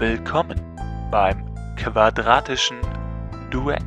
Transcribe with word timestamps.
Willkommen 0.00 0.58
beim 1.10 1.44
quadratischen 1.76 2.78
Duett. 3.50 3.82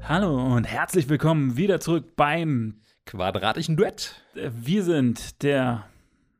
Hallo 0.00 0.56
und 0.56 0.64
herzlich 0.64 1.10
willkommen 1.10 1.58
wieder 1.58 1.80
zurück 1.80 2.16
beim 2.16 2.80
quadratischen 3.04 3.76
Duett. 3.76 4.22
äh, 4.36 4.48
Wir 4.54 4.82
sind 4.84 5.42
der 5.42 5.84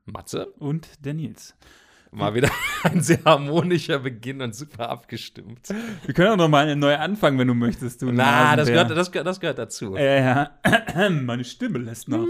Matze, 0.07 0.47
und 0.59 0.89
der 1.05 1.13
Nils. 1.13 1.55
mal 2.13 2.33
wieder 2.33 2.49
ein 2.83 3.03
sehr 3.03 3.23
harmonischer 3.27 3.99
Beginn 3.99 4.41
und 4.41 4.55
super 4.55 4.89
abgestimmt. 4.89 5.69
Wir 6.07 6.15
können 6.15 6.29
auch 6.33 6.37
noch 6.39 6.49
mal 6.49 6.75
neu 6.77 6.97
anfangen, 6.97 7.39
wenn 7.39 7.49
du 7.49 7.55
möchtest. 7.55 8.01
Du 8.01 8.11
Na, 8.11 8.57
das 8.57 8.69
gehört, 8.69 8.91
das, 8.91 9.13
gehört, 9.13 9.27
das 9.27 9.39
gehört 9.39 9.59
dazu. 9.59 9.97
Ja, 9.97 10.51
ja. 10.95 11.11
Meine 11.11 11.45
Stimme 11.45 11.79
lässt 11.79 12.09
nach. 12.09 12.25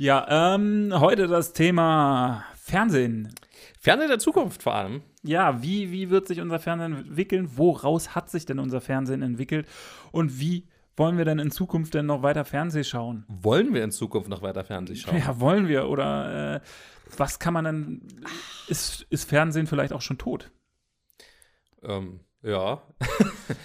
Ja, 0.00 0.54
ähm, 0.54 0.92
heute 0.94 1.26
das 1.26 1.54
Thema 1.54 2.44
Fernsehen. 2.54 3.34
Fernsehen 3.80 4.08
der 4.08 4.20
Zukunft 4.20 4.62
vor 4.62 4.76
allem. 4.76 5.02
Ja, 5.24 5.60
wie, 5.60 5.90
wie 5.90 6.08
wird 6.08 6.28
sich 6.28 6.40
unser 6.40 6.60
Fernsehen 6.60 6.94
entwickeln? 6.94 7.50
Woraus 7.56 8.14
hat 8.14 8.30
sich 8.30 8.46
denn 8.46 8.60
unser 8.60 8.80
Fernsehen 8.80 9.22
entwickelt? 9.22 9.66
Und 10.12 10.38
wie 10.38 10.68
wollen 10.96 11.18
wir 11.18 11.24
denn 11.24 11.40
in 11.40 11.50
Zukunft 11.50 11.94
denn 11.94 12.06
noch 12.06 12.22
weiter 12.22 12.44
Fernsehen 12.44 12.84
schauen? 12.84 13.24
Wollen 13.26 13.74
wir 13.74 13.82
in 13.82 13.90
Zukunft 13.90 14.28
noch 14.28 14.40
weiter 14.40 14.62
Fernsehen 14.62 14.98
schauen? 14.98 15.18
Ja, 15.18 15.40
wollen 15.40 15.66
wir? 15.66 15.88
Oder 15.88 16.54
äh, 16.54 16.60
was 17.16 17.40
kann 17.40 17.54
man 17.54 17.64
denn. 17.64 18.02
Ist, 18.68 19.04
ist 19.10 19.28
Fernsehen 19.28 19.66
vielleicht 19.66 19.92
auch 19.92 20.02
schon 20.02 20.18
tot? 20.18 20.52
Ähm, 21.82 22.20
ja. 22.42 22.82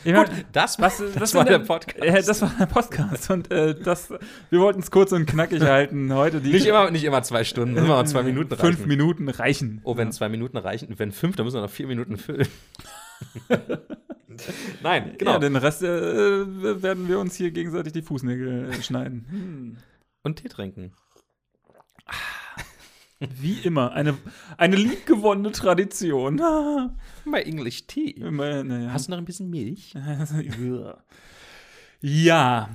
Ich 0.06 0.14
Gut, 0.14 0.28
mein, 0.30 0.46
das, 0.54 0.80
was, 0.80 0.98
das 0.98 1.16
was 1.18 1.36
war 1.36 1.44
der 1.44 1.60
Podcast. 1.60 2.02
Äh, 2.02 2.24
das 2.24 2.42
war 2.42 2.54
der 2.58 2.66
Podcast. 2.68 3.30
Und 3.30 3.52
äh, 3.52 3.76
das, 3.76 4.10
wir 4.50 4.60
wollten 4.60 4.80
es 4.80 4.92
kurz 4.92 5.12
und 5.12 5.26
knackig 5.26 5.62
halten. 5.62 6.14
Heute 6.14 6.40
die 6.40 6.54
nicht, 6.54 6.66
immer, 6.66 6.90
nicht 6.90 7.04
immer 7.04 7.22
zwei 7.22 7.44
Stunden, 7.44 7.76
immer 7.76 8.06
zwei 8.06 8.24
Minuten 8.24 8.54
reichen. 8.54 8.76
Fünf 8.76 8.86
Minuten 8.86 9.28
reichen. 9.28 9.82
Oh, 9.84 9.98
wenn 9.98 10.14
zwei 10.14 10.30
Minuten 10.30 10.56
reichen, 10.56 10.98
wenn 10.98 11.12
fünf, 11.12 11.36
dann 11.36 11.46
müssen 11.46 11.58
wir 11.58 11.62
noch 11.62 11.70
vier 11.70 11.88
Minuten 11.88 12.18
füllen. 12.18 12.48
Nein, 14.84 15.16
genau. 15.18 15.34
Ja, 15.34 15.40
den 15.40 15.56
Rest 15.56 15.84
äh, 15.84 16.82
werden 16.82 17.08
wir 17.08 17.20
uns 17.20 17.36
hier 17.36 17.52
gegenseitig 17.52 17.94
die 17.94 18.02
Fußnägel 18.02 18.70
äh, 18.72 18.82
schneiden. 18.82 19.28
Hm. 19.30 19.78
und 20.24 20.38
Tee 20.38 20.50
trinken. 20.50 20.94
Wie 23.40 23.60
immer, 23.64 23.92
eine, 23.94 24.18
eine 24.58 24.76
liebgewonnene 24.76 25.52
Tradition. 25.52 26.38
Bei 27.26 27.42
English 27.44 27.88
Tea. 27.88 28.12
Immer, 28.12 28.64
naja. 28.64 28.92
Hast 28.94 29.08
du 29.08 29.12
noch 29.12 29.18
ein 29.18 29.26
bisschen 29.26 29.50
Milch? 29.50 29.94
ja, 32.02 32.70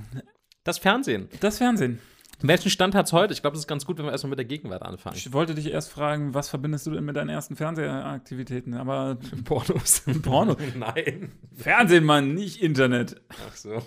Das 0.63 0.77
Fernsehen. 0.77 1.29
das 1.39 1.57
Fernsehen. 1.57 1.99
Welchen 2.41 2.69
Stand 2.69 2.95
hat 2.95 3.05
es 3.05 3.11
heute? 3.11 3.33
Ich 3.33 3.41
glaube, 3.41 3.55
das 3.55 3.63
ist 3.63 3.67
ganz 3.67 3.85
gut, 3.85 3.97
wenn 3.97 4.05
wir 4.05 4.13
erstmal 4.13 4.29
mit 4.29 4.39
der 4.39 4.45
Gegenwart 4.45 4.81
anfangen. 4.81 5.17
Ich 5.17 5.33
wollte 5.33 5.55
dich 5.55 5.71
erst 5.71 5.91
fragen, 5.91 6.33
was 6.33 6.47
verbindest 6.47 6.87
du 6.87 6.91
denn 6.91 7.03
mit 7.03 7.17
deinen 7.17 7.27
ersten 7.27 7.57
Fernsehaktivitäten? 7.57 8.75
Aber 8.75 9.17
Pornos. 9.43 10.03
Porno? 10.21 10.55
Nein. 10.77 11.33
Fernsehen, 11.53 12.05
Mann, 12.05 12.33
nicht 12.35 12.61
Internet. 12.61 13.21
Ach 13.29 13.55
so. 13.57 13.83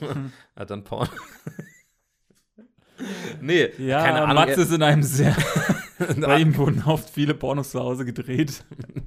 Ja, 0.58 0.64
dann 0.66 0.84
Porno. 0.84 1.08
nee, 3.40 3.70
Ja, 3.78 4.04
keine 4.04 4.22
Ahnung. 4.22 4.34
Mats 4.34 4.58
ist 4.58 4.72
in 4.72 4.82
einem 4.82 5.02
sehr. 5.02 5.34
Bei 6.20 6.38
ihm 6.40 6.56
wurden 6.56 6.82
oft 6.84 7.10
viele 7.10 7.34
Pornos 7.34 7.70
zu 7.70 7.80
Hause 7.80 8.04
gedreht. 8.04 8.64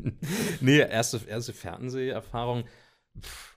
nee, 0.62 0.78
erste, 0.80 1.20
erste 1.28 1.54
Fernseherfahrung. 1.54 2.64
Pff, 3.20 3.56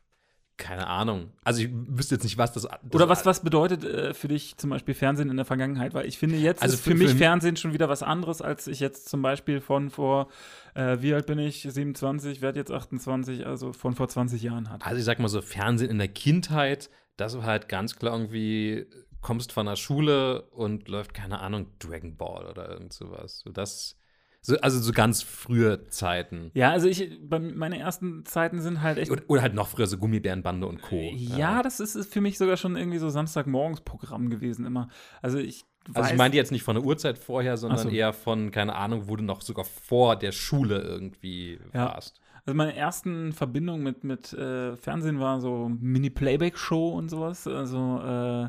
keine 0.56 0.88
Ahnung. 0.88 1.30
Also 1.44 1.62
ich 1.62 1.68
wüsste 1.72 2.16
jetzt 2.16 2.24
nicht, 2.24 2.36
was 2.36 2.52
das. 2.52 2.64
das 2.64 2.78
Oder 2.92 3.08
was, 3.08 3.24
was 3.24 3.42
bedeutet 3.44 3.84
äh, 3.84 4.12
für 4.12 4.26
dich 4.28 4.56
zum 4.56 4.70
Beispiel 4.70 4.94
Fernsehen 4.94 5.30
in 5.30 5.36
der 5.36 5.44
Vergangenheit? 5.46 5.94
Weil 5.94 6.06
ich 6.06 6.18
finde, 6.18 6.36
jetzt 6.36 6.62
Also 6.62 6.74
ist 6.74 6.80
für, 6.82 6.90
für- 6.90 6.96
mich 6.96 7.10
für- 7.12 7.16
Fernsehen 7.18 7.56
schon 7.56 7.72
wieder 7.72 7.88
was 7.88 8.02
anderes, 8.02 8.42
als 8.42 8.66
ich 8.66 8.80
jetzt 8.80 9.08
zum 9.08 9.22
Beispiel 9.22 9.60
von 9.60 9.90
vor, 9.90 10.28
äh, 10.74 10.96
wie 11.00 11.14
alt 11.14 11.26
bin 11.26 11.38
ich? 11.38 11.62
27, 11.62 12.40
werde 12.40 12.58
jetzt 12.58 12.72
28, 12.72 13.46
also 13.46 13.72
von 13.72 13.94
vor 13.94 14.08
20 14.08 14.42
Jahren 14.42 14.68
hatte. 14.68 14.84
Also 14.84 14.98
ich 14.98 15.04
sag 15.04 15.20
mal 15.20 15.28
so, 15.28 15.40
Fernsehen 15.42 15.90
in 15.90 15.98
der 15.98 16.08
Kindheit, 16.08 16.90
das 17.16 17.36
war 17.36 17.44
halt 17.44 17.68
ganz 17.68 17.94
klar 17.96 18.14
irgendwie, 18.18 18.86
kommst 19.20 19.52
von 19.52 19.66
der 19.66 19.76
Schule 19.76 20.42
und 20.50 20.88
läuft, 20.88 21.14
keine 21.14 21.40
Ahnung, 21.40 21.66
Dragon 21.78 22.16
Ball 22.16 22.46
oder 22.46 22.68
irgend 22.68 22.92
sowas. 22.92 23.40
So 23.40 23.50
das, 23.50 23.96
so, 24.40 24.56
also 24.60 24.78
so 24.80 24.92
ganz 24.92 25.22
frühe 25.22 25.88
Zeiten. 25.88 26.50
Ja, 26.54 26.70
also 26.70 26.88
ich, 26.88 27.10
meine 27.28 27.78
ersten 27.78 28.24
Zeiten 28.24 28.60
sind 28.60 28.82
halt 28.82 28.98
echt. 28.98 29.10
Oder, 29.10 29.22
oder 29.28 29.42
halt 29.42 29.54
noch 29.54 29.68
früher 29.68 29.86
so 29.86 29.98
Gummibärenbande 29.98 30.66
und 30.66 30.80
Co. 30.82 30.96
ja, 31.14 31.62
das 31.62 31.80
ist, 31.80 31.96
ist 31.96 32.12
für 32.12 32.20
mich 32.20 32.38
sogar 32.38 32.56
schon 32.56 32.76
irgendwie 32.76 32.98
so 32.98 33.08
Samstagmorgens-Programm 33.10 34.30
gewesen 34.30 34.64
immer. 34.64 34.88
Also 35.22 35.38
ich 35.38 35.64
Also 35.92 36.10
ich 36.12 36.16
meine 36.18 36.34
jetzt 36.36 36.52
nicht 36.52 36.62
von 36.62 36.76
der 36.76 36.84
Uhrzeit 36.84 37.18
vorher, 37.18 37.56
sondern 37.56 37.78
so. 37.80 37.88
eher 37.88 38.12
von, 38.12 38.50
keine 38.50 38.74
Ahnung, 38.76 39.08
wo 39.08 39.16
du 39.16 39.24
noch 39.24 39.42
sogar 39.42 39.64
vor 39.64 40.16
der 40.16 40.32
Schule 40.32 40.80
irgendwie 40.80 41.58
Ja. 41.74 41.86
warst. 41.86 42.20
Also 42.46 42.56
meine 42.56 42.74
ersten 42.74 43.32
Verbindungen 43.32 43.82
mit, 43.82 44.04
mit 44.04 44.32
äh, 44.32 44.74
Fernsehen 44.76 45.20
war 45.20 45.38
so 45.38 45.68
Mini-Playback-Show 45.68 46.88
und 46.90 47.10
sowas. 47.10 47.46
Also 47.46 48.00
äh, 48.02 48.48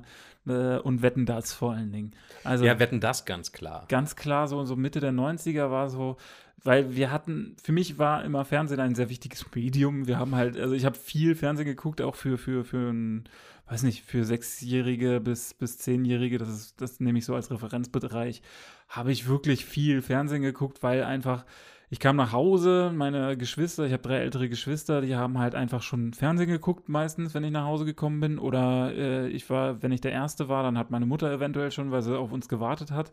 und 0.50 1.02
Wetten 1.02 1.26
das 1.26 1.54
vor 1.54 1.74
allen 1.74 1.92
Dingen. 1.92 2.12
Also 2.44 2.66
ja, 2.66 2.80
wetten 2.80 3.00
das 3.00 3.26
ganz 3.26 3.52
klar. 3.52 3.86
ganz 3.88 4.16
klar, 4.16 4.48
so, 4.48 4.64
so 4.66 4.76
Mitte 4.76 5.00
der 5.00 5.12
90er 5.12 5.72
war 5.72 5.90
so, 5.90 6.18
weil 6.64 6.96
wir 6.96 7.12
hatten, 7.12 7.56
für 7.62 7.72
mich 7.72 7.98
war 7.98 8.24
immer 8.24 8.46
Fernsehen 8.46 8.80
ein 8.80 8.96
sehr 8.96 9.10
wichtiges 9.10 9.46
Medium. 9.56 10.08
Wir 10.08 10.20
haben 10.20 10.36
halt, 10.36 10.58
also 10.58 10.74
ich 10.74 10.86
habe 10.86 10.98
viel 10.98 11.36
Fernsehen 11.36 11.66
geguckt, 11.66 12.02
auch 12.02 12.16
für, 12.16 12.38
für, 12.38 12.64
für 12.66 12.92
ein, 12.92 13.30
weiß 13.68 13.84
nicht, 13.84 14.04
für 14.04 14.26
Sechsjährige 14.26 15.20
bis, 15.20 15.54
bis 15.54 15.78
Zehnjährige, 15.78 16.38
das 16.38 16.50
ist, 16.50 16.82
das 16.82 17.00
nehme 17.00 17.20
ich 17.20 17.26
so 17.26 17.36
als 17.36 17.52
Referenzbereich, 17.52 18.42
habe 18.88 19.12
ich 19.12 19.28
wirklich 19.28 19.66
viel 19.66 20.02
Fernsehen 20.02 20.42
geguckt, 20.42 20.84
weil 20.84 21.04
einfach, 21.04 21.46
ich 21.90 22.00
kam 22.00 22.16
nach 22.16 22.32
Hause, 22.32 22.92
meine 22.96 23.36
Geschwister, 23.38 23.86
ich 23.86 23.94
habe 23.94 24.04
drei 24.04 24.18
ältere 24.18 24.48
Geschwister, 24.50 25.02
die 25.02 25.16
haben 25.16 25.40
halt 25.40 25.56
einfach 25.56 25.82
schon 25.82 26.14
Fernsehen 26.14 26.50
geguckt, 26.50 26.88
meistens, 26.90 27.34
wenn 27.34 27.44
ich 27.44 27.52
nach 27.52 27.66
Hause 27.66 27.86
gekommen 27.86 28.20
bin. 28.20 28.38
Oder 28.40 28.94
äh, 28.94 29.28
ich 29.30 29.50
war, 29.50 29.82
wenn 29.82 29.92
ich 29.92 30.02
der 30.02 30.12
Erste 30.12 30.50
war, 30.50 30.64
dann 30.64 30.78
hat 30.78 30.92
meine 30.92 31.06
Mutter 31.08 31.32
eventuell 31.32 31.72
schon, 31.72 31.92
weil 31.92 32.02
sie 32.04 32.18
auf 32.18 32.32
uns 32.32 32.48
gewartet 32.48 32.92
hat, 32.92 33.12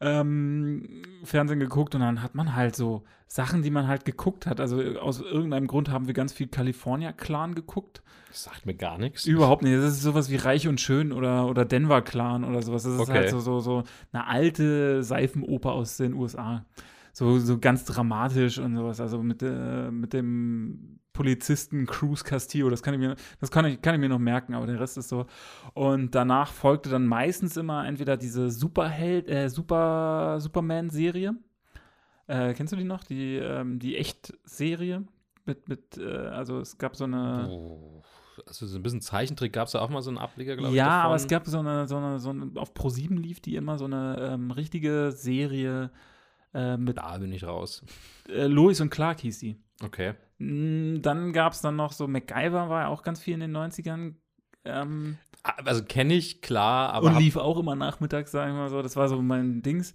ähm, 0.00 1.02
Fernsehen 1.24 1.60
geguckt 1.60 1.94
und 1.94 2.00
dann 2.00 2.22
hat 2.22 2.34
man 2.34 2.56
halt 2.56 2.74
so 2.74 3.02
Sachen, 3.26 3.62
die 3.62 3.70
man 3.70 3.86
halt 3.86 4.04
geguckt 4.04 4.46
hat. 4.46 4.58
Also 4.60 4.80
äh, 4.80 4.96
aus 4.96 5.20
irgendeinem 5.20 5.66
Grund 5.66 5.90
haben 5.90 6.06
wir 6.06 6.14
ganz 6.14 6.32
viel 6.32 6.48
California 6.48 7.12
Clan 7.12 7.54
geguckt. 7.54 8.02
Das 8.28 8.44
sagt 8.44 8.66
mir 8.66 8.74
gar 8.74 8.98
nichts. 8.98 9.26
Überhaupt 9.26 9.62
nicht. 9.62 9.76
Das 9.76 9.84
ist 9.84 10.02
sowas 10.02 10.30
wie 10.30 10.36
Reich 10.36 10.66
und 10.68 10.80
Schön 10.80 11.12
oder, 11.12 11.46
oder 11.46 11.64
Denver 11.64 12.00
Clan 12.02 12.44
oder 12.44 12.62
sowas. 12.62 12.84
Das 12.84 12.94
ist 12.94 13.00
Okay. 13.00 13.12
halt 13.12 13.30
so, 13.30 13.40
so, 13.40 13.60
so 13.60 13.84
eine 14.12 14.26
alte 14.26 15.02
Seifenoper 15.02 15.72
aus 15.72 15.96
den 15.96 16.14
USA. 16.14 16.64
So, 17.12 17.38
so 17.38 17.58
ganz 17.58 17.84
dramatisch 17.84 18.58
und 18.58 18.76
sowas. 18.76 19.00
Also 19.00 19.22
mit, 19.22 19.42
äh, 19.42 19.90
mit 19.90 20.12
dem 20.12 21.00
Polizisten 21.12 21.86
Cruz 21.86 22.24
Castillo, 22.24 22.70
das 22.70 22.82
kann 22.82 22.94
ich 22.94 23.00
mir, 23.00 23.16
das 23.40 23.50
kann 23.50 23.64
ich, 23.66 23.82
kann 23.82 23.94
ich 23.94 24.00
mir 24.00 24.08
noch 24.08 24.18
merken, 24.18 24.54
aber 24.54 24.66
der 24.66 24.80
Rest 24.80 24.96
ist 24.96 25.08
so. 25.08 25.26
Und 25.74 26.14
danach 26.14 26.52
folgte 26.52 26.88
dann 26.88 27.06
meistens 27.06 27.56
immer 27.56 27.86
entweder 27.86 28.16
diese 28.16 28.50
Superheld, 28.50 29.28
äh, 29.28 29.48
Super, 29.48 30.40
Superman-Serie. 30.40 31.34
Äh, 32.26 32.54
kennst 32.54 32.72
du 32.72 32.76
die 32.76 32.84
noch? 32.84 33.04
Die, 33.04 33.36
ähm, 33.36 33.78
die 33.78 33.96
Echt-Serie? 33.96 35.04
Mit, 35.46 35.68
mit, 35.68 35.98
äh, 35.98 36.28
also 36.28 36.60
es 36.60 36.78
gab 36.78 36.94
so 36.94 37.04
eine. 37.04 37.48
Oh, 37.50 38.02
also 38.46 38.66
so 38.66 38.78
ein 38.78 38.82
bisschen 38.82 39.00
Zeichentrick 39.00 39.52
gab 39.52 39.66
es 39.66 39.74
ja 39.74 39.80
auch 39.80 39.90
mal 39.90 40.00
so 40.02 40.10
einen 40.10 40.18
Ableger, 40.18 40.56
glaube 40.56 40.70
ich. 40.70 40.76
Ja, 40.76 41.02
aber 41.02 41.16
es 41.16 41.26
gab 41.26 41.46
so 41.46 41.58
eine, 41.58 41.86
so 41.88 41.96
eine, 41.96 42.18
so 42.18 42.30
eine 42.30 42.52
auf 42.54 42.72
Pro7 42.72 43.18
lief 43.18 43.40
die 43.40 43.56
immer 43.56 43.78
so 43.78 43.84
eine 43.84 44.16
ähm, 44.32 44.50
richtige 44.50 45.12
Serie 45.12 45.90
äh, 46.54 46.76
mit 46.76 46.96
Da 46.98 47.18
bin 47.18 47.32
ich 47.32 47.44
raus. 47.44 47.84
äh, 48.28 48.46
Lois 48.46 48.80
und 48.80 48.90
Clark 48.90 49.20
hieß 49.20 49.38
die. 49.38 49.56
Okay. 49.82 50.14
Mm, 50.38 51.00
Dann 51.02 51.32
gab 51.32 51.52
es 51.52 51.60
dann 51.60 51.76
noch 51.76 51.92
so 51.92 52.06
MacGyver, 52.06 52.68
war 52.68 52.82
ja 52.82 52.88
auch 52.88 53.02
ganz 53.02 53.20
viel 53.20 53.34
in 53.34 53.40
den 53.40 53.56
90ern. 53.56 54.14
Ähm, 54.64 55.18
Ah, 55.42 55.54
Also 55.64 55.82
kenne 55.84 56.12
ich, 56.14 56.42
klar, 56.42 56.92
aber 56.92 57.06
und 57.08 57.18
lief 57.18 57.36
auch 57.36 57.58
immer 57.58 57.74
nachmittags, 57.74 58.30
sagen 58.30 58.52
wir 58.54 58.60
mal 58.62 58.68
so. 58.68 58.82
Das 58.82 58.96
war 58.96 59.08
so 59.08 59.22
mein 59.22 59.62
Dings. 59.62 59.94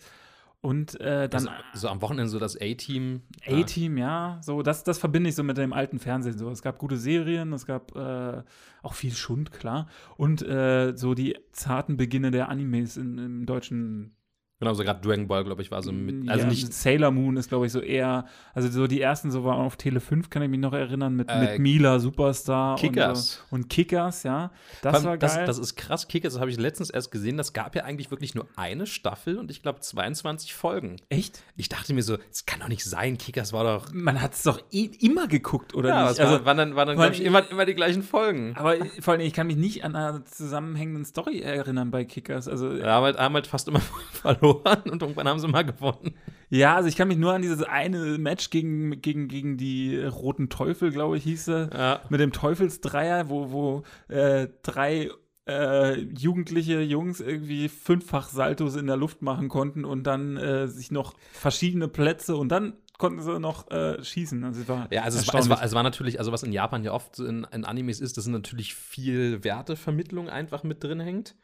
Und 0.61 0.99
äh, 0.99 1.29
dann 1.29 1.47
also, 1.47 1.51
so 1.73 1.87
am 1.89 2.01
Wochenende 2.01 2.27
so 2.29 2.39
das 2.39 2.59
A-Team. 2.59 3.21
A-Team, 3.45 3.97
ja, 3.99 4.39
so 4.41 4.63
das, 4.63 4.83
das 4.83 4.97
verbinde 4.97 5.29
ich 5.29 5.35
so 5.35 5.43
mit 5.43 5.57
dem 5.59 5.73
alten 5.73 5.99
Fernsehen. 5.99 6.39
So, 6.39 6.49
es 6.49 6.63
gab 6.63 6.79
gute 6.79 6.97
Serien, 6.97 7.53
es 7.53 7.67
gab 7.67 7.95
äh, 7.95 8.41
auch 8.81 8.93
viel 8.95 9.11
Schund, 9.13 9.51
klar, 9.51 9.87
und 10.17 10.41
äh, 10.41 10.93
so 10.95 11.13
die 11.13 11.37
zarten 11.51 11.97
Beginne 11.97 12.31
der 12.31 12.49
Animes 12.49 12.97
in, 12.97 13.19
im 13.19 13.45
deutschen 13.45 14.15
Genau, 14.59 14.73
so 14.73 14.83
gerade 14.83 15.01
Dragon 15.05 15.27
Ball, 15.27 15.43
glaube 15.43 15.61
ich, 15.61 15.69
war 15.69 15.83
so 15.83 15.91
mit. 15.91 16.29
Also 16.29 16.43
ja, 16.45 16.49
nicht. 16.49 16.73
Sailor 16.73 17.11
Moon 17.11 17.35
ist, 17.35 17.49
glaube 17.49 17.65
ich, 17.65 17.73
so 17.73 17.81
eher, 17.81 18.25
also 18.53 18.69
so 18.69 18.87
die 18.87 19.01
ersten 19.01 19.29
so 19.29 19.43
waren 19.43 19.59
auf 19.59 19.75
Tele 19.75 19.99
5, 19.99 20.29
kann 20.29 20.41
ich 20.43 20.49
mich 20.49 20.61
noch 20.61 20.71
erinnern, 20.71 21.13
mit, 21.13 21.29
Äh, 21.29 21.39
mit 21.41 21.59
Mila 21.59 21.99
Superstar 21.99 22.77
Kickers. 22.77 23.43
und, 23.51 23.59
und 23.63 23.69
Kickers, 23.69 24.23
ja. 24.23 24.51
Das 24.81 24.95
allem, 24.95 25.03
war 25.05 25.17
das, 25.17 25.35
geil. 25.35 25.45
das 25.45 25.57
ist 25.59 25.75
krass. 25.75 26.07
Kickers, 26.07 26.33
das 26.35 26.39
habe 26.39 26.49
ich 26.51 26.57
letztens 26.57 26.89
erst 26.89 27.11
gesehen. 27.11 27.35
Das 27.35 27.51
gab 27.51 27.75
ja 27.75 27.83
eigentlich 27.83 28.11
wirklich 28.11 28.33
nur 28.33 28.47
eine 28.55 28.87
Staffel 28.87 29.37
und 29.39 29.51
ich 29.51 29.61
glaube 29.61 29.81
22 29.81 30.53
Folgen. 30.53 30.95
Echt? 31.09 31.43
Ich 31.57 31.67
dachte 31.67 31.93
mir 31.93 32.01
so, 32.03 32.15
das 32.15 32.45
kann 32.45 32.61
doch 32.61 32.69
nicht 32.69 32.85
sein. 32.85 33.17
Kickers 33.17 33.51
war 33.51 33.65
doch. 33.65 33.91
Man 33.91 34.21
hat 34.21 34.35
es 34.35 34.43
doch 34.43 34.61
eh 34.71 34.85
immer 35.01 35.27
geguckt, 35.27 35.75
oder 35.75 35.89
Ja, 35.89 36.01
nicht? 36.03 36.11
es 36.13 36.19
war, 36.19 36.27
Also, 36.29 36.45
waren 36.45 36.57
dann, 36.57 36.75
waren 36.77 36.87
dann 36.87 36.95
glaube 36.95 37.11
ich, 37.13 37.21
immer, 37.21 37.43
immer 37.51 37.65
die 37.65 37.75
gleichen 37.75 38.03
Folgen. 38.03 38.53
aber 38.55 38.77
vor 39.01 39.15
allem, 39.15 39.21
ich 39.21 39.33
kann 39.33 39.47
mich 39.47 39.57
nicht 39.57 39.83
an 39.83 39.97
einer 39.97 40.23
zusammenhängenden 40.23 41.03
Story 41.03 41.41
erinnern 41.41 41.91
bei 41.91 42.05
Kickers. 42.05 42.47
Also, 42.47 42.73
Wir 42.73 42.85
haben 42.89 43.03
halt, 43.03 43.17
haben 43.17 43.33
halt 43.35 43.47
fast 43.47 43.67
immer 43.67 43.81
verloren 44.13 44.44
und 44.53 45.01
irgendwann 45.01 45.27
haben 45.27 45.39
sie 45.39 45.47
mal 45.47 45.63
gewonnen. 45.63 46.15
Ja, 46.49 46.75
also 46.75 46.87
ich 46.87 46.95
kann 46.95 47.07
mich 47.07 47.17
nur 47.17 47.33
an 47.33 47.41
dieses 47.41 47.63
eine 47.63 48.17
Match 48.17 48.49
gegen, 48.49 49.01
gegen, 49.01 49.27
gegen 49.27 49.57
die 49.57 49.97
Roten 49.99 50.49
Teufel, 50.49 50.91
glaube 50.91 51.17
ich, 51.17 51.23
hieß 51.23 51.47
er, 51.49 51.69
Ja. 51.73 52.01
mit 52.09 52.19
dem 52.19 52.31
Teufelsdreier, 52.31 53.29
wo, 53.29 53.51
wo 53.51 53.83
äh, 54.13 54.47
drei 54.61 55.09
äh, 55.47 55.99
jugendliche 55.99 56.81
Jungs 56.81 57.19
irgendwie 57.19 57.69
fünffach 57.69 58.29
Saltos 58.29 58.75
in 58.75 58.87
der 58.87 58.97
Luft 58.97 59.21
machen 59.21 59.49
konnten 59.49 59.85
und 59.85 60.03
dann 60.03 60.37
äh, 60.37 60.67
sich 60.67 60.91
noch 60.91 61.13
verschiedene 61.33 61.87
Plätze 61.87 62.35
und 62.35 62.49
dann 62.49 62.73
konnten 62.97 63.21
sie 63.21 63.39
noch 63.39 63.69
äh, 63.71 64.03
schießen. 64.03 64.43
Also 64.43 64.61
es 64.61 64.69
war 64.69 64.87
Ja, 64.91 65.03
also 65.03 65.19
es 65.19 65.27
war, 65.31 65.39
es, 65.39 65.49
war, 65.49 65.61
es 65.63 65.73
war 65.73 65.83
natürlich, 65.83 66.17
also 66.17 66.31
was 66.31 66.43
in 66.43 66.53
Japan 66.53 66.83
ja 66.83 66.93
oft 66.93 67.15
so 67.15 67.25
in, 67.25 67.45
in 67.51 67.65
Animes 67.65 67.99
ist, 67.99 68.17
dass 68.17 68.25
natürlich 68.27 68.73
viel 68.73 69.43
Wertevermittlung 69.43 70.29
einfach 70.29 70.63
mit 70.63 70.83
drin 70.83 70.99
hängt. 70.99 71.35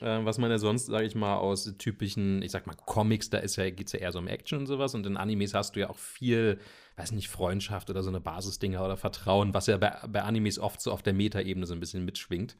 Äh, 0.00 0.24
was 0.24 0.38
man 0.38 0.50
ja 0.50 0.58
sonst, 0.58 0.86
sage 0.86 1.06
ich 1.06 1.14
mal, 1.14 1.36
aus 1.36 1.72
typischen, 1.78 2.42
ich 2.42 2.50
sag 2.50 2.66
mal, 2.66 2.74
Comics, 2.74 3.30
da 3.30 3.38
ist 3.38 3.56
ja, 3.56 3.70
geht's 3.70 3.92
ja 3.92 4.00
eher 4.00 4.12
so 4.12 4.18
um 4.18 4.28
Action 4.28 4.58
und 4.58 4.66
sowas. 4.66 4.94
Und 4.94 5.06
in 5.06 5.16
Animes 5.16 5.54
hast 5.54 5.76
du 5.76 5.80
ja 5.80 5.90
auch 5.90 5.98
viel, 5.98 6.58
weiß 6.96 7.12
nicht, 7.12 7.28
Freundschaft 7.28 7.90
oder 7.90 8.02
so 8.02 8.10
eine 8.10 8.20
Basisdinger 8.20 8.84
oder 8.84 8.96
Vertrauen, 8.96 9.54
was 9.54 9.66
ja 9.66 9.76
bei, 9.78 9.96
bei 10.08 10.22
Animes 10.22 10.58
oft 10.58 10.80
so 10.80 10.92
auf 10.92 11.02
der 11.02 11.14
Metaebene 11.14 11.66
so 11.66 11.74
ein 11.74 11.80
bisschen 11.80 12.04
mitschwingt. 12.04 12.56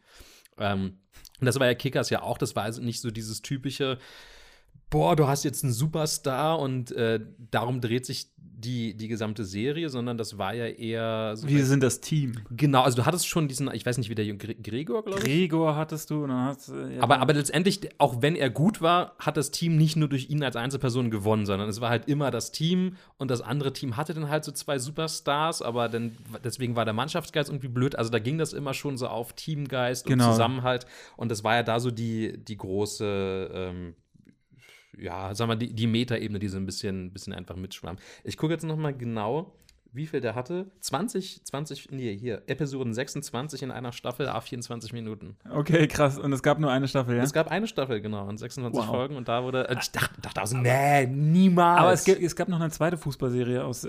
Ähm, 0.58 0.98
und 1.40 1.46
das 1.46 1.60
war 1.60 1.66
ja 1.66 1.74
Kickers 1.74 2.10
ja 2.10 2.22
auch, 2.22 2.38
das 2.38 2.56
war 2.56 2.62
also 2.62 2.82
nicht 2.82 3.00
so 3.00 3.10
dieses 3.10 3.42
typische, 3.42 3.98
boah, 4.90 5.16
du 5.16 5.26
hast 5.26 5.44
jetzt 5.44 5.64
einen 5.64 5.72
Superstar 5.72 6.58
und 6.58 6.92
äh, 6.92 7.20
darum 7.50 7.80
dreht 7.80 8.06
sich 8.06 8.28
die, 8.58 8.94
die 8.94 9.06
gesamte 9.08 9.44
Serie, 9.44 9.90
sondern 9.90 10.16
das 10.16 10.38
war 10.38 10.54
ja 10.54 10.66
eher 10.66 11.36
so. 11.36 11.46
Wir 11.46 11.66
sind 11.66 11.82
das 11.82 12.00
Team. 12.00 12.32
genau, 12.50 12.82
also 12.82 12.96
du 12.96 13.04
hattest 13.06 13.28
schon 13.28 13.48
diesen, 13.48 13.70
ich 13.74 13.84
weiß 13.84 13.98
nicht, 13.98 14.08
wie 14.08 14.14
der 14.14 14.24
Gre 14.34 14.54
Gregor, 14.54 15.04
glaube 15.04 15.18
ich. 15.18 15.24
Gregor 15.24 15.76
hattest 15.76 16.10
du 16.10 16.22
und 16.24 16.30
dann 16.30 16.46
hast 16.46 16.70
äh, 16.70 16.96
ja, 16.96 17.02
Aber, 17.02 17.20
aber 17.20 17.34
letztendlich, 17.34 17.80
auch 17.98 18.22
wenn 18.22 18.34
er 18.34 18.48
gut 18.48 18.80
war, 18.80 19.14
hat 19.18 19.36
das 19.36 19.50
Team 19.50 19.76
nicht 19.76 19.96
nur 19.96 20.08
durch 20.08 20.30
ihn 20.30 20.42
als 20.42 20.56
Einzelperson 20.56 21.10
gewonnen, 21.10 21.44
sondern 21.44 21.68
es 21.68 21.80
war 21.82 21.90
halt 21.90 22.08
immer 22.08 22.30
das 22.30 22.50
Team 22.50 22.96
und 23.18 23.30
das 23.30 23.42
andere 23.42 23.72
Team 23.74 23.96
hatte 23.98 24.14
dann 24.14 24.30
halt 24.30 24.44
so 24.44 24.52
zwei 24.52 24.78
Superstars, 24.78 25.60
aber 25.60 25.88
dann 25.90 26.16
deswegen 26.42 26.76
war 26.76 26.84
der 26.86 26.94
Mannschaftsgeist 26.94 27.50
irgendwie 27.50 27.68
blöd. 27.68 27.96
Also 27.96 28.10
da 28.10 28.18
ging 28.18 28.38
das 28.38 28.54
immer 28.54 28.72
schon 28.72 28.96
so 28.96 29.08
auf 29.08 29.34
Teamgeist 29.34 30.06
und 30.06 30.12
Genau. 30.12 30.30
Zusammenhalt. 30.30 30.86
Und 31.16 31.30
das 31.30 31.44
war 31.44 31.56
ja 31.56 31.62
da 31.62 31.78
so 31.78 31.90
die, 31.90 32.38
die 32.42 32.56
große, 32.56 33.50
ähm, 33.52 33.94
ja, 34.98 35.34
sagen 35.34 35.50
wir, 35.50 35.56
die, 35.56 35.72
die 35.72 35.86
Metaebene, 35.86 36.38
die 36.38 36.48
so 36.48 36.56
ein 36.56 36.66
bisschen, 36.66 37.12
bisschen 37.12 37.32
einfach 37.32 37.56
mitschwamm. 37.56 37.96
Ich 38.24 38.36
gucke 38.36 38.52
jetzt 38.52 38.64
noch 38.64 38.76
mal 38.76 38.94
genau, 38.94 39.52
wie 39.92 40.06
viel 40.06 40.20
der 40.20 40.34
hatte. 40.34 40.66
20, 40.80 41.42
20, 41.46 41.90
nee, 41.90 42.14
hier, 42.14 42.42
Episoden 42.48 42.92
26 42.92 43.62
in 43.62 43.70
einer 43.70 43.92
Staffel, 43.92 44.28
a 44.28 44.42
24 44.42 44.92
Minuten. 44.92 45.36
Okay, 45.50 45.86
krass. 45.88 46.18
Und 46.18 46.34
es 46.34 46.42
gab 46.42 46.58
nur 46.58 46.70
eine 46.70 46.86
Staffel, 46.86 47.16
ja? 47.16 47.22
Es 47.22 47.32
gab 47.32 47.50
eine 47.50 47.66
Staffel, 47.66 48.02
genau, 48.02 48.28
und 48.28 48.36
26 48.36 48.78
Wow. 48.78 48.86
Folgen 48.90 49.16
und 49.16 49.26
da 49.28 49.42
wurde. 49.42 49.66
äh, 49.70 49.76
Ich 49.80 49.90
dachte, 49.92 50.20
dachte 50.20 50.38
also, 50.42 50.58
nee, 50.58 51.06
niemals. 51.06 51.80
aber 51.80 51.92
es, 51.94 52.04
gibt, 52.04 52.20
es 52.20 52.36
gab 52.36 52.48
noch 52.48 52.60
eine 52.60 52.68
zweite 52.70 52.98
Fußballserie 52.98 53.64
aus. 53.64 53.84
Äh, 53.84 53.88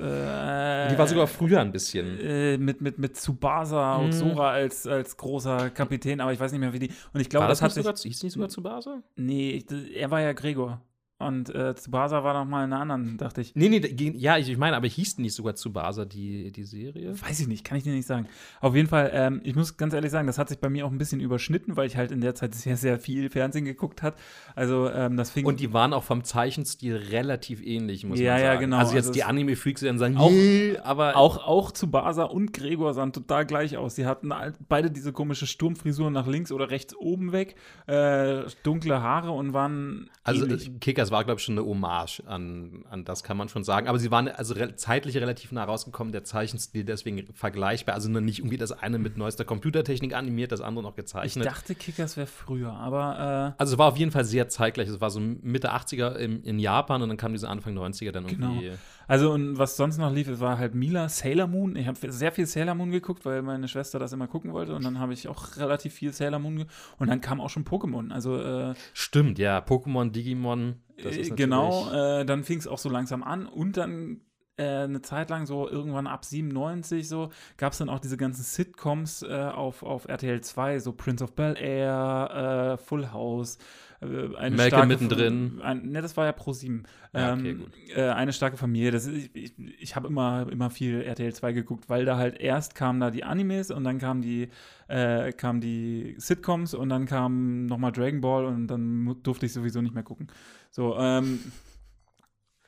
Die 0.89 0.97
war 0.97 1.07
sogar 1.07 1.27
früher 1.27 1.59
ein 1.59 1.73
bisschen. 1.73 2.17
äh, 2.21 2.57
mit, 2.57 2.79
mit, 2.79 2.97
mit 2.99 3.17
Tsubasa 3.17 3.97
Mhm. 3.97 4.05
und 4.05 4.11
Sora 4.13 4.51
als, 4.51 4.87
als 4.87 5.17
großer 5.17 5.71
Kapitän, 5.71 6.21
aber 6.21 6.31
ich 6.31 6.39
weiß 6.39 6.53
nicht 6.53 6.61
mehr, 6.61 6.71
wie 6.71 6.79
die. 6.79 6.91
Und 7.11 7.19
ich 7.19 7.27
glaube, 7.27 7.43
War 7.43 7.49
das, 7.49 7.59
das, 7.59 7.65
hat 7.65 7.71
sich. 7.73 7.83
sogar, 7.83 7.97
hieß 7.97 8.23
nicht 8.23 8.33
sogar 8.33 8.47
zu 8.47 8.61
Base? 8.63 9.03
Nee, 9.17 9.51
ich, 9.69 9.95
er 9.95 10.09
war 10.09 10.21
ja 10.21 10.31
Gregor. 10.31 10.81
Und 11.19 11.49
äh, 11.55 11.73
Tsubasa 11.73 12.23
war 12.23 12.35
noch 12.35 12.45
mal 12.47 12.63
in 12.63 12.71
einer 12.71 12.79
anderen, 12.81 13.17
dachte 13.17 13.41
ich. 13.41 13.55
Nee, 13.55 13.69
nee, 13.69 13.79
ja, 14.17 14.37
ich, 14.37 14.49
ich 14.49 14.57
meine, 14.59 14.77
aber 14.77 14.85
hieß 14.85 15.17
nicht 15.17 15.33
sogar 15.33 15.55
zu 15.55 15.73
Base 15.73 16.05
die, 16.05 16.51
die 16.51 16.63
Serie? 16.63 17.19
Weiß 17.19 17.39
ich 17.39 17.47
nicht, 17.47 17.63
kann 17.63 17.75
ich 17.75 17.83
dir 17.83 17.93
nicht 17.93 18.05
sagen. 18.05 18.27
Auf 18.61 18.75
jeden 18.75 18.87
Fall, 18.87 19.09
ähm, 19.15 19.41
ich 19.43 19.55
muss 19.55 19.77
ganz 19.77 19.95
ehrlich 19.95 20.11
sagen, 20.11 20.27
das 20.27 20.37
hat 20.37 20.49
sich 20.49 20.59
bei 20.59 20.69
mir 20.69 20.85
auch 20.85 20.91
ein 20.91 20.99
bisschen 20.99 21.19
überschnitten, 21.19 21.75
weil 21.75 21.87
ich 21.87 21.97
halt 21.97 22.11
in 22.11 22.21
der 22.21 22.35
Zeit 22.35 22.53
sehr, 22.53 22.77
sehr 22.77 22.99
viel 22.99 23.31
Fernsehen 23.31 23.65
geguckt 23.65 24.03
hat. 24.03 24.15
Also 24.55 24.91
ähm, 24.91 25.17
das 25.17 25.31
fing 25.31 25.47
Und 25.47 25.59
die 25.59 25.73
waren 25.73 25.91
auch 25.91 26.03
vom 26.03 26.23
Zeichenstil 26.23 26.95
relativ 26.95 27.65
ähnlich, 27.65 28.05
muss 28.05 28.19
Ja, 28.19 28.33
man 28.33 28.41
ja, 28.41 28.47
sagen. 28.49 28.59
genau. 28.61 28.77
Also 28.77 28.93
jetzt 28.93 29.05
Also 29.07 29.13
die 29.13 29.23
Anime-Freaks 29.23 29.81
werden 29.81 29.97
sagen, 29.97 30.17
Auch- 30.17 30.29
nee, 30.29 30.77
aber 30.83 31.15
Auch, 31.17 31.37
auch 31.47 31.71
Tsubasa 31.71 32.25
und 32.25 32.53
Gregor 32.53 32.93
sahen 32.93 33.11
total 33.11 33.47
gleich 33.47 33.75
aus. 33.75 33.95
Sie 33.95 34.05
hatten 34.05 34.31
beide 34.69 34.91
diese 34.91 35.13
komische 35.13 35.47
Sturmfrisur 35.47 36.11
nach 36.11 36.27
links 36.27 36.51
oder 36.51 36.69
rechts 36.69 36.95
oben 36.95 37.31
weg, 37.31 37.55
äh, 37.87 38.43
dunkle 38.61 39.01
Haare 39.01 39.31
und 39.31 39.53
waren 39.53 40.11
Also 40.23 40.45
ähnlich. 40.45 40.67
äh, 40.67 40.71
Kickers 41.07 41.11
war, 41.11 41.23
glaube 41.23 41.39
ich, 41.39 41.45
schon 41.45 41.57
eine 41.57 41.65
Hommage 41.67 42.21
an, 42.27 42.83
an 42.89 43.05
das, 43.05 43.23
kann 43.23 43.37
man 43.37 43.49
schon 43.49 43.63
sagen. 43.63 43.87
Aber 43.87 43.99
sie 43.99 44.11
waren 44.11 44.27
also 44.27 44.53
re 44.53 44.75
zeitlich 44.75 45.15
relativ 45.17 45.51
nah 45.51 45.63
rausgekommen, 45.63 46.11
der 46.11 46.23
Zeichenstil 46.23 46.83
deswegen 46.83 47.27
vergleichbar. 47.33 47.95
Also 47.95 48.09
nur 48.09 48.21
nicht 48.21 48.39
irgendwie 48.39 48.57
das 48.57 48.71
eine 48.71 48.99
mit 48.99 49.17
neuester 49.17 49.45
Computertechnik 49.45 50.13
animiert, 50.13 50.51
das 50.51 50.61
andere 50.61 50.83
noch 50.83 50.91
Ich 50.91 50.95
gezeichnet. 50.97 51.45
dachte, 51.45 51.75
Kickers 51.75 52.17
wäre 52.17 52.27
früher, 52.27 52.71
aber 52.73 53.55
also 53.57 53.73
es 53.73 53.79
war 53.79 53.87
auf 53.87 53.97
jeden 53.97 54.11
Fall 54.11 54.25
sehr 54.25 54.49
zeitgleich. 54.49 54.87
Es 54.89 54.99
war 55.01 55.09
so 55.09 55.19
Mitte 55.19 55.73
80er 55.73 56.15
im, 56.15 56.43
in 56.43 56.59
Japan 56.59 57.01
und 57.01 57.09
dann 57.09 57.17
kam 57.17 57.31
diese 57.33 57.49
Anfang 57.49 57.77
90er 57.77 58.11
dann 58.11 58.27
Genau. 58.27 58.47
irgendwie. 58.51 58.67
äh, 58.67 58.77
also 59.07 59.31
und 59.31 59.57
was 59.57 59.77
sonst 59.77 59.97
noch 59.97 60.11
lief, 60.11 60.27
es 60.27 60.39
war 60.39 60.57
halt 60.57 60.75
Mila, 60.75 61.09
Sailor 61.09 61.47
Moon. 61.47 61.75
Ich 61.75 61.87
habe 61.87 62.11
sehr 62.11 62.31
viel 62.31 62.45
Sailor 62.45 62.75
Moon 62.75 62.91
geguckt, 62.91 63.25
weil 63.25 63.41
meine 63.41 63.67
Schwester 63.67 63.99
das 63.99 64.13
immer 64.13 64.27
gucken 64.27 64.53
wollte 64.53 64.75
und 64.75 64.83
dann 64.83 64.99
habe 64.99 65.13
ich 65.13 65.27
auch 65.27 65.57
relativ 65.57 65.93
viel 65.93 66.13
Sailor 66.13 66.39
Moon 66.39 66.65
und 66.97 67.09
dann 67.09 67.21
kam 67.21 67.39
auch 67.41 67.49
schon 67.49 67.63
Pokémon. 67.65 68.11
Also 68.11 68.37
äh, 68.37 68.73
Stimmt, 68.93 69.39
ja. 69.39 69.59
Pokémon, 69.59 70.11
Digimon. 70.11 70.81
Äh, 70.97 71.29
genau, 71.29 71.91
äh, 71.91 72.25
dann 72.25 72.43
fing 72.43 72.59
es 72.59 72.67
auch 72.67 72.79
so 72.79 72.89
langsam 72.89 73.23
an 73.23 73.45
und 73.45 73.77
dann 73.77 74.21
äh, 74.57 74.83
eine 74.83 75.01
Zeit 75.01 75.29
lang 75.29 75.45
so 75.45 75.69
irgendwann 75.69 76.07
ab 76.07 76.25
97 76.25 77.07
so 77.07 77.29
gab 77.57 77.73
es 77.73 77.77
dann 77.77 77.89
auch 77.89 77.99
diese 77.99 78.17
ganzen 78.17 78.43
Sitcoms 78.43 79.21
äh, 79.21 79.27
auf, 79.27 79.83
auf 79.83 80.07
RTL 80.07 80.41
2, 80.41 80.79
so 80.79 80.93
Prince 80.93 81.23
of 81.23 81.33
Bel 81.35 81.55
Air, 81.57 82.73
äh, 82.73 82.83
Full 82.83 83.11
House, 83.11 83.59
äh, 84.01 84.05
eine 84.05 84.55
Malcolm 84.55 84.57
starke 84.57 84.87
mittendrin. 84.87 85.61
Ein, 85.61 85.89
ne, 85.89 86.01
das 86.01 86.15
war 86.17 86.25
ja 86.25 86.31
Pro 86.31 86.53
7. 86.53 86.83
Ja, 87.13 87.33
Ähm, 87.33 87.39
okay, 87.39 87.53
gut. 87.55 87.71
äh, 87.95 88.09
eine 88.09 88.33
starke 88.33 88.57
Familie. 88.57 88.91
Das 88.91 89.05
ist, 89.05 89.29
ich 89.35 89.53
ich 89.79 89.95
habe 89.95 90.07
immer, 90.07 90.47
immer 90.51 90.69
viel 90.69 91.01
RTL 91.01 91.33
2 91.33 91.53
geguckt, 91.53 91.89
weil 91.89 92.05
da 92.05 92.17
halt 92.17 92.39
erst 92.39 92.75
kamen 92.75 92.99
da 92.99 93.11
die 93.11 93.23
Animes 93.23 93.71
und 93.71 93.83
dann 93.83 93.97
kamen 93.99 94.21
die, 94.21 94.49
äh, 94.87 95.31
kamen 95.33 95.61
die 95.61 96.15
Sitcoms 96.17 96.73
und 96.73 96.89
dann 96.89 97.05
kam 97.05 97.65
nochmal 97.65 97.91
Dragon 97.91 98.21
Ball 98.21 98.45
und 98.45 98.67
dann 98.67 99.15
durfte 99.23 99.45
ich 99.45 99.53
sowieso 99.53 99.81
nicht 99.81 99.93
mehr 99.93 100.03
gucken. 100.03 100.27
So, 100.71 100.95
ähm, 100.97 101.39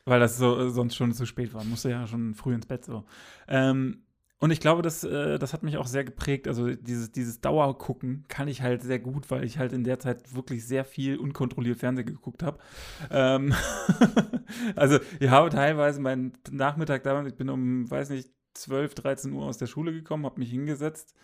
weil 0.06 0.20
das 0.20 0.38
so, 0.38 0.70
sonst 0.70 0.96
schon 0.96 1.14
zu 1.14 1.26
spät 1.26 1.54
war. 1.54 1.64
Musste 1.64 1.92
ja 1.92 2.08
schon 2.08 2.34
früh 2.34 2.54
ins 2.56 2.66
Bett 2.66 2.84
so. 2.86 3.06
Ähm, 3.48 4.04
und 4.40 4.52
ich 4.52 4.62
glaube, 4.62 4.82
das, 4.82 5.04
äh, 5.04 5.38
das 5.38 5.52
hat 5.52 5.64
mich 5.64 5.76
auch 5.78 5.88
sehr 5.88 6.06
geprägt. 6.06 6.48
Also 6.48 6.74
dieses, 6.74 7.12
dieses 7.12 7.42
Dauergucken 7.42 8.24
kann 8.30 8.48
ich 8.48 8.62
halt 8.62 8.82
sehr 8.82 9.00
gut, 9.00 9.30
weil 9.30 9.44
ich 9.44 9.58
halt 9.58 9.74
in 9.74 9.84
der 9.84 10.00
Zeit 10.00 10.34
wirklich 10.34 10.66
sehr 10.66 10.86
viel 10.86 11.18
unkontrolliert 11.18 11.78
Fernsehen 11.78 12.06
geguckt 12.06 12.42
habe. 12.44 12.58
Ähm 13.12 13.54
also 14.78 15.00
ich 15.20 15.30
habe 15.30 15.50
teilweise 15.50 16.00
meinen 16.00 16.34
Nachmittag 16.50 17.04
da, 17.04 17.26
ich 17.26 17.36
bin 17.36 17.50
um, 17.50 17.92
weiß 17.92 18.12
nicht, 18.12 18.30
12, 18.54 18.96
13 18.96 19.34
Uhr 19.34 19.46
aus 19.46 19.58
der 19.58 19.68
Schule 19.68 19.92
gekommen, 19.92 20.26
habe 20.26 20.40
mich 20.40 20.50
hingesetzt, 20.52 21.16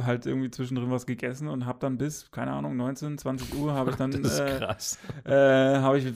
halt 0.00 0.26
irgendwie 0.26 0.50
zwischendrin 0.50 0.90
was 0.90 1.06
gegessen 1.06 1.48
und 1.48 1.66
habe 1.66 1.78
dann 1.80 1.98
bis, 1.98 2.30
keine 2.30 2.52
Ahnung, 2.52 2.76
19, 2.76 3.18
20 3.18 3.54
Uhr 3.56 3.74
habe 3.74 3.90
ich 3.90 3.96
dann 3.98 4.10
Das 4.10 4.34
ist 4.34 4.40
äh, 4.40 4.58
krass. 4.58 4.98
äh, 5.24 5.32
habe 5.32 5.98
ich 5.98 6.12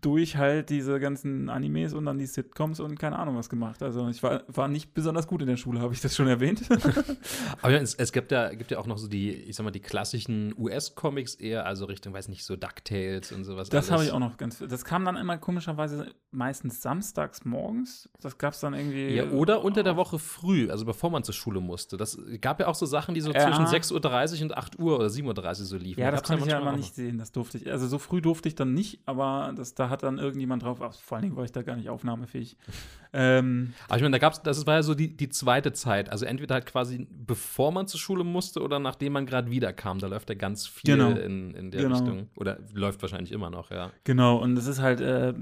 durch 0.00 0.36
halt 0.36 0.70
diese 0.70 1.00
ganzen 1.00 1.48
Animes 1.48 1.94
und 1.94 2.04
dann 2.04 2.18
die 2.18 2.26
Sitcoms 2.26 2.80
und 2.80 2.98
keine 2.98 3.18
Ahnung 3.18 3.36
was 3.36 3.48
gemacht. 3.48 3.82
Also 3.82 4.08
ich 4.08 4.22
war, 4.22 4.42
war 4.48 4.68
nicht 4.68 4.94
besonders 4.94 5.26
gut 5.26 5.42
in 5.42 5.48
der 5.48 5.56
Schule, 5.56 5.80
habe 5.80 5.94
ich 5.94 6.00
das 6.00 6.14
schon 6.14 6.28
erwähnt. 6.28 6.62
Aber 7.62 7.72
ja, 7.72 7.78
es, 7.78 7.94
es 7.94 8.12
gibt, 8.12 8.32
ja, 8.32 8.52
gibt 8.54 8.70
ja 8.70 8.78
auch 8.78 8.86
noch 8.86 8.98
so 8.98 9.08
die, 9.08 9.30
ich 9.32 9.56
sag 9.56 9.64
mal, 9.64 9.70
die 9.70 9.80
klassischen 9.80 10.54
US-Comics 10.58 11.34
eher, 11.34 11.66
also 11.66 11.86
Richtung, 11.86 12.12
weiß 12.12 12.28
nicht, 12.28 12.44
so 12.44 12.56
DuckTales 12.56 13.32
und 13.32 13.44
sowas. 13.44 13.68
Das 13.68 13.90
habe 13.90 14.04
ich 14.04 14.12
auch 14.12 14.18
noch 14.18 14.36
ganz. 14.36 14.58
Das 14.58 14.84
kam 14.84 15.04
dann 15.04 15.16
immer 15.16 15.38
komischerweise 15.38 16.14
meistens 16.30 16.82
samstags 16.82 17.44
morgens. 17.44 18.08
Das 18.20 18.38
gab 18.38 18.54
es 18.54 18.60
dann 18.60 18.74
irgendwie. 18.74 19.14
Ja, 19.14 19.30
oder 19.30 19.64
unter 19.64 19.82
der 19.82 19.96
Woche 19.96 20.18
früh, 20.18 20.70
also 20.70 20.84
bevor 20.84 21.10
man 21.10 21.24
zur 21.24 21.34
Schule 21.34 21.60
musste. 21.60 21.96
Das 21.96 22.18
gab 22.40 22.60
ja 22.60 22.66
auch 22.66 22.74
so 22.74 22.86
Sachen, 22.86 23.13
die 23.14 23.20
so 23.20 23.32
Ja. 23.32 23.40
zwischen 23.40 23.66
6.30 23.66 24.36
Uhr 24.38 24.42
und 24.44 24.56
8 24.56 24.78
Uhr 24.78 24.96
oder 24.98 25.06
7.30 25.08 25.46
Uhr 25.48 25.54
so 25.66 25.76
liefen. 25.76 26.00
Ja, 26.00 26.10
das 26.10 26.22
konnte 26.22 26.44
ich 26.44 26.50
ja 26.50 26.58
immer 26.58 26.76
nicht 26.76 26.94
sehen. 26.94 27.18
Das 27.18 27.32
durfte 27.32 27.58
ich. 27.58 27.70
Also 27.70 27.86
so 27.86 27.98
früh 27.98 28.20
durfte 28.20 28.48
ich 28.48 28.54
dann 28.54 28.74
nicht, 28.74 29.00
aber 29.06 29.52
das, 29.56 29.74
da 29.74 29.88
hat 29.88 30.02
dann 30.02 30.18
irgendjemand 30.18 30.62
drauf. 30.62 30.80
Ach, 30.82 30.92
vor 30.94 31.16
allen 31.16 31.22
Dingen 31.22 31.36
war 31.36 31.44
ich 31.44 31.52
da 31.52 31.62
gar 31.62 31.76
nicht 31.76 31.88
aufnahmefähig. 31.88 32.56
ähm. 33.12 33.72
Aber 33.88 33.96
ich 33.96 34.02
meine, 34.02 34.12
da 34.12 34.18
gab's, 34.18 34.42
das 34.42 34.66
war 34.66 34.74
ja 34.74 34.82
so 34.82 34.94
die, 34.94 35.16
die 35.16 35.28
zweite 35.28 35.72
Zeit. 35.72 36.10
Also 36.10 36.26
entweder 36.26 36.54
halt 36.54 36.66
quasi 36.66 37.06
bevor 37.10 37.72
man 37.72 37.86
zur 37.86 38.00
Schule 38.00 38.24
musste 38.24 38.60
oder 38.62 38.78
nachdem 38.78 39.12
man 39.14 39.26
gerade 39.26 39.50
wiederkam. 39.50 39.98
Da 39.98 40.08
läuft 40.08 40.28
ja 40.28 40.34
ganz 40.34 40.66
viel 40.66 40.96
Genau. 40.96 41.10
in, 41.10 41.54
in 41.54 41.70
der 41.70 41.82
Genau. 41.82 41.96
Richtung. 41.98 42.28
Oder 42.36 42.58
läuft 42.72 43.02
wahrscheinlich 43.02 43.32
immer 43.32 43.50
noch, 43.50 43.70
ja. 43.70 43.90
Genau, 44.04 44.36
und 44.38 44.56
es 44.58 44.66
ist 44.66 44.80
halt, 44.80 45.00
äh, 45.00 45.32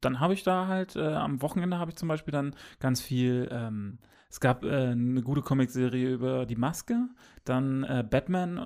dann 0.00 0.20
habe 0.20 0.34
ich 0.34 0.42
da 0.42 0.66
halt, 0.66 0.96
äh, 0.96 1.00
am 1.14 1.42
Wochenende 1.42 1.78
habe 1.78 1.90
ich 1.90 1.96
zum 1.96 2.08
Beispiel 2.08 2.32
dann 2.32 2.54
ganz 2.80 3.00
viel, 3.00 3.48
ähm, 3.50 3.98
es 4.30 4.40
gab 4.40 4.64
äh, 4.64 4.68
eine 4.88 5.22
gute 5.22 5.42
Comicserie 5.42 6.10
über 6.12 6.46
die 6.46 6.56
Maske, 6.56 7.08
dann 7.44 7.84
äh, 7.84 8.04
Batman 8.08 8.58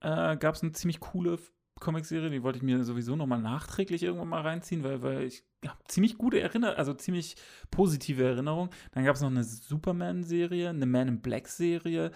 äh, 0.00 0.36
gab 0.36 0.54
es 0.54 0.62
eine 0.62 0.72
ziemlich 0.72 1.00
coole 1.00 1.38
Comicserie, 1.80 2.30
die 2.30 2.42
wollte 2.42 2.58
ich 2.58 2.62
mir 2.62 2.82
sowieso 2.84 3.16
nochmal 3.16 3.40
nachträglich 3.40 4.02
irgendwann 4.02 4.28
mal 4.28 4.42
reinziehen, 4.42 4.84
weil, 4.84 5.02
weil 5.02 5.22
ich 5.24 5.44
habe 5.66 5.78
ziemlich 5.88 6.16
gute 6.16 6.40
Erinnerungen, 6.40 6.78
also 6.78 6.94
ziemlich 6.94 7.36
positive 7.70 8.22
Erinnerungen. 8.24 8.70
Dann 8.92 9.04
gab 9.04 9.16
es 9.16 9.22
noch 9.22 9.30
eine 9.30 9.42
Superman-Serie, 9.44 10.70
eine 10.70 10.86
Man 10.86 11.08
in 11.08 11.20
Black-Serie, 11.20 12.10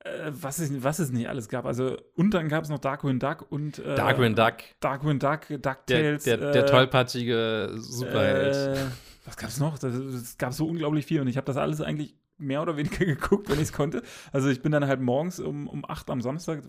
äh, 0.00 0.30
was, 0.30 0.58
es, 0.58 0.82
was 0.82 0.98
es 0.98 1.10
nicht 1.12 1.28
alles 1.28 1.48
gab. 1.48 1.66
Also, 1.66 1.96
und 2.16 2.32
dann 2.32 2.48
gab 2.48 2.64
es 2.64 2.70
noch 2.70 2.78
Darkwing 2.78 3.18
Duck 3.18 3.50
und 3.52 3.78
äh, 3.78 3.94
Darkwing 3.94 4.34
Duck, 4.34 4.54
Darkwing 4.80 5.18
Duck, 5.18 5.48
der, 5.48 5.58
DuckTales. 5.58 6.24
der, 6.24 6.36
der 6.38 6.64
äh, 6.64 6.66
tollpatschige 6.66 7.72
Superheld. 7.76 8.54
Äh, 8.78 8.86
was 9.26 9.36
gab's 9.36 9.58
noch? 9.60 9.78
Das- 9.78 9.94
Es 9.94 10.38
gab 10.38 10.52
so 10.54 10.66
unglaublich 10.66 11.06
viel 11.06 11.20
und 11.20 11.28
ich 11.28 11.36
habe 11.36 11.46
das 11.46 11.56
alles 11.56 11.80
eigentlich 11.80 12.16
mehr 12.38 12.62
oder 12.62 12.76
weniger 12.76 13.04
geguckt, 13.04 13.48
wenn 13.48 13.56
ich 13.56 13.64
es 13.64 13.72
konnte. 13.72 14.02
Also 14.32 14.48
ich 14.48 14.62
bin 14.62 14.72
dann 14.72 14.86
halt 14.86 15.00
morgens 15.00 15.40
um, 15.40 15.68
um 15.68 15.84
8 15.84 16.10
am 16.10 16.20
Samstag, 16.20 16.62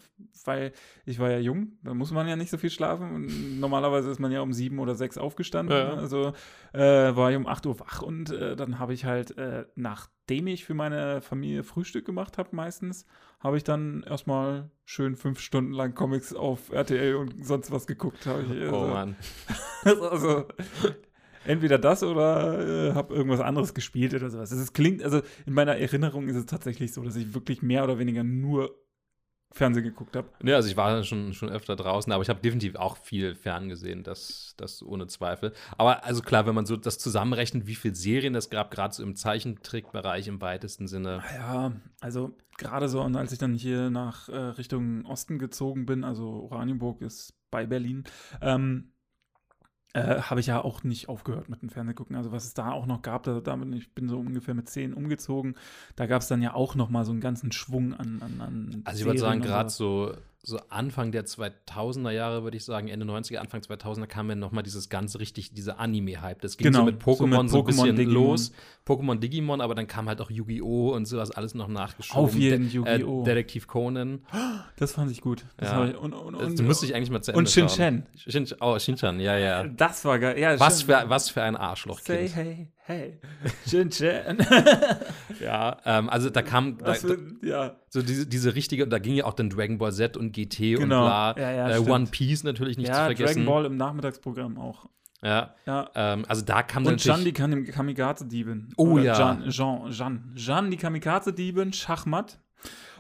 weil 0.46 0.72
ich 1.06 1.20
war 1.20 1.30
ja 1.30 1.40
jung, 1.40 1.74
da 1.84 1.94
muss 1.94 2.12
man 2.12 2.28
ja 2.28 2.36
nicht 2.36 2.50
so 2.52 2.58
viel 2.58 2.70
schlafen. 2.70 3.14
Und 3.14 3.60
normalerweise 3.60 4.10
ist 4.10 4.20
man 4.20 4.32
ja 4.32 4.42
um 4.42 4.54
7 4.54 4.78
oder 4.80 4.96
6 4.96 5.18
aufgestanden. 5.18 5.76
Ja. 5.76 5.94
Also 5.96 6.34
äh, 6.74 7.16
war 7.16 7.32
ich 7.32 7.38
um 7.38 7.48
8 7.48 7.66
Uhr 7.66 7.80
wach 7.80 8.02
und 8.02 8.32
äh, 8.32 8.56
dann 8.56 8.80
habe 8.80 8.94
ich 8.94 9.06
halt, 9.06 9.38
äh, 9.38 9.66
nachdem 9.76 10.48
ich 10.48 10.66
für 10.66 10.74
meine 10.74 11.22
Familie 11.22 11.64
Frühstück 11.64 12.06
gemacht 12.06 12.38
habe 12.38 12.56
meistens, 12.56 13.06
habe 13.40 13.58
ich 13.58 13.64
dann 13.64 14.04
erstmal 14.04 14.70
schön 14.86 15.16
fünf 15.16 15.40
Stunden 15.40 15.72
lang 15.72 15.94
Comics 15.94 16.34
auf 16.34 16.72
RTL 16.72 17.16
und 17.16 17.46
sonst 17.46 17.72
was 17.72 17.88
geguckt. 17.88 18.20
Ich, 18.22 18.28
oh 18.28 18.76
also- 18.76 18.88
Mann. 18.88 19.16
also 19.84 20.48
entweder 21.46 21.78
das 21.78 22.04
oder 22.04 22.90
äh, 22.90 22.94
habe 22.94 23.14
irgendwas 23.14 23.40
anderes 23.40 23.74
gespielt 23.74 24.14
oder 24.14 24.30
sowas. 24.30 24.52
Es 24.52 24.74
klingt, 24.74 25.04
also 25.04 25.22
in 25.46 25.54
meiner 25.54 25.78
Erinnerung 25.78 26.28
ist 26.28 26.36
es 26.36 26.46
tatsächlich 26.46 26.94
so, 26.94 27.04
dass 27.04 27.16
ich 27.16 27.34
wirklich 27.34 27.62
mehr 27.62 27.84
oder 27.84 28.00
weniger 28.00 28.24
nur 28.24 28.76
Fernsehen 29.56 29.86
geguckt 29.86 30.18
habe. 30.18 30.28
Ja, 30.44 30.58
also 30.58 30.68
ich 30.68 30.76
war 30.76 31.02
schon, 31.04 31.34
schon 31.34 31.50
öfter 31.50 31.78
draußen, 31.78 32.12
aber 32.12 32.22
ich 32.22 32.28
habe 32.28 32.42
definitiv 32.42 32.76
auch 32.76 32.98
viel 32.98 33.36
ferngesehen, 33.36 34.04
das, 34.04 34.54
das 34.58 34.84
ohne 34.84 35.08
Zweifel. 35.08 35.54
Aber 35.78 36.04
also 36.04 36.22
klar, 36.22 36.46
wenn 36.46 36.56
man 36.56 36.66
so 36.66 36.76
das 36.76 36.98
zusammenrechnet, 36.98 37.66
wie 37.66 37.76
viele 37.76 37.96
Serien 37.96 38.36
es 38.36 38.50
gab, 38.50 38.70
gerade 38.70 38.94
so 38.94 39.02
im 39.02 39.16
Zeichentrickbereich 39.16 40.28
im 40.28 40.42
weitesten 40.42 40.88
Sinne. 40.88 41.24
Ja, 41.34 41.72
also 42.02 42.36
gerade 42.58 42.90
so, 42.90 43.02
und 43.02 43.16
als 43.16 43.32
ich 43.32 43.40
dann 43.40 43.54
hier 43.54 43.90
nach 43.90 44.28
äh, 44.28 44.36
Richtung 44.36 45.06
Osten 45.06 45.40
gezogen 45.40 45.86
bin, 45.86 46.04
also 46.04 46.28
Oranienburg 46.28 47.02
ist 47.02 47.34
bei 47.50 47.66
Berlin, 47.66 48.04
ähm, 48.42 48.92
äh, 49.96 50.22
habe 50.22 50.42
ich 50.42 50.48
ja 50.48 50.62
auch 50.62 50.84
nicht 50.84 51.08
aufgehört 51.08 51.48
mit 51.48 51.62
dem 51.62 51.70
Fernsehgucken. 51.70 52.18
Also 52.18 52.34
was 52.34 52.44
es 52.44 52.54
da 52.54 52.72
auch 52.72 52.86
noch 52.86 53.02
gab, 53.02 53.24
da, 53.24 53.40
damit, 53.40 53.74
ich 53.76 53.94
bin 53.94 54.10
so 54.10 54.20
ungefähr 54.20 54.54
mit 54.54 54.70
zehn 54.70 54.94
umgezogen, 54.94 55.56
da 55.96 56.06
gab 56.06 56.22
es 56.22 56.28
dann 56.28 56.42
ja 56.42 56.54
auch 56.54 56.76
noch 56.76 56.90
mal 56.90 57.06
so 57.06 57.12
einen 57.12 57.22
ganzen 57.22 57.54
Schwung 57.54 57.94
an, 57.94 58.22
an, 58.22 58.42
an 58.42 58.82
Also 58.84 59.00
ich 59.00 59.06
würde 59.06 59.20
sagen, 59.20 59.42
gerade 59.42 59.70
so, 59.70 60.12
so 60.48 60.60
Anfang 60.70 61.12
der 61.12 61.26
2000er 61.26 62.12
Jahre, 62.12 62.44
würde 62.44 62.56
ich 62.56 62.64
sagen, 62.64 62.88
Ende 62.88 63.06
90er, 63.06 63.38
Anfang 63.38 63.62
2000er 63.62 64.06
kam 64.06 64.30
ja 64.30 64.36
noch 64.36 64.52
mal 64.52 64.62
dieses 64.62 64.90
ganze 64.90 65.20
richtig, 65.20 65.54
diese 65.54 65.80
Anime-Hype. 65.80 66.40
Das 66.40 66.56
ging 66.58 66.66
Genau, 66.66 66.80
so 66.80 66.86
mit 66.86 67.02
Pokémon 67.02 67.48
so, 67.50 67.58
ein 67.58 67.64
Pokémon, 67.64 67.66
bisschen 67.66 67.96
Digimon. 67.96 68.24
los. 68.28 68.52
Pokémon, 68.88 69.16
Digimon, 69.20 69.60
aber 69.60 69.74
dann 69.74 69.88
kam 69.88 70.08
halt 70.08 70.22
auch 70.22 70.30
Yu-Gi-Oh! 70.30 70.94
und 70.94 71.06
sowas 71.08 71.32
alles 71.32 71.56
noch 71.56 71.68
nachgeschoben. 71.68 72.24
Auf 72.24 72.36
jeden 72.36 72.66
De- 72.70 72.76
Yu-Gi-Oh! 72.76 73.22
Äh, 73.22 73.26
Detektiv 73.26 73.66
Conan. 73.68 74.20
Das 74.78 74.92
fand 74.94 75.10
ich 75.10 75.22
gut. 75.22 75.46
Das 75.58 75.72
Ja. 75.72 75.88
ich, 75.88 75.98
und, 75.98 76.14
und, 76.14 76.34
Das 76.40 76.60
und, 76.60 76.62
müsste 76.68 76.86
ich 76.86 76.94
eigentlich 76.94 77.10
mal 77.10 77.22
zu 77.24 77.32
Ende 77.32 77.40
und. 77.40 77.50
Shin-Chan. 77.50 78.06
Shin 78.16 78.48
oh, 78.62 78.78
Shin-Chan, 78.78 79.20
ja, 79.20 79.38
ja. 79.40 79.64
Das 79.68 80.06
war 80.06 80.20
geil. 80.20 80.38
Ja, 80.40 80.60
Was 80.60 80.84
für, 80.84 81.04
was 81.08 81.30
für 81.32 81.42
ein 81.42 81.56
Say 81.56 81.60
Arschlochkind. 81.62 82.68
Hey, 82.86 83.20
hey. 83.42 83.52
Shin-Chan. 83.68 84.38
Ja, 85.42 85.78
ähm, 85.86 86.10
also 86.10 86.30
da 86.30 86.42
kam 86.42 86.78
da, 86.78 87.02
wird, 87.04 87.44
ja. 87.44 87.76
so 87.90 88.02
diese, 88.02 88.26
diese 88.26 88.56
richtige, 88.56 88.88
da 88.88 89.00
ging 89.00 89.16
ja 89.16 89.26
auch 89.26 89.34
dann 89.34 89.50
Dragon 89.50 89.78
Ball 89.78 89.92
Z 89.92 90.16
und 90.16 90.32
GT 90.32 90.76
und 90.76 90.84
Genau. 90.84 91.06
bla. 91.06 91.36
Ja, 91.38 91.52
ja, 91.52 91.70
äh. 91.76 91.80
One 91.80 92.06
Piece 92.10 92.44
natürlich 92.44 92.78
nicht 92.78 92.88
zu 92.88 92.94
ja, 92.94 93.06
vergessen. 93.06 93.44
Dragon 93.44 93.46
Ball 93.46 93.66
im 93.66 93.78
Nachmittagsprogramm 93.78 94.58
auch. 94.58 94.88
Ja, 95.22 95.56
Ja. 95.66 95.90
ähm, 95.96 96.26
also 96.28 96.44
da 96.44 96.64
kam 96.64 96.84
dann 96.84 96.94
Und 96.94 97.04
Jan, 97.04 97.26
die 97.26 97.34
Kamikaze-Diebin. 97.34 98.70
Oh 98.78 98.92
Oder 98.92 99.04
ja. 99.04 99.18
Jan, 99.20 99.50
Jean, 99.50 99.92
Jean. 99.92 100.34
Jean, 100.36 100.72
die 100.72 100.78
Kamikaze-Diebin, 100.78 101.74
Schachmatt. 101.74 102.40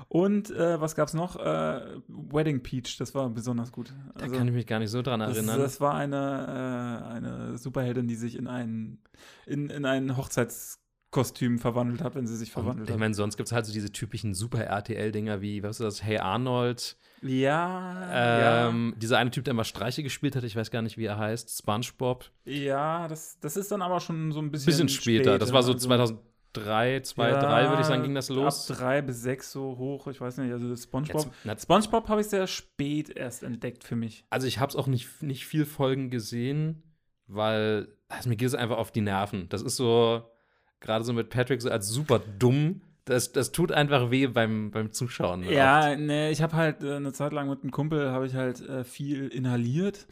Und 0.08 0.52
äh, 0.52 0.80
was 0.80 0.96
gab's 0.96 1.14
noch? 1.14 1.36
Äh, 1.36 1.82
Wedding 2.08 2.62
Peach, 2.62 2.98
das 2.98 3.14
war 3.16 3.30
besonders 3.30 3.72
gut. 3.72 3.94
Da 4.18 4.28
kann 4.28 4.48
ich 4.48 4.54
mich 4.54 4.68
gar 4.68 4.80
nicht 4.80 4.90
so 4.92 5.02
dran 5.02 5.20
das, 5.20 5.36
erinnern. 5.36 5.60
das 5.60 5.82
war 5.82 5.96
eine, 5.96 7.02
äh, 7.04 7.14
eine 7.14 7.58
Superheldin, 7.58 8.08
die 8.08 8.16
sich 8.16 8.38
in 8.38 8.48
ein, 8.48 9.00
in, 9.46 9.70
in 9.70 9.86
ein 9.86 10.16
Hochzeitskostüm 10.16 11.60
verwandelt 11.60 12.02
hat, 12.04 12.16
wenn 12.16 12.28
sie 12.28 12.36
sich 12.38 12.52
verwandelt 12.52 12.88
ich 12.90 12.94
hat. 12.94 13.00
meine, 13.00 13.14
sonst 13.14 13.36
gibt 13.38 13.48
es 13.48 13.54
halt 13.54 13.66
so 13.66 13.74
diese 13.74 13.92
typischen 13.92 14.34
Super-RTL-Dinger 14.34 15.42
wie, 15.42 15.64
was 15.64 15.80
ist 15.80 15.86
das, 15.86 16.04
Hey 16.04 16.20
Arnold, 16.20 16.98
Ja, 17.22 18.68
ähm, 18.70 18.94
dieser 18.98 19.18
eine 19.18 19.32
Typ, 19.32 19.44
der 19.46 19.54
mal 19.54 19.64
Streiche 19.64 20.04
gespielt 20.04 20.36
hat, 20.36 20.44
ich 20.44 20.56
weiß 20.56 20.72
gar 20.72 20.82
nicht, 20.82 20.98
wie 20.98 21.06
er 21.06 21.18
heißt, 21.18 21.58
Spongebob. 21.58 22.26
ja. 22.46 22.54
Ja, 22.76 23.08
das, 23.08 23.38
das 23.40 23.58
ist 23.58 23.72
dann 23.72 23.82
aber 23.82 24.00
schon 24.00 24.32
so 24.32 24.40
ein 24.40 24.52
bisschen, 24.52 24.66
Bisschen 24.68 24.90
später, 24.90 25.38
das 25.40 25.52
war 25.54 25.64
so 25.64 25.74
also- 25.74 26.20
2003, 26.56 27.02
2, 27.02 27.32
3, 27.32 27.70
würde 27.70 27.82
ich 27.82 27.88
sagen, 27.88 28.04
ging 28.04 28.16
das 28.16 28.30
los. 28.30 28.72
Ab 28.72 28.78
drei 28.78 29.02
bis 29.02 29.22
sechs 29.22 29.52
so 29.52 29.78
hoch, 29.78 30.08
ich 30.08 30.20
weiß 30.22 30.38
nicht. 30.38 30.52
Also 30.52 30.70
das 30.70 30.84
SpongeBob. 30.84 31.26
Jetzt- 31.26 31.34
na, 31.44 31.58
SpongeBob 31.58 32.10
habe 32.10 32.22
ich 32.22 32.28
sehr 32.28 32.48
spät 32.48 33.10
erst 33.10 33.44
entdeckt 33.44 33.84
für 33.84 33.96
mich. 33.96 34.26
Also 34.30 34.48
ich 34.48 34.60
habe 34.60 34.70
es 34.70 34.76
auch 34.76 34.88
nicht, 34.88 35.22
nicht 35.22 35.46
viel 35.46 35.66
Folgen 35.66 36.10
gesehen, 36.10 36.84
weil 37.28 37.88
also 38.08 38.30
mir 38.30 38.36
geht 38.36 38.48
es 38.48 38.56
einfach 38.56 38.78
auf 38.78 38.92
die 38.92 39.02
Nerven. 39.02 39.50
Das 39.50 39.62
ist 39.62 39.76
so, 39.78 40.24
gerade 40.80 41.04
so 41.04 41.14
mit 41.14 41.30
Patrick 41.30 41.62
so 41.62 41.70
als 41.70 41.88
super 41.90 42.20
dumm. 42.40 42.82
Das, 43.06 43.32
das 43.32 43.52
tut 43.52 43.72
einfach 43.72 44.10
weh 44.10 44.26
beim, 44.28 44.72
beim 44.72 44.92
Zuschauen. 44.92 45.42
ne, 45.42 45.46
oft. 45.48 45.56
Ja, 45.56 45.96
ne, 45.96 46.32
ich 46.32 46.42
habe 46.42 46.54
halt 46.56 46.84
äh, 46.84 46.96
eine 46.96 47.14
Zeit 47.14 47.34
lang 47.34 47.48
mit 47.50 47.62
einem 47.62 47.72
Kumpel 47.72 48.10
habe 48.12 48.26
ich 48.26 48.34
halt 48.34 48.62
äh, 48.68 48.84
viel 48.84 49.28
inhaliert. 49.28 50.08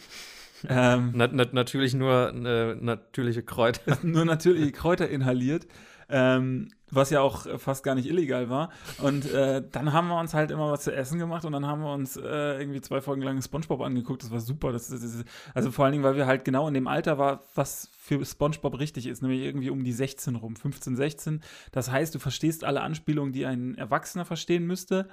ähm, 0.69 1.11
Na, 1.15 1.27
na, 1.31 1.45
natürlich 1.51 1.95
nur 1.95 2.31
äh, 2.35 2.75
natürliche 2.75 3.41
Kräuter. 3.41 3.97
nur 4.03 4.25
natürliche 4.25 4.71
Kräuter 4.71 5.09
inhaliert. 5.09 5.65
Ähm, 6.09 6.69
was 6.95 7.09
ja 7.09 7.21
auch 7.21 7.47
fast 7.59 7.83
gar 7.83 7.95
nicht 7.95 8.07
illegal 8.07 8.49
war. 8.49 8.69
Und 8.99 9.29
äh, 9.31 9.63
dann 9.71 9.93
haben 9.93 10.07
wir 10.07 10.19
uns 10.19 10.33
halt 10.33 10.51
immer 10.51 10.71
was 10.71 10.83
zu 10.83 10.93
essen 10.93 11.19
gemacht 11.19 11.45
und 11.45 11.51
dann 11.53 11.65
haben 11.65 11.81
wir 11.81 11.93
uns 11.93 12.17
äh, 12.17 12.59
irgendwie 12.59 12.81
zwei 12.81 13.01
Folgen 13.01 13.21
lang 13.21 13.41
SpongeBob 13.41 13.81
angeguckt. 13.81 14.23
Das 14.23 14.31
war 14.31 14.39
super. 14.39 14.71
Das, 14.71 14.89
das, 14.89 15.01
das, 15.01 15.23
also 15.53 15.71
vor 15.71 15.85
allen 15.85 15.93
Dingen, 15.93 16.03
weil 16.03 16.15
wir 16.15 16.27
halt 16.27 16.45
genau 16.45 16.67
in 16.67 16.73
dem 16.73 16.87
Alter 16.87 17.17
war, 17.17 17.43
was 17.55 17.89
für 17.99 18.23
SpongeBob 18.23 18.79
richtig 18.79 19.07
ist, 19.07 19.21
nämlich 19.21 19.41
irgendwie 19.41 19.69
um 19.69 19.83
die 19.83 19.93
16 19.93 20.35
rum, 20.35 20.55
15, 20.55 20.95
16. 20.95 21.41
Das 21.71 21.89
heißt, 21.89 22.13
du 22.13 22.19
verstehst 22.19 22.63
alle 22.63 22.81
Anspielungen, 22.81 23.33
die 23.33 23.45
ein 23.45 23.75
Erwachsener 23.75 24.25
verstehen 24.25 24.65
müsste. 24.65 25.07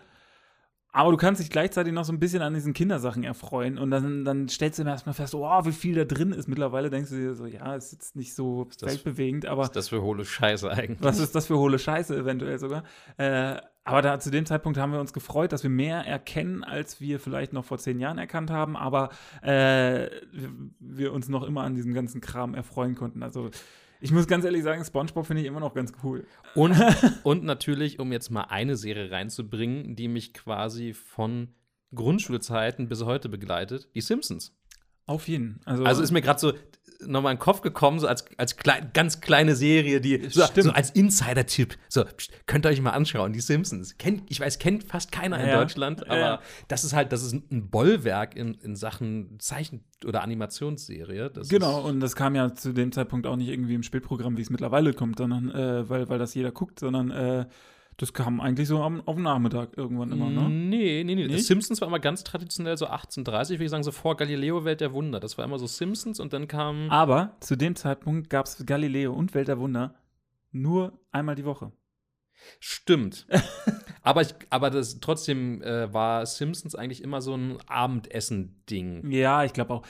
Aber 0.93 1.13
du 1.13 1.17
kannst 1.17 1.41
dich 1.41 1.51
gleichzeitig 1.51 1.93
noch 1.93 2.05
so 2.05 2.13
ein 2.13 2.19
bisschen 2.19 2.43
an 2.43 2.53
diesen 2.53 2.73
Kindersachen 2.73 3.23
erfreuen 3.23 3.79
und 3.79 3.91
dann, 3.91 4.25
dann 4.25 4.49
stellst 4.49 4.79
du 4.79 4.85
mir 4.85 4.91
erstmal 4.91 5.15
fest, 5.15 5.35
oh, 5.35 5.65
wie 5.65 5.73
viel 5.73 5.95
da 5.95 6.05
drin 6.05 6.33
ist. 6.33 6.49
Mittlerweile 6.49 6.91
denkst 6.91 7.11
du 7.11 7.17
dir 7.17 7.35
so, 7.35 7.47
ja, 7.47 7.77
ist 7.77 7.93
jetzt 7.93 8.17
nicht 8.17 8.35
so 8.35 8.67
weltbewegend, 8.81 9.47
aber 9.47 9.63
Was 9.63 9.69
ist 9.69 9.77
das 9.77 9.89
für 9.89 10.03
hohle 10.03 10.25
Scheiße 10.25 10.69
eigentlich? 10.71 11.03
was 11.03 11.21
ist 11.21 11.35
das 11.35 11.47
für 11.47 11.59
hohle 11.59 11.79
Scheiße 11.79 12.17
eventuell 12.17 12.59
sogar? 12.59 12.83
Äh, 13.19 13.59
aber 13.85 14.03
da 14.03 14.19
zu 14.19 14.31
dem 14.31 14.47
Zeitpunkt 14.47 14.79
haben 14.79 14.93
wir 14.93 15.01
uns 15.01 15.13
gefreut, 15.13 15.53
dass 15.53 15.63
wir 15.63 15.71
mehr 15.71 16.07
erkennen, 16.07 16.65
als 16.65 17.01
wir 17.01 17.21
vielleicht 17.21 17.53
noch 17.53 17.65
vor 17.65 17.79
zehn 17.79 17.99
Jahren 17.99 18.19
erkannt 18.19 18.51
haben, 18.51 18.77
aber 18.77 19.11
äh, 19.43 20.11
wir, 20.33 20.51
wir 20.81 21.13
uns 21.13 21.29
noch 21.29 21.45
immer 21.45 21.63
an 21.63 21.75
diesem 21.75 21.95
ganzen 21.95 22.21
Kram 22.21 22.55
erfreuen 22.55 22.95
konnten. 22.95 23.23
Also 23.23 23.51
ich 24.01 24.13
muss 24.13 24.27
ganz 24.27 24.45
ehrlich 24.45 24.63
sagen, 24.63 24.85
SpongeBob 24.85 25.27
finde 25.27 25.43
ich 25.43 25.49
immer 25.49 25.61
noch 25.61 25.75
ganz 25.75 25.93
cool. 26.03 26.27
Und, 26.55 26.75
und 27.23 27.45
natürlich, 27.45 27.99
um 27.99 28.13
jetzt 28.13 28.31
mal 28.31 28.45
eine 28.45 28.77
Serie 28.77 29.11
reinzubringen, 29.11 29.97
die 29.97 30.09
mich 30.09 30.35
quasi 30.35 30.93
von 30.95 31.55
Grundschulzeiten 31.95 32.89
bis 32.89 33.05
heute 33.05 33.29
begleitet, 33.29 33.89
die 33.95 34.01
Simpsons. 34.01 34.57
Auf 35.07 35.27
jeden. 35.29 35.61
Also, 35.65 35.85
Also 35.85 36.03
ist 36.03 36.13
mir 36.13 36.23
gerade 36.23 36.39
so 36.39 36.53
nochmal 37.07 37.33
in 37.33 37.37
den 37.39 37.43
Kopf 37.43 37.61
gekommen, 37.61 37.99
so 37.99 38.07
als, 38.07 38.25
als 38.37 38.57
klei 38.57 38.81
ganz 38.93 39.21
kleine 39.21 39.55
Serie, 39.57 40.01
die 40.01 40.29
so, 40.31 40.43
so 40.55 40.71
als 40.71 40.91
Insider-Tipp. 40.91 41.77
So, 41.89 42.05
pst, 42.05 42.31
könnt 42.47 42.67
ihr 42.67 42.71
euch 42.71 42.81
mal 42.81 42.91
anschauen, 42.91 43.33
die 43.33 43.41
Simpsons. 43.41 43.97
Kennt, 43.99 44.23
ich 44.31 44.41
weiß, 44.41 44.59
kennt 44.59 44.85
fast 44.85 45.13
keiner 45.13 45.39
in 45.41 45.49
Ja. 45.49 45.59
Deutschland, 45.59 46.09
aber 46.09 46.19
Ja. 46.19 46.41
das 46.69 46.85
ist 46.85 46.93
halt, 46.93 47.13
das 47.13 47.23
ist 47.23 47.33
ein 47.33 47.71
Bollwerk 47.71 48.37
in, 48.37 48.55
in 48.55 48.77
Sachen 48.77 49.39
Zeichen- 49.41 49.85
oder 50.05 50.23
Animationsserie. 50.23 51.31
Das 51.31 51.49
Genau, 51.49 51.81
und 51.87 52.01
das 52.01 52.17
kam 52.17 52.35
ja 52.35 52.55
zu 52.55 52.73
dem 52.73 52.93
Zeitpunkt 52.93 53.27
auch 53.27 53.37
nicht 53.37 53.49
irgendwie 53.49 53.75
im 53.75 53.83
Spätprogramm, 53.83 54.37
wie 54.37 54.43
es 54.43 54.51
mittlerweile 54.51 54.93
kommt, 54.93 55.19
sondern 55.19 55.51
äh, 55.51 55.89
weil, 55.89 56.09
weil 56.09 56.19
das 56.19 56.35
jeder 56.35 56.51
guckt, 56.53 56.79
sondern 56.81 57.11
äh, 57.11 57.47
das 58.01 58.15
kam 58.15 58.41
eigentlich 58.41 58.67
so 58.67 58.83
am, 58.83 59.03
auf 59.07 59.17
den 59.17 59.25
Nachmittag 59.25 59.77
irgendwann 59.77 60.11
immer, 60.11 60.31
ne? 60.31 60.49
Nee, 60.49 61.05
nee, 61.05 61.15
nee. 61.15 61.27
Nicht? 61.27 61.45
Simpsons 61.45 61.83
war 61.83 61.89
immer 61.89 61.99
ganz 61.99 62.25
traditionell 62.25 62.79
so 62.79 62.87
1830, 62.87 63.59
würde 63.59 63.65
ich 63.65 63.71
sagen, 63.71 63.83
so 63.83 63.93
vor 63.93 64.17
Galileo 64.17 64.65
Welt 64.65 64.81
der 64.81 64.95
Wunder. 64.95 65.21
Das 65.21 65.37
war 65.37 65.45
immer 65.45 65.59
so 65.59 65.67
Simpsons 65.67 66.19
und 66.19 66.33
dann 66.33 66.49
kam. 66.49 66.91
Aber 66.91 67.37
zu 67.41 67.57
dem 67.57 67.77
Zeitpunkt 67.77 68.31
gab 68.31 68.47
es 68.47 68.65
Galileo 68.65 69.13
und 69.13 69.35
Welt 69.35 69.49
der 69.49 69.59
Wunder 69.59 69.97
nur 70.51 70.99
einmal 71.13 71.35
die 71.35 71.45
Woche. 71.45 71.73
Stimmt. 72.59 73.27
aber, 74.03 74.23
ich, 74.23 74.35
aber 74.49 74.71
das, 74.71 75.01
trotzdem 75.01 75.61
äh, 75.63 75.93
war 75.93 76.25
Simpsons 76.25 76.75
eigentlich 76.75 77.03
immer 77.03 77.21
so 77.21 77.35
ein 77.35 77.59
Abendessen-Ding. 77.67 79.11
Ja, 79.11 79.45
ich 79.45 79.53
glaube 79.53 79.75
auch. 79.75 79.83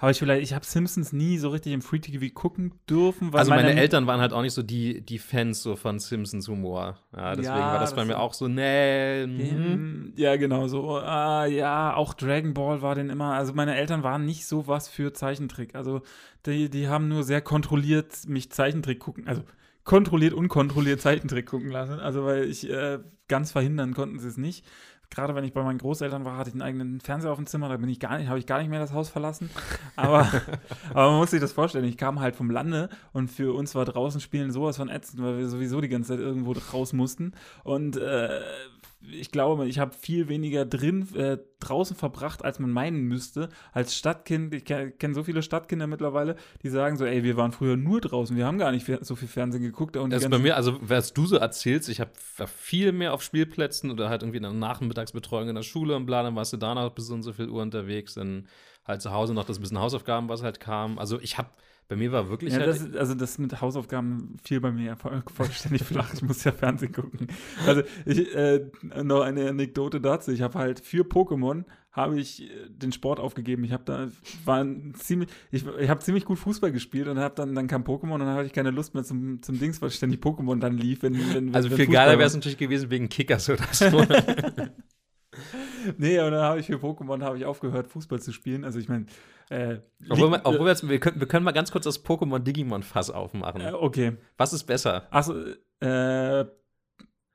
Habe 0.00 0.12
ich 0.12 0.18
vielleicht, 0.20 0.42
ich 0.44 0.54
habe 0.54 0.64
Simpsons 0.64 1.12
nie 1.12 1.38
so 1.38 1.48
richtig 1.48 1.72
im 1.72 1.82
Free 1.82 1.98
TV 1.98 2.32
gucken 2.32 2.72
dürfen, 2.88 3.32
weil 3.32 3.40
Also 3.40 3.50
meine, 3.50 3.74
Eltern 3.74 4.06
waren 4.06 4.20
halt 4.20 4.32
auch 4.32 4.42
nicht 4.42 4.54
so 4.54 4.62
die, 4.62 5.00
die 5.00 5.18
Fans 5.18 5.60
so 5.60 5.74
von 5.74 5.98
Simpsons 5.98 6.46
Humor. 6.46 6.98
Ja, 7.16 7.30
deswegen 7.34 7.56
Ja, 7.56 7.72
war 7.72 7.80
das 7.80 7.90
bei 7.90 8.02
das 8.02 8.06
mir 8.06 8.12
ist- 8.12 8.18
auch 8.20 8.32
so, 8.32 8.46
nee. 8.46 9.26
mhm. 9.26 10.12
Ja, 10.16 10.36
genau 10.36 10.68
so. 10.68 10.98
Ah, 10.98 11.46
ja, 11.46 11.94
auch 11.94 12.14
Dragon 12.14 12.54
Ball 12.54 12.80
war 12.80 12.94
denn 12.94 13.10
immer. 13.10 13.32
Also 13.34 13.52
meine 13.54 13.74
Eltern 13.74 14.04
waren 14.04 14.24
nicht 14.24 14.46
so 14.46 14.68
was 14.68 14.88
für 14.88 15.12
Zeichentrick. 15.12 15.74
Also 15.74 16.02
die, 16.46 16.70
die 16.70 16.86
haben 16.86 17.08
nur 17.08 17.24
sehr 17.24 17.40
kontrolliert 17.40 18.14
mich 18.28 18.52
Zeichentrick 18.52 19.00
gucken. 19.00 19.26
Also 19.26 19.42
kontrolliert, 19.82 20.32
unkontrolliert 20.34 21.00
Zeichentrick 21.00 21.46
gucken 21.46 21.70
lassen. 21.70 21.98
Also, 21.98 22.24
weil 22.24 22.44
ich 22.44 22.70
äh, 22.70 22.98
ganz 23.26 23.50
verhindern 23.52 23.94
konnten 23.94 24.18
sie 24.20 24.28
es 24.28 24.36
nicht. 24.36 24.64
Gerade 25.10 25.34
wenn 25.34 25.44
ich 25.44 25.52
bei 25.54 25.62
meinen 25.62 25.78
Großeltern 25.78 26.24
war, 26.24 26.36
hatte 26.36 26.50
ich 26.50 26.54
einen 26.54 26.62
eigenen 26.62 27.00
Fernseher 27.00 27.30
auf 27.30 27.38
dem 27.38 27.46
Zimmer, 27.46 27.68
da 27.68 27.76
bin 27.78 27.88
ich 27.88 27.98
gar 27.98 28.18
nicht, 28.18 28.28
habe 28.28 28.38
ich 28.38 28.46
gar 28.46 28.58
nicht 28.58 28.68
mehr 28.68 28.80
das 28.80 28.92
Haus 28.92 29.08
verlassen. 29.08 29.50
Aber, 29.96 30.20
aber 30.90 31.10
man 31.10 31.20
muss 31.20 31.30
sich 31.30 31.40
das 31.40 31.52
vorstellen. 31.52 31.84
Ich 31.84 31.96
kam 31.96 32.20
halt 32.20 32.36
vom 32.36 32.50
Lande 32.50 32.90
und 33.12 33.30
für 33.30 33.54
uns 33.54 33.74
war 33.74 33.84
draußen 33.84 34.20
spielen 34.20 34.52
sowas 34.52 34.76
von 34.76 34.88
ätzend, 34.88 35.22
weil 35.22 35.38
wir 35.38 35.48
sowieso 35.48 35.80
die 35.80 35.88
ganze 35.88 36.12
Zeit 36.12 36.20
irgendwo 36.20 36.52
raus 36.72 36.92
mussten. 36.92 37.32
Und 37.64 37.96
äh, 37.96 38.40
ich 39.00 39.30
glaube, 39.30 39.66
ich 39.68 39.78
habe 39.78 39.94
viel 39.94 40.28
weniger 40.28 40.64
drin 40.64 41.06
äh, 41.14 41.38
draußen 41.60 41.96
verbracht, 41.96 42.44
als 42.44 42.58
man 42.58 42.70
meinen 42.70 43.02
müsste. 43.02 43.48
Als 43.72 43.96
Stadtkind, 43.96 44.52
ich 44.52 44.64
kenne 44.64 44.90
kenn 44.90 45.14
so 45.14 45.22
viele 45.22 45.42
Stadtkinder 45.42 45.86
mittlerweile, 45.86 46.34
die 46.62 46.68
sagen 46.68 46.96
so, 46.96 47.04
ey, 47.04 47.22
wir 47.22 47.36
waren 47.36 47.52
früher 47.52 47.76
nur 47.76 48.00
draußen, 48.00 48.36
wir 48.36 48.44
haben 48.44 48.58
gar 48.58 48.72
nicht 48.72 48.86
so 49.02 49.14
viel 49.14 49.28
Fernsehen 49.28 49.62
geguckt. 49.62 49.96
Und 49.96 50.10
das 50.10 50.24
ist 50.24 50.30
bei 50.30 50.38
mir, 50.38 50.56
also 50.56 50.78
was 50.80 51.12
du 51.12 51.26
so 51.26 51.36
erzählst, 51.36 51.88
ich 51.88 52.00
habe 52.00 52.10
viel 52.46 52.92
mehr 52.92 53.14
auf 53.14 53.22
Spielplätzen 53.22 53.90
oder 53.90 54.08
halt 54.08 54.22
irgendwie 54.22 54.38
in 54.38 54.42
der 54.42 54.52
Nachmittagsbetreuung 54.52 55.48
in 55.48 55.54
der 55.54 55.62
Schule 55.62 55.94
und 55.94 56.06
bla, 56.06 56.24
dann 56.24 56.34
warst 56.34 56.52
du 56.52 56.56
danach 56.56 56.90
bis 56.90 57.06
so 57.06 57.14
und 57.14 57.22
so 57.22 57.32
viel 57.32 57.48
Uhr 57.48 57.62
unterwegs, 57.62 58.14
dann 58.14 58.48
halt 58.84 59.00
zu 59.00 59.12
Hause 59.12 59.32
noch 59.32 59.44
das 59.44 59.60
bisschen 59.60 59.78
Hausaufgaben, 59.78 60.28
was 60.28 60.42
halt 60.42 60.58
kam. 60.58 60.98
Also 60.98 61.20
ich 61.20 61.38
habe 61.38 61.50
bei 61.88 61.96
mir 61.96 62.12
war 62.12 62.28
wirklich. 62.28 62.52
Ja, 62.52 62.60
halt 62.60 62.68
das, 62.68 62.94
also 62.94 63.14
das 63.14 63.38
mit 63.38 63.62
Hausaufgaben 63.62 64.36
fiel 64.44 64.60
bei 64.60 64.70
mir 64.70 64.96
voll, 64.96 65.22
vollständig 65.34 65.82
flach. 65.82 66.12
Ich 66.12 66.22
muss 66.22 66.44
ja 66.44 66.52
Fernsehen 66.52 66.92
gucken. 66.92 67.28
Also 67.66 67.82
ich, 68.04 68.34
äh, 68.34 68.66
noch 69.02 69.22
eine 69.22 69.48
Anekdote 69.48 70.00
dazu. 70.00 70.30
Ich 70.30 70.42
habe 70.42 70.58
halt 70.58 70.80
für 70.80 71.04
Pokémon 71.04 71.64
habe 71.90 72.20
ich 72.20 72.42
äh, 72.42 72.68
den 72.68 72.92
Sport 72.92 73.20
aufgegeben. 73.20 73.64
Ich 73.64 73.72
habe 73.72 73.84
da 73.86 74.08
war 74.44 74.66
ziemlich, 74.92 75.30
ich, 75.50 75.64
ich 75.66 75.88
habe 75.88 76.00
ziemlich 76.00 76.26
gut 76.26 76.38
Fußball 76.38 76.72
gespielt 76.72 77.08
und 77.08 77.18
habe 77.18 77.34
dann 77.34 77.54
dann 77.54 77.66
kam 77.68 77.84
Pokémon 77.84 78.14
und 78.14 78.20
dann 78.20 78.34
hatte 78.34 78.46
ich 78.46 78.52
keine 78.52 78.70
Lust 78.70 78.92
mehr 78.92 79.02
zum, 79.02 79.40
zum 79.40 79.58
Dings, 79.58 79.80
weil 79.80 79.90
ständig 79.90 80.20
Pokémon 80.20 80.60
dann 80.60 80.76
lief. 80.76 81.02
Wenn, 81.02 81.14
wenn, 81.32 81.54
also 81.54 81.70
wenn 81.70 81.78
viel 81.78 81.86
geiler 81.86 82.18
wäre 82.18 82.26
es 82.26 82.34
natürlich 82.34 82.58
gewesen 82.58 82.90
wegen 82.90 83.08
Kickers 83.08 83.48
oder 83.48 83.64
so. 83.72 83.86
nee, 85.98 86.20
und 86.20 86.32
dann 86.32 86.42
habe 86.42 86.60
ich 86.60 86.66
für 86.66 86.76
Pokémon 86.76 87.22
habe 87.22 87.38
ich 87.38 87.44
aufgehört, 87.44 87.88
Fußball 87.88 88.20
zu 88.20 88.32
spielen. 88.32 88.64
Also 88.64 88.78
ich 88.78 88.88
meine, 88.88 89.06
äh, 89.50 89.78
obwohl, 90.08 90.30
wir, 90.30 90.40
obwohl 90.44 90.66
wir, 90.66 90.70
jetzt, 90.70 90.88
wir, 90.88 91.00
können, 91.00 91.20
wir 91.20 91.26
können 91.26 91.44
mal 91.44 91.52
ganz 91.52 91.72
kurz 91.72 91.84
das 91.84 92.04
Pokémon 92.04 92.38
Digimon 92.38 92.82
Fass 92.82 93.10
aufmachen. 93.10 93.60
Äh, 93.60 93.72
okay. 93.72 94.16
Was 94.36 94.52
ist 94.52 94.64
besser? 94.64 95.06
Achso, 95.10 95.34
äh, 95.80 96.44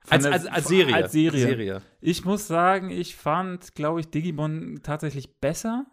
als, 0.10 0.26
als, 0.26 0.46
als, 0.48 0.68
Serie. 0.68 0.96
als 0.96 1.12
Serie. 1.12 1.40
Serie. 1.40 1.82
Ich 2.02 2.26
muss 2.26 2.48
sagen, 2.48 2.90
ich 2.90 3.16
fand, 3.16 3.74
glaube 3.76 4.02
ich, 4.02 4.10
Digimon 4.10 4.82
tatsächlich 4.84 5.40
besser. 5.40 5.86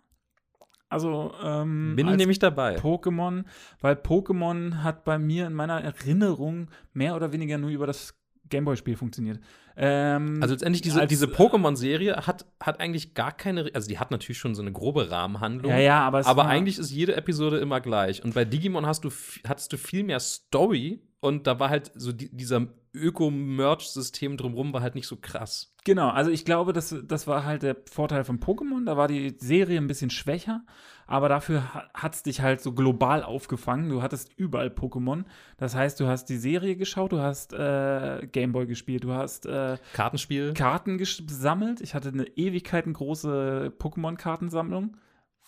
Also, 0.88 1.32
ähm, 1.42 1.94
bin 1.94 2.08
ich 2.08 2.16
nämlich 2.16 2.40
dabei. 2.40 2.76
Pokémon, 2.76 3.44
weil 3.80 3.94
Pokémon 3.94 4.82
hat 4.82 5.04
bei 5.04 5.18
mir 5.18 5.46
in 5.46 5.54
meiner 5.54 5.80
Erinnerung 5.80 6.68
mehr 6.92 7.14
oder 7.14 7.32
weniger 7.32 7.58
nur 7.58 7.70
über 7.70 7.86
das 7.86 8.19
Gameboy-Spiel 8.50 8.96
funktioniert. 8.96 9.40
Ähm, 9.76 10.38
also 10.42 10.52
letztendlich 10.54 10.82
diese, 10.82 11.06
diese 11.06 11.26
Pokémon-Serie 11.26 12.26
hat, 12.26 12.44
hat 12.60 12.80
eigentlich 12.80 13.14
gar 13.14 13.32
keine, 13.32 13.70
also 13.72 13.88
die 13.88 13.98
hat 13.98 14.10
natürlich 14.10 14.38
schon 14.38 14.54
so 14.54 14.62
eine 14.62 14.72
grobe 14.72 15.10
Rahmenhandlung. 15.10 15.70
Ja, 15.70 15.78
ja, 15.78 16.00
aber, 16.00 16.26
aber 16.26 16.46
eigentlich 16.46 16.78
ist 16.78 16.90
jede 16.90 17.16
Episode 17.16 17.58
immer 17.58 17.80
gleich. 17.80 18.22
Und 18.22 18.34
bei 18.34 18.44
Digimon 18.44 18.86
hast 18.86 19.04
du, 19.04 19.10
hattest 19.46 19.72
du 19.72 19.78
viel 19.78 20.02
mehr 20.04 20.20
Story 20.20 21.00
und 21.20 21.46
da 21.46 21.58
war 21.58 21.70
halt 21.70 21.92
so 21.94 22.12
die, 22.12 22.34
dieser 22.34 22.66
Öko-Merch-System 22.92 24.36
drumherum 24.36 24.72
war 24.72 24.82
halt 24.82 24.94
nicht 24.94 25.06
so 25.06 25.16
krass. 25.16 25.72
Genau, 25.84 26.08
also 26.10 26.30
ich 26.30 26.44
glaube, 26.44 26.72
das, 26.72 26.94
das 27.04 27.26
war 27.26 27.44
halt 27.44 27.62
der 27.62 27.76
Vorteil 27.90 28.24
von 28.24 28.40
Pokémon. 28.40 28.84
Da 28.84 28.96
war 28.96 29.08
die 29.08 29.34
Serie 29.38 29.78
ein 29.78 29.86
bisschen 29.86 30.10
schwächer, 30.10 30.62
aber 31.06 31.28
dafür 31.28 31.62
hat 31.94 32.14
es 32.14 32.22
dich 32.22 32.40
halt 32.40 32.60
so 32.60 32.72
global 32.72 33.22
aufgefangen. 33.22 33.88
Du 33.88 34.02
hattest 34.02 34.30
überall 34.36 34.68
Pokémon. 34.68 35.24
Das 35.56 35.74
heißt, 35.74 35.98
du 36.00 36.06
hast 36.06 36.26
die 36.26 36.36
Serie 36.36 36.76
geschaut, 36.76 37.12
du 37.12 37.20
hast 37.20 37.52
äh, 37.52 38.26
Gameboy 38.30 38.66
gespielt, 38.66 39.04
du 39.04 39.12
hast 39.12 39.46
äh, 39.46 39.78
Kartenspiel. 39.92 40.52
Karten 40.54 40.98
gesammelt. 40.98 41.80
Ich 41.80 41.94
hatte 41.94 42.08
eine 42.08 42.26
Ewigkeiten 42.36 42.92
große 42.92 43.72
Pokémon-Kartensammlung 43.78 44.96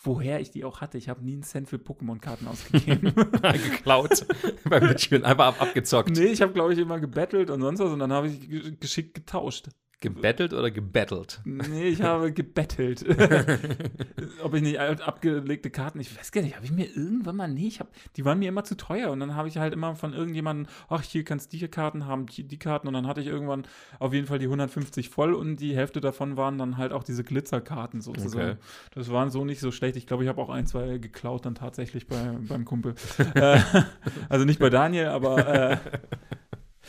woher 0.03 0.41
ich 0.41 0.51
die 0.51 0.65
auch 0.65 0.81
hatte. 0.81 0.99
Ich 0.99 1.09
habe 1.09 1.25
nie 1.25 1.35
einen 1.35 1.43
Cent 1.43 1.69
für 1.69 1.77
Pokémon-Karten 1.77 2.47
ausgegeben. 2.47 3.15
Geklaut 3.43 4.27
beim 4.65 4.87
Mitspielen, 4.87 5.25
einfach 5.25 5.47
ab 5.47 5.63
abgezockt. 5.63 6.11
Nee, 6.11 6.27
ich 6.27 6.43
habe, 6.43 6.53
glaube 6.53 6.73
ich, 6.73 6.79
immer 6.79 7.01
gebettelt 7.01 7.51
und 7.51 7.61
sonst 7.61 7.81
was 7.81 7.91
und 7.91 7.99
dann 7.99 8.13
habe 8.13 8.29
ich 8.29 8.81
geschickt 8.81 9.15
getauscht. 9.15 9.69
Gebettelt 10.03 10.53
oder 10.53 10.73
gebettelt? 10.73 11.41
Nee, 11.45 11.89
ich 11.89 12.03
habe 12.03 12.33
gebettelt. 12.33 13.07
Ob 14.43 14.53
ich 14.53 14.63
nicht 14.63 14.81
abgelegte 14.81 15.71
Karten, 15.71 16.01
ich 16.01 16.19
weiß 16.19 16.33
gar 16.33 16.43
nicht, 16.43 16.57
habe 16.57 16.65
ich 16.65 16.73
mir 16.73 16.87
irgendwann 16.87 17.37
mal, 17.37 17.47
nee, 17.47 17.69
ich 17.69 17.79
hab, 17.79 17.87
die 18.17 18.25
waren 18.25 18.41
mir 18.41 18.49
immer 18.49 18.65
zu 18.65 18.77
teuer 18.77 19.13
und 19.13 19.21
dann 19.21 19.37
habe 19.37 19.47
ich 19.47 19.59
halt 19.59 19.73
immer 19.73 19.95
von 19.95 20.13
irgendjemandem, 20.13 20.67
ach, 20.89 21.03
hier 21.03 21.23
kannst 21.23 21.53
du 21.53 21.57
die 21.57 21.69
Karten 21.69 22.05
haben, 22.05 22.27
die, 22.27 22.43
die 22.43 22.59
Karten 22.59 22.89
und 22.89 22.95
dann 22.95 23.07
hatte 23.07 23.21
ich 23.21 23.29
irgendwann 23.29 23.63
auf 24.01 24.13
jeden 24.13 24.27
Fall 24.27 24.41
die 24.41 24.47
150 24.47 25.09
voll 25.09 25.35
und 25.35 25.59
die 25.59 25.77
Hälfte 25.77 26.01
davon 26.01 26.37
waren 26.37 26.59
dann 26.59 26.79
halt 26.79 26.93
auch 26.93 27.05
diese 27.05 27.23
Glitzerkarten 27.23 28.01
sozusagen. 28.01 28.51
Okay. 28.51 28.61
Das 28.97 29.13
waren 29.13 29.31
so 29.31 29.45
nicht 29.45 29.61
so 29.61 29.71
schlecht. 29.71 29.97
Ich 29.97 30.09
glaube, 30.09 30.25
ich 30.25 30.29
habe 30.29 30.43
auch 30.43 30.51
ein, 30.51 30.67
zwei 30.67 30.99
geklaut 30.99 31.47
dann 31.47 31.55
tatsächlich 31.55 32.09
bei, 32.09 32.37
beim 32.49 32.65
Kumpel. 32.65 32.97
äh, 33.35 33.61
also 34.29 34.45
nicht 34.45 34.59
bei 34.59 34.69
Daniel, 34.69 35.07
aber 35.07 35.47
äh, 35.73 35.77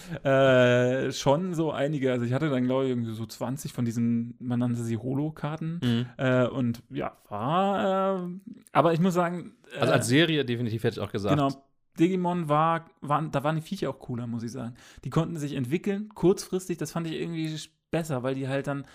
äh, 0.24 1.12
schon 1.12 1.54
so 1.54 1.72
einige. 1.72 2.12
Also 2.12 2.26
ich 2.26 2.34
hatte 2.34 2.50
dann, 2.50 2.66
glaube 2.66 2.86
ich, 2.86 2.90
irgendwie 2.92 3.14
so 3.14 3.26
20 3.26 3.74
von 3.74 3.86
diesen, 3.86 4.36
man 4.40 4.60
nannte 4.60 4.82
sie 4.84 4.98
Holo-Karten. 4.98 5.80
Mhm. 5.84 6.06
Äh, 6.18 6.48
und 6.48 6.84
ja, 6.90 7.18
war, 7.30 8.20
äh, 8.20 8.30
aber 8.72 8.94
ich 8.94 9.00
muss 9.00 9.14
sagen. 9.14 9.54
also 9.80 9.94
als 9.94 10.08
Serie 10.08 10.46
definitiv 10.46 10.84
hätte 10.84 11.00
ich 11.00 11.06
auch 11.06 11.12
gesagt. 11.12 11.36
Genau. 11.36 11.50
Digimon 12.00 12.50
war, 12.50 12.90
waren, 13.02 13.32
da 13.32 13.44
waren 13.44 13.56
die 13.56 13.62
Viecher 13.62 13.90
auch 13.90 14.00
cooler, 14.00 14.26
muss 14.26 14.44
ich 14.44 14.52
sagen. 14.52 14.74
Die 15.04 15.10
konnten 15.10 15.38
sich 15.38 15.54
entwickeln, 15.54 16.10
kurzfristig, 16.16 16.78
das 16.78 16.92
fand 16.92 17.08
ich 17.08 17.14
irgendwie 17.14 17.56
besser, 17.92 18.24
weil 18.24 18.36
die 18.36 18.48
halt 18.48 18.68
dann, 18.68 18.86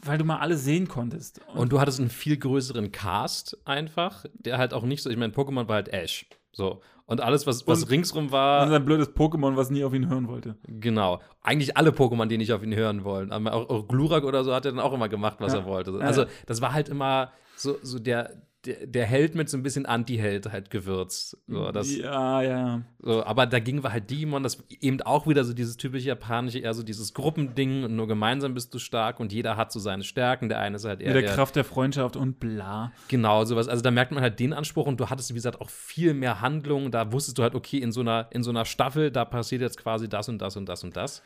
weil 0.00 0.18
du 0.18 0.24
mal 0.24 0.38
alle 0.38 0.56
sehen 0.56 0.88
konntest. 0.88 1.40
Und, 1.48 1.58
und 1.58 1.72
du 1.72 1.80
hattest 1.80 2.00
einen 2.00 2.10
viel 2.10 2.38
größeren 2.38 2.90
Cast 2.90 3.58
einfach, 3.66 4.24
der 4.32 4.58
halt 4.58 4.72
auch 4.72 4.84
nicht 4.84 5.02
so, 5.02 5.10
ich 5.10 5.18
meine, 5.18 5.32
Pokémon 5.32 5.68
war 5.68 5.76
halt 5.76 5.88
Ash. 5.88 6.26
So. 6.52 6.80
Und 7.06 7.20
alles, 7.20 7.46
was, 7.46 7.66
was 7.66 7.82
und, 7.82 7.90
ringsrum 7.90 8.30
war. 8.30 8.66
Und 8.66 8.72
ein 8.72 8.84
blödes 8.84 9.14
Pokémon, 9.14 9.56
was 9.56 9.70
nie 9.70 9.84
auf 9.84 9.92
ihn 9.92 10.08
hören 10.08 10.28
wollte. 10.28 10.56
Genau. 10.66 11.20
Eigentlich 11.42 11.76
alle 11.76 11.90
Pokémon, 11.90 12.26
die 12.26 12.38
nicht 12.38 12.52
auf 12.52 12.62
ihn 12.62 12.74
hören 12.74 13.04
wollen. 13.04 13.32
Auch, 13.32 13.68
auch 13.68 13.88
Glurak 13.88 14.24
oder 14.24 14.44
so 14.44 14.54
hat 14.54 14.64
er 14.64 14.72
dann 14.72 14.80
auch 14.80 14.92
immer 14.92 15.08
gemacht, 15.08 15.36
was 15.40 15.52
ja. 15.52 15.60
er 15.60 15.66
wollte. 15.66 15.92
Also, 16.00 16.24
das 16.46 16.60
war 16.60 16.72
halt 16.72 16.88
immer 16.88 17.32
so, 17.56 17.76
so 17.82 17.98
der, 17.98 18.42
der, 18.64 18.86
der 18.86 19.06
Held 19.06 19.34
mit 19.34 19.48
so 19.48 19.56
ein 19.56 19.62
bisschen 19.62 19.86
Anti-Held 19.86 20.52
halt 20.52 20.70
gewürzt. 20.70 21.36
So, 21.48 21.72
das, 21.72 21.96
ja, 21.96 22.42
ja. 22.42 22.82
So, 23.00 23.24
aber 23.24 23.46
dagegen 23.46 23.82
war 23.82 23.92
halt 23.92 24.08
Digimon, 24.08 24.44
das 24.44 24.62
eben 24.68 25.02
auch 25.02 25.26
wieder 25.26 25.42
so 25.44 25.52
dieses 25.52 25.76
typische 25.76 26.08
japanische, 26.08 26.60
eher 26.60 26.72
so 26.72 26.84
dieses 26.84 27.12
Gruppending 27.12 27.84
und 27.84 27.96
nur 27.96 28.06
gemeinsam 28.06 28.54
bist 28.54 28.72
du 28.72 28.78
stark 28.78 29.18
und 29.18 29.32
jeder 29.32 29.56
hat 29.56 29.72
so 29.72 29.80
seine 29.80 30.04
Stärken. 30.04 30.48
Der 30.48 30.60
eine 30.60 30.76
ist 30.76 30.84
halt 30.84 31.00
eher. 31.00 31.12
Mit 31.12 31.24
der, 31.24 31.34
Kraft 31.34 31.56
der 31.56 31.64
Freundschaft 31.64 32.14
und 32.14 32.38
bla. 32.38 32.92
Genau, 33.08 33.44
sowas. 33.44 33.66
Also 33.66 33.82
da 33.82 33.90
merkt 33.90 34.12
man 34.12 34.22
halt 34.22 34.38
den 34.38 34.52
Anspruch 34.52 34.86
und 34.86 35.00
du 35.00 35.10
hattest, 35.10 35.30
wie 35.30 35.34
gesagt, 35.34 35.60
auch 35.60 35.70
viel 35.70 36.14
mehr 36.14 36.40
Handlung. 36.40 36.92
Da 36.92 37.12
wusstest 37.12 37.38
du 37.38 37.42
halt, 37.42 37.56
okay, 37.56 37.78
in 37.78 37.90
so 37.90 38.00
einer, 38.00 38.28
in 38.30 38.44
so 38.44 38.50
einer 38.50 38.64
Staffel, 38.64 39.10
da 39.10 39.24
passiert 39.24 39.60
jetzt 39.60 39.78
quasi 39.78 40.08
das 40.08 40.28
und 40.28 40.38
das 40.38 40.56
und 40.56 40.66
das 40.66 40.84
und 40.84 40.96
das. 40.96 41.22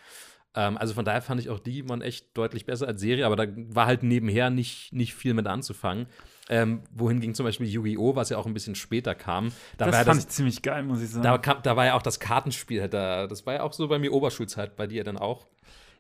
Ähm, 0.57 0.79
also 0.79 0.95
von 0.95 1.05
daher 1.05 1.23
fand 1.23 1.41
ich 1.41 1.51
auch 1.51 1.61
Digimon 1.61 2.01
echt 2.01 2.37
deutlich 2.37 2.65
besser 2.65 2.89
als 2.89 3.01
Serie, 3.01 3.27
aber 3.27 3.37
da 3.37 3.47
war 3.55 3.87
halt 3.87 4.03
nebenher 4.03 4.51
nicht, 4.51 4.93
nicht 4.93 5.15
viel 5.15 5.35
mit 5.35 5.47
anzufangen. 5.47 6.07
Ähm, 6.49 6.83
wohin 6.93 7.21
ging 7.21 7.35
zum 7.35 7.45
Beispiel 7.45 7.67
Yu-Gi-Oh!, 7.67 8.17
was 8.17 8.31
ja 8.31 8.39
auch 8.39 8.47
ein 8.47 8.55
bisschen 8.55 8.75
später 8.75 9.15
kam. 9.15 9.53
Da 9.77 9.87
das 9.87 9.97
fand 9.97 10.09
das, 10.09 10.19
ich 10.19 10.29
ziemlich 10.29 10.63
geil, 10.63 10.83
muss 10.85 11.03
ich 11.03 11.11
sagen. 11.11 11.25
Da, 11.25 11.39
kam, 11.39 11.59
da 11.63 11.77
war 11.77 11.87
ja 11.87 11.95
auch 11.95 12.03
das 12.03 12.21
Kartenspiel, 12.21 12.89
da, 12.89 13.27
das 13.27 13.45
war 13.47 13.55
ja 13.55 13.63
auch 13.63 13.73
so 13.73 13.89
bei 13.89 13.99
mir 13.99 14.13
Oberschulzeit, 14.13 14.77
bei 14.77 14.87
dir 14.87 15.05
dann 15.05 15.19
auch. 15.19 15.47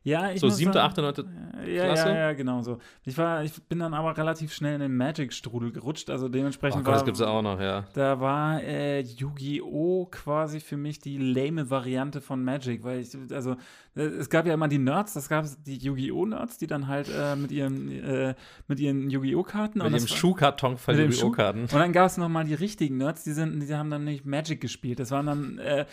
Ja, 0.06 0.30
ich 0.30 0.38
So 0.38 0.48
siebte, 0.48 0.80
achte, 0.80 1.02
neunte 1.02 1.24
ja, 1.66 1.86
Klasse? 1.86 2.08
Ja, 2.10 2.14
ja, 2.14 2.32
genau 2.32 2.62
so. 2.62 2.78
Ich, 3.04 3.18
war, 3.18 3.42
ich 3.42 3.60
bin 3.64 3.80
dann 3.80 3.92
aber 3.92 4.16
relativ 4.16 4.54
schnell 4.54 4.74
in 4.74 4.80
den 4.80 4.96
Magic-Strudel 4.96 5.72
gerutscht, 5.72 6.10
also 6.10 6.28
dementsprechend 6.28 6.82
oh 6.82 6.84
Gott, 6.84 6.86
war, 6.86 6.94
das 6.94 7.04
gibt's 7.04 7.18
ja 7.18 7.26
auch 7.26 7.42
noch, 7.42 7.60
ja. 7.60 7.86
Da 7.92 8.20
war 8.20 8.62
äh, 8.62 9.00
Yu-Gi-Oh! 9.00 10.06
quasi 10.12 10.60
für 10.60 10.76
mich 10.76 11.00
die 11.00 11.18
lame 11.18 11.70
Variante 11.70 12.20
von 12.20 12.44
Magic, 12.44 12.84
weil 12.84 13.00
ich, 13.00 13.16
also 13.32 13.56
äh, 13.96 14.02
es 14.02 14.30
gab 14.30 14.46
ja 14.46 14.54
immer 14.54 14.68
die 14.68 14.78
Nerds, 14.78 15.14
das 15.14 15.28
gab 15.28 15.44
die 15.64 15.76
Yu-Gi-Oh! 15.76 16.26
Nerds, 16.26 16.58
die 16.58 16.68
dann 16.68 16.86
halt 16.86 17.08
äh, 17.08 17.34
mit 17.34 17.50
ihren, 17.50 17.90
äh, 17.90 18.36
mit 18.68 18.78
ihren 18.78 19.10
Yu-Gi-Oh! 19.10 19.42
Karten 19.42 19.80
mit 19.82 19.92
dem 19.92 20.06
Schuhkarton 20.06 20.76
von 20.78 20.96
Yu-Gi-Oh! 20.96 21.32
Karten. 21.32 21.62
Und 21.62 21.72
dann 21.72 21.92
gab 21.92 22.06
es 22.06 22.16
noch 22.16 22.28
mal 22.28 22.44
die 22.44 22.54
richtigen 22.54 22.98
Nerds, 22.98 23.24
die, 23.24 23.32
sind, 23.32 23.58
die 23.58 23.74
haben 23.74 23.90
dann 23.90 24.04
nicht 24.04 24.24
Magic 24.24 24.60
gespielt. 24.60 25.00
Das 25.00 25.10
waren 25.10 25.26
dann 25.26 25.58
äh, 25.58 25.84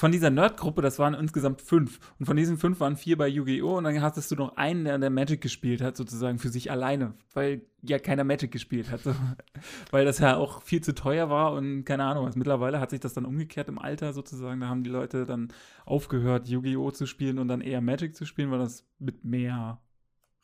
von 0.00 0.12
dieser 0.12 0.30
Nerd-Gruppe, 0.30 0.80
das 0.80 0.98
waren 0.98 1.12
insgesamt 1.12 1.60
fünf. 1.60 2.00
Und 2.18 2.24
von 2.24 2.34
diesen 2.34 2.56
fünf 2.56 2.80
waren 2.80 2.96
vier 2.96 3.18
bei 3.18 3.28
Yu-Gi-Oh! 3.28 3.76
Und 3.76 3.84
dann 3.84 4.00
hattest 4.00 4.30
du 4.30 4.34
noch 4.34 4.56
einen, 4.56 4.86
der, 4.86 4.96
der 4.96 5.10
Magic 5.10 5.42
gespielt 5.42 5.82
hat, 5.82 5.94
sozusagen 5.94 6.38
für 6.38 6.48
sich 6.48 6.70
alleine, 6.70 7.12
weil 7.34 7.66
ja 7.82 7.98
keiner 7.98 8.24
Magic 8.24 8.50
gespielt 8.50 8.90
hat. 8.90 9.02
So. 9.02 9.14
weil 9.90 10.06
das 10.06 10.18
ja 10.18 10.38
auch 10.38 10.62
viel 10.62 10.80
zu 10.80 10.94
teuer 10.94 11.28
war 11.28 11.52
und 11.52 11.84
keine 11.84 12.04
Ahnung 12.04 12.24
was. 12.24 12.34
Mittlerweile 12.34 12.80
hat 12.80 12.88
sich 12.88 13.00
das 13.00 13.12
dann 13.12 13.26
umgekehrt 13.26 13.68
im 13.68 13.78
Alter 13.78 14.14
sozusagen. 14.14 14.58
Da 14.60 14.68
haben 14.68 14.84
die 14.84 14.90
Leute 14.90 15.26
dann 15.26 15.48
aufgehört, 15.84 16.48
Yu-Gi-Oh! 16.48 16.92
zu 16.92 17.04
spielen 17.04 17.38
und 17.38 17.48
dann 17.48 17.60
eher 17.60 17.82
Magic 17.82 18.16
zu 18.16 18.24
spielen, 18.24 18.50
weil 18.50 18.60
das 18.60 18.86
mit 18.98 19.26
mehr 19.26 19.82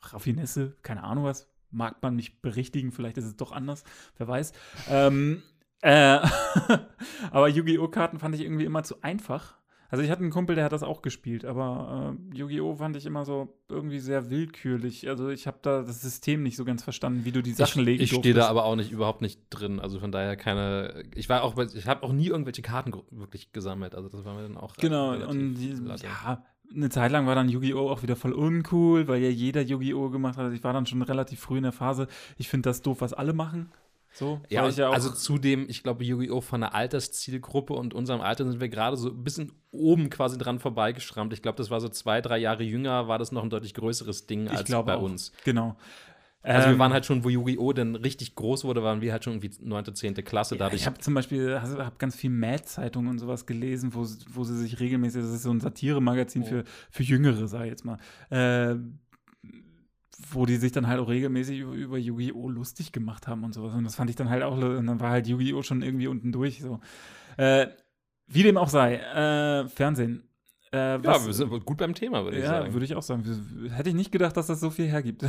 Raffinesse, 0.03 0.77
keine 0.83 1.03
Ahnung 1.03 1.23
was, 1.23 1.49
mag 1.71 2.03
man 2.03 2.15
mich 2.15 2.43
berichtigen, 2.43 2.91
vielleicht 2.91 3.17
ist 3.17 3.25
es 3.25 3.37
doch 3.37 3.51
anders, 3.51 3.83
wer 4.17 4.27
weiß. 4.27 4.53
Ähm, 4.87 5.41
äh, 5.81 6.19
aber 7.31 7.47
Yu-Gi-Oh! 7.49 7.87
Karten 7.89 8.19
fand 8.19 8.35
ich 8.35 8.41
irgendwie 8.41 8.65
immer 8.65 8.83
zu 8.83 9.01
einfach. 9.03 9.55
Also 9.89 10.03
ich 10.03 10.11
hatte 10.11 10.21
einen 10.21 10.31
Kumpel, 10.31 10.55
der 10.55 10.65
hat 10.65 10.73
das 10.73 10.83
auch 10.83 11.01
gespielt, 11.01 11.45
aber 11.45 12.17
äh, 12.33 12.37
Yu-Gi-Oh! 12.37 12.75
fand 12.75 12.97
ich 12.97 13.05
immer 13.05 13.23
so 13.23 13.57
irgendwie 13.69 13.99
sehr 13.99 14.29
willkürlich. 14.29 15.07
Also 15.07 15.29
ich 15.29 15.47
habe 15.47 15.59
da 15.61 15.81
das 15.81 16.01
System 16.01 16.43
nicht 16.43 16.57
so 16.57 16.65
ganz 16.65 16.83
verstanden, 16.83 17.23
wie 17.23 17.31
du 17.31 17.41
die 17.41 17.53
Sachen 17.53 17.83
legen 17.83 18.03
Ich 18.03 18.11
stehe 18.13 18.35
da 18.35 18.47
aber 18.47 18.65
auch 18.65 18.75
nicht 18.75 18.91
überhaupt 18.91 19.21
nicht 19.21 19.39
drin. 19.49 19.79
Also 19.79 19.99
von 19.99 20.11
daher 20.11 20.35
keine. 20.35 21.03
Ich 21.15 21.29
war 21.29 21.43
auch, 21.43 21.53
bei- 21.53 21.67
ich 21.73 21.87
habe 21.87 22.03
auch 22.03 22.11
nie 22.11 22.27
irgendwelche 22.27 22.61
Karten 22.61 22.91
wirklich 23.11 23.53
gesammelt. 23.53 23.95
Also 23.95 24.09
das 24.09 24.25
war 24.25 24.33
mir 24.35 24.43
dann 24.43 24.57
auch. 24.57 24.75
Genau, 24.75 25.11
relativ 25.11 25.29
und 25.29 25.55
die, 25.55 25.73
ja, 26.03 26.43
eine 26.75 26.89
Zeit 26.89 27.13
lang 27.13 27.25
war 27.25 27.35
dann 27.35 27.47
Yu-Gi-Oh! 27.47 27.89
auch 27.89 28.03
wieder 28.03 28.17
voll 28.17 28.33
uncool, 28.33 29.07
weil 29.07 29.21
ja 29.21 29.29
jeder 29.29 29.61
Yu-Gi-Oh! 29.61 30.09
gemacht 30.09 30.35
hat. 30.35 30.43
Also 30.43 30.55
ich 30.55 30.65
war 30.65 30.73
dann 30.73 30.85
schon 30.85 31.01
relativ 31.01 31.39
früh 31.39 31.57
in 31.57 31.63
der 31.63 31.71
Phase. 31.71 32.07
Ich 32.37 32.49
finde 32.49 32.67
das 32.67 32.81
doof, 32.81 32.99
was 32.99 33.13
alle 33.13 33.31
machen. 33.31 33.71
So, 34.13 34.41
Ja, 34.49 34.67
ja 34.69 34.89
auch, 34.89 34.93
also 34.93 35.11
zudem, 35.11 35.67
ich 35.69 35.83
glaube, 35.83 36.03
Yu-Gi-Oh! 36.03 36.41
von 36.41 36.61
der 36.61 36.73
Alterszielgruppe 36.73 37.73
und 37.73 37.93
unserem 37.93 38.21
Alter 38.21 38.45
sind 38.49 38.59
wir 38.59 38.69
gerade 38.69 38.97
so 38.97 39.09
ein 39.09 39.23
bisschen 39.23 39.51
oben 39.71 40.09
quasi 40.09 40.37
dran 40.37 40.59
vorbeigeschrammt. 40.59 41.33
Ich 41.33 41.41
glaube, 41.41 41.57
das 41.57 41.69
war 41.69 41.79
so 41.81 41.89
zwei, 41.89 42.21
drei 42.21 42.37
Jahre 42.39 42.63
jünger, 42.63 43.07
war 43.07 43.19
das 43.19 43.31
noch 43.31 43.43
ein 43.43 43.49
deutlich 43.49 43.73
größeres 43.75 44.25
Ding 44.27 44.47
als 44.47 44.69
bei 44.69 44.95
auch. 44.95 45.01
uns. 45.01 45.31
Genau. 45.43 45.75
Also 46.43 46.67
Ähm, 46.69 46.75
wir 46.75 46.79
waren 46.79 46.93
halt 46.93 47.05
schon, 47.05 47.23
wo 47.25 47.29
Yu-Gi-Oh! 47.29 47.73
denn 47.73 47.95
richtig 47.95 48.33
groß 48.35 48.63
wurde, 48.63 48.81
waren 48.81 49.01
wir 49.01 49.11
halt 49.11 49.23
schon 49.25 49.33
irgendwie 49.33 49.51
9., 49.59 49.93
10. 49.93 50.13
Klasse. 50.23 50.55
Ja, 50.55 50.59
Dadurch 50.59 50.81
ich 50.81 50.87
habe 50.87 50.97
zum 50.99 51.13
Beispiel 51.13 51.59
hab 51.61 51.99
ganz 51.99 52.15
viel 52.15 52.29
Mad-Zeitungen 52.29 53.09
und 53.09 53.19
sowas 53.19 53.45
gelesen, 53.45 53.93
wo, 53.93 54.05
sie- 54.05 54.23
wo 54.29 54.43
sie 54.45 54.57
sich 54.57 54.79
regelmäßig, 54.79 55.21
das 55.23 55.31
ist 55.31 55.43
so 55.43 55.51
ein 55.51 55.59
Satiremagazin 55.59 56.43
Oh. 56.43 56.45
für, 56.45 56.63
für 56.89 57.03
Jüngere, 57.03 57.47
sag 57.47 57.63
ich 57.65 57.71
jetzt 57.71 57.83
mal, 57.85 57.97
äh, 58.29 58.75
wo 60.31 60.45
die 60.45 60.57
sich 60.57 60.71
dann 60.71 60.87
halt 60.87 60.99
auch 60.99 61.09
regelmäßig 61.09 61.59
über, 61.59 61.73
über 61.73 61.97
Yu-Gi-Oh! 61.97 62.49
lustig 62.49 62.91
gemacht 62.91 63.27
haben 63.27 63.43
und 63.43 63.53
sowas. 63.53 63.73
Und 63.73 63.83
das 63.83 63.95
fand 63.95 64.09
ich 64.09 64.15
dann 64.15 64.29
halt 64.29 64.43
auch, 64.43 64.57
und 64.57 64.87
dann 64.87 64.99
war 64.99 65.11
halt 65.11 65.27
Yu-Gi-Oh! 65.27 65.61
schon 65.61 65.81
irgendwie 65.81 66.07
unten 66.07 66.31
durch. 66.31 66.61
So. 66.61 66.79
Äh, 67.37 67.67
wie 68.27 68.43
dem 68.43 68.57
auch 68.57 68.69
sei, 68.69 68.95
äh, 68.95 69.67
Fernsehen. 69.69 70.23
Äh, 70.73 70.77
ja, 70.77 71.03
was, 71.03 71.25
wir 71.25 71.33
sind 71.33 71.65
gut 71.65 71.77
beim 71.77 71.93
Thema, 71.93 72.25
würde 72.25 72.37
ich 72.37 72.43
ja, 72.43 72.49
sagen. 72.49 72.73
würde 72.73 72.85
ich 72.85 72.95
auch 72.95 73.01
sagen. 73.01 73.23
Hätte 73.73 73.89
ich 73.89 73.95
nicht 73.95 74.11
gedacht, 74.11 74.35
dass 74.35 74.47
das 74.47 74.59
so 74.59 74.69
viel 74.69 74.87
hergibt. 74.87 75.23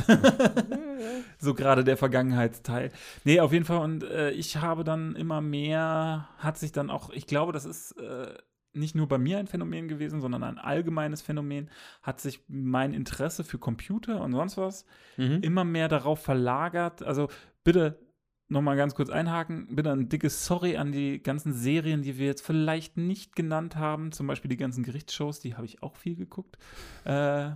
so 1.39 1.53
gerade 1.53 1.85
der 1.85 1.95
Vergangenheitsteil. 1.95 2.91
Nee, 3.23 3.39
auf 3.39 3.53
jeden 3.53 3.63
Fall. 3.63 3.79
Und 3.79 4.03
äh, 4.03 4.31
ich 4.31 4.57
habe 4.57 4.83
dann 4.83 5.15
immer 5.15 5.39
mehr, 5.39 6.27
hat 6.39 6.57
sich 6.57 6.73
dann 6.73 6.89
auch, 6.89 7.09
ich 7.11 7.25
glaube, 7.25 7.53
das 7.53 7.63
ist 7.63 7.93
äh, 7.93 8.33
nicht 8.73 8.95
nur 8.95 9.07
bei 9.07 9.17
mir 9.17 9.39
ein 9.39 9.47
Phänomen 9.47 9.87
gewesen, 9.87 10.21
sondern 10.21 10.43
ein 10.43 10.57
allgemeines 10.57 11.21
Phänomen, 11.21 11.69
hat 12.01 12.19
sich 12.21 12.43
mein 12.47 12.93
Interesse 12.93 13.43
für 13.43 13.57
Computer 13.57 14.21
und 14.21 14.31
sonst 14.31 14.57
was 14.57 14.85
Mhm. 15.17 15.39
immer 15.41 15.63
mehr 15.63 15.87
darauf 15.87 16.21
verlagert. 16.21 17.01
Also 17.03 17.29
bitte 17.63 17.99
nochmal 18.47 18.77
ganz 18.77 18.95
kurz 18.95 19.09
einhaken. 19.09 19.75
Bitte 19.75 19.91
ein 19.91 20.09
dickes 20.09 20.45
Sorry 20.45 20.77
an 20.77 20.91
die 20.91 21.21
ganzen 21.21 21.53
Serien, 21.53 22.01
die 22.01 22.17
wir 22.17 22.25
jetzt 22.27 22.45
vielleicht 22.45 22.97
nicht 22.97 23.35
genannt 23.35 23.75
haben. 23.75 24.11
Zum 24.11 24.27
Beispiel 24.27 24.49
die 24.49 24.57
ganzen 24.57 24.83
Gerichtsshows, 24.83 25.39
die 25.39 25.55
habe 25.55 25.65
ich 25.65 25.83
auch 25.83 25.95
viel 25.95 26.15
geguckt. 26.15 26.57
Äh, 27.05 27.51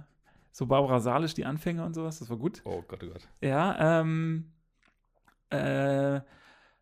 so 0.51 0.67
Barbara 0.67 0.99
Salisch, 0.99 1.33
die 1.33 1.45
Anfänger 1.45 1.85
und 1.85 1.93
sowas, 1.95 2.19
das 2.19 2.29
war 2.29 2.37
gut. 2.37 2.61
Oh 2.65 2.83
Gott, 2.87 3.03
oh 3.03 3.07
Gott. 3.07 3.27
Ja, 3.41 4.01
ähm, 4.01 4.51
äh, 5.49 6.21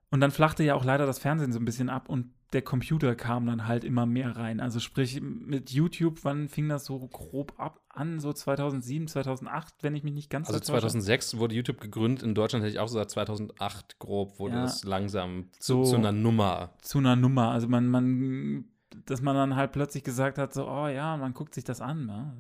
und 0.10 0.20
dann 0.20 0.32
flachte 0.32 0.64
ja 0.64 0.76
auch 0.76 0.84
leider 0.84 1.06
das 1.06 1.20
Fernsehen 1.20 1.54
so 1.54 1.60
ein 1.60 1.66
bisschen 1.66 1.90
ab 1.90 2.10
und 2.10 2.34
der 2.54 2.62
Computer 2.62 3.16
kam 3.16 3.46
dann 3.48 3.68
halt 3.68 3.84
immer 3.84 4.06
mehr 4.06 4.36
rein. 4.36 4.60
Also 4.60 4.80
sprich 4.80 5.22
mit 5.22 5.72
YouTube, 5.72 6.20
wann 6.24 6.50
fing 6.50 6.68
das 6.68 6.86
so 6.86 7.00
grob 7.08 7.54
ab 7.58 7.80
an? 7.90 8.20
So 8.20 8.34
2007, 8.34 9.08
2008, 9.08 9.76
wenn 9.82 9.96
ich 9.96 10.04
mich 10.04 10.14
nicht 10.14 10.30
ganz 10.30 10.48
Also 10.48 10.60
täusche. 10.60 10.72
2006 10.72 11.38
wurde 11.38 11.56
YouTube 11.56 11.80
gegründet. 11.80 12.24
In 12.24 12.36
Deutschland 12.36 12.64
hätte 12.64 12.74
ich 12.74 12.80
auch 12.80 12.88
so 12.88 12.96
gesagt, 12.96 13.12
2008 13.12 14.00
grob 14.00 14.38
wurde 14.40 14.56
Ja. 14.56 14.64
es 14.66 14.84
langsam 14.84 15.46
So. 15.60 15.84
zu, 15.84 15.92
zu 15.92 15.96
einer 15.98 16.12
Nummer. 16.12 16.72
zu 16.82 16.98
einer 16.98 17.16
Nummer. 17.16 17.52
Also 17.52 17.68
man, 17.70 17.88
man, 17.88 18.66
dass 19.06 19.22
man 19.22 19.36
dann 19.36 19.56
halt 19.56 19.72
plötzlich 19.72 20.04
gesagt 20.04 20.38
hat, 20.38 20.54
so, 20.54 20.68
oh 20.68 20.88
ja, 20.88 21.16
man 21.18 21.34
guckt 21.34 21.54
sich 21.56 21.64
das 21.64 21.80
an. 21.80 22.08
Ja. 22.10 22.34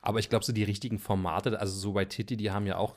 Aber 0.00 0.18
ich 0.18 0.28
glaube, 0.28 0.44
so 0.44 0.52
die 0.52 0.64
richtigen 0.64 0.98
Formate, 0.98 1.60
also 1.60 1.78
so 1.78 1.92
bei 1.92 2.04
Titi, 2.04 2.36
die 2.36 2.50
haben 2.50 2.66
ja 2.66 2.76
auch 2.78 2.96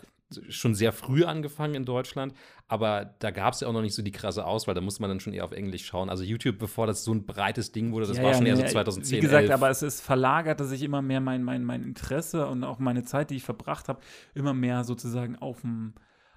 schon 0.49 0.75
sehr 0.75 0.91
früh 0.91 1.23
angefangen 1.23 1.75
in 1.75 1.85
Deutschland, 1.85 2.33
aber 2.67 3.15
da 3.19 3.31
gab 3.31 3.53
es 3.53 3.59
ja 3.59 3.67
auch 3.67 3.73
noch 3.73 3.81
nicht 3.81 3.93
so 3.93 4.01
die 4.01 4.11
krasse 4.11 4.45
Auswahl, 4.45 4.73
da 4.73 4.81
musste 4.81 5.01
man 5.01 5.09
dann 5.09 5.19
schon 5.19 5.33
eher 5.33 5.45
auf 5.45 5.51
Englisch 5.51 5.85
schauen. 5.85 6.09
Also 6.09 6.23
YouTube, 6.23 6.57
bevor 6.57 6.87
das 6.87 7.03
so 7.03 7.13
ein 7.13 7.25
breites 7.25 7.71
Ding 7.71 7.91
wurde, 7.91 8.07
das 8.07 8.17
Ja, 8.17 8.23
war 8.23 8.31
ja, 8.31 8.37
schon 8.37 8.45
eher 8.45 8.57
so 8.57 8.63
2010. 8.63 9.17
Wie 9.17 9.21
gesagt, 9.21 9.43
11. 9.43 9.53
aber 9.53 9.69
es 9.69 9.81
ist 9.81 10.01
verlagerte 10.01 10.65
sich 10.65 10.81
immer 10.81 11.01
mehr 11.01 11.21
mein, 11.21 11.43
mein, 11.43 11.63
mein 11.63 11.83
Interesse 11.83 12.47
und 12.47 12.63
auch 12.63 12.79
meine 12.79 13.03
Zeit, 13.03 13.29
die 13.29 13.35
ich 13.35 13.43
verbracht 13.43 13.87
habe, 13.87 14.01
immer 14.33 14.53
mehr 14.53 14.83
sozusagen 14.83 15.35
auf 15.37 15.61
dem 15.61 15.93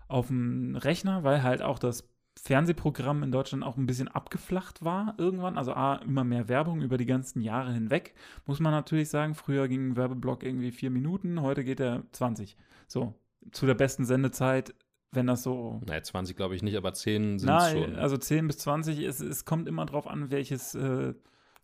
auf 0.08 0.28
dem 0.28 0.74
Rechner, 0.74 1.22
weil 1.22 1.42
halt 1.42 1.60
auch 1.60 1.78
das 1.78 2.08
Fernsehprogramm 2.42 3.22
in 3.22 3.32
Deutschland 3.32 3.64
auch 3.64 3.76
ein 3.76 3.86
bisschen 3.86 4.08
abgeflacht 4.08 4.84
war 4.84 5.14
irgendwann. 5.18 5.58
Also 5.58 5.74
A, 5.74 5.96
immer 5.96 6.24
mehr 6.24 6.48
Werbung 6.48 6.80
über 6.82 6.96
die 6.96 7.06
ganzen 7.06 7.42
Jahre 7.42 7.72
hinweg, 7.72 8.14
muss 8.46 8.60
man 8.60 8.72
natürlich 8.72 9.10
sagen. 9.10 9.34
Früher 9.34 9.68
ging 9.68 9.90
ein 9.90 9.96
Werbeblock 9.96 10.42
irgendwie 10.44 10.70
vier 10.70 10.90
Minuten, 10.90 11.42
heute 11.42 11.64
geht 11.64 11.80
er 11.80 12.04
20. 12.12 12.56
So, 12.86 13.14
zu 13.52 13.66
der 13.66 13.74
besten 13.74 14.04
Sendezeit, 14.04 14.74
wenn 15.12 15.26
das 15.26 15.42
so 15.42 15.80
Naja, 15.86 16.02
20 16.02 16.36
glaube 16.36 16.54
ich 16.54 16.62
nicht, 16.62 16.76
aber 16.76 16.92
10 16.92 17.38
sind 17.38 17.48
na, 17.48 17.70
schon. 17.70 17.96
also 17.96 18.16
10 18.16 18.46
bis 18.46 18.58
20, 18.58 18.98
es, 19.00 19.20
es 19.20 19.44
kommt 19.44 19.68
immer 19.68 19.86
drauf 19.86 20.06
an, 20.06 20.30
welches 20.30 20.74
äh, 20.74 21.14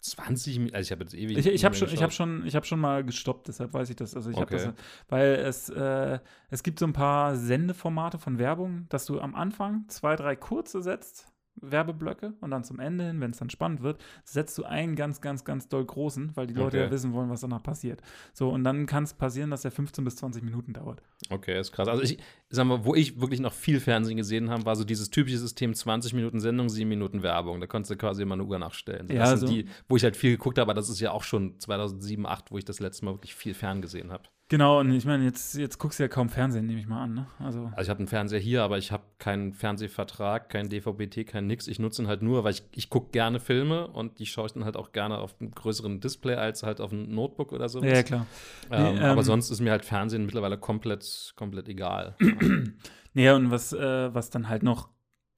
20, 0.00 0.58
Mi- 0.60 0.72
also 0.74 0.86
ich 0.86 0.92
habe 0.92 1.02
jetzt 1.04 1.14
ewig. 1.14 1.38
Ich, 1.38 1.46
ich 1.46 1.64
habe 1.64 1.74
schon, 1.74 1.88
ich 1.88 2.14
schon, 2.14 2.46
ich 2.46 2.54
hab 2.56 2.66
schon 2.66 2.78
mal 2.80 3.04
gestoppt, 3.04 3.48
deshalb 3.48 3.72
weiß 3.72 3.88
ich 3.90 3.96
das. 3.96 4.14
Also 4.14 4.30
ich 4.30 4.36
hab 4.36 4.44
Okay. 4.52 4.64
das, 4.66 4.74
weil 5.08 5.34
es, 5.36 5.70
äh, 5.70 6.18
es 6.50 6.62
gibt 6.62 6.78
so 6.78 6.86
ein 6.86 6.92
paar 6.92 7.36
Sendeformate 7.36 8.18
von 8.18 8.38
Werbung, 8.38 8.86
dass 8.90 9.06
du 9.06 9.18
am 9.20 9.34
Anfang 9.34 9.84
zwei, 9.88 10.14
drei 10.16 10.36
kurze 10.36 10.82
setzt, 10.82 11.26
Werbeblöcke, 11.56 12.34
und 12.40 12.50
dann 12.50 12.64
zum 12.64 12.80
Ende 12.80 13.04
hin, 13.04 13.20
wenn 13.20 13.30
es 13.30 13.38
dann 13.38 13.50
spannend 13.50 13.82
wird, 13.82 14.02
setzt 14.24 14.58
du 14.58 14.64
einen 14.64 14.96
ganz, 14.96 15.20
ganz, 15.20 15.44
ganz 15.44 15.68
doll 15.68 15.84
großen, 15.84 16.32
weil 16.34 16.46
die 16.46 16.54
Leute 16.54 16.76
Okay. 16.76 16.86
ja 16.86 16.90
wissen 16.90 17.12
wollen, 17.12 17.30
was 17.30 17.42
danach 17.42 17.62
passiert. 17.62 18.02
So, 18.32 18.50
und 18.50 18.64
dann 18.64 18.86
kann 18.86 19.04
es 19.04 19.14
passieren, 19.14 19.50
dass 19.50 19.62
der 19.62 19.70
15 19.70 20.04
bis 20.04 20.16
20 20.16 20.42
Minuten 20.42 20.72
dauert. 20.72 21.02
Okay, 21.30 21.58
ist 21.58 21.72
krass. 21.72 21.88
Also 21.88 22.02
ich 22.02 22.18
sag 22.50 22.66
mal, 22.66 22.84
wo 22.84 22.94
ich 22.94 23.20
wirklich 23.20 23.40
noch 23.40 23.52
viel 23.52 23.80
Fernsehen 23.80 24.16
gesehen 24.16 24.50
habe, 24.50 24.66
war 24.66 24.76
so 24.76 24.84
dieses 24.84 25.10
typische 25.10 25.38
System 25.38 25.74
20 25.74 26.12
Minuten 26.14 26.40
Sendung, 26.40 26.68
7 26.68 26.88
Minuten 26.88 27.22
Werbung. 27.22 27.60
Da 27.60 27.66
konntest 27.66 27.92
du 27.92 27.96
quasi 27.96 28.22
immer 28.22 28.34
eine 28.34 28.44
Uhr 28.44 28.58
nachstellen. 28.58 29.08
Ja, 29.08 29.20
das 29.20 29.40
sind 29.40 29.48
so. 29.48 29.54
die, 29.54 29.66
wo 29.88 29.96
ich 29.96 30.04
halt 30.04 30.16
viel 30.16 30.32
geguckt 30.32 30.58
habe, 30.58 30.70
aber 30.70 30.74
das 30.74 30.88
ist 30.88 31.00
ja 31.00 31.12
auch 31.12 31.22
schon 31.22 31.58
2007, 31.60 32.24
2008, 32.24 32.50
wo 32.50 32.58
ich 32.58 32.64
das 32.64 32.80
letzte 32.80 33.04
Mal 33.04 33.14
wirklich 33.14 33.34
viel 33.34 33.54
fern 33.54 33.82
gesehen 33.82 34.10
habe. 34.10 34.24
Genau, 34.48 34.80
und 34.80 34.92
ich 34.92 35.06
meine, 35.06 35.24
jetzt, 35.24 35.54
jetzt 35.54 35.78
guckst 35.78 35.98
du 35.98 36.02
ja 36.02 36.08
kaum 36.08 36.28
Fernsehen, 36.28 36.66
nehme 36.66 36.78
ich 36.78 36.86
mal 36.86 37.02
an, 37.02 37.14
ne? 37.14 37.26
Also. 37.38 37.64
Also 37.74 37.82
ich 37.82 37.88
habe 37.88 38.00
einen 38.00 38.08
Fernseher 38.08 38.38
hier, 38.38 38.62
aber 38.62 38.76
ich 38.76 38.92
habe 38.92 39.04
keinen 39.18 39.54
Fernsehvertrag, 39.54 40.50
kein 40.50 40.68
DVB-T, 40.68 41.24
kein 41.24 41.46
nix. 41.46 41.66
Ich 41.66 41.78
nutze 41.78 42.02
ihn 42.02 42.08
halt 42.08 42.20
nur, 42.20 42.44
weil 42.44 42.52
ich, 42.52 42.62
ich 42.74 42.90
gucke 42.90 43.10
gerne 43.10 43.40
Filme 43.40 43.88
und 43.88 44.18
die 44.18 44.26
schaue 44.26 44.46
ich 44.46 44.52
dann 44.52 44.66
halt 44.66 44.76
auch 44.76 44.92
gerne 44.92 45.18
auf 45.18 45.34
einem 45.40 45.50
größeren 45.50 46.00
Display 46.00 46.34
als 46.34 46.62
halt 46.62 46.82
auf 46.82 46.92
einem 46.92 47.08
Notebook 47.14 47.52
oder 47.52 47.70
so. 47.70 47.82
Ja, 47.82 47.94
ja, 47.94 48.02
klar. 48.02 48.26
ähm, 48.70 48.94
Nee, 48.96 49.00
aber 49.00 49.20
ähm, 49.20 49.24
sonst 49.24 49.50
ist 49.50 49.60
mir 49.60 49.70
halt 49.70 49.84
Fernsehen 49.84 50.26
mittlerweile 50.26 50.58
komplett, 50.58 51.32
komplett 51.36 51.68
egal. 51.68 52.16
Nee, 53.16 53.30
und 53.30 53.52
was, 53.52 53.72
äh, 53.72 54.12
was 54.12 54.30
dann 54.30 54.48
halt 54.48 54.64
noch 54.64 54.88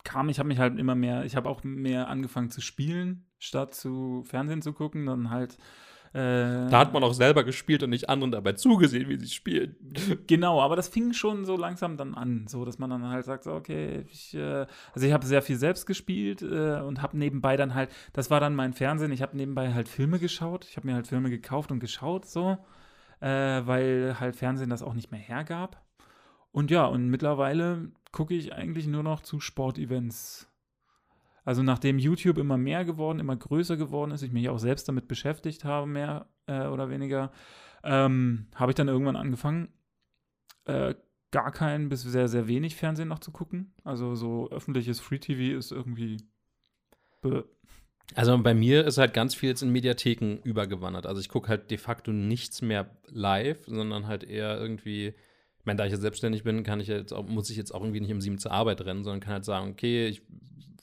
kam, 0.03 0.31
ich 0.31 0.39
habe 0.39 0.49
mich 0.49 0.59
halt 0.59 0.79
immer 0.79 0.95
mehr, 0.95 1.27
ich 1.27 1.37
habe 1.37 1.49
auch 1.49 1.63
mehr 1.63 2.09
angefangen 2.09 2.51
zu 2.51 2.63
spielen, 2.63 3.27
statt 3.39 3.75
zu 3.75 4.23
Fernsehen 4.25 4.63
zu 4.63 4.73
gucken, 4.73 5.05
dann 5.05 5.29
halt 5.31 5.59
äh, 6.13 6.69
Da 6.71 6.79
hat 6.79 6.93
man 6.93 7.03
auch 7.05 7.13
selber 7.13 7.45
gespielt 7.45 7.83
und 7.83 7.91
nicht 7.91 8.09
anderen 8.09 8.33
dabei 8.33 8.53
zugesehen, 8.53 9.09
wie 9.09 9.19
sie 9.19 9.29
spielen. 9.29 9.77
Genau, 10.27 10.61
aber 10.61 10.77
das 10.77 10.89
fing 10.89 11.13
schon 11.13 11.45
so 11.45 11.57
langsam 11.57 11.97
dann 11.97 12.15
an, 12.15 12.47
so 12.49 12.65
dass 12.65 12.79
man 12.79 12.91
dann 12.91 13.09
halt 13.09 13.25
sagt, 13.25 13.45
so, 13.45 13.53
okay, 13.53 14.05
ich, 14.11 14.35
äh, 14.35 14.67
also 14.93 15.07
ich 15.07 15.13
habe 15.13 15.27
sehr 15.27 15.43
viel 15.43 15.57
selbst 15.57 15.87
gespielt 15.87 16.43
äh, 16.43 16.81
und 16.81 17.03
habe 17.03 17.17
nebenbei 17.17 17.57
dann 17.57 17.75
halt, 17.75 17.91
das 18.13 18.31
war 18.31 18.41
dann 18.41 18.55
mein 18.55 18.73
Fernsehen, 18.73 19.13
ich 19.13 19.23
habe 19.23 19.37
nebenbei 19.37 19.73
halt 19.73 19.89
Filme 19.89 20.19
geschaut, 20.19 20.67
ich 20.69 20.77
habe 20.77 20.87
mir 20.87 20.95
halt 20.95 21.07
Filme 21.07 21.31
gekauft 21.31 21.71
und 21.71 21.81
geschaut, 21.81 22.27
so, 22.27 22.59
äh, 23.21 23.29
weil 23.29 24.17
halt 24.19 24.37
Fernsehen 24.37 24.71
das 24.71 24.83
auch 24.83 24.95
nicht 24.95 25.11
mehr 25.11 25.21
hergab. 25.21 25.83
Und 26.53 26.71
ja, 26.71 26.87
und 26.87 27.09
mittlerweile 27.09 27.91
gucke 28.13 28.35
ich 28.35 28.55
eigentlich 28.55 28.87
nur 28.87 29.03
noch 29.03 29.21
zu 29.21 29.41
Sportevents. 29.41 30.49
Also 31.47 31.63
nachdem 31.63 32.01
YouTube 32.01 32.39
immer 32.39 32.59
mehr 32.59 32.85
geworden, 32.85 33.21
immer 33.21 33.37
größer 33.37 33.77
geworden 33.77 34.11
ist, 34.11 34.23
ich 34.23 34.33
mich 34.33 34.49
auch 34.49 34.59
selbst 34.59 34.89
damit 34.89 35.07
beschäftigt 35.07 35.65
habe, 35.65 35.87
mehr 35.87 36.27
äh, 36.47 36.67
oder 36.67 36.91
weniger, 36.91 37.31
ähm, 37.85 38.49
habe 38.57 38.73
ich 38.73 38.75
dann 38.75 38.89
irgendwann 38.89 39.15
angefangen, 39.15 39.69
äh, 40.65 40.97
gar 41.31 41.53
kein 41.53 41.89
bis 41.89 42.03
sehr, 42.03 42.27
sehr 42.27 42.49
wenig 42.49 42.75
Fernsehen 42.75 43.07
noch 43.07 43.21
zu 43.21 43.31
gucken. 43.31 43.73
Also 43.85 44.17
so 44.17 44.51
öffentliches 44.51 44.99
Free-TV 44.99 45.57
ist 45.57 45.71
irgendwie. 45.71 46.17
Also 48.17 48.37
bei 48.39 48.55
mir 48.55 48.85
ist 48.85 48.99
halt 48.99 49.15
ganz 49.15 49.37
viel 49.37 49.51
jetzt 49.51 49.63
in 49.63 49.71
Mediatheken 49.71 50.39
übergewandert. 50.43 51.07
Also 51.07 51.21
ich 51.21 51.29
gucke 51.29 51.49
halt 51.49 51.71
de 51.71 51.79
facto 51.79 52.11
nichts 52.11 52.61
mehr 52.61 52.91
live, 53.07 53.67
sondern 53.67 54.09
halt 54.09 54.25
eher 54.25 54.59
irgendwie, 54.59 55.15
ich 55.59 55.65
meine, 55.65 55.77
da 55.77 55.87
ich 55.87 55.93
jetzt 55.93 56.03
selbstständig 56.03 56.43
bin, 56.43 56.65
kann 56.65 56.81
ich 56.81 56.89
jetzt 56.89 57.13
auch, 57.13 57.25
muss 57.25 57.51
ich 57.51 57.57
jetzt 57.57 57.73
auch 57.73 57.83
irgendwie 57.83 58.01
nicht 58.01 58.13
um 58.13 58.21
sieben 58.21 58.39
zur 58.39 58.51
Arbeit 58.51 58.81
rennen, 58.81 59.05
sondern 59.05 59.21
kann 59.21 59.35
halt 59.35 59.45
sagen, 59.45 59.71
okay, 59.71 60.09
ich 60.09 60.23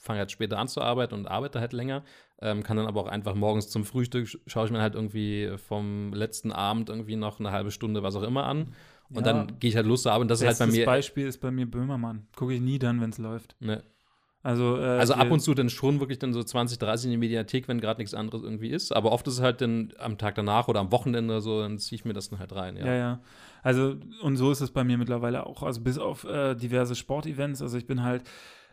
fange 0.03 0.19
halt 0.19 0.31
später 0.31 0.57
an 0.59 0.67
zu 0.67 0.81
arbeiten 0.81 1.15
und 1.15 1.27
arbeite 1.27 1.59
halt 1.59 1.73
länger. 1.73 2.03
Ähm, 2.41 2.61
kann 2.61 2.75
dann 2.77 2.87
aber 2.87 3.01
auch 3.01 3.07
einfach 3.07 3.35
morgens 3.35 3.69
zum 3.69 3.85
Frühstück 3.85 4.27
sch- 4.27 4.37
schaue 4.47 4.65
ich 4.65 4.71
mir 4.71 4.81
halt 4.81 4.95
irgendwie 4.95 5.51
vom 5.67 6.13
letzten 6.13 6.51
Abend 6.51 6.89
irgendwie 6.89 7.15
noch 7.15 7.39
eine 7.39 7.51
halbe 7.51 7.71
Stunde, 7.71 8.03
was 8.03 8.15
auch 8.15 8.23
immer 8.23 8.43
an. 8.43 8.73
Und 9.09 9.25
Ja. 9.25 9.33
dann 9.33 9.59
gehe 9.59 9.69
ich 9.69 9.75
halt 9.75 9.85
los 9.85 10.03
zur 10.03 10.11
Arbeit. 10.11 10.23
Und 10.23 10.27
das 10.31 10.41
ist 10.41 10.47
halt 10.47 10.59
bei 10.59 10.67
mir. 10.67 10.85
Beispiel 10.85 11.27
ist 11.27 11.37
bei 11.39 11.51
mir 11.51 11.65
Böhmermann. 11.69 12.27
Gucke 12.35 12.53
ich 12.53 12.61
nie 12.61 12.79
dann, 12.79 12.99
wenn 12.99 13.11
es 13.11 13.17
läuft. 13.17 13.55
Ne, 13.59 13.81
Also, 14.41 14.77
äh, 14.77 14.81
Also 14.99 15.13
ab 15.13 15.31
und 15.31 15.39
zu 15.39 15.53
dann 15.53 15.69
schon 15.69 16.01
wirklich 16.01 16.19
dann 16.19 16.33
so 16.33 16.43
20, 16.43 16.77
30 16.79 17.05
in 17.05 17.11
die 17.11 17.17
Mediathek, 17.17 17.69
wenn 17.69 17.79
gerade 17.79 18.01
nichts 18.01 18.13
anderes 18.13 18.43
irgendwie 18.43 18.69
ist. 18.69 18.91
Aber 18.93 19.13
oft 19.13 19.25
ist 19.27 19.35
es 19.35 19.41
halt 19.41 19.61
dann 19.61 19.93
am 19.99 20.17
Tag 20.17 20.35
danach 20.35 20.67
oder 20.67 20.81
am 20.81 20.91
Wochenende 20.91 21.39
so, 21.39 21.61
dann 21.61 21.79
ziehe 21.79 21.95
ich 21.97 22.03
mir 22.03 22.11
das 22.11 22.29
dann 22.29 22.39
halt 22.39 22.53
rein. 22.53 22.75
Ja. 22.75 22.85
Ja, 22.87 22.93
ja. 22.95 23.19
Also, 23.61 23.95
und 24.21 24.35
so 24.35 24.51
ist 24.51 24.59
es 24.59 24.71
bei 24.71 24.83
mir 24.83 24.97
mittlerweile 24.97 25.45
auch. 25.45 25.63
Also, 25.63 25.79
bis 25.79 25.97
auf 25.97 26.25
äh, 26.25 26.55
diverse 26.55 26.95
Sportevents. 26.95 27.61
Also, 27.61 27.77
ich 27.77 27.87
bin 27.87 28.03
halt. 28.03 28.23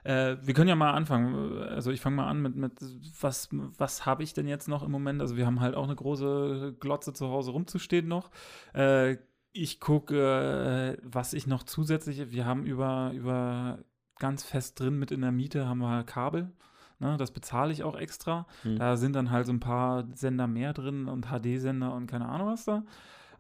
Äh, 0.05 0.37
wir 0.43 0.55
können 0.55 0.69
ja 0.69 0.77
mal 0.77 0.93
anfangen. 0.93 1.63
Also, 1.63 1.91
ich 1.91 2.01
fange 2.01 2.17
mal 2.17 2.29
an 2.29 2.43
mit, 2.43 2.57
mit 2.57 2.73
was, 3.21 3.49
was 3.53 4.07
habe 4.07 4.23
ich 4.23 4.33
denn 4.33 4.47
jetzt 4.47 4.69
noch 4.69 4.83
im 4.83 4.91
Moment? 4.91 5.21
Also, 5.21 5.37
wir 5.37 5.47
haben 5.47 5.61
halt 5.61 5.75
auch 5.75 5.85
eine 5.85 5.97
große 5.97 6.77
Glotze 6.81 7.13
zu 7.13 7.29
Hause 7.29 7.53
rumzustehen 7.53 8.09
noch. 8.09 8.31
Äh, 8.75 9.17
ich 9.53 9.81
gucke, 9.81 10.97
äh, 10.99 11.03
was 11.03 11.33
ich 11.33 11.47
noch 11.47 11.65
zusätzlich. 11.65 12.31
Wir 12.31 12.47
haben 12.47 12.65
über, 12.65 13.13
über 13.15 13.79
ganz 14.19 14.45
fest 14.45 14.79
drin 14.79 14.99
mit 14.99 15.11
in 15.11 15.23
der 15.23 15.33
Miete 15.33 15.67
haben 15.67 15.79
wir 15.79 16.05
Kabel. 16.05 16.53
Ne, 17.01 17.17
das 17.17 17.31
bezahle 17.31 17.73
ich 17.73 17.83
auch 17.83 17.97
extra. 17.97 18.47
Hm. 18.63 18.79
Da 18.79 18.97
sind 18.97 19.15
dann 19.15 19.31
halt 19.31 19.47
so 19.47 19.53
ein 19.53 19.61
paar 19.61 20.07
Sender 20.15 20.47
mehr 20.47 20.75
drin 20.75 21.09
und 21.09 21.27
HD-Sender 21.27 21.95
und 21.95 22.07
keine 22.07 22.29
Ahnung 22.29 22.49
was 22.49 22.67
da. 22.67 22.85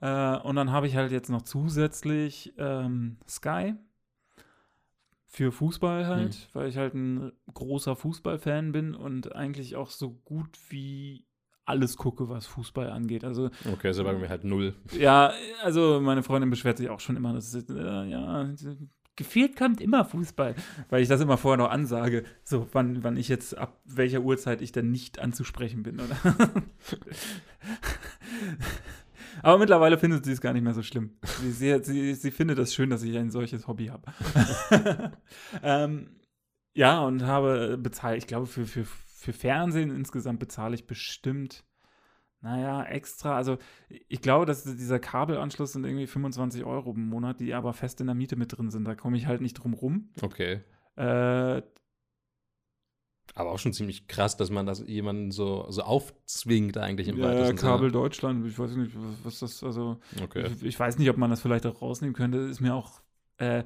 Äh, 0.01 0.41
und 0.41 0.57
dann 0.57 0.73
habe 0.73 0.87
ich 0.87 0.97
halt 0.97 1.13
jetzt 1.13 1.29
noch 1.29 1.43
zusätzlich 1.43 2.55
ähm, 2.57 3.19
Sky 3.29 3.75
für 5.33 5.53
Fußball 5.53 6.07
halt, 6.09 6.49
weil 6.55 6.69
ich 6.69 6.77
halt 6.77 6.93
ein 6.95 7.31
großer 7.55 7.95
Fußballfan 7.95 8.73
bin 8.73 8.95
und 8.97 9.35
eigentlich 9.37 9.77
auch 9.77 9.91
so 9.91 10.11
gut 10.11 10.59
wie 10.71 11.25
alles 11.65 11.97
gucke, 11.97 12.29
was 12.29 12.47
Fußball 12.47 12.91
angeht. 12.91 13.23
Also 13.23 13.49
Okay, 13.73 13.91
ist 13.91 14.01
aber 14.01 14.11
irgendwie 14.11 14.29
halt 14.29 14.43
null. 14.43 14.75
ja, 14.99 15.33
also 15.63 16.01
meine 16.03 16.25
Freundin 16.25 16.51
beschwert 16.51 16.79
sich 16.79 16.89
auch 16.91 16.99
schon 16.99 17.17
immer, 17.17 17.33
dass 17.33 17.55
es, 17.55 17.71
äh, 17.71 18.05
ja, 18.07 18.51
gefehlt 19.15 19.55
kommt 19.57 19.81
immer 19.81 20.05
Fußball, 20.05 20.57
weil 20.89 21.03
ich 21.03 21.09
das 21.09 21.21
immer 21.21 21.37
vorher 21.37 21.59
noch 21.59 21.71
ansage, 21.71 22.25
so 22.43 22.67
wann, 22.73 23.05
wann 23.05 23.17
ich 23.17 23.29
jetzt 23.29 23.57
ab 23.57 23.79
welcher 23.85 24.23
Uhrzeit 24.23 24.63
ich 24.63 24.73
dann 24.73 24.91
nicht 24.91 25.21
anzusprechen 25.21 25.85
bin, 25.85 26.01
oder? 26.01 26.17
Aber 29.43 29.59
mittlerweile 29.59 29.99
findet 29.99 30.25
sie 30.25 30.33
es 30.33 30.41
gar 30.41 30.53
nicht 30.53 30.63
mehr 30.63 30.75
so 30.75 30.83
schlimm. 30.83 31.19
Sie, 31.41 31.53
sie, 31.53 31.83
sie, 31.83 32.15
sie 32.15 32.31
findet 32.31 32.59
es 32.59 32.75
schön, 32.75 32.91
dass 32.91 33.03
ich 33.03 33.17
ein 33.17 33.31
solches 33.31 33.67
Hobby 33.67 33.87
habe. 33.87 34.13
ähm, 35.63 36.17
ja, 36.75 37.01
und 37.01 37.25
habe 37.25 37.79
bezahlt, 37.79 38.19
ich 38.19 38.27
glaube, 38.27 38.47
für, 38.47 38.67
für, 38.67 38.85
für 38.85 39.33
Fernsehen 39.33 39.91
insgesamt 39.91 40.39
bezahle 40.39 40.75
ich 40.75 40.87
bestimmt, 40.87 41.65
naja, 42.43 42.85
extra. 42.85 43.37
Also, 43.37 43.59
ich 44.09 44.23
glaube, 44.23 44.47
dass 44.47 44.65
dieser 44.65 44.99
Kabelanschluss 44.99 45.73
sind 45.73 45.85
irgendwie 45.85 46.07
25 46.07 46.65
Euro 46.65 46.93
im 46.93 47.07
Monat, 47.09 47.41
die 47.41 47.53
aber 47.53 47.75
fest 47.75 48.01
in 48.01 48.07
der 48.07 48.15
Miete 48.15 48.37
mit 48.37 48.57
drin 48.57 48.71
sind. 48.71 48.87
Da 48.87 48.95
komme 48.95 49.17
ich 49.19 49.27
halt 49.27 49.43
nicht 49.43 49.55
drum 49.55 49.75
rum. 49.75 50.11
Okay. 50.23 50.61
Äh, 50.97 51.63
Aber 53.35 53.53
auch 53.53 53.59
schon 53.59 53.73
ziemlich 53.73 54.09
krass, 54.09 54.37
dass 54.37 54.51
man 54.51 54.67
das 54.67 54.83
jemanden 54.87 55.31
so, 55.31 55.67
so 55.71 55.83
aufzwingt 55.83 56.77
eigentlich 56.79 57.09
im 57.09 57.19
ja, 57.19 57.27
weitesten 57.27 57.57
Kabel 57.57 57.91
Deutschland, 57.91 58.47
ich 58.47 58.59
weiß 58.59 58.77
nicht, 58.77 58.93
was, 59.23 59.39
das, 59.39 59.63
also. 59.63 60.01
Sinne. 60.11 60.25
Okay. 60.25 60.47
Ich, 60.47 60.63
ich 60.63 60.81
weiß 60.81 60.99
nicht, 60.99 61.11
ob 61.11 61.17
man 61.17 61.31
das 61.31 61.41
vielleicht 61.41 61.67
auch 61.67 61.81
rausnehmen 61.81 62.15
könnte. 62.15 62.39
Ist 62.39 62.61
mir 62.61 62.75
auch. 62.75 63.01
Äh, 63.39 63.65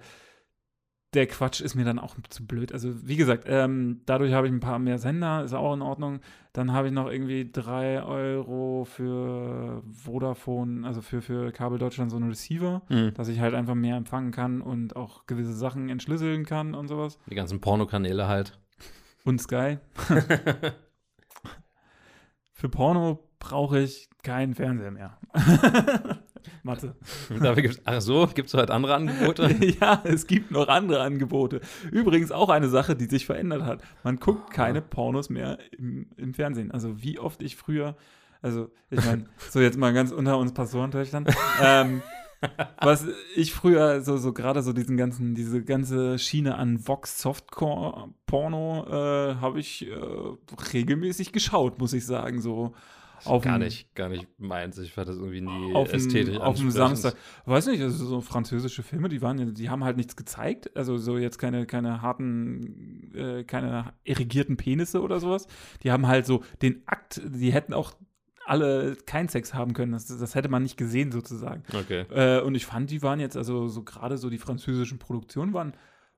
der 1.15 1.29
Quatsch 1.29 1.61
ist 1.61 1.77
mir 1.77 1.85
dann 1.85 2.01
auch 2.01 2.17
zu 2.29 2.45
blöd. 2.45 2.73
Also, 2.73 3.07
wie 3.07 3.17
gesagt, 3.17 3.45
ähm, 3.47 4.01
dadurch 4.05 4.33
habe 4.33 4.49
ich 4.49 4.53
ein 4.53 4.61
paar 4.61 4.81
mehr 4.81 4.99
Sender, 4.99 5.45
ist 5.45 5.53
auch 5.55 5.73
in 5.73 5.81
Ordnung. 5.81 6.21
Dann 6.53 6.73
habe 6.73 6.89
ich 6.89 6.93
noch 6.93 7.09
irgendwie 7.09 7.49
drei 7.51 8.03
Euro 8.03 8.85
für 8.85 9.83
Vodafone, 9.93 10.85
also 10.85 11.03
für, 11.03 11.23
für 11.23 11.53
Kabel 11.53 11.79
Deutschland 11.79 12.11
so 12.11 12.17
einen 12.17 12.29
Receiver, 12.29 12.83
Hm. 12.89 13.15
dass 13.15 13.29
ich 13.29 13.39
halt 13.39 13.55
einfach 13.55 13.77
mehr 13.77 13.97
empfangen 13.97 14.33
kann 14.33 14.61
und 14.61 14.97
auch 14.97 15.27
gewisse 15.27 15.55
Sachen 15.55 15.89
entschlüsseln 15.89 16.45
kann 16.45 16.75
und 16.75 16.89
sowas. 16.89 17.19
Die 17.31 17.37
ganzen 17.37 17.61
Pornokanäle 17.61 18.27
halt. 18.27 18.59
Und 19.25 19.41
Sky. 19.41 19.79
für 22.53 22.69
Porno 22.69 23.29
brauche 23.39 23.81
ich 23.81 24.09
keinen 24.23 24.55
Fernseher 24.55 24.91
mehr. 24.91 25.19
Mathe. 26.63 26.95
Ach 27.85 28.01
so, 28.01 28.27
gibt 28.35 28.49
es 28.49 28.55
halt 28.55 28.71
andere 28.71 28.95
Angebote? 28.95 29.55
ja, 29.81 30.03
es 30.05 30.27
gibt 30.27 30.51
noch 30.51 30.69
andere 30.69 31.01
Angebote. 31.01 31.61
Übrigens 31.91 32.33
auch 32.33 32.49
eine 32.49 32.69
Sache, 32.69 32.97
die 32.97 33.07
sich 33.07 33.27
verändert 33.27 33.63
hat. 33.63 33.83
Man 34.03 34.19
guckt 34.19 34.51
keine 34.51 34.83
Pornos 34.83 35.31
mehr 35.31 35.59
im, 35.77 36.07
im 36.17 36.35
Fernsehen. 36.35 36.71
Also 36.71 37.03
wie 37.03 37.19
oft 37.19 37.43
ich 37.43 37.57
früher, 37.57 37.97
also 38.43 38.71
ich 38.91 39.05
meine, 39.05 39.25
so 39.51 39.61
jetzt 39.61 39.79
mal 39.79 39.93
ganz 39.93 40.13
unter 40.13 40.39
uns 40.39 40.53
Pastorentöchtern, 40.53 41.27
ähm, 41.63 42.03
was 42.81 43.07
ich 43.35 43.53
früher 43.53 44.03
so, 44.03 44.17
so 44.17 44.33
gerade 44.33 44.63
so 44.63 44.73
diesen 44.73 44.97
ganzen, 44.97 45.35
diese 45.35 45.63
ganze 45.63 46.19
Schiene 46.19 46.57
an 46.57 46.87
Vox 46.87 47.21
Softcore 47.21 48.11
Porno 48.27 48.87
äh, 48.89 49.37
habe 49.37 49.61
ich 49.61 49.87
äh, 49.87 49.95
regelmäßig 50.73 51.33
geschaut, 51.33 51.79
muss 51.79 51.93
ich 51.93 52.07
sagen. 52.07 52.41
So 52.41 52.75
gar 53.43 53.59
nicht, 53.59 53.95
gar 53.95 54.09
nicht 54.09 54.27
meins. 54.39 54.79
Ich 54.79 54.93
fand 54.93 55.09
das 55.09 55.17
irgendwie 55.17 55.41
nie 55.41 55.75
auf 55.75 55.93
ästhetisch 55.93 56.39
auf 56.39 56.57
dem. 56.57 56.71
Samstag. 56.71 57.15
Weiß 57.47 57.67
nicht, 57.67 57.83
also 57.83 58.05
so 58.05 58.21
französische 58.21 58.83
Filme, 58.83 59.09
die 59.09 59.23
waren 59.23 59.39
ja, 59.39 59.45
die 59.47 59.71
haben 59.71 59.85
halt 59.85 59.97
nichts 59.97 60.17
gezeigt. 60.17 60.77
Also 60.77 60.99
so 60.99 61.19
jetzt 61.19 61.39
keine, 61.39 61.67
keine 61.67 62.03
harten, 62.03 63.13
äh, 63.15 63.45
keine 63.45 63.95
erigierten 64.05 64.57
Penisse 64.57 65.01
oder 65.01 65.21
sowas. 65.21 65.47
Die 65.83 65.91
haben 65.91 66.07
halt 66.07 66.27
so 66.27 66.43
den 66.63 66.83
Akt, 66.87 67.21
die 67.25 67.53
hätten 67.53 67.73
auch 67.73 67.93
alle 68.47 68.97
keinen 69.07 69.29
Sex 69.29 69.55
haben 69.55 69.73
können. 69.75 69.93
Das, 69.93 70.07
das 70.07 70.35
hätte 70.35 70.49
man 70.49 70.63
nicht 70.63 70.77
gesehen 70.77 71.13
sozusagen. 71.13 71.63
Okay. 71.75 72.05
Äh, 72.15 72.41
und 72.43 72.55
ich 72.55 72.67
fand, 72.67 72.91
die 72.91 73.03
waren 73.03 73.21
jetzt, 73.21 73.37
also 73.37 73.69
so 73.69 73.83
gerade 73.83 74.19
so 74.19 74.31
die 74.31 74.39
französischen 74.39 74.99
Produktionen 74.99 75.53
waren, 75.53 75.73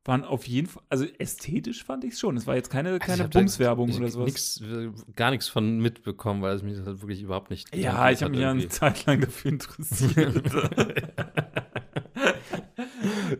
waren 0.04 0.24
auf 0.24 0.46
jeden 0.46 0.68
Fall, 0.68 0.82
also 0.88 1.04
ästhetisch 1.18 1.84
fand 1.84 2.04
ich 2.04 2.12
es 2.14 2.20
schon. 2.20 2.36
Es 2.36 2.46
war 2.46 2.54
jetzt 2.54 2.70
keine, 2.70 2.90
Also 2.90 3.00
ich 3.00 3.06
keine 3.06 3.28
da 3.28 3.38
Bumswerbung 3.40 3.88
ich- 3.88 3.96
oder 3.98 4.08
sowas. 4.08 4.26
Nix, 4.26 4.60
äh, 4.60 4.90
gar 5.16 5.30
nichts 5.30 5.48
von 5.48 5.78
mitbekommen, 5.80 6.42
weil 6.42 6.54
es 6.54 6.62
mich 6.62 6.78
halt 6.78 7.00
wirklich 7.00 7.22
überhaupt 7.22 7.50
nicht. 7.50 7.74
Ja, 7.74 8.10
ich 8.10 8.22
habe 8.22 8.30
mich 8.32 8.40
ja 8.40 8.50
eine. 8.50 8.68
Zeit 8.68 9.04
lang 9.06 9.20
dafür 9.20 9.50
interessiert. 9.52 10.42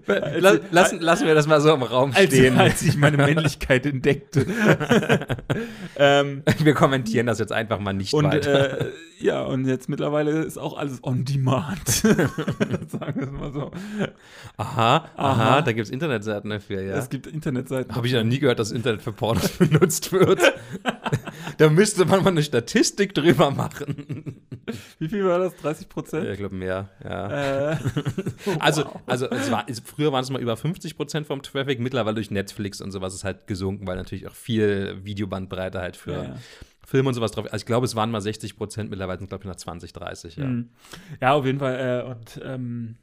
Lass, 0.06 0.60
lassen, 0.70 1.00
lassen 1.00 1.26
wir 1.26 1.34
das 1.34 1.46
mal 1.46 1.60
so 1.60 1.74
im 1.74 1.82
Raum 1.82 2.12
als, 2.14 2.26
stehen. 2.26 2.58
als 2.58 2.82
ich 2.82 2.96
meine 2.96 3.16
Männlichkeit 3.16 3.86
entdeckte. 3.86 4.46
ähm, 5.96 6.42
Wir 6.58 6.74
kommentieren 6.74 7.26
das 7.26 7.38
jetzt 7.38 7.52
einfach 7.52 7.78
mal 7.78 7.92
nicht 7.92 8.14
und 8.14 8.24
weiter. 8.24 8.80
äh, 8.80 8.90
ja, 9.18 9.42
und 9.42 9.66
jetzt 9.66 9.88
mittlerweile 9.88 10.42
ist 10.42 10.58
auch 10.58 10.76
alles 10.76 11.02
on 11.02 11.24
demand. 11.24 11.88
Sagen 11.88 13.20
wir 13.20 13.22
es 13.22 13.30
mal 13.30 13.52
so. 13.52 13.70
aha, 14.56 14.96
aha, 14.96 15.08
aha. 15.16 15.62
da 15.62 15.72
gibt 15.72 15.86
es 15.86 15.90
Internetseiten 15.90 16.50
dafür, 16.50 16.82
ja. 16.82 16.96
Es 16.96 17.08
gibt 17.08 17.26
Internetseiten. 17.26 17.94
Habe 17.94 18.06
ich 18.06 18.12
noch 18.12 18.24
nie 18.24 18.38
gehört, 18.38 18.58
dass 18.58 18.72
Internet 18.72 19.02
für 19.02 19.12
Pornos 19.12 19.48
benutzt 19.58 20.12
wird. 20.12 20.40
da 21.56 21.70
müsste 21.70 22.04
man 22.04 22.22
mal 22.22 22.30
eine 22.30 22.42
Statistik 22.42 23.14
drüber 23.14 23.50
machen. 23.50 24.42
Wie 24.98 25.08
viel 25.08 25.24
war 25.24 25.38
das? 25.38 25.56
30 25.56 25.84
Ja, 25.84 25.88
Prozent? 25.92 26.28
ich 26.28 26.38
glaube 26.38 26.54
mehr, 26.54 26.88
ja. 27.04 27.72
Äh, 27.72 27.76
Also, 28.60 28.84
wow. 28.84 29.00
also 29.06 29.30
es 29.30 29.50
war, 29.50 29.64
es, 29.68 29.80
früher 29.80 30.12
waren 30.12 30.22
es 30.22 30.30
mal 30.30 30.40
über 30.40 30.56
50 30.56 30.96
Prozent 30.96 31.26
vom 31.26 31.42
Traffic, 31.42 31.80
mittlerweile 31.80 32.14
durch 32.14 32.30
Netflix 32.30 32.80
und 32.80 32.90
sowas 32.92 33.14
ist 33.14 33.24
halt 33.24 33.46
gesunken, 33.46 33.86
weil 33.86 33.96
natürlich 33.96 34.26
auch 34.26 34.34
viel 34.34 34.98
Videobandbreite 35.04 35.80
halt 35.80 35.96
für 35.96 36.12
Ja, 36.12 36.22
ja. 36.24 36.36
Filme 36.86 37.08
und 37.08 37.14
sowas 37.14 37.32
drauf. 37.32 37.46
Also 37.46 37.56
ich 37.56 37.66
glaube, 37.66 37.84
es 37.86 37.96
waren 37.96 38.10
mal 38.10 38.20
60 38.20 38.56
Prozent, 38.56 38.90
mittlerweile 38.90 39.18
sind 39.18 39.28
glaube 39.28 39.42
ich 39.42 39.48
nach 39.48 39.56
20, 39.56 39.92
30, 39.92 40.36
ja. 40.36 40.44
Mhm. 40.46 40.70
Ja, 41.20 41.32
auf 41.34 41.44
jeden 41.44 41.58
Fall. 41.58 42.04
Äh, 42.06 42.08
und 42.10 42.40
ähm, 42.44 42.96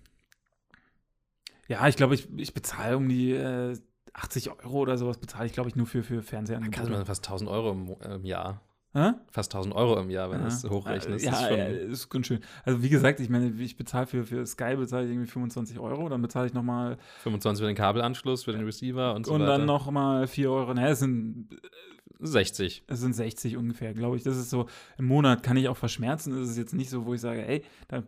ja, 1.67 1.88
ich 1.88 1.95
glaube, 1.95 2.15
ich, 2.15 2.28
ich 2.38 2.54
bezahle 2.54 2.97
um 2.97 3.08
die 3.10 3.32
äh, 3.32 3.78
80 4.13 4.52
Euro 4.52 4.80
oder 4.80 4.97
sowas, 4.97 5.17
bezahle 5.17 5.45
ich, 5.47 5.54
glaube 5.54 5.69
ich, 5.69 5.76
nur 5.76 5.88
für, 5.88 6.04
für 6.04 6.15
Da 6.15 6.21
kannst 6.21 6.30
du 6.30 6.30
Fernsehangebote. 6.30 7.06
fast 7.06 7.26
1000 7.26 7.49
Euro 7.49 7.71
im, 7.71 7.95
im 8.12 8.26
Jahr. 8.26 8.62
Hä? 8.95 9.13
Fast 9.32 9.51
1000 9.53 9.73
Euro 9.75 9.99
im 9.99 10.10
Jahr, 10.12 10.29
wenn 10.29 10.38
du 10.41 10.47
Ja. 10.47 10.53
es 10.53 10.63
hochrechnest. 10.69 11.25
Äh, 11.25 11.29
Das 11.29 11.39
Ja, 11.41 11.41
ist 11.41 11.47
schon, 11.49 11.58
ja, 11.58 11.65
ist 11.91 12.10
ganz 12.10 12.27
schön. 12.27 12.39
Also 12.63 12.84
wie 12.84 12.89
gesagt, 12.89 13.19
ich 13.19 13.29
meine, 13.29 13.49
ich 13.49 13.75
bezahle 13.75 14.06
für, 14.06 14.23
für 14.23 14.45
Sky 14.45 14.75
bezahle 14.75 15.06
ich 15.06 15.12
irgendwie 15.12 15.27
25 15.29 15.79
Euro, 15.79 16.10
dann 16.10 16.21
bezahle 16.21 16.45
ich 16.47 16.53
nochmal 16.53 16.97
25 17.23 17.63
für 17.63 17.67
den 17.67 17.75
Kabelanschluss, 17.75 18.43
für 18.43 18.51
den 18.51 18.63
Receiver 18.65 19.15
und 19.15 19.25
so 19.25 19.34
und 19.34 19.41
weiter. 19.41 19.58
dann 19.58 19.65
nochmal 19.65 20.27
4 20.27 20.51
Euro. 20.51 20.73
Naja, 20.75 20.89
es 20.89 20.99
sind, 20.99 21.49
60. 22.19 22.84
es 22.88 22.99
sind 22.99 23.13
60 23.13 23.58
ungefähr, 23.58 23.93
glaube 23.93 24.15
ich. 24.17 24.23
Das 24.23 24.38
ist 24.38 24.49
so, 24.51 24.67
im 24.97 25.06
Monat 25.06 25.41
kann 25.43 25.58
ich 25.58 25.67
auch 25.69 25.77
verschmerzen. 25.77 26.32
Das 26.39 26.47
ist 26.49 26.58
jetzt 26.58 26.73
nicht 26.73 26.89
so, 26.91 27.06
wo 27.06 27.13
ich 27.15 27.21
sage, 27.21 27.45
ey, 27.47 27.63
da 27.88 28.03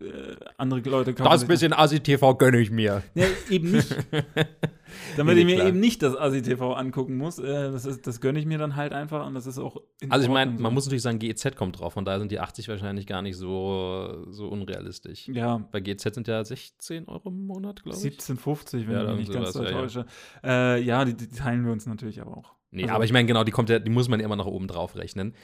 äh, 0.00 0.34
andere 0.58 0.80
Leute 0.88 1.14
kaufen 1.14 1.30
Das 1.30 1.44
bisschen 1.46 1.72
ASI-TV 1.72 2.34
gönne 2.36 2.58
ich 2.58 2.70
mir. 2.70 3.02
Ja, 3.14 3.26
eben 3.50 3.70
nicht. 3.72 3.94
Damit 5.16 5.34
Nee, 5.36 5.40
ich 5.40 5.46
mir 5.46 5.54
klar. 5.56 5.68
eben 5.68 5.80
nicht 5.80 6.02
das 6.02 6.16
ASI-TV 6.16 6.74
angucken 6.74 7.16
muss. 7.16 7.38
Äh, 7.38 7.70
das, 7.72 7.84
ist, 7.84 8.06
das 8.06 8.20
gönne 8.20 8.38
ich 8.38 8.46
mir 8.46 8.58
dann 8.58 8.76
halt 8.76 8.92
einfach 8.92 9.26
und 9.26 9.34
das 9.34 9.46
ist 9.46 9.58
auch 9.58 9.76
Also 10.08 10.26
ich 10.26 10.32
meine, 10.32 10.52
man 10.52 10.64
so. 10.64 10.70
muss 10.70 10.84
natürlich 10.86 11.02
sagen, 11.02 11.18
GEZ 11.18 11.56
kommt 11.56 11.78
drauf, 11.80 11.94
von 11.94 12.04
daher 12.04 12.18
sind 12.20 12.30
die 12.32 12.38
80 12.40 12.68
wahrscheinlich 12.68 13.06
gar 13.06 13.22
nicht 13.22 13.36
so, 13.36 14.24
so 14.30 14.48
unrealistisch. 14.48 15.28
Ja, 15.28 15.58
Bei 15.72 15.80
GEZ 15.80 16.14
sind 16.14 16.28
ja 16.28 16.44
16 16.44 17.08
Euro 17.08 17.28
im 17.30 17.46
Monat, 17.46 17.82
glaube 17.82 17.96
ich. 17.98 18.04
17,50, 18.04 18.86
wenn 18.86 18.90
Ja, 18.92 19.02
ich 19.04 19.08
mich 19.10 19.28
nicht 19.28 19.32
ganz 19.32 19.52
sowas, 19.52 19.66
ja, 19.68 19.74
ja. 19.74 19.80
täusche. 19.82 20.06
Äh, 20.44 20.82
ja, 20.82 21.04
die, 21.04 21.14
die 21.16 21.28
teilen 21.28 21.64
wir 21.64 21.72
uns 21.72 21.86
natürlich 21.86 22.20
aber 22.20 22.36
auch. 22.36 22.54
Nee, 22.70 22.82
Also- 22.84 22.94
aber 22.94 23.04
ich 23.04 23.12
meine, 23.12 23.26
genau, 23.26 23.44
die 23.44 23.52
kommt 23.52 23.70
ja, 23.70 23.78
die 23.78 23.90
muss 23.90 24.08
man 24.08 24.20
ja 24.20 24.26
immer 24.26 24.36
noch 24.36 24.46
oben 24.46 24.66
drauf 24.68 24.96
rechnen. 24.96 25.34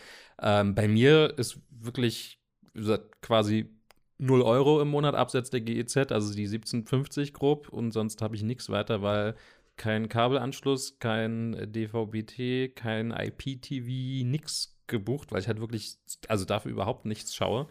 Ähm, 0.43 0.75
bei 0.75 0.89
mir 0.89 1.35
ist 1.39 1.61
wirklich 1.71 2.41
gesagt, 2.75 3.21
quasi 3.23 3.69
0 4.21 4.43
Euro 4.43 4.81
im 4.83 4.89
Monat 4.89 5.15
abseits 5.15 5.51
der 5.51 5.63
GEZ, 5.63 6.13
also 6.13 6.35
die 6.35 6.47
17,50 6.47 7.33
grob 7.33 7.69
und 7.71 7.91
sonst 7.91 8.21
habe 8.21 8.37
ich 8.37 8.43
nichts 8.43 8.69
weiter, 8.69 9.03
weil 9.03 9.35
kein 9.77 10.11
Kabelanschluss, 10.11 10.99
kein 10.99 11.73
DVB-T, 11.73 12.71
kein 12.71 13.13
IPTV, 13.13 14.27
nix 14.27 14.79
gebucht, 14.87 15.33
weil 15.33 15.41
ich 15.41 15.49
halt 15.49 15.61
wirklich, 15.61 15.97
also 16.29 16.45
dafür 16.45 16.71
überhaupt 16.71 17.07
nichts 17.07 17.35
schaue. 17.35 17.67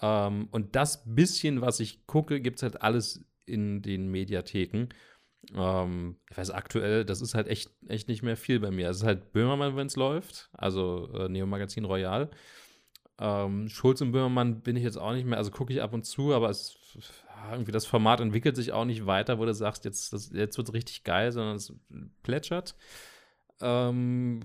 Ähm, 0.00 0.48
und 0.52 0.76
das 0.76 1.02
bisschen, 1.04 1.60
was 1.60 1.80
ich 1.80 2.06
gucke, 2.06 2.40
gibt 2.40 2.58
es 2.58 2.62
halt 2.62 2.82
alles 2.82 3.24
in 3.44 3.82
den 3.82 4.08
Mediatheken. 4.08 4.88
Ähm, 5.52 6.16
ich 6.30 6.36
weiß 6.36 6.50
aktuell, 6.52 7.04
das 7.04 7.20
ist 7.20 7.34
halt 7.34 7.48
echt, 7.48 7.70
echt 7.88 8.06
nicht 8.06 8.22
mehr 8.22 8.36
viel 8.36 8.60
bei 8.60 8.70
mir. 8.70 8.88
Es 8.88 8.98
ist 8.98 9.04
halt 9.04 9.32
Böhmermann, 9.32 9.74
wenn 9.74 9.88
es 9.88 9.96
läuft, 9.96 10.48
also 10.52 11.10
äh, 11.14 11.28
Neo 11.28 11.46
Magazin 11.46 11.84
Royal. 11.84 12.30
Ähm, 13.24 13.68
Schulz 13.68 14.00
und 14.00 14.10
Böhmermann 14.10 14.62
bin 14.62 14.74
ich 14.74 14.82
jetzt 14.82 14.98
auch 14.98 15.12
nicht 15.12 15.24
mehr, 15.24 15.38
also 15.38 15.52
gucke 15.52 15.72
ich 15.72 15.80
ab 15.80 15.94
und 15.94 16.04
zu, 16.04 16.34
aber 16.34 16.50
es 16.50 16.76
irgendwie 17.52 17.70
das 17.70 17.86
Format 17.86 18.20
entwickelt 18.20 18.56
sich 18.56 18.72
auch 18.72 18.84
nicht 18.84 19.06
weiter, 19.06 19.38
wo 19.38 19.44
du 19.44 19.54
sagst, 19.54 19.84
jetzt, 19.84 20.12
jetzt 20.32 20.56
wird 20.56 20.68
es 20.68 20.74
richtig 20.74 21.04
geil, 21.04 21.30
sondern 21.30 21.54
es 21.56 21.72
plätschert. 22.24 22.74
Ähm, 23.60 24.40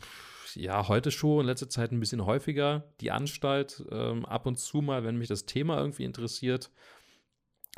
ja, 0.54 0.88
heute 0.88 1.10
schon, 1.10 1.42
in 1.42 1.48
letzter 1.48 1.70
Zeit 1.70 1.92
ein 1.92 2.00
bisschen 2.00 2.26
häufiger. 2.26 2.84
Die 3.02 3.10
Anstalt 3.10 3.84
ähm, 3.90 4.26
ab 4.26 4.46
und 4.46 4.60
zu 4.60 4.82
mal, 4.82 5.04
wenn 5.04 5.18
mich 5.18 5.28
das 5.28 5.48
Thema 5.48 5.80
irgendwie 5.80 6.04
interessiert. 6.04 6.70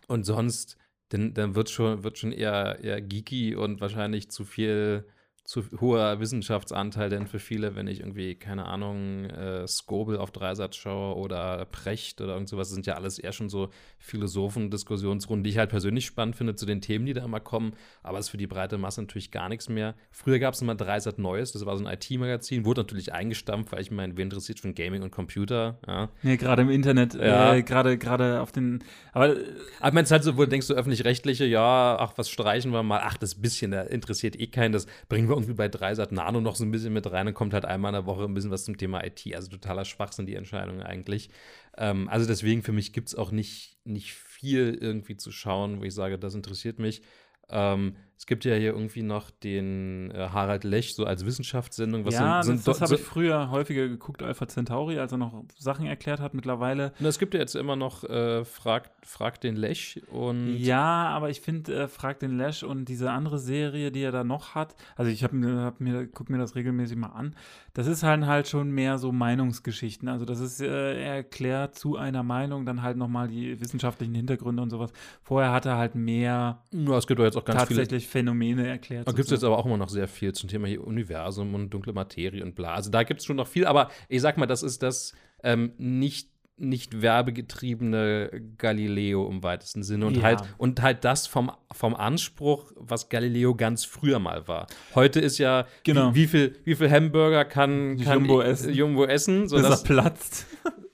Und 0.08 0.26
sonst, 0.26 0.78
dann, 1.10 1.34
dann 1.34 1.56
wird 1.56 1.70
schon, 1.70 2.04
wird 2.04 2.18
schon 2.18 2.34
eher, 2.34 2.80
eher 2.82 3.02
geeky 3.02 3.56
und 3.56 3.80
wahrscheinlich 3.80 4.30
zu 4.30 4.44
viel 4.44 5.06
zu 5.50 5.64
hoher 5.82 6.20
Wissenschaftsanteil 6.20 7.10
denn 7.10 7.26
für 7.26 7.40
viele, 7.40 7.76
wenn 7.76 7.88
ich 7.88 8.02
irgendwie, 8.02 8.36
keine 8.36 8.66
Ahnung, 8.66 9.26
äh, 9.26 9.68
Skobel 9.68 10.20
auf 10.20 10.30
Dreisatz 10.30 10.76
schaue 10.76 11.16
oder 11.16 11.66
Precht 11.66 12.22
oder 12.22 12.34
irgend 12.34 12.48
sowas, 12.48 12.68
das 12.68 12.76
sind 12.76 12.86
ja 12.86 12.94
alles 12.94 13.18
eher 13.18 13.32
schon 13.32 13.50
so 13.50 13.70
Philosophen-Diskussionsrunden, 13.98 15.44
die 15.44 15.50
ich 15.50 15.58
halt 15.58 15.72
persönlich 15.72 16.06
spannend 16.06 16.36
finde 16.36 16.54
zu 16.54 16.68
den 16.68 16.82
Themen, 16.82 17.08
die 17.08 17.14
da 17.14 17.26
immer 17.26 17.40
kommen, 17.40 17.74
aber 18.04 18.20
ist 18.20 18.30
für 18.30 18.38
die 18.38 18.46
breite 18.46 18.78
Masse 18.78 19.02
natürlich 19.02 19.32
gar 19.32 19.50
nichts 19.50 19.70
mehr. 19.70 19.96
Früher 20.12 20.38
gab 20.38 20.54
es 20.54 20.62
immer 20.62 20.76
Dreisat 20.76 21.18
Neues, 21.18 21.52
das 21.52 21.66
war 21.66 21.76
so 21.76 21.84
ein 21.84 21.92
IT-Magazin, 21.92 22.64
wurde 22.64 22.82
natürlich 22.82 23.12
eingestampft, 23.12 23.72
weil 23.72 23.82
ich 23.82 23.90
meine, 23.90 24.16
wer 24.18 24.24
interessiert 24.26 24.60
von 24.60 24.76
Gaming 24.76 25.02
und 25.02 25.10
Computer, 25.10 25.80
ja. 25.88 26.10
Nee, 26.22 26.38
gerade 26.38 26.62
im 26.62 26.70
Internet, 26.70 27.16
ja. 27.16 27.56
äh, 27.56 27.64
gerade 27.64 27.98
gerade 27.98 28.42
auf 28.42 28.52
den, 28.52 28.84
aber 29.14 29.36
aber 29.80 29.94
meinst 29.96 30.12
halt 30.12 30.24
so, 30.24 30.38
wo 30.38 30.46
denkst 30.46 30.68
du 30.68 30.76
öffentlich-rechtliche, 30.76 31.46
ja, 31.46 31.98
ach, 32.00 32.14
was 32.18 32.30
streichen 32.30 32.72
wir 32.72 32.84
mal, 32.84 33.02
ach, 33.04 33.18
das 33.18 33.34
bisschen, 33.34 33.72
da 33.72 33.82
interessiert 33.82 34.40
eh 34.40 34.46
keinen, 34.46 34.74
das 34.74 34.86
bringen 35.08 35.28
wir 35.28 35.39
irgendwie 35.40 35.56
bei 35.56 35.68
Dreisat 35.68 36.12
Nano 36.12 36.42
noch 36.42 36.56
so 36.56 36.64
ein 36.64 36.72
bisschen 36.72 36.94
mit 36.94 37.10
rein 37.12 37.28
und 37.28 37.34
kommt 37.34 37.54
halt 37.54 37.66
einmal 37.66 37.90
in 37.90 37.94
der 38.02 38.06
Woche 38.06 38.24
ein 38.24 38.34
bisschen 38.34 38.52
was 38.52 38.66
zum 38.66 38.78
Thema 38.78 39.04
IT. 39.04 39.24
Also 39.34 39.50
totaler 39.50 39.86
Schwachsinn, 39.86 40.26
die 40.26 40.36
Entscheidungen 40.36 40.84
eigentlich. 40.84 41.30
Ähm, 41.78 42.08
also 42.10 42.28
deswegen 42.28 42.62
für 42.62 42.72
mich 42.72 42.94
gibt 42.94 43.10
es 43.10 43.16
auch 43.16 43.32
nicht, 43.32 43.78
nicht 43.84 44.14
viel 44.14 44.78
irgendwie 44.80 45.18
zu 45.18 45.32
schauen, 45.32 45.80
wo 45.80 45.84
ich 45.84 45.94
sage, 45.94 46.20
das 46.20 46.36
interessiert 46.36 46.80
mich. 46.80 47.02
Ähm, 47.50 47.96
es 48.20 48.26
gibt 48.26 48.44
ja 48.44 48.54
hier 48.54 48.74
irgendwie 48.74 49.02
noch 49.02 49.32
den 49.32 50.12
äh, 50.12 50.28
Harald 50.34 50.66
Lech 50.66 50.94
so 50.94 51.06
als 51.06 51.26
Wissenschaftssendung. 51.26 52.04
Was 52.04 52.16
ja, 52.16 52.44
sind, 52.44 52.58
sind 52.58 52.68
das, 52.68 52.80
das 52.80 52.90
habe 52.90 53.00
ich 53.00 53.08
früher 53.08 53.50
häufiger 53.50 53.88
geguckt, 53.88 54.22
Alpha 54.22 54.46
Centauri, 54.46 55.00
als 55.00 55.14
er 55.14 55.18
noch 55.18 55.46
Sachen 55.58 55.86
erklärt 55.86 56.20
hat. 56.20 56.34
Mittlerweile. 56.34 56.92
Na, 57.00 57.08
es 57.08 57.18
gibt 57.18 57.34
ja 57.34 57.40
jetzt 57.40 57.56
immer 57.56 57.78
noch 57.78 58.04
äh, 58.04 58.44
Frag, 58.44 58.92
Frag 59.04 59.40
den 59.40 59.56
Lech 59.56 60.02
und. 60.12 60.58
Ja, 60.58 61.08
aber 61.08 61.30
ich 61.30 61.40
finde 61.40 61.74
äh, 61.74 61.88
Frag 61.88 62.20
den 62.20 62.38
Lech 62.38 62.66
und 62.66 62.90
diese 62.90 63.10
andere 63.10 63.40
Serie, 63.40 63.90
die 63.90 64.02
er 64.02 64.12
da 64.12 64.26
noch 64.26 64.54
hat, 64.54 64.76
also 64.98 65.10
ich 65.10 65.32
mir, 65.32 65.62
hab 65.62 65.80
mir, 65.80 66.06
guck 66.06 66.30
mir 66.30 66.40
das 66.40 66.56
regelmäßig 66.56 66.98
mal 66.98 67.08
an. 67.08 67.38
Das 67.74 67.88
ist 67.88 68.04
halt 68.04 68.26
halt 68.26 68.50
schon 68.50 68.72
mehr 68.72 68.98
so 68.98 69.14
Meinungsgeschichten. 69.14 70.10
Also 70.10 70.26
das 70.26 70.42
ist, 70.42 70.60
äh, 70.60 70.68
er 71.02 71.16
erklärt 71.16 71.76
zu 71.76 71.96
einer 71.96 72.24
Meinung 72.24 72.66
dann 72.66 72.82
halt 72.82 72.98
nochmal 72.98 73.30
die 73.30 73.62
wissenschaftlichen 73.62 74.14
Hintergründe 74.14 74.62
und 74.62 74.72
sowas. 74.72 74.92
Vorher 75.22 75.54
hat 75.54 75.66
er 75.66 75.78
halt 75.78 75.96
mehr. 75.96 76.62
Ja, 76.72 76.98
es 76.98 77.08
gibt 77.08 77.22
doch 77.22 77.24
jetzt 77.24 77.38
auch 77.38 77.46
ganz 77.46 77.60
tatsächlich 77.60 78.04
viele 78.04 78.09
Phänomene 78.10 78.68
erklärt. 78.68 79.08
Da 79.08 79.12
gibt 79.12 79.26
es 79.26 79.32
jetzt 79.32 79.44
aber 79.44 79.58
auch 79.58 79.66
immer 79.66 79.78
noch 79.78 79.90
sehr 79.90 80.08
viel 80.08 80.34
zum 80.34 80.50
Thema 80.50 80.68
hier 80.68 80.86
Universum 80.86 81.54
und 81.54 81.70
dunkle 81.70 81.94
Materie 81.94 82.44
und 82.44 82.56
bla. 82.56 82.74
Also 82.74 82.90
da 82.90 83.04
gibt 83.04 83.22
es 83.22 83.26
schon 83.26 83.38
noch 83.38 83.48
viel, 83.48 83.66
aber 83.66 83.90
ich 84.08 84.22
sag 84.22 84.38
mal, 84.38 84.46
das 84.46 84.64
ist 84.64 84.84
das 84.84 85.14
ähm, 85.44 85.74
nicht 85.78 86.30
nicht 86.60 87.02
werbegetriebene 87.02 88.42
Galileo 88.58 89.28
im 89.30 89.44
weitesten 89.44 89.84
Sinne 89.84 90.06
und 90.08 90.18
ja. 90.18 90.24
halt 90.24 90.42
und 90.58 90.82
halt 90.82 91.06
das 91.06 91.26
vom, 91.26 91.52
vom 91.72 91.96
Anspruch, 91.96 92.72
was 92.76 93.10
Galileo 93.10 93.56
ganz 93.56 93.86
früher 93.86 94.20
mal 94.20 94.48
war. 94.48 94.68
Heute 94.94 95.20
ist 95.20 95.38
ja 95.38 95.66
genau. 95.84 96.14
wie, 96.14 96.24
wie, 96.24 96.28
viel 96.28 96.56
wie 96.66 96.76
viel 96.76 96.92
Hamburger 96.92 97.46
kann, 97.46 97.98
kann 97.98 98.20
Jumbo 98.20 98.42
essen, 98.42 98.74
Jumbo 98.74 99.06
essen 99.06 99.48
so 99.48 99.62
dass 99.62 99.84
platzt. 99.84 100.48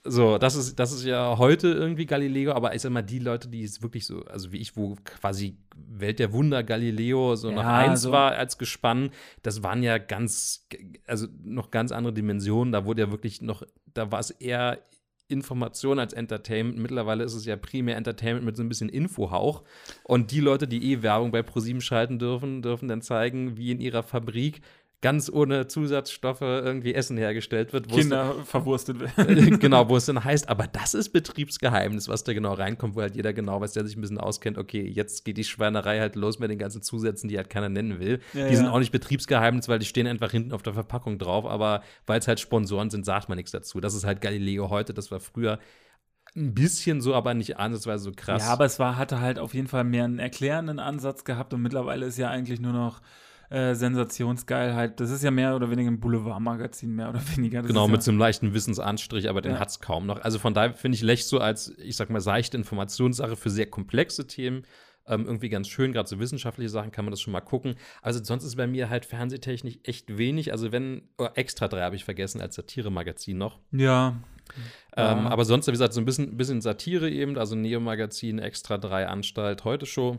So, 0.07 0.37
das 0.37 0.55
ist, 0.55 0.79
das 0.79 0.91
ist 0.91 1.03
ja 1.03 1.39
heute 1.39 1.67
irgendwie 1.67 2.05
Galileo, 2.05 2.51
aber 2.51 2.75
ich 2.75 2.81
sag 2.83 2.91
mal, 2.91 3.01
die 3.01 3.17
Leute, 3.17 3.47
die 3.47 3.63
es 3.63 3.81
wirklich 3.81 4.05
so, 4.05 4.23
also 4.25 4.51
wie 4.51 4.57
ich, 4.57 4.77
wo 4.77 4.95
quasi 5.03 5.57
Welt 5.75 6.19
der 6.19 6.31
Wunder 6.31 6.63
Galileo 6.63 7.35
so 7.35 7.49
ja, 7.49 7.55
noch 7.55 7.65
eins 7.65 8.03
so. 8.03 8.11
war 8.11 8.33
als 8.33 8.59
Gespann, 8.59 9.09
das 9.41 9.63
waren 9.63 9.81
ja 9.81 9.97
ganz, 9.97 10.67
also 11.07 11.25
noch 11.43 11.71
ganz 11.71 11.91
andere 11.91 12.13
Dimensionen. 12.13 12.71
Da 12.71 12.85
wurde 12.85 13.01
ja 13.01 13.11
wirklich 13.11 13.41
noch, 13.41 13.63
da 13.95 14.11
war 14.11 14.19
es 14.19 14.29
eher 14.29 14.79
Information 15.27 15.97
als 15.97 16.13
Entertainment. 16.13 16.77
Mittlerweile 16.77 17.23
ist 17.23 17.33
es 17.33 17.45
ja 17.45 17.55
primär 17.55 17.97
Entertainment 17.97 18.45
mit 18.45 18.55
so 18.55 18.61
ein 18.61 18.69
bisschen 18.69 18.89
Infohauch. 18.89 19.63
Und 20.03 20.31
die 20.31 20.39
Leute, 20.39 20.67
die 20.67 20.91
eh 20.91 21.01
Werbung 21.01 21.31
bei 21.31 21.41
ProSieben 21.41 21.81
schalten 21.81 22.19
dürfen, 22.19 22.61
dürfen 22.61 22.87
dann 22.87 23.01
zeigen, 23.01 23.57
wie 23.57 23.71
in 23.71 23.79
ihrer 23.79 24.03
Fabrik 24.03 24.61
ganz 25.05 25.29
ohne 25.31 25.67
Zusatzstoffe 25.67 26.41
irgendwie 26.41 26.95
Essen 26.95 27.15
hergestellt 27.15 27.73
wird. 27.73 27.87
Kinder 27.89 28.33
verwurstet 28.43 28.99
werden. 28.99 29.59
genau, 29.59 29.87
wo 29.87 29.97
es 29.97 30.05
dann 30.07 30.23
heißt, 30.23 30.49
aber 30.49 30.65
das 30.65 30.95
ist 30.95 31.09
Betriebsgeheimnis, 31.09 32.09
was 32.09 32.23
da 32.23 32.33
genau 32.33 32.53
reinkommt, 32.53 32.95
wo 32.95 33.01
halt 33.01 33.15
jeder 33.15 33.31
genau 33.31 33.61
weiß, 33.61 33.73
der 33.73 33.85
sich 33.85 33.95
ein 33.95 34.01
bisschen 34.01 34.17
auskennt, 34.17 34.57
okay, 34.57 34.81
jetzt 34.81 35.23
geht 35.23 35.37
die 35.37 35.43
Schweinerei 35.43 35.99
halt 35.99 36.15
los 36.15 36.39
mit 36.39 36.49
den 36.49 36.57
ganzen 36.57 36.81
Zusätzen, 36.81 37.29
die 37.29 37.37
halt 37.37 37.51
keiner 37.51 37.69
nennen 37.69 37.99
will. 37.99 38.19
Ja, 38.33 38.47
die 38.47 38.53
ja. 38.53 38.57
sind 38.57 38.65
auch 38.65 38.79
nicht 38.79 38.91
Betriebsgeheimnis, 38.91 39.69
weil 39.69 39.77
die 39.77 39.85
stehen 39.85 40.07
einfach 40.07 40.31
hinten 40.31 40.53
auf 40.53 40.63
der 40.63 40.73
Verpackung 40.73 41.19
drauf, 41.19 41.45
aber 41.45 41.83
weil 42.07 42.17
es 42.17 42.27
halt 42.27 42.39
Sponsoren 42.39 42.89
sind, 42.89 43.05
sagt 43.05 43.29
man 43.29 43.35
nichts 43.35 43.51
dazu. 43.51 43.79
Das 43.79 43.93
ist 43.93 44.05
halt 44.05 44.21
Galileo 44.21 44.71
heute, 44.71 44.95
das 44.95 45.11
war 45.11 45.19
früher 45.19 45.59
ein 46.35 46.55
bisschen 46.55 46.99
so, 46.99 47.13
aber 47.13 47.35
nicht 47.35 47.59
ansatzweise 47.59 48.05
so 48.05 48.11
krass. 48.15 48.41
Ja, 48.41 48.51
aber 48.51 48.65
es 48.65 48.79
war, 48.79 48.97
hatte 48.97 49.19
halt 49.19 49.37
auf 49.37 49.53
jeden 49.53 49.67
Fall 49.67 49.83
mehr 49.83 50.05
einen 50.05 50.17
erklärenden 50.17 50.79
Ansatz 50.79 51.25
gehabt 51.25 51.53
und 51.53 51.61
mittlerweile 51.61 52.07
ist 52.07 52.17
ja 52.17 52.31
eigentlich 52.31 52.59
nur 52.59 52.73
noch 52.73 53.01
äh, 53.49 53.75
Sensationsgeilheit. 53.75 54.99
Das 54.99 55.11
ist 55.11 55.23
ja 55.23 55.31
mehr 55.31 55.55
oder 55.55 55.69
weniger 55.69 55.91
ein 55.91 55.99
Boulevardmagazin, 55.99 56.93
mehr 56.95 57.09
oder 57.09 57.21
weniger. 57.35 57.61
Das 57.61 57.69
genau, 57.69 57.87
mit 57.87 57.97
ja 57.97 58.01
so 58.01 58.11
einem 58.11 58.19
leichten 58.19 58.53
Wissensanstrich, 58.53 59.29
aber 59.29 59.41
den 59.41 59.53
ja. 59.53 59.59
hat 59.59 59.69
es 59.69 59.79
kaum 59.79 60.05
noch. 60.05 60.21
Also 60.21 60.39
von 60.39 60.53
daher 60.53 60.73
finde 60.73 60.95
ich 60.95 61.01
Lech 61.01 61.25
so 61.25 61.39
als, 61.39 61.73
ich 61.77 61.95
sag 61.95 62.09
mal, 62.09 62.21
seichte 62.21 62.57
Informationssache 62.57 63.35
für 63.35 63.49
sehr 63.49 63.67
komplexe 63.67 64.27
Themen. 64.27 64.63
Ähm, 65.07 65.25
irgendwie 65.25 65.49
ganz 65.49 65.67
schön, 65.67 65.93
gerade 65.93 66.09
so 66.09 66.17
wissenschaftliche 66.17 66.69
Sachen 66.69 66.91
kann 66.91 67.05
man 67.05 67.11
das 67.11 67.21
schon 67.21 67.31
mal 67.31 67.41
gucken. 67.41 67.75
Also 68.01 68.23
sonst 68.23 68.43
ist 68.43 68.55
bei 68.55 68.65
mir 68.65 68.89
halt 68.89 69.05
fernsehtechnisch 69.05 69.77
echt 69.83 70.17
wenig. 70.17 70.51
Also 70.51 70.71
wenn, 70.71 71.03
oh, 71.19 71.27
Extra 71.35 71.67
3 71.67 71.81
habe 71.81 71.95
ich 71.95 72.03
vergessen 72.03 72.41
als 72.41 72.55
Satire-Magazin 72.55 73.37
noch. 73.37 73.59
Ja. 73.71 74.15
Ähm, 74.97 75.25
ja. 75.25 75.29
Aber 75.29 75.45
sonst, 75.45 75.67
wie 75.67 75.71
gesagt, 75.71 75.93
so 75.93 76.01
ein 76.01 76.05
bisschen, 76.05 76.37
bisschen 76.37 76.61
Satire 76.61 77.09
eben, 77.09 77.37
also 77.37 77.55
Neo-Magazin, 77.55 78.39
Extra 78.39 78.79
3 78.79 79.07
Anstalt, 79.07 79.63
heute 79.63 79.85
Show. 79.85 80.17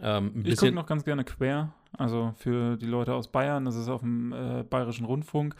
Ähm, 0.00 0.42
ich 0.44 0.56
gucke 0.56 0.72
noch 0.72 0.86
ganz 0.86 1.04
gerne 1.04 1.24
quer. 1.24 1.74
Also 1.96 2.32
für 2.36 2.76
die 2.76 2.86
Leute 2.86 3.14
aus 3.14 3.28
Bayern, 3.28 3.64
das 3.64 3.76
ist 3.76 3.88
auf 3.88 4.02
dem 4.02 4.32
äh, 4.32 4.64
Bayerischen 4.68 5.06
Rundfunk, 5.06 5.54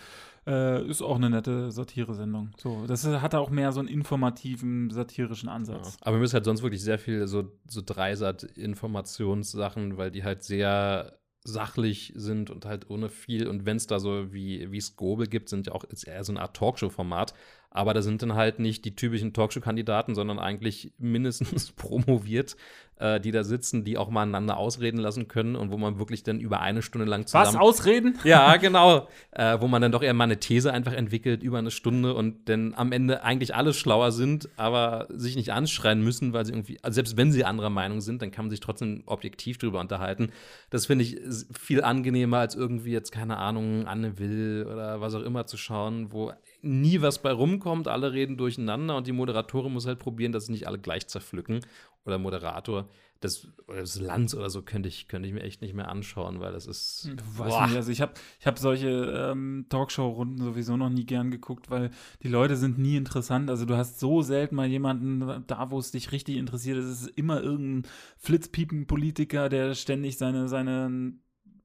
äh, 0.47 0.87
ist 0.87 1.01
auch 1.03 1.17
eine 1.17 1.31
nette 1.31 1.71
Satire-Sendung. 1.71 2.51
So, 2.59 2.87
das 2.87 3.05
ist, 3.05 3.23
hat 3.23 3.35
auch 3.35 3.49
mehr 3.51 3.73
so 3.73 3.81
einen 3.81 3.89
informativen, 3.89 4.91
satirischen 4.91 5.49
Ansatz. 5.49 5.95
Ja. 5.95 6.01
Aber 6.03 6.17
wir 6.17 6.21
müssen 6.21 6.35
halt 6.35 6.45
sonst 6.45 6.63
wirklich 6.63 6.83
sehr 6.83 6.99
viel 6.99 7.27
so, 7.27 7.51
so 7.67 7.81
Dreisat-Informationssachen, 7.85 9.97
weil 9.97 10.11
die 10.11 10.25
halt 10.25 10.43
sehr 10.43 11.19
sachlich 11.43 12.13
sind 12.17 12.51
und 12.51 12.67
halt 12.67 12.91
ohne 12.91 13.09
viel. 13.09 13.49
Und 13.49 13.65
wenn 13.67 13.77
es 13.77 13.87
da 13.87 14.01
so 14.01 14.33
wie, 14.33 14.73
wie 14.73 14.81
Skobel 14.81 15.27
gibt, 15.27 15.49
sind 15.49 15.69
ja 15.69 15.73
auch 15.73 15.85
ist 15.85 16.05
eher 16.05 16.25
so 16.25 16.33
eine 16.33 16.43
Art 16.43 16.57
Talkshow-Format. 16.57 17.35
Aber 17.71 17.95
da 17.95 18.03
sind 18.03 18.23
dann 18.23 18.35
halt 18.35 18.59
nicht 18.59 18.85
die 18.85 18.97
typischen 18.97 19.33
Talkshow-Kandidaten, 19.33 20.15
sondern 20.15 20.39
eigentlich 20.39 20.93
mindestens 20.99 21.73
promoviert 21.77 22.57
äh, 22.99 23.21
die 23.21 23.31
da 23.31 23.45
sitzen, 23.45 23.85
die 23.85 23.99
auch 23.99 24.11
mal 24.11 24.23
einander 24.23 24.57
ausreden 24.57 24.99
lassen 24.99 25.29
können 25.29 25.57
und 25.57 25.71
wo 25.71 25.77
man 25.77 25.99
wirklich 25.99 26.23
dann 26.23 26.41
über 26.41 26.61
eine 26.61 26.83
Stunde 26.83 27.07
lang 27.07 27.27
zusammen. 27.27 27.47
Was, 27.47 27.57
ausreden? 27.57 28.19
Ja, 28.25 28.57
genau. 28.57 29.09
äh, 29.33 29.61
wo 29.61 29.69
man 29.69 29.83
dann 29.83 29.93
doch 29.93 30.03
eher 30.03 30.15
mal 30.15 30.25
eine 30.25 30.41
These 30.41 30.73
einfach 30.73 30.93
entwickelt 30.93 31.43
über 31.43 31.59
eine 31.59 31.71
Stunde 31.71 32.15
und 32.15 32.49
dann 32.49 32.75
am 32.75 32.93
Ende 32.93 33.23
eigentlich 33.23 33.55
alle 33.55 33.73
schlauer 33.73 34.13
sind, 34.13 34.49
aber 34.57 35.07
sich 35.11 35.37
nicht 35.37 35.53
anschreien 35.53 36.03
müssen, 36.03 36.33
weil 36.33 36.45
sie 36.45 36.53
irgendwie, 36.53 36.79
also 36.83 36.97
selbst 36.97 37.17
wenn 37.17 37.33
sie 37.33 37.45
anderer 37.45 37.71
Meinung 37.71 38.01
sind, 38.01 38.23
dann 38.23 38.31
kann 38.31 38.47
man 38.47 38.51
sich 38.51 38.61
trotzdem 38.61 39.03
objektiv 39.07 39.59
drüber 39.59 39.81
unterhalten. 39.81 40.33
Das 40.71 40.87
finde 40.87 41.05
ich 41.05 41.19
viel 41.57 41.83
angenehmer, 41.83 42.39
als 42.39 42.55
irgendwie 42.55 42.93
jetzt, 42.93 43.13
keine 43.13 43.37
Ahnung, 43.37 43.87
Anne 43.87 44.19
Will 44.19 44.67
oder 44.71 45.01
was 45.01 45.15
auch 45.15 45.23
immer 45.23 45.47
zu 45.47 45.57
schauen, 45.57 46.13
wo 46.13 46.33
nie 46.63 47.01
was 47.03 47.23
bei 47.23 47.33
rumkommt, 47.33 47.89
alle 47.89 48.13
reden 48.13 48.37
durcheinander 48.37 48.97
und 48.97 49.07
die 49.07 49.13
Moderatorin 49.13 49.73
muss 49.73 49.87
halt 49.87 49.99
probieren, 49.99 50.33
dass 50.33 50.47
sie 50.47 50.53
nicht 50.53 50.67
alle 50.67 50.79
gleich 50.79 51.07
zerpflücken 51.07 51.61
oder 52.05 52.19
Moderator. 52.19 52.89
Das, 53.21 53.49
oder 53.67 53.81
das 53.81 53.99
Lanz 53.99 54.35
oder 54.35 54.51
so 54.51 54.61
könnte 54.61 54.91
ich, 54.91 55.09
könnte 55.09 55.27
ich 55.27 55.35
mir 55.35 55.43
echt 55.43 55.63
nicht 55.63 55.73
mehr 55.73 55.89
anschauen, 55.89 56.39
weil 56.39 56.53
das 56.53 56.67
ist. 56.67 57.11
Weiß 57.37 57.69
nicht, 57.69 57.77
also 57.77 57.91
ich 57.91 58.03
habe 58.03 58.13
ich 58.39 58.47
hab 58.47 58.59
solche 58.59 58.89
ähm, 58.89 59.65
Talkshow-Runden 59.71 60.39
sowieso 60.45 60.77
noch 60.77 60.91
nie 60.91 61.07
gern 61.07 61.31
geguckt, 61.31 61.71
weil 61.71 61.91
die 62.23 62.29
Leute 62.29 62.57
sind 62.57 62.79
nie 62.79 62.97
interessant. 62.97 63.49
Also 63.49 63.65
du 63.65 63.75
hast 63.75 64.01
so 64.01 64.21
selten 64.21 64.55
mal 64.55 64.67
jemanden 64.67 65.45
da, 65.47 65.71
wo 65.71 65.79
es 65.79 65.93
dich 65.93 66.13
richtig 66.13 66.37
interessiert. 66.37 66.77
Es 66.77 67.03
ist 67.03 67.07
immer 67.07 67.43
irgendein 67.43 67.91
Flitzpiepen-Politiker, 68.19 69.49
der 69.49 69.75
ständig 69.75 70.19
seine, 70.19 70.49
seine 70.49 71.15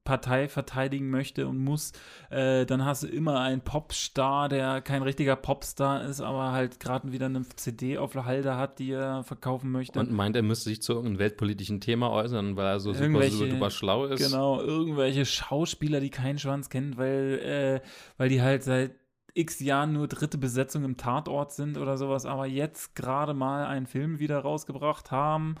Partei 0.04 0.48
verteidigen 0.48 1.10
möchte 1.10 1.46
und 1.46 1.58
muss, 1.58 1.92
äh, 2.30 2.66
dann 2.66 2.84
hast 2.84 3.04
du 3.04 3.06
immer 3.06 3.40
einen 3.40 3.60
Popstar, 3.60 4.48
der 4.48 4.80
kein 4.80 5.02
richtiger 5.02 5.36
Popstar 5.36 6.04
ist, 6.04 6.20
aber 6.20 6.52
halt 6.52 6.80
gerade 6.80 7.12
wieder 7.12 7.26
eine 7.26 7.42
CD 7.56 7.98
auf 7.98 8.12
der 8.12 8.24
Halde 8.24 8.56
hat, 8.56 8.78
die 8.78 8.90
er 8.90 9.22
verkaufen 9.22 9.70
möchte. 9.70 10.00
Und 10.00 10.10
meint, 10.10 10.34
er 10.34 10.42
müsste 10.42 10.70
sich 10.70 10.82
zu 10.82 10.92
irgendeinem 10.92 11.20
weltpolitischen 11.20 11.80
Thema 11.80 12.10
äußern, 12.10 12.56
weil 12.56 12.66
er 12.66 12.80
so 12.80 12.92
super, 12.92 13.30
super, 13.30 13.50
super 13.50 13.70
schlau 13.70 14.06
ist. 14.06 14.24
Genau, 14.24 14.60
irgendwelche 14.60 15.24
Schauspieler, 15.24 16.00
die 16.00 16.10
keinen 16.10 16.38
Schwanz 16.38 16.68
kennen, 16.68 16.96
weil, 16.96 17.38
äh, 17.38 17.86
weil 18.18 18.28
die 18.28 18.42
halt 18.42 18.64
seit 18.64 18.92
x 19.34 19.60
Jahren 19.60 19.92
nur 19.92 20.08
dritte 20.08 20.36
Besetzung 20.36 20.84
im 20.84 20.96
Tatort 20.96 21.52
sind 21.52 21.78
oder 21.78 21.96
sowas, 21.96 22.26
aber 22.26 22.46
jetzt 22.46 22.94
gerade 22.94 23.34
mal 23.34 23.66
einen 23.66 23.86
Film 23.86 24.18
wieder 24.18 24.38
rausgebracht 24.40 25.10
haben, 25.10 25.54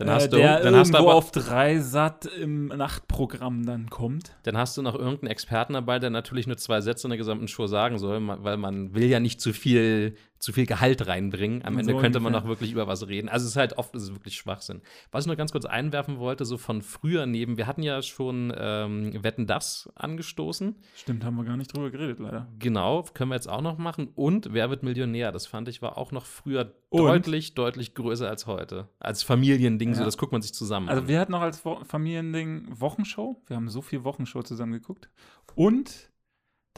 Dann 0.00 0.08
äh, 0.08 0.12
hast 0.12 0.32
du, 0.32 0.36
der 0.38 0.60
dann 0.60 0.74
hast 0.74 0.92
du 0.94 0.98
aber, 0.98 1.14
auf 1.14 1.30
drei 1.30 1.78
Satt 1.78 2.24
im 2.24 2.66
Nachtprogramm 2.68 3.64
dann 3.66 3.90
kommt. 3.90 4.34
dann 4.44 4.56
hast 4.56 4.76
du 4.76 4.82
noch 4.82 4.94
irgendeinen 4.94 5.30
Experten 5.30 5.74
dabei, 5.74 5.98
der 5.98 6.10
natürlich 6.10 6.46
nur 6.46 6.56
zwei 6.56 6.80
Sätze 6.80 7.06
in 7.06 7.10
der 7.10 7.18
gesamten 7.18 7.48
Show 7.48 7.66
sagen 7.66 7.98
soll, 7.98 8.20
weil 8.42 8.56
man 8.56 8.94
will 8.94 9.04
ja 9.04 9.20
nicht 9.20 9.40
zu 9.40 9.52
viel, 9.52 10.16
zu 10.38 10.52
viel 10.52 10.64
Gehalt 10.64 11.06
reinbringen. 11.06 11.62
Am 11.64 11.74
So 11.74 11.80
Ende 11.80 11.96
könnte 11.98 12.18
man 12.18 12.32
noch 12.32 12.46
wirklich 12.46 12.72
über 12.72 12.86
was 12.86 13.06
reden. 13.08 13.28
Also 13.28 13.44
es 13.44 13.50
ist 13.52 13.56
halt 13.56 13.76
oft 13.76 13.94
ist 13.94 14.04
es 14.04 14.12
wirklich 14.14 14.36
Schwachsinn. 14.36 14.80
Was 15.12 15.24
ich 15.24 15.28
noch 15.28 15.36
ganz 15.36 15.52
kurz 15.52 15.66
einwerfen 15.66 16.18
wollte, 16.18 16.46
so 16.46 16.56
von 16.56 16.80
früher 16.80 17.26
neben, 17.26 17.58
wir 17.58 17.66
hatten 17.66 17.82
ja 17.82 18.00
schon 18.00 18.52
ähm, 18.56 19.22
Wetten 19.22 19.46
das 19.46 19.90
angestoßen. 19.96 20.76
Stimmt, 20.96 21.24
haben 21.24 21.36
wir 21.36 21.44
gar 21.44 21.58
nicht 21.58 21.74
drüber 21.76 21.90
geredet, 21.90 22.18
leider. 22.20 22.48
Genau, 22.58 23.04
können 23.14 23.30
wir 23.30 23.34
jetzt 23.36 23.48
auch 23.50 23.60
noch 23.60 23.76
machen. 23.76 24.08
Und 24.14 24.48
Wer 24.52 24.70
wird 24.70 24.82
Millionär? 24.82 25.30
Das 25.30 25.46
fand 25.46 25.68
ich 25.68 25.82
war 25.82 25.98
auch 25.98 26.10
noch 26.10 26.24
früher 26.24 26.72
Und? 26.88 27.02
deutlich, 27.02 27.54
deutlich 27.54 27.94
größer 27.94 28.28
als 28.28 28.46
heute. 28.46 28.88
Als 28.98 29.22
Familiending, 29.22 29.89
so 29.94 30.00
Ja. 30.00 30.04
das 30.06 30.18
guckt 30.18 30.32
man 30.32 30.42
sich 30.42 30.52
zusammen 30.54 30.88
Also 30.88 31.02
an. 31.02 31.08
wir 31.08 31.20
hatten 31.20 31.32
noch 31.32 31.40
als 31.42 31.62
Familiending 31.84 32.66
Wochenshow. 32.70 33.40
Wir 33.46 33.56
haben 33.56 33.68
so 33.68 33.82
viel 33.82 34.04
Wochenshow 34.04 34.42
zusammen 34.42 34.72
geguckt. 34.72 35.08
Und 35.54 36.09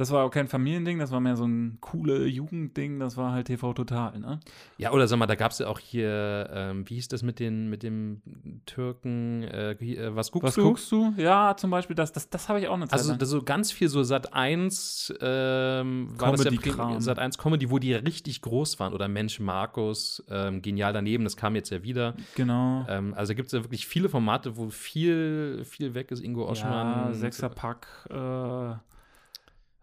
das 0.03 0.11
war 0.11 0.24
auch 0.24 0.30
kein 0.30 0.48
Familiending, 0.48 0.98
das 0.98 1.12
war 1.12 1.20
mehr 1.20 1.36
so 1.36 1.44
ein 1.46 1.78
coole 1.80 2.26
Jugendding, 2.26 2.98
das 2.98 3.16
war 3.16 3.30
halt 3.30 3.46
TV 3.46 3.72
Total, 3.72 4.18
ne? 4.18 4.40
Ja, 4.76 4.90
oder 4.90 5.07
sag 5.07 5.16
mal, 5.16 5.26
da 5.28 5.36
gab 5.36 5.53
es 5.53 5.61
ja 5.61 5.68
auch 5.68 5.78
hier, 5.78 6.50
ähm, 6.53 6.88
wie 6.90 6.94
hieß 6.94 7.07
das 7.07 7.22
mit, 7.22 7.38
den, 7.38 7.70
mit 7.70 7.84
dem 7.84 8.20
Türken, 8.66 9.44
äh, 9.44 9.72
äh, 9.74 10.16
was 10.16 10.32
guckst 10.32 10.48
Was 10.48 10.55
du? 10.57 10.62
guckst 10.64 10.90
du? 10.90 11.14
Ja, 11.16 11.57
zum 11.57 11.70
Beispiel 11.70 11.94
das, 11.94 12.11
das, 12.11 12.28
das 12.28 12.48
habe 12.48 12.59
ich 12.59 12.66
auch 12.66 12.74
eine 12.74 12.88
Zeit 12.88 12.98
Also 12.98 13.12
lang. 13.12 13.24
so 13.24 13.42
ganz 13.44 13.70
viel 13.70 13.86
so 13.88 14.03
Sat 14.03 14.34
1 14.34 15.14
ähm, 15.20 16.09
das 16.18 16.20
ja 16.20 16.50
Comedy-Kram. 16.50 17.00
Sat 17.00 17.20
1 17.20 17.38
Comedy, 17.38 17.70
wo 17.70 17.78
die 17.78 17.94
richtig 17.94 18.42
groß 18.42 18.80
waren. 18.80 18.94
Oder 18.94 19.07
Mensch 19.07 19.38
Markus, 19.38 20.24
ähm, 20.28 20.62
genial 20.62 20.92
daneben, 20.92 21.22
das 21.22 21.36
kam 21.36 21.55
jetzt 21.55 21.70
ja 21.70 21.84
wieder. 21.84 22.14
genau. 22.34 22.84
Ähm, 22.88 23.14
also 23.14 23.36
gibt 23.36 23.46
es 23.46 23.53
ja 23.53 23.62
wirklich 23.62 23.86
viele 23.86 24.09
Formate, 24.09 24.57
wo 24.57 24.68
viel, 24.68 25.62
viel 25.64 25.94
weg 25.94 26.11
ist. 26.11 26.20
Ingo 26.24 26.48
Oschmann. 26.48 27.12
Ja, 27.12 27.14
Sechserpack. 27.14 27.86
Äh, 28.11 28.74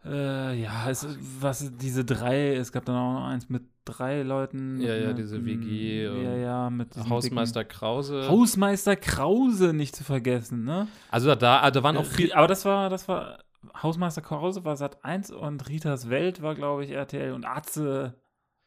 äh, 0.06 0.62
ja, 0.62 0.90
es, 0.90 1.08
was 1.42 1.72
diese 1.78 2.06
drei, 2.06 2.56
es 2.56 2.72
gab 2.72 2.86
dann 2.86 2.96
auch 2.96 3.14
noch 3.14 3.26
eins 3.28 3.50
mit 3.50 3.64
drei 3.86 4.22
Leuten. 4.24 4.80
Ja, 4.82 4.96
ja, 4.96 5.08
mit, 5.10 5.18
diese 5.20 5.40
mm, 5.40 5.46
WG 5.46 6.06
Ja, 6.24 6.36
ja, 6.36 6.70
mit 6.70 6.96
Hausmeister 7.10 7.64
Krause. 7.66 8.22
dicken- 8.22 8.30
Hausmeister 8.32 8.96
Krause 8.96 9.74
nicht 9.74 9.96
zu 9.96 10.04
vergessen, 10.04 10.64
ne? 10.64 10.88
also 11.10 11.34
da, 11.36 11.70
da 11.70 11.84
waren 11.84 11.98
auch 11.98 12.06
viel. 12.06 12.32
Aber 12.34 12.48
das 12.48 12.66
war, 12.66 12.90
das 12.90 13.08
war, 13.08 13.40
Hausmeister 13.82 14.22
Krause 14.22 14.64
war 14.64 14.78
Sat 14.78 15.04
1 15.04 15.32
und 15.32 15.68
Ritas 15.68 16.10
Welt 16.10 16.42
war, 16.42 16.56
glaube 16.56 16.86
ich, 16.86 16.92
RTL 16.92 17.34
und 17.34 17.46
Atze, 17.46 18.14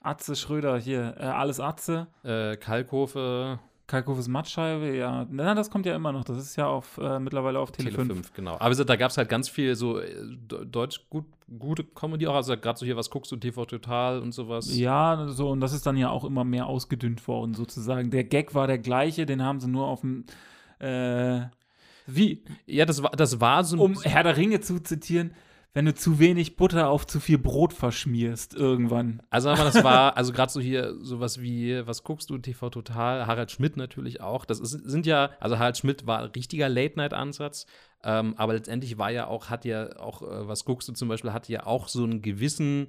Atze 0.01 0.37
Schröder 0.37 0.79
hier, 0.79 1.15
äh, 1.19 1.23
alles 1.25 1.61
Atze. 1.61 2.09
Äh, 2.25 2.57
Kalkofe, 2.57 3.59
Kalkofes 3.93 4.27
Mattscheibe, 4.27 4.97
ja. 4.97 5.27
Na, 5.31 5.55
das 5.55 5.69
kommt 5.71 5.85
ja 5.85 5.95
immer 5.95 6.13
noch. 6.13 6.25
Das 6.25 6.39
ist 6.39 6.57
ja 6.57 6.67
auf, 6.67 6.97
äh, 6.97 7.19
mittlerweile 7.21 7.59
auf 7.59 7.73
Tele, 7.73 7.91
Tele 7.91 8.05
5. 8.07 8.13
5, 8.15 8.33
genau. 8.33 8.57
Aber 8.59 8.75
da 8.75 8.97
gab 8.97 9.11
es 9.11 9.19
halt 9.19 9.29
ganz 9.29 9.51
viel 9.51 9.77
so 9.77 9.99
äh, 9.99 10.07
de- 10.25 10.65
deutsch 10.65 11.03
gut, 11.11 11.27
gute 11.59 11.85
Comedy 11.85 12.27
auch. 12.27 12.35
Also 12.35 12.57
gerade 12.57 12.79
so 12.79 12.87
hier, 12.87 12.97
was 12.97 13.11
guckst 13.11 13.31
du, 13.33 13.37
TV 13.37 13.67
Total 13.67 14.19
und 14.21 14.33
sowas. 14.33 14.75
Ja, 14.75 15.27
so, 15.29 15.51
und 15.51 15.61
das 15.61 15.75
ist 15.75 15.85
dann 15.85 15.99
ja 15.99 16.09
auch 16.09 16.25
immer 16.25 16.43
mehr 16.43 16.69
ausgedünnt 16.69 17.29
worden, 17.29 17.53
sozusagen. 17.53 18.11
Der 18.11 18.25
Gag 18.25 18.55
war 18.55 18.67
der 18.67 18.79
gleiche, 18.79 19.27
den 19.27 19.43
haben 19.43 19.61
sie 19.61 19.69
nur 19.69 19.87
auf 19.87 20.01
dem, 20.01 20.25
äh, 20.79 21.43
wie, 22.07 22.43
Ja, 22.65 22.87
das 22.87 23.03
war, 23.03 23.11
das 23.11 23.41
war 23.43 23.63
so 23.63 23.77
ein 23.77 23.81
um 23.81 24.01
Herr 24.03 24.23
der 24.23 24.39
Ringe 24.39 24.61
zu 24.61 24.83
zitieren, 24.83 25.35
wenn 25.75 25.87
du 25.87 25.95
zu 25.95 26.19
wenig 26.19 26.57
Butter 26.57 26.89
auf 26.89 27.07
zu 27.07 27.19
viel 27.19 27.39
Brot 27.39 27.73
verschmierst, 27.73 28.55
irgendwann. 28.55 29.23
Also 29.31 29.49
aber 29.49 29.65
das 29.65 29.83
war, 29.83 30.17
also 30.17 30.33
gerade 30.33 30.53
so 30.53 30.61
hier 30.61 30.95
sowas 31.01 31.41
wie, 31.41 31.87
was 31.87 32.05
guckst 32.05 32.29
du, 32.29 32.37
TV 32.39 32.69
Total, 32.69 33.27
Harald 33.27 33.51
Schmidt 33.51 33.77
natürlich 33.77 34.21
auch. 34.21 34.45
Das 34.45 34.61
ist, 34.61 34.73
sind 34.73 35.07
ja, 35.07 35.31
also 35.41 35.59
Harald 35.59 35.79
Schmidt 35.79 36.07
war 36.07 36.19
ein 36.19 36.31
richtiger 36.31 36.69
Late-Night-Ansatz, 36.69 37.67
ähm, 38.05 38.35
aber 38.37 38.53
letztendlich 38.53 38.99
war 38.99 39.11
ja 39.11 39.27
auch, 39.29 39.49
hat 39.49 39.65
ja 39.65 39.97
auch, 39.99 40.23
äh, 40.23 40.47
was 40.47 40.65
guckst 40.67 40.89
du 40.89 40.93
zum 40.93 41.09
Beispiel, 41.09 41.33
hat 41.33 41.49
ja 41.49 41.65
auch 41.65 41.89
so 41.89 42.05
einen 42.05 42.21
gewissen 42.21 42.89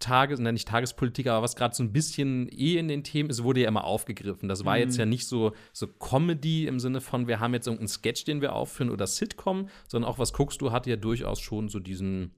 Tages, 0.00 0.38
nein, 0.38 0.54
nicht 0.54 0.68
Tagespolitik, 0.68 1.26
aber 1.26 1.42
was 1.42 1.56
gerade 1.56 1.74
so 1.74 1.82
ein 1.82 1.92
bisschen 1.92 2.48
eh 2.50 2.76
in 2.78 2.88
den 2.88 3.02
Themen 3.04 3.30
ist, 3.30 3.42
wurde 3.42 3.60
ja 3.62 3.68
immer 3.68 3.84
aufgegriffen. 3.84 4.48
Das 4.48 4.64
war 4.64 4.74
Mhm. 4.76 4.82
jetzt 4.82 4.96
ja 4.96 5.06
nicht 5.06 5.26
so, 5.26 5.52
so 5.72 5.86
Comedy 5.86 6.66
im 6.66 6.78
Sinne 6.80 7.00
von, 7.00 7.26
wir 7.26 7.40
haben 7.40 7.54
jetzt 7.54 7.66
irgendeinen 7.66 7.88
Sketch, 7.88 8.24
den 8.24 8.40
wir 8.40 8.52
aufführen 8.54 8.90
oder 8.90 9.06
Sitcom, 9.06 9.68
sondern 9.88 10.10
auch 10.10 10.18
was 10.18 10.32
guckst 10.32 10.60
du, 10.60 10.70
hat 10.72 10.86
ja 10.86 10.96
durchaus 10.96 11.40
schon 11.40 11.68
so 11.68 11.80
diesen, 11.80 12.32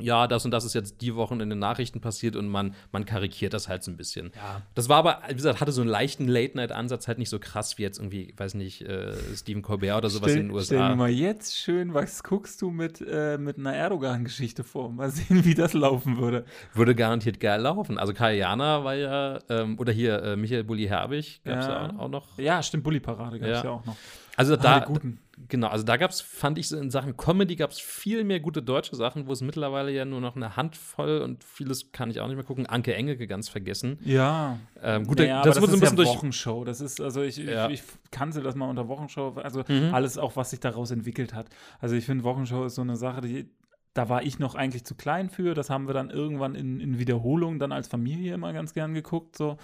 ja, 0.00 0.26
das 0.26 0.44
und 0.44 0.50
das 0.50 0.64
ist 0.64 0.74
jetzt 0.74 1.00
die 1.00 1.14
Woche 1.14 1.34
in 1.34 1.48
den 1.50 1.58
Nachrichten 1.58 2.00
passiert 2.00 2.36
und 2.36 2.48
man, 2.48 2.74
man 2.92 3.04
karikiert 3.04 3.52
das 3.54 3.68
halt 3.68 3.82
so 3.82 3.90
ein 3.90 3.96
bisschen. 3.96 4.32
Ja. 4.36 4.62
Das 4.74 4.88
war 4.88 4.98
aber, 4.98 5.20
wie 5.28 5.34
gesagt, 5.34 5.60
hatte 5.60 5.72
so 5.72 5.80
einen 5.80 5.90
leichten 5.90 6.26
Late-Night-Ansatz, 6.28 7.08
halt 7.08 7.18
nicht 7.18 7.30
so 7.30 7.38
krass 7.38 7.78
wie 7.78 7.82
jetzt 7.82 7.98
irgendwie, 7.98 8.34
weiß 8.36 8.54
nicht, 8.54 8.82
äh, 8.82 9.14
Stephen 9.36 9.62
Colbert 9.62 9.98
oder 9.98 10.10
sowas 10.10 10.32
in 10.32 10.48
den 10.48 10.60
Stell 10.62 10.78
dir 10.78 10.84
USA. 10.84 10.96
mal 10.96 11.10
jetzt 11.10 11.56
schön, 11.56 11.94
was 11.94 12.22
guckst 12.22 12.60
du 12.62 12.70
mit, 12.70 13.00
äh, 13.06 13.38
mit 13.38 13.58
einer 13.58 13.74
Erdogan-Geschichte 13.74 14.64
vor? 14.64 14.90
Mal 14.92 15.10
sehen, 15.10 15.44
wie 15.44 15.54
das 15.54 15.72
laufen 15.72 16.18
würde. 16.18 16.44
Würde 16.74 16.94
garantiert 16.94 17.40
geil 17.40 17.60
laufen. 17.60 17.98
Also 17.98 18.12
Kai 18.12 18.36
Jana 18.36 18.84
war 18.84 18.94
ja, 18.94 19.38
ähm, 19.48 19.78
oder 19.78 19.92
hier 19.92 20.22
äh, 20.22 20.36
Michael 20.36 20.64
Bulli-Herbig 20.64 21.42
gab 21.44 21.58
es 21.58 21.66
ja. 21.66 21.86
Ja. 21.88 21.98
auch 21.98 22.08
noch. 22.08 22.38
Ja, 22.38 22.62
stimmt, 22.62 22.84
Bulli-Parade 22.84 23.38
gab 23.38 23.48
es 23.48 23.58
Ja. 23.58 23.64
ja. 23.64 23.70
auch 23.70 23.84
noch. 23.84 23.96
Also 24.36 24.54
Ah, 24.54 24.56
da, 24.56 24.78
guten. 24.80 25.18
Genau, 25.48 25.68
also 25.68 25.84
da 25.84 25.96
gab 25.96 26.10
es, 26.10 26.20
fand 26.20 26.58
ich 26.58 26.68
so 26.68 26.76
in 26.78 26.90
Sachen 26.90 27.16
Comedy 27.16 27.56
gab 27.56 27.70
es 27.70 27.78
viel 27.78 28.24
mehr 28.24 28.40
gute 28.40 28.62
deutsche 28.62 28.96
Sachen, 28.96 29.26
wo 29.26 29.32
es 29.32 29.40
mittlerweile 29.40 29.90
ja 29.92 30.04
nur 30.04 30.20
noch 30.20 30.36
eine 30.36 30.56
Handvoll 30.56 31.20
und 31.22 31.44
vieles 31.44 31.92
kann 31.92 32.10
ich 32.10 32.20
auch 32.20 32.26
nicht 32.26 32.36
mehr 32.36 32.44
gucken. 32.44 32.66
Anke 32.66 32.94
Engelke 32.94 33.26
ganz 33.26 33.48
vergessen. 33.48 33.98
Ja. 34.04 34.58
Ähm, 34.82 35.06
gut, 35.06 35.18
naja, 35.18 35.42
das 35.42 35.56
aber 35.56 35.62
wurde 35.68 35.72
so 35.72 35.76
ein 35.78 35.80
bisschen 35.80 35.98
ja 35.98 36.04
durch. 36.04 36.16
Wochenshow. 36.16 36.64
Das 36.64 36.80
ist, 36.80 37.00
also 37.00 37.22
ich, 37.22 37.36
Ja. 37.38 37.68
ich, 37.68 37.80
ich 37.80 37.82
kannte 38.10 38.40
das 38.42 38.54
mal 38.54 38.68
unter 38.68 38.88
Wochenshow, 38.88 39.34
also 39.42 39.62
Mhm. 39.68 39.94
alles 39.94 40.18
auch, 40.18 40.36
was 40.36 40.50
sich 40.50 40.60
daraus 40.60 40.90
entwickelt 40.90 41.34
hat. 41.34 41.46
Also 41.80 41.94
ich 41.94 42.04
finde, 42.04 42.24
Wochenshow 42.24 42.64
ist 42.64 42.74
so 42.74 42.82
eine 42.82 42.96
Sache, 42.96 43.20
die, 43.20 43.48
da 43.94 44.08
war 44.08 44.22
ich 44.22 44.38
noch 44.38 44.54
eigentlich 44.54 44.84
zu 44.84 44.94
klein 44.94 45.30
für. 45.30 45.54
Das 45.54 45.68
haben 45.68 45.86
wir 45.88 45.94
dann 45.94 46.10
irgendwann 46.10 46.54
in, 46.54 46.78
in 46.80 46.98
Wiederholung 46.98 47.58
dann 47.58 47.72
als 47.72 47.88
Familie 47.88 48.34
immer 48.34 48.52
ganz 48.52 48.72
gern 48.72 48.94
geguckt. 48.94 49.36
So 49.36 49.56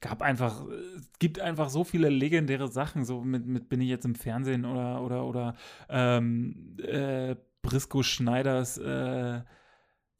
gab 0.00 0.22
einfach, 0.22 0.64
es 0.96 1.10
gibt 1.18 1.40
einfach 1.40 1.68
so 1.68 1.84
viele 1.84 2.08
legendäre 2.08 2.68
Sachen. 2.68 3.04
So 3.04 3.22
mit, 3.22 3.46
mit 3.46 3.68
bin 3.68 3.80
ich 3.80 3.88
jetzt 3.88 4.04
im 4.04 4.14
Fernsehen 4.14 4.64
oder 4.64 5.02
oder 5.02 5.24
oder 5.24 5.54
ähm, 5.88 6.76
äh, 6.82 7.36
Brisco 7.62 8.02
Schneiders, 8.02 8.76
äh, 8.78 9.42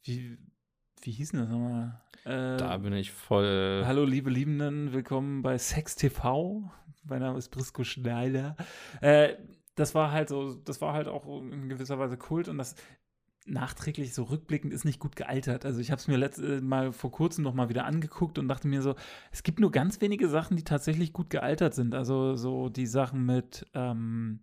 wie, 0.03 0.37
wie 1.01 1.11
hieß 1.11 1.31
denn 1.31 1.41
das 1.41 1.49
nochmal? 1.49 2.01
Äh, 2.23 2.57
Da 2.57 2.77
bin 2.77 2.93
ich 2.93 3.11
voll. 3.11 3.83
Hallo, 3.85 4.03
liebe 4.03 4.31
Liebenden, 4.31 4.93
willkommen 4.93 5.43
bei 5.43 5.57
Sex 5.57 5.95
TV. 5.95 6.71
Mein 7.03 7.19
Name 7.21 7.37
ist 7.37 7.49
Brisco 7.49 7.83
Schneider. 7.83 8.55
Äh, 9.01 9.35
das 9.75 9.93
war 9.93 10.11
halt 10.11 10.29
so, 10.29 10.55
das 10.55 10.81
war 10.81 10.93
halt 10.93 11.07
auch 11.07 11.27
in 11.41 11.69
gewisser 11.69 11.99
Weise 11.99 12.17
Kult 12.17 12.47
und 12.47 12.57
das 12.57 12.75
nachträglich 13.45 14.13
so 14.13 14.23
rückblickend 14.23 14.73
ist 14.73 14.85
nicht 14.85 14.99
gut 14.99 15.15
gealtert. 15.15 15.65
Also 15.65 15.79
ich 15.79 15.91
habe 15.91 15.99
es 15.99 16.07
mir 16.07 16.17
letzt, 16.17 16.39
äh, 16.39 16.61
mal 16.61 16.91
vor 16.91 17.11
kurzem 17.11 17.43
noch 17.43 17.53
mal 17.53 17.69
wieder 17.69 17.85
angeguckt 17.85 18.39
und 18.39 18.47
dachte 18.47 18.67
mir 18.67 18.81
so, 18.81 18.95
es 19.31 19.43
gibt 19.43 19.59
nur 19.59 19.71
ganz 19.71 20.01
wenige 20.01 20.27
Sachen, 20.27 20.57
die 20.57 20.63
tatsächlich 20.63 21.13
gut 21.13 21.29
gealtert 21.29 21.75
sind. 21.75 21.93
Also 21.93 22.35
so 22.35 22.69
die 22.69 22.87
Sachen 22.87 23.25
mit 23.25 23.67
ähm, 23.73 24.39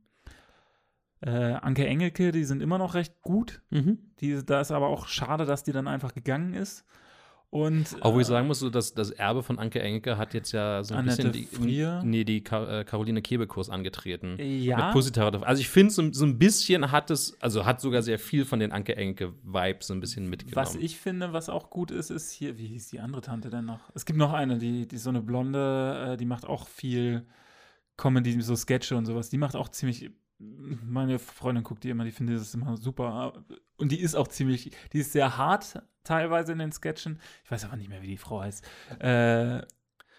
äh, 1.20 1.30
Anke 1.30 1.86
Engelke, 1.86 2.32
die 2.32 2.44
sind 2.44 2.62
immer 2.62 2.78
noch 2.78 2.94
recht 2.94 3.22
gut. 3.22 3.62
Mhm. 3.70 3.98
Die, 4.20 4.44
da 4.44 4.60
ist 4.60 4.70
aber 4.70 4.88
auch 4.88 5.06
schade, 5.06 5.46
dass 5.46 5.64
die 5.64 5.72
dann 5.72 5.88
einfach 5.88 6.14
gegangen 6.14 6.54
ist. 6.54 6.84
Und 7.52 7.98
Auch 8.00 8.14
wo 8.14 8.20
ich 8.20 8.26
äh, 8.26 8.30
sagen 8.30 8.46
muss, 8.46 8.60
so 8.60 8.70
dass 8.70 8.94
das 8.94 9.10
Erbe 9.10 9.42
von 9.42 9.58
Anke 9.58 9.82
Engelke 9.82 10.16
hat 10.16 10.32
jetzt 10.32 10.52
ja 10.52 10.82
so 10.82 10.94
ein 10.94 11.00
Annette 11.00 11.28
bisschen 11.28 11.32
die, 11.32 11.44
Frier? 11.44 12.00
nee, 12.02 12.24
die 12.24 12.42
Ka 12.42 12.80
äh, 12.80 12.84
Caroline 12.84 13.20
Kebekus 13.20 13.68
angetreten. 13.68 14.38
Ja. 14.40 14.86
Mit 14.86 14.92
positiver 14.94 15.46
Also 15.46 15.60
ich 15.60 15.68
finde, 15.68 15.92
so, 15.92 16.10
so 16.14 16.24
ein 16.24 16.38
bisschen 16.38 16.90
hat 16.90 17.10
es, 17.10 17.36
also 17.42 17.66
hat 17.66 17.82
sogar 17.82 18.00
sehr 18.00 18.18
viel 18.18 18.46
von 18.46 18.58
den 18.58 18.72
Anke 18.72 18.96
Engelke-Vibes 18.96 19.88
so 19.88 19.92
ein 19.92 20.00
bisschen 20.00 20.30
mitgenommen. 20.30 20.66
Was 20.66 20.76
ich 20.76 20.96
finde, 20.96 21.34
was 21.34 21.50
auch 21.50 21.68
gut 21.68 21.90
ist, 21.90 22.08
ist 22.08 22.32
hier, 22.32 22.56
wie 22.56 22.68
hieß 22.68 22.88
die 22.88 23.00
andere 23.00 23.20
Tante 23.20 23.50
denn 23.50 23.66
noch? 23.66 23.80
Es 23.92 24.06
gibt 24.06 24.18
noch 24.18 24.32
eine, 24.32 24.56
die, 24.56 24.88
die 24.88 24.96
so 24.96 25.10
eine 25.10 25.20
Blonde, 25.20 26.12
äh, 26.14 26.16
die 26.16 26.24
macht 26.24 26.46
auch 26.46 26.66
viel 26.66 27.26
Comedy, 27.98 28.40
so 28.40 28.56
Sketche 28.56 28.96
und 28.96 29.04
sowas. 29.04 29.28
Die 29.28 29.36
macht 29.36 29.56
auch 29.56 29.68
ziemlich, 29.68 30.10
meine 30.84 31.18
Freundin 31.18 31.64
guckt 31.64 31.84
die 31.84 31.90
immer, 31.90 32.04
die 32.04 32.10
findet 32.10 32.40
das 32.40 32.54
immer 32.54 32.76
super. 32.76 33.44
Und 33.76 33.92
die 33.92 34.00
ist 34.00 34.14
auch 34.14 34.28
ziemlich, 34.28 34.72
die 34.92 34.98
ist 34.98 35.12
sehr 35.12 35.36
hart 35.36 35.82
teilweise 36.04 36.52
in 36.52 36.58
den 36.58 36.72
Sketchen. 36.72 37.20
Ich 37.44 37.50
weiß 37.50 37.64
aber 37.64 37.76
nicht 37.76 37.88
mehr, 37.88 38.02
wie 38.02 38.08
die 38.08 38.16
Frau 38.16 38.40
heißt. 38.40 38.64
Äh, 38.98 39.62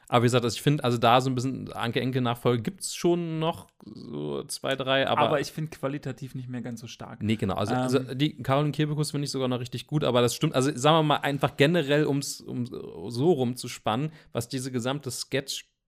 Aber 0.09 0.21
wie 0.21 0.26
gesagt, 0.26 0.43
also 0.43 0.55
ich 0.55 0.61
finde, 0.61 0.84
also 0.84 0.97
da 0.97 1.21
so 1.21 1.30
ein 1.30 1.36
bisschen 1.36 1.71
Anke-Enke-Nachfolge 1.74 2.61
gibt 2.61 2.82
es 2.82 2.93
schon 2.93 3.39
noch 3.39 3.67
so 3.84 4.43
zwei, 4.43 4.76
drei, 4.76 5.07
aber. 5.07 5.21
Aber 5.21 5.39
ich 5.39 5.51
finde 5.51 5.71
qualitativ 5.71 6.36
nicht 6.36 6.49
mehr 6.49 6.61
ganz 6.61 6.82
so 6.82 6.88
stark. 6.88 7.24
Nee, 7.24 7.36
genau. 7.38 7.55
Also, 7.55 7.74
Ähm. 7.74 7.80
also 7.82 7.99
die 8.13 8.41
Caroline 8.43 8.74
Kebekus 8.74 9.11
finde 9.11 9.26
ich 9.26 9.32
sogar 9.32 9.47
noch 9.47 9.59
richtig 9.59 9.88
gut, 9.88 10.03
aber 10.03 10.21
das 10.21 10.36
stimmt. 10.36 10.55
Also 10.55 10.71
sagen 10.76 10.97
wir 10.97 11.03
mal 11.03 11.15
einfach 11.17 11.57
generell, 11.57 12.05
ums, 12.05 12.41
um 12.41 12.65
so 12.65 13.32
rumzuspannen, 13.32 14.11
was 14.34 14.47
diese 14.49 14.71
gesamte 14.71 15.09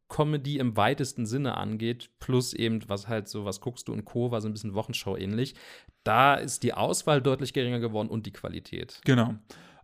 Sketch-Comedy 0.05 0.57
im 0.57 0.77
weitesten 0.77 1.25
Sinne 1.25 1.57
angeht, 1.57 2.09
plus 2.19 2.53
eben, 2.53 2.81
was 2.87 3.07
halt 3.07 3.27
so, 3.27 3.45
was 3.45 3.61
guckst 3.61 3.87
du 3.87 3.93
und 3.93 4.05
Co., 4.05 4.31
war 4.31 4.41
so 4.41 4.47
ein 4.47 4.53
bisschen 4.53 4.73
Wochenschau 4.73 5.17
ähnlich. 5.17 5.55
Da 6.03 6.35
ist 6.35 6.63
die 6.63 6.73
Auswahl 6.73 7.21
deutlich 7.21 7.53
geringer 7.53 7.79
geworden 7.79 8.09
und 8.09 8.25
die 8.25 8.33
Qualität. 8.33 9.01
Genau. 9.05 9.35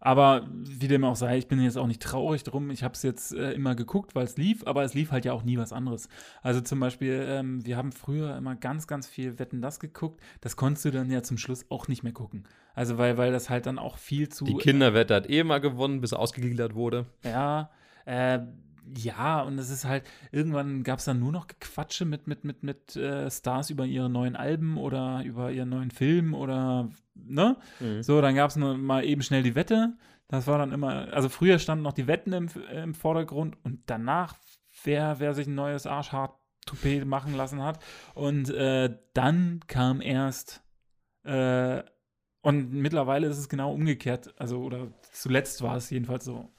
Aber 0.04 0.48
wie 0.52 0.88
dem 0.88 1.04
auch 1.04 1.16
sei, 1.16 1.38
ich 1.38 1.48
bin 1.48 1.62
jetzt 1.62 1.78
auch 1.78 1.86
nicht 1.86 2.02
traurig 2.02 2.42
drum. 2.44 2.72
Ich 2.72 2.82
habe 2.82 2.96
es 2.96 3.04
jetzt 3.04 3.36
äh, 3.36 3.52
immer 3.52 3.76
geguckt, 3.76 4.16
weil 4.16 4.24
es 4.24 4.36
lief, 4.36 4.66
aber 4.66 4.84
es 4.84 4.96
lief 4.96 5.12
halt 5.12 5.26
ja 5.26 5.34
auch 5.34 5.44
nie 5.44 5.60
was 5.60 5.72
anderes. 5.72 6.10
Also 6.42 6.60
zum 6.60 6.80
Beispiel, 6.80 7.24
ähm, 7.28 7.64
wir 7.64 7.78
haben 7.78 7.92
früher 7.92 8.36
immer 8.36 8.56
ganz, 8.56 8.88
ganz 8.88 9.08
viel 9.08 9.38
Wetten 9.38 9.62
das 9.62 9.80
geguckt. 9.80 10.20
Das 10.42 10.56
konntest 10.56 10.86
du 10.86 10.92
dann 10.92 11.12
ja 11.12 11.22
zum 11.22 11.38
Schluss 11.38 11.66
auch 11.70 11.88
nicht 11.88 12.02
mehr 12.02 12.14
gucken. 12.14 12.48
Also 12.74 12.98
weil, 12.98 13.18
weil 13.18 13.32
das 13.32 13.52
halt 13.52 13.68
dann 13.68 13.78
auch 13.78 13.98
viel 13.98 14.30
zu. 14.30 14.46
Die 14.46 14.56
Kinderwette 14.56 15.14
hat 15.14 15.30
eh 15.30 15.44
mal 15.44 15.60
gewonnen, 15.62 16.02
bis 16.02 16.14
er 16.14 16.20
ausgegliedert 16.20 16.74
wurde. 16.74 17.06
Ja, 17.24 17.70
äh, 18.06 18.40
ja, 18.96 19.42
und 19.42 19.58
es 19.60 19.70
ist 19.70 19.86
halt, 19.86 20.04
irgendwann 20.32 20.84
gab 20.84 21.00
es 21.00 21.06
dann 21.06 21.20
nur 21.20 21.32
noch 21.32 21.48
Gequatsche 21.48 22.06
mit, 22.06 22.28
mit, 22.28 22.44
mit, 22.44 22.64
mit 22.64 22.96
äh, 22.96 23.30
Stars 23.30 23.70
über 23.70 23.86
ihre 23.86 24.10
neuen 24.10 24.36
Alben 24.36 24.78
oder 24.78 25.24
über 25.24 25.52
ihren 25.52 25.70
neuen 25.70 25.92
Film 25.92 26.34
oder, 26.34 26.90
ne? 27.14 27.58
Mhm. 27.80 28.04
So, 28.04 28.22
dann 28.22 28.36
gab 28.36 28.50
es 28.50 28.56
mal 28.56 29.04
eben 29.06 29.22
schnell 29.22 29.44
die 29.44 29.56
Wette. 29.56 29.98
Das 30.28 30.48
war 30.48 30.58
dann 30.58 30.72
immer, 30.72 31.14
also 31.14 31.30
früher 31.30 31.60
standen 31.60 31.84
noch 31.84 31.94
die 31.94 32.08
Wetten 32.08 32.34
im, 32.34 32.50
im 32.74 32.94
Vordergrund 32.94 33.58
und 33.64 33.82
danach, 33.86 34.36
wer, 34.84 35.20
wer 35.20 35.34
sich 35.34 35.48
ein 35.48 35.56
neues 35.56 35.86
Arschhart-Toupet 35.86 37.06
machen 37.06 37.36
lassen 37.36 37.62
hat. 37.62 37.84
Und 38.14 38.50
äh, 38.50 38.98
dann 39.14 39.60
kam 39.68 40.02
erst, 40.02 40.64
äh, 41.24 41.84
und 42.42 42.74
mittlerweile 42.74 43.28
ist 43.28 43.38
es 43.38 43.50
genau 43.50 43.74
umgekehrt. 43.74 44.34
Also, 44.40 44.64
oder 44.64 44.88
zuletzt 45.12 45.62
war 45.62 45.76
es 45.76 45.90
jedenfalls 45.90 46.26
so. 46.26 46.50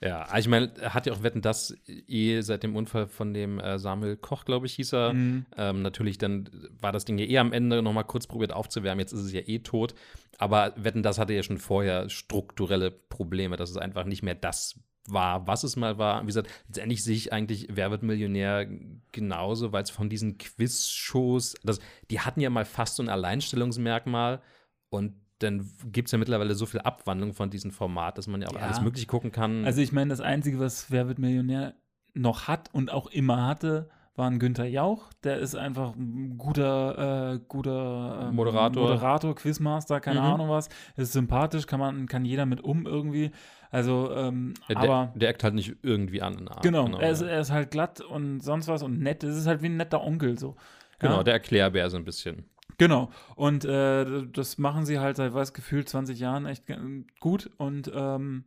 Ja, 0.00 0.22
also 0.22 0.46
ich 0.46 0.50
meine, 0.50 0.72
hat 0.82 1.06
ja 1.06 1.12
auch 1.12 1.22
Wetten, 1.22 1.42
das 1.42 1.76
eh 1.86 2.40
seit 2.40 2.62
dem 2.62 2.76
Unfall 2.76 3.06
von 3.06 3.32
dem 3.34 3.58
äh, 3.58 3.78
Samuel 3.78 4.16
Koch, 4.16 4.44
glaube 4.44 4.66
ich, 4.66 4.74
hieß 4.74 4.92
er. 4.94 5.12
Mhm. 5.12 5.46
Ähm, 5.56 5.82
natürlich, 5.82 6.18
dann 6.18 6.48
war 6.80 6.92
das 6.92 7.04
Ding 7.04 7.18
ja 7.18 7.26
eh 7.26 7.38
am 7.38 7.52
Ende 7.52 7.82
noch 7.82 7.92
mal 7.92 8.02
kurz 8.02 8.26
probiert 8.26 8.52
aufzuwärmen. 8.52 9.00
Jetzt 9.00 9.12
ist 9.12 9.24
es 9.24 9.32
ja 9.32 9.40
eh 9.40 9.60
tot. 9.60 9.94
Aber 10.38 10.72
Wetten, 10.76 11.02
das 11.02 11.18
hatte 11.18 11.34
ja 11.34 11.42
schon 11.42 11.58
vorher 11.58 12.08
strukturelle 12.08 12.90
Probleme, 12.90 13.56
dass 13.56 13.70
es 13.70 13.76
einfach 13.76 14.04
nicht 14.04 14.22
mehr 14.22 14.34
das 14.34 14.80
war, 15.06 15.46
was 15.46 15.64
es 15.64 15.76
mal 15.76 15.98
war. 15.98 16.22
Wie 16.22 16.26
gesagt, 16.26 16.50
letztendlich 16.68 17.02
sehe 17.02 17.16
ich 17.16 17.32
eigentlich 17.32 17.68
Wer 17.70 17.90
wird 17.90 18.02
Millionär 18.02 18.68
genauso, 19.10 19.72
weil 19.72 19.82
es 19.82 19.90
von 19.90 20.08
diesen 20.08 20.38
Quiz-Shows, 20.38 21.56
das, 21.62 21.80
die 22.10 22.20
hatten 22.20 22.40
ja 22.40 22.50
mal 22.50 22.64
fast 22.64 22.96
so 22.96 23.02
ein 23.02 23.08
Alleinstellungsmerkmal 23.08 24.42
und 24.90 25.14
dann 25.42 25.68
gibt 25.92 26.08
es 26.08 26.12
ja 26.12 26.18
mittlerweile 26.18 26.54
so 26.54 26.66
viel 26.66 26.80
Abwandlung 26.80 27.32
von 27.34 27.50
diesem 27.50 27.70
Format, 27.70 28.18
dass 28.18 28.26
man 28.26 28.40
ja 28.42 28.48
auch 28.48 28.54
Ja. 28.54 28.60
alles 28.60 28.80
Mögliche 28.80 29.06
gucken 29.06 29.32
kann. 29.32 29.64
Also 29.64 29.80
ich 29.80 29.92
meine, 29.92 30.10
das 30.10 30.20
Einzige, 30.20 30.58
was 30.60 30.90
Wer 30.90 31.08
wird 31.08 31.18
Millionär 31.18 31.74
noch 32.14 32.46
hat 32.48 32.68
und 32.72 32.92
auch 32.92 33.06
immer 33.08 33.46
hatte, 33.46 33.88
war 34.14 34.28
ein 34.30 34.38
Günther 34.38 34.66
Jauch. 34.66 35.10
Der 35.24 35.38
ist 35.38 35.54
einfach 35.54 35.94
ein 35.96 36.36
guter, 36.36 37.32
äh, 37.34 37.40
guter 37.48 38.26
ähm, 38.28 38.34
Moderator. 38.36 38.82
Moderator, 38.90 39.34
Quizmaster, 39.34 40.00
keine 40.00 40.20
Mhm. 40.20 40.26
Ahnung 40.26 40.48
was. 40.50 40.68
Ist 40.96 41.12
sympathisch, 41.12 41.66
kann 41.66 41.80
man, 41.80 42.06
kann 42.06 42.24
jeder 42.26 42.44
mit 42.44 42.60
um 42.62 42.84
irgendwie. 42.86 43.30
Also, 43.70 44.12
ähm, 44.14 44.52
Ja, 44.68 44.76
aber 44.76 44.86
der, 44.86 45.12
der 45.20 45.28
eckt 45.30 45.44
halt 45.44 45.54
nicht 45.54 45.76
irgendwie 45.82 46.20
an. 46.20 46.36
der 46.44 46.50
Art, 46.56 46.62
genau, 46.62 46.86
er, 46.98 47.10
ist, 47.10 47.22
er 47.22 47.40
ist 47.40 47.50
halt 47.50 47.70
glatt 47.70 48.02
und 48.02 48.40
sonst 48.40 48.68
was 48.68 48.82
und 48.82 49.00
nett. 49.00 49.24
Es 49.24 49.34
ist 49.36 49.46
halt 49.46 49.62
wie 49.62 49.66
ein 49.70 49.78
netter 49.78 50.02
Onkel 50.04 50.38
so. 50.38 50.56
genau, 50.98 51.16
Ja? 51.16 51.22
der 51.22 51.32
Erklärbär 51.34 51.88
so 51.88 51.96
ein 51.96 52.04
bisschen. 52.04 52.44
Genau. 52.78 53.10
Und 53.36 53.64
äh, 53.64 54.26
das 54.32 54.58
machen 54.58 54.84
sie 54.86 54.98
halt 54.98 55.16
seit, 55.16 55.34
weiß 55.34 55.52
gefühlt 55.52 55.88
20 55.88 56.18
Jahren 56.18 56.46
echt 56.46 56.64
gut 57.20 57.50
und 57.58 57.90
ähm, 57.94 58.44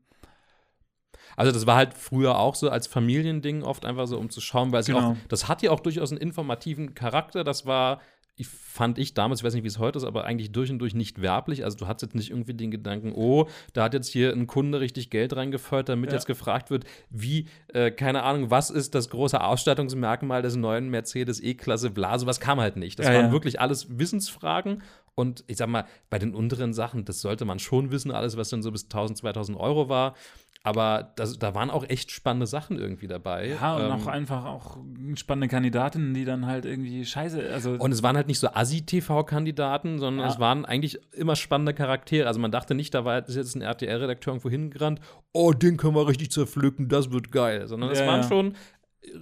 Also 1.38 1.52
das 1.52 1.66
war 1.66 1.76
halt 1.76 1.94
früher 1.94 2.38
auch 2.38 2.56
so 2.56 2.70
als 2.70 2.88
Familiending 2.88 3.64
oft 3.64 3.86
einfach 3.86 4.08
so, 4.08 4.18
um 4.18 4.30
zu 4.30 4.42
schauen, 4.42 4.72
weil 4.72 4.82
es 4.82 4.88
Genau. 4.88 5.12
auch, 5.12 5.16
das 5.28 5.48
hat 5.48 5.62
ja 5.62 5.72
auch 5.72 5.80
durchaus 5.80 6.12
einen 6.12 6.22
informativen 6.22 6.94
Charakter. 6.96 7.44
Das 7.44 7.66
war, 7.66 8.02
ich, 8.38 8.48
fand 8.48 8.98
ich 8.98 9.14
damals, 9.14 9.40
ich 9.40 9.44
weiß 9.46 9.54
nicht, 9.54 9.64
wie 9.64 9.68
es 9.70 9.80
heute 9.80 9.98
ist, 9.98 10.04
aber 10.04 10.26
eigentlich 10.26 10.52
durch 10.52 10.70
und 10.70 10.80
durch 10.80 10.94
nicht 10.94 11.22
werblich. 11.22 11.64
Also 11.64 11.78
du 11.78 11.88
hattest 11.88 12.04
jetzt 12.04 12.16
nicht 12.16 12.32
irgendwie 12.32 12.54
den 12.54 12.70
Gedanken, 12.70 13.14
oh, 13.16 13.48
da 13.72 13.84
hat 13.86 13.94
jetzt 13.94 14.10
hier 14.10 14.34
ein 14.34 14.46
Kunde 14.46 14.82
richtig 14.82 15.10
Geld 15.10 15.36
reingefeuert, 15.36 15.88
damit 15.88 16.10
Ja. 16.10 16.16
jetzt 16.18 16.26
gefragt 16.26 16.70
wird, 16.70 16.84
wie, 17.10 17.48
äh, 17.74 17.92
keine 17.92 18.24
Ahnung, 18.24 18.52
was 18.52 18.70
ist 18.70 18.94
das 18.94 19.10
große 19.10 19.42
Ausstattungsmerkmal 19.42 20.42
des 20.42 20.58
neuen 20.58 20.90
Mercedes 20.90 21.42
E-Klasse, 21.42 21.92
bla, 21.92 22.20
sowas 22.20 22.40
kam 22.42 22.60
halt 22.60 22.76
nicht. 22.76 23.00
Das 23.00 23.08
Ja, 23.08 23.14
waren 23.14 23.26
ja. 23.28 23.32
wirklich 23.32 23.62
alles 23.62 23.98
Wissensfragen. 23.98 24.84
Und 25.18 25.46
ich 25.48 25.56
sag 25.56 25.70
mal, 25.70 25.86
bei 26.10 26.20
den 26.20 26.36
unteren 26.36 26.74
Sachen, 26.74 27.06
das 27.06 27.22
sollte 27.22 27.46
man 27.46 27.60
schon 27.60 27.90
wissen, 27.90 28.12
alles, 28.12 28.36
was 28.36 28.50
dann 28.50 28.62
so 28.62 28.72
bis 28.72 28.84
1000, 28.90 29.18
2000 29.20 29.58
Euro 29.58 29.88
war. 29.88 30.14
Aber 30.66 31.12
das, 31.16 31.38
da 31.38 31.54
waren 31.54 31.70
auch 31.70 31.84
echt 31.88 32.10
spannende 32.12 32.48
Sachen 32.48 32.80
irgendwie 32.80 33.08
dabei. 33.08 33.50
ja, 33.50 33.76
und 33.76 33.84
Ähm, 33.84 33.92
auch 33.92 34.08
einfach 34.08 34.46
auch 34.46 34.78
spannende 35.16 35.48
Kandidatinnen, 35.48 36.14
die 36.16 36.26
dann 36.26 36.48
halt 36.48 36.66
irgendwie 36.66 37.06
scheiße, 37.06 37.52
also 37.54 37.72
und 37.74 37.92
es 37.92 38.02
waren 38.02 38.16
halt 38.18 38.28
nicht 38.28 38.40
so 38.40 38.48
Assi-TV-Kandidaten, 38.50 40.00
sondern 40.00 40.26
Ja. 40.26 40.34
es 40.34 40.40
waren 40.40 40.66
eigentlich 40.66 41.00
immer 41.14 41.36
spannende 41.36 41.74
Charaktere. 41.74 42.28
Also 42.28 42.40
man 42.40 42.52
dachte 42.52 42.74
nicht, 42.76 42.94
da 42.94 43.06
war 43.06 43.16
jetzt 43.28 43.56
ein 43.56 43.62
RTL-Redakteur 43.62 44.34
irgendwo 44.34 44.50
hingerannt, 44.50 45.00
oh, 45.34 45.54
den 45.54 45.78
können 45.78 45.96
wir 45.96 46.08
richtig 46.08 46.32
zerpflücken, 46.32 46.90
das 46.90 47.12
wird 47.12 47.32
geil. 47.32 47.68
Sondern 47.68 47.92
es 47.92 48.00
Ja, 48.00 48.08
waren 48.08 48.22
ja. 48.22 48.28
schon 48.28 48.56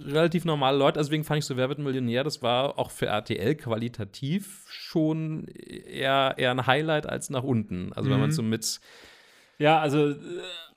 relativ 0.06 0.46
normale 0.46 0.78
Leute. 0.78 0.98
Deswegen 0.98 1.24
fand 1.24 1.40
ich 1.40 1.44
so 1.44 1.58
Wer 1.58 1.68
wird 1.68 1.78
Millionär, 1.78 2.24
das 2.24 2.40
war 2.42 2.78
auch 2.78 2.90
für 2.90 3.06
RTL 3.06 3.54
qualitativ 3.56 4.64
schon 4.68 5.46
eher, 5.48 6.34
eher 6.38 6.52
ein 6.52 6.66
Highlight 6.66 7.06
als 7.06 7.28
nach 7.28 7.42
unten. 7.42 7.92
Also 7.92 8.08
wenn 8.08 8.18
man 8.18 8.30
Mhm. 8.30 8.34
so 8.34 8.42
mit 8.42 8.80
ja, 9.58 9.78
also 9.78 10.14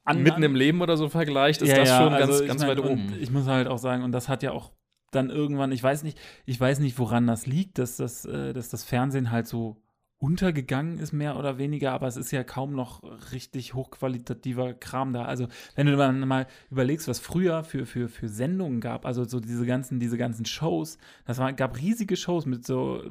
äh, 0.07 0.11
an, 0.11 0.23
mitten 0.23 0.43
im 0.43 0.55
Leben 0.55 0.81
oder 0.81 0.97
so 0.97 1.09
vergleicht, 1.09 1.61
ist 1.61 1.69
Ja, 1.69 1.77
das 1.77 1.89
ja, 1.89 1.97
schon 2.01 2.13
also 2.13 2.33
ganz, 2.33 2.47
ganz 2.47 2.61
mein, 2.61 2.69
weit 2.69 2.79
oben. 2.79 3.13
Ich 3.19 3.31
muss 3.31 3.45
halt 3.47 3.67
auch 3.67 3.77
sagen, 3.77 4.03
und 4.03 4.11
das 4.11 4.29
hat 4.29 4.43
ja 4.43 4.51
auch 4.51 4.71
dann 5.11 5.29
irgendwann, 5.29 5.71
ich 5.71 5.81
weiß 5.81 6.03
nicht, 6.03 6.19
ich 6.45 6.59
weiß 6.59 6.79
nicht, 6.79 6.99
woran 6.99 7.27
das 7.27 7.45
liegt, 7.45 7.77
dass 7.77 7.97
das, 7.97 8.25
äh, 8.25 8.53
dass 8.53 8.69
das 8.69 8.83
Fernsehen 8.83 9.31
halt 9.31 9.47
so 9.47 9.77
untergegangen 10.19 10.97
ist, 10.97 11.13
mehr 11.13 11.37
oder 11.37 11.57
weniger, 11.57 11.91
aber 11.93 12.07
es 12.07 12.17
ist 12.17 12.31
ja 12.31 12.43
kaum 12.43 12.73
noch 12.73 13.03
richtig 13.31 13.75
hochqualitativer 13.75 14.73
Kram 14.73 15.13
da. 15.13 15.25
Also, 15.25 15.47
wenn 15.75 15.85
du 15.85 15.95
dann 15.95 16.27
mal 16.27 16.47
überlegst, 16.71 17.07
was 17.07 17.19
früher 17.19 17.63
für, 17.63 17.85
für, 17.85 18.09
für 18.09 18.27
Sendungen 18.27 18.81
gab, 18.81 19.05
also 19.05 19.23
so 19.25 19.39
diese 19.39 19.65
ganzen, 19.65 19.99
diese 19.99 20.17
ganzen 20.17 20.45
Shows, 20.45 20.97
das 21.25 21.37
war, 21.37 21.53
gab 21.53 21.77
riesige 21.77 22.15
Shows 22.15 22.47
mit 22.47 22.65
so 22.65 23.03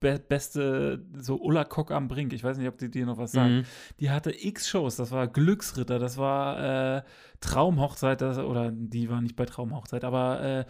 be 0.00 0.18
beste, 0.18 1.04
so 1.16 1.40
Ulla 1.40 1.64
Kock 1.64 1.90
am 1.90 2.08
Brink, 2.08 2.32
ich 2.32 2.44
weiß 2.44 2.58
nicht, 2.58 2.68
ob 2.68 2.78
die 2.78 2.90
dir 2.90 3.06
noch 3.06 3.18
was 3.18 3.32
sagen 3.32 3.58
Mhm. 3.58 3.64
die 4.00 4.10
hatte 4.10 4.30
x 4.30 4.68
Shows. 4.68 4.96
Das 4.96 5.10
war 5.10 5.26
Glücksritter, 5.26 5.98
das 5.98 6.16
war 6.16 6.96
äh, 6.98 7.02
Traumhochzeit, 7.40 8.20
das, 8.20 8.38
oder 8.38 8.70
die 8.72 9.08
war 9.10 9.20
nicht 9.20 9.36
bei 9.36 9.44
Traumhochzeit, 9.44 10.04
aber 10.04 10.42
äh, 10.42 10.64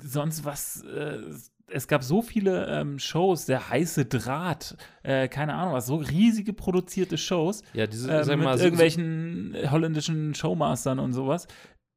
sonst 0.00 0.44
was. 0.44 0.82
Äh, 0.82 1.18
es 1.68 1.88
gab 1.88 2.04
so 2.04 2.22
viele 2.22 2.66
ähm, 2.68 3.00
Shows, 3.00 3.46
der 3.46 3.68
heiße 3.70 4.04
Draht, 4.04 4.76
äh, 5.02 5.26
keine 5.26 5.54
Ahnung 5.54 5.74
was, 5.74 5.86
so 5.86 5.96
riesige 5.96 6.52
produzierte 6.52 7.18
Shows 7.18 7.62
Ja, 7.72 7.88
diese, 7.88 8.08
äh, 8.08 8.36
mit 8.36 8.44
mal, 8.44 8.56
so, 8.56 8.62
irgendwelchen 8.62 9.56
holländischen 9.68 10.32
Showmastern 10.36 11.00
und 11.00 11.12
sowas. 11.12 11.48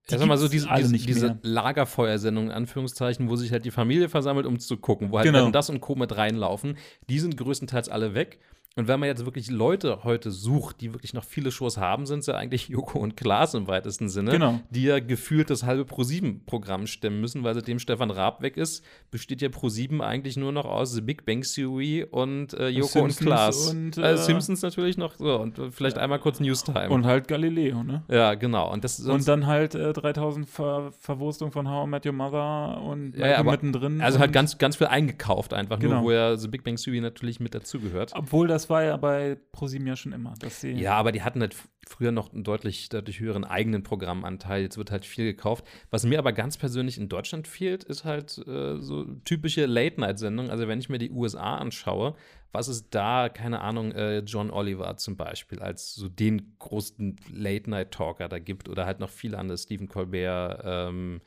Die 0.08 0.14
Ja, 0.14 0.20
sag 0.20 0.28
mal 0.28 0.38
so, 0.38 0.48
diese, 0.48 0.68
diese, 0.76 0.94
diese. 0.94 1.40
Lagerfeuersendung, 1.44 2.46
in 2.46 2.52
Anführungszeichen, 2.52 3.30
wo 3.30 3.36
sich 3.36 3.52
halt 3.52 3.66
die 3.66 3.72
Familie 3.72 4.10
versammelt, 4.10 4.46
um 4.46 4.60
zu 4.60 4.78
gucken, 4.78 5.12
wo 5.12 5.18
halt 5.18 5.26
Genau. 5.26 5.50
Das 5.52 5.70
und 5.70 5.82
Co. 5.82 5.96
mit 5.96 6.16
reinlaufen, 6.16 6.78
die 7.10 7.20
sind 7.20 7.38
größtenteils 7.38 7.90
alle 7.90 8.14
weg. 8.16 8.40
Und 8.80 8.88
wenn 8.88 9.00
man 9.00 9.08
jetzt 9.08 9.26
wirklich 9.26 9.50
Leute 9.52 10.04
heute 10.04 10.32
sucht, 10.32 10.82
die 10.82 10.94
wirklich 10.94 11.14
noch 11.14 11.24
viele 11.26 11.52
Shows 11.52 11.78
haben, 11.78 12.06
sind 12.06 12.20
es 12.20 12.26
ja 12.28 12.36
eigentlich 12.36 12.68
Joko 12.70 13.00
und 13.00 13.18
Klaas 13.18 13.54
im 13.54 13.68
weitesten 13.68 14.10
Sinne, 14.10 14.32
Genau. 14.32 14.60
die 14.70 14.84
ja 14.84 15.00
gefühlt 15.00 15.50
das 15.50 15.64
halbe 15.64 15.86
Pro-7-Programm 15.86 16.88
stemmen 16.88 17.20
müssen, 17.22 17.44
weil 17.44 17.54
seitdem 17.54 17.80
Stefan 17.80 18.10
Raab 18.12 18.42
weg 18.42 18.58
ist, 18.58 18.84
besteht 19.12 19.42
ja 19.42 19.50
Pro-7 19.50 20.00
eigentlich 20.02 20.38
nur 20.38 20.52
noch 20.52 20.66
aus 20.66 20.94
The 20.94 21.02
Big 21.02 21.26
Bang 21.26 21.42
Theory 21.42 22.06
und 22.10 22.54
äh, 22.54 22.70
Joko 22.70 23.02
und 23.02 23.12
Simpsons 23.12 23.18
Klaas. 23.20 23.70
und, 23.70 23.98
äh, 23.98 24.14
äh, 24.14 24.18
Simpsons 24.18 24.62
natürlich 24.62 24.98
noch 24.98 25.16
so 25.16 25.36
und 25.40 25.60
äh, 25.60 25.72
vielleicht 25.72 25.98
einmal 25.98 26.20
kurz 26.20 26.40
Newstime. 26.40 26.90
Und 26.90 27.06
halt 27.06 27.28
Galileo, 27.28 27.84
ne? 27.84 28.04
ja, 28.10 28.36
genau. 28.36 28.72
Und 28.72 28.84
das 28.84 29.00
Und 29.02 29.28
dann 29.28 29.46
halt 29.46 29.76
äh, 29.76 29.92
3000 29.94 30.48
Ver 30.50 30.92
Verwurstung 31.00 31.52
von 31.52 31.68
How 31.70 31.86
I 31.86 31.90
Met 31.90 32.06
Your 32.06 32.14
Mother 32.14 32.82
und 32.82 33.16
Ja, 33.18 33.28
ja, 33.28 33.38
aber- 33.40 33.52
mittendrin. 33.52 34.00
Also 34.02 34.20
halt 34.20 34.30
und- 34.30 34.34
ganz, 34.34 34.58
ganz 34.58 34.76
viel 34.78 34.88
eingekauft 34.88 35.54
einfach, 35.54 35.80
Genau. 35.80 35.96
nur 35.96 36.04
wo 36.04 36.12
ja 36.12 36.38
The 36.38 36.48
Big 36.48 36.64
Bang 36.64 36.76
Theory 36.78 37.02
natürlich 37.02 37.40
mit 37.40 37.54
dazugehört. 37.56 38.12
Obwohl, 38.16 38.48
das 38.48 38.69
war 38.70 38.84
ja 38.84 38.98
bei 38.98 39.38
ProSieben 39.52 39.88
ja 39.88 39.96
schon 39.96 40.14
immer, 40.14 40.34
dass 40.40 40.62
sie. 40.62 40.72
Ja, 40.72 40.94
aber 40.94 41.12
die 41.12 41.24
hatten 41.24 41.42
halt 41.42 41.56
früher 41.88 42.12
noch 42.12 42.32
einen 42.32 42.44
deutlich, 42.44 42.90
deutlich 42.90 43.20
höheren 43.20 43.44
eigenen 43.44 43.84
Programmanteil. 43.84 44.62
Jetzt 44.62 44.78
wird 44.78 44.92
halt 44.92 45.06
viel 45.06 45.26
gekauft. 45.26 45.66
Was 45.90 46.06
mir 46.06 46.20
aber 46.20 46.34
ganz 46.34 46.58
persönlich 46.58 46.98
in 46.98 47.10
Deutschland 47.10 47.48
fehlt, 47.48 47.84
ist 47.84 48.06
halt 48.06 48.38
äh, 48.48 48.78
so 48.80 49.06
typische 49.26 49.66
Late-Night-Sendungen. 49.66 50.52
Also 50.52 50.68
wenn 50.68 50.80
ich 50.80 50.90
mir 50.90 51.00
die 51.00 51.12
USA 51.12 51.58
anschaue, 51.58 52.16
was 52.52 52.68
ist 52.68 52.88
da, 52.92 53.30
keine 53.30 53.62
Ahnung, 53.62 53.92
äh, 53.92 54.20
John 54.20 54.52
Oliver 54.52 54.98
zum 54.98 55.18
Beispiel 55.18 55.60
als 55.60 55.96
so 55.96 56.10
den 56.10 56.56
großen 56.60 57.16
Late-Night-Talker 57.32 58.30
da 58.30 58.40
gibt 58.40 58.70
oder 58.70 58.86
halt 58.86 59.00
noch 59.00 59.10
viele 59.10 59.38
andere, 59.38 59.58
Stephen 59.58 59.88
Colbert, 59.88 60.62
ähm, 60.64 61.22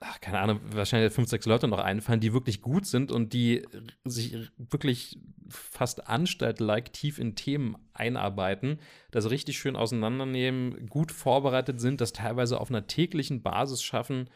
ach, 0.00 0.20
keine 0.20 0.40
Ahnung, 0.40 0.60
wahrscheinlich 0.72 1.12
fünf, 1.12 1.28
sechs 1.28 1.46
Leute 1.46 1.68
noch 1.68 1.78
einfallen, 1.78 2.20
die 2.20 2.32
wirklich 2.32 2.62
gut 2.62 2.86
sind 2.86 3.12
und 3.12 3.32
die 3.34 3.66
sich 4.04 4.50
wirklich 4.56 5.18
fast 5.48 6.08
Anstalt-like 6.08 6.92
tief 6.92 7.18
in 7.18 7.36
Themen 7.36 7.76
einarbeiten, 7.92 8.80
das 9.10 9.30
richtig 9.30 9.58
schön 9.58 9.76
auseinandernehmen, 9.76 10.88
gut 10.88 11.12
vorbereitet 11.12 11.80
sind, 11.80 12.00
das 12.00 12.12
teilweise 12.12 12.60
auf 12.60 12.70
einer 12.70 12.86
täglichen 12.86 13.42
Basis 13.42 13.82
schaffen. 13.82 14.30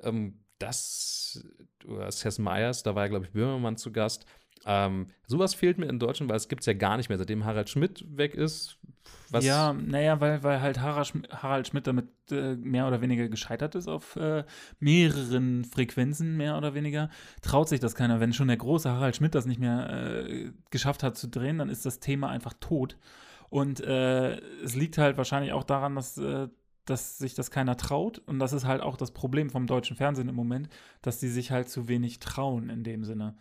Ähm, 0.00 0.44
das, 0.58 1.44
oder 1.86 2.10
Seth 2.12 2.38
Meyers, 2.38 2.84
da 2.84 2.94
war 2.94 3.04
ja, 3.04 3.08
glaube 3.08 3.26
ich, 3.26 3.32
Böhmermann 3.32 3.76
zu 3.76 3.90
Gast. 3.90 4.26
Ähm, 4.66 5.06
sowas 5.26 5.54
fehlt 5.54 5.78
mir 5.78 5.86
in 5.86 5.98
Deutschland, 5.98 6.30
weil 6.30 6.36
es 6.36 6.48
gibt 6.48 6.60
es 6.62 6.66
ja 6.66 6.72
gar 6.72 6.96
nicht 6.96 7.08
mehr, 7.08 7.18
seitdem 7.18 7.44
Harald 7.44 7.68
Schmidt 7.68 8.04
weg 8.08 8.34
ist. 8.34 8.78
Ja, 9.44 9.72
naja, 9.72 10.20
weil, 10.20 10.42
weil 10.42 10.60
halt 10.60 10.80
Harald 10.80 11.66
Schmidt 11.66 11.86
damit 11.86 12.08
äh, 12.30 12.54
mehr 12.54 12.86
oder 12.86 13.00
weniger 13.00 13.28
gescheitert 13.28 13.74
ist 13.74 13.88
auf 13.88 14.16
äh, 14.16 14.44
mehreren 14.78 15.64
Frequenzen, 15.64 16.36
mehr 16.36 16.56
oder 16.56 16.74
weniger, 16.74 17.10
traut 17.42 17.68
sich 17.68 17.80
das 17.80 17.94
keiner. 17.94 18.20
Wenn 18.20 18.32
schon 18.32 18.48
der 18.48 18.56
große 18.56 18.90
Harald 18.90 19.16
Schmidt 19.16 19.34
das 19.34 19.46
nicht 19.46 19.60
mehr 19.60 19.90
äh, 19.90 20.52
geschafft 20.70 21.02
hat 21.02 21.16
zu 21.16 21.28
drehen, 21.28 21.58
dann 21.58 21.68
ist 21.68 21.84
das 21.84 22.00
Thema 22.00 22.28
einfach 22.28 22.54
tot. 22.60 22.96
Und 23.50 23.80
äh, 23.80 24.36
es 24.62 24.74
liegt 24.74 24.98
halt 24.98 25.16
wahrscheinlich 25.16 25.52
auch 25.52 25.64
daran, 25.64 25.96
dass 25.96 26.16
äh, 26.18 26.48
dass 26.84 27.18
sich 27.18 27.34
das 27.34 27.50
keiner 27.50 27.76
traut. 27.76 28.18
Und 28.26 28.38
das 28.38 28.52
ist 28.52 28.66
halt 28.66 28.82
auch 28.82 28.96
das 28.96 29.12
Problem 29.12 29.50
vom 29.50 29.66
deutschen 29.66 29.96
Fernsehen 29.96 30.28
im 30.28 30.34
Moment, 30.34 30.68
dass 31.02 31.18
die 31.18 31.28
sich 31.28 31.50
halt 31.50 31.68
zu 31.68 31.88
wenig 31.88 32.18
trauen 32.18 32.68
in 32.68 32.84
dem 32.84 33.04
Sinne. 33.04 33.36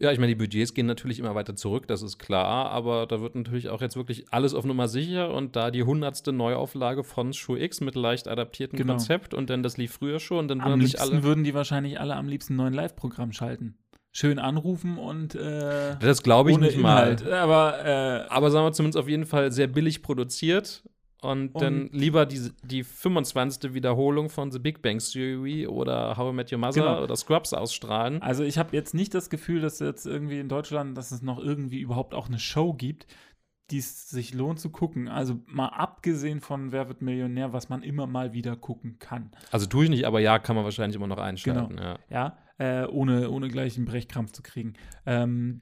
Ja, 0.00 0.12
ich 0.12 0.18
meine, 0.18 0.28
die 0.32 0.36
Budgets 0.36 0.74
gehen 0.74 0.86
natürlich 0.86 1.18
immer 1.18 1.34
weiter 1.34 1.56
zurück, 1.56 1.88
das 1.88 2.02
ist 2.02 2.18
klar, 2.18 2.70
aber 2.70 3.06
da 3.06 3.20
wird 3.20 3.34
natürlich 3.34 3.68
auch 3.68 3.80
jetzt 3.80 3.96
wirklich 3.96 4.32
alles 4.32 4.54
auf 4.54 4.64
Nummer 4.64 4.86
sicher 4.86 5.34
und 5.34 5.56
da 5.56 5.72
die 5.72 5.82
hundertste 5.82 6.32
Neuauflage 6.32 7.02
von 7.02 7.32
Show 7.32 7.56
X 7.56 7.80
mit 7.80 7.96
leicht 7.96 8.28
adaptiertem 8.28 8.76
Genau. 8.78 8.92
Konzept 8.92 9.34
und 9.34 9.50
dann 9.50 9.62
das 9.64 9.76
lief 9.76 9.92
früher 9.92 10.20
schon, 10.20 10.46
dann 10.46 10.60
Am 10.60 10.68
würden 10.70 10.86
sich 10.86 11.00
alle. 11.00 11.22
würden 11.24 11.42
die 11.42 11.52
wahrscheinlich 11.52 11.98
alle 11.98 12.14
am 12.14 12.28
liebsten 12.28 12.52
ein 12.54 12.56
neuen 12.58 12.74
Live-Programm 12.74 13.32
schalten. 13.32 13.76
Schön 14.12 14.38
anrufen 14.38 14.98
und 14.98 15.34
äh, 15.34 15.96
Das 16.00 16.22
glaube 16.22 16.50
ich 16.52 16.58
nicht 16.58 16.78
Inhalt. 16.78 17.24
mal. 17.24 17.32
Aber 17.34 17.84
äh, 17.84 18.26
Aber 18.30 18.50
sagen 18.50 18.66
wir 18.66 18.72
zumindest 18.72 18.98
auf 18.98 19.08
jeden 19.08 19.26
Fall 19.26 19.50
sehr 19.52 19.66
billig 19.66 20.02
produziert. 20.02 20.82
Und, 21.20 21.52
dann 21.60 21.82
Und- 21.82 21.94
lieber 21.94 22.26
die, 22.26 22.50
die 22.62 22.84
25. 22.84 23.74
Wiederholung 23.74 24.28
von 24.30 24.52
The 24.52 24.58
Big 24.60 24.82
Bang 24.82 24.98
Theory 24.98 25.66
oder 25.66 26.16
How 26.16 26.32
I 26.32 26.36
Met 26.36 26.52
Your 26.52 26.58
Mother 26.58 26.80
Genau. 26.82 27.02
oder 27.02 27.16
Scrubs 27.16 27.52
ausstrahlen. 27.52 28.22
Also 28.22 28.44
ich 28.44 28.56
habe 28.56 28.76
jetzt 28.76 28.94
nicht 28.94 29.14
das 29.14 29.28
Gefühl, 29.28 29.60
dass 29.60 29.80
jetzt 29.80 30.06
irgendwie 30.06 30.38
in 30.38 30.48
Deutschland, 30.48 30.96
dass 30.96 31.10
es 31.10 31.20
noch 31.22 31.38
irgendwie 31.40 31.80
überhaupt 31.80 32.14
auch 32.14 32.28
eine 32.28 32.38
Show 32.38 32.72
gibt, 32.72 33.06
die 33.70 33.78
es 33.78 34.08
sich 34.08 34.32
lohnt 34.32 34.60
zu 34.60 34.70
gucken. 34.70 35.08
Also 35.08 35.40
mal 35.46 35.66
abgesehen 35.68 36.40
von 36.40 36.70
Wer 36.72 36.88
wird 36.88 37.02
Millionär, 37.02 37.52
was 37.52 37.68
man 37.68 37.82
immer 37.82 38.06
mal 38.06 38.32
wieder 38.32 38.54
gucken 38.56 38.98
kann. 39.00 39.30
Also 39.50 39.66
tue 39.66 39.84
ich 39.84 39.90
nicht, 39.90 40.04
aber 40.06 40.20
ja, 40.20 40.38
kann 40.38 40.54
man 40.56 40.64
wahrscheinlich 40.64 40.96
immer 40.96 41.08
noch 41.08 41.18
einschalten. 41.18 41.76
Ja. 41.78 41.98
Ja, 42.08 42.38
äh, 42.58 42.86
ohne, 42.86 43.28
ohne 43.30 43.48
gleich 43.48 43.76
einen 43.76 43.86
Brechkrampf 43.86 44.32
zu 44.32 44.42
kriegen. 44.42 44.74
Ähm, 45.04 45.60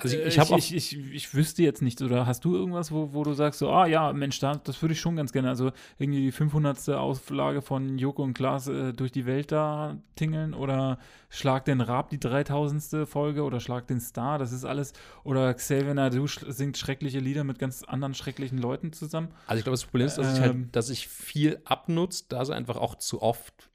Also 0.00 0.16
ich- 0.16 0.38
äh, 0.38 0.56
ich 0.56 0.74
ich, 0.74 0.74
ich, 0.96 1.14
ich 1.14 1.34
wüsste 1.34 1.62
jetzt 1.62 1.82
nicht, 1.82 2.00
oder 2.02 2.24
hast 2.26 2.44
du 2.44 2.54
irgendwas, 2.54 2.92
wo, 2.92 3.12
wo 3.12 3.24
du 3.24 3.32
sagst, 3.32 3.58
so, 3.58 3.70
ah 3.70 3.86
ja, 3.86 4.12
Mensch, 4.12 4.38
da, 4.38 4.54
das 4.56 4.80
würde 4.80 4.92
ich 4.94 5.00
schon 5.00 5.16
ganz 5.16 5.32
gerne. 5.32 5.48
Also 5.48 5.72
irgendwie 5.98 6.20
die 6.20 6.32
500. 6.32 6.88
Auflage 6.90 7.62
von 7.62 7.98
Joko 7.98 8.22
und 8.22 8.34
Klaas 8.34 8.68
äh, 8.68 8.92
durch 8.92 9.10
die 9.12 9.26
Welt 9.26 9.50
da 9.50 9.96
tingeln 10.14 10.54
oder 10.54 10.98
Schlag 11.30 11.64
den 11.64 11.80
Rab, 11.80 12.10
die 12.10 12.20
3000. 12.20 13.08
Folge 13.08 13.42
oder 13.42 13.58
Schlag 13.60 13.86
den 13.88 14.00
Star, 14.00 14.38
das 14.38 14.52
ist 14.52 14.64
alles. 14.64 14.92
Oder 15.24 15.52
Xavier 15.54 15.94
Nadu 15.94 16.26
singt 16.26 16.78
schreckliche 16.78 17.18
Lieder 17.18 17.44
mit 17.44 17.58
ganz 17.58 17.82
anderen 17.82 18.14
schrecklichen 18.14 18.58
Leuten 18.58 18.92
zusammen. 18.92 19.28
Also 19.46 19.58
ich 19.58 19.64
glaube, 19.64 19.74
das 19.74 19.84
Problem 19.84 20.06
ist, 20.06 20.16
dass 20.18 20.34
ich 20.34 20.40
halt, 20.40 20.54
Ähm. 20.54 20.68
dass 20.72 20.86
sich 20.86 21.08
viel 21.08 21.60
abnutzt, 21.64 22.32
da 22.32 22.40
es 22.42 22.50
einfach 22.50 22.76
auch 22.76 22.94
zu 22.94 23.20
oft 23.20 23.68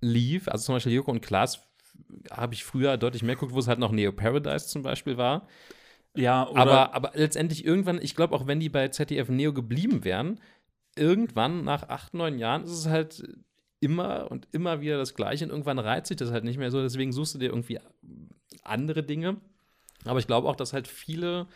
lief. 0.00 0.48
Also 0.48 0.66
zum 0.66 0.74
Beispiel 0.76 0.92
Joko 0.92 1.10
und 1.10 1.20
Klaas 1.22 1.60
habe 2.30 2.54
ich 2.54 2.64
früher 2.64 2.96
deutlich 2.96 3.22
mehr 3.22 3.34
geguckt, 3.34 3.52
wo 3.52 3.58
es 3.58 3.68
halt 3.68 3.78
noch 3.78 3.92
Neo 3.92 4.12
Paradise 4.12 4.66
zum 4.66 4.82
Beispiel 4.82 5.16
war. 5.16 5.46
Ja, 6.16 6.48
oder 6.48 6.60
Aber, 6.60 6.94
aber 6.94 7.12
letztendlich 7.14 7.64
irgendwann, 7.64 8.00
ich 8.02 8.16
glaube, 8.16 8.34
auch 8.34 8.46
wenn 8.46 8.60
die 8.60 8.68
bei 8.68 8.88
ZDF 8.88 9.28
Neo 9.28 9.52
geblieben 9.52 10.04
wären, 10.04 10.40
irgendwann 10.96 11.64
nach 11.64 11.88
acht, 11.88 12.14
neun 12.14 12.38
Jahren 12.38 12.64
ist 12.64 12.72
es 12.72 12.86
halt 12.86 13.22
immer 13.80 14.30
und 14.30 14.48
immer 14.52 14.80
wieder 14.80 14.98
das 14.98 15.14
Gleiche 15.14 15.44
und 15.44 15.50
irgendwann 15.50 15.78
reizt 15.78 16.08
sich 16.08 16.16
das 16.16 16.30
halt 16.30 16.44
nicht 16.44 16.58
mehr 16.58 16.70
so. 16.70 16.82
Deswegen 16.82 17.12
suchst 17.12 17.34
du 17.34 17.38
dir 17.38 17.50
irgendwie 17.50 17.78
andere 18.62 19.02
Dinge. 19.02 19.36
Aber 20.04 20.18
ich 20.18 20.26
glaube 20.26 20.48
auch, 20.48 20.56
dass 20.56 20.72
halt 20.72 20.88
viele 20.88 21.46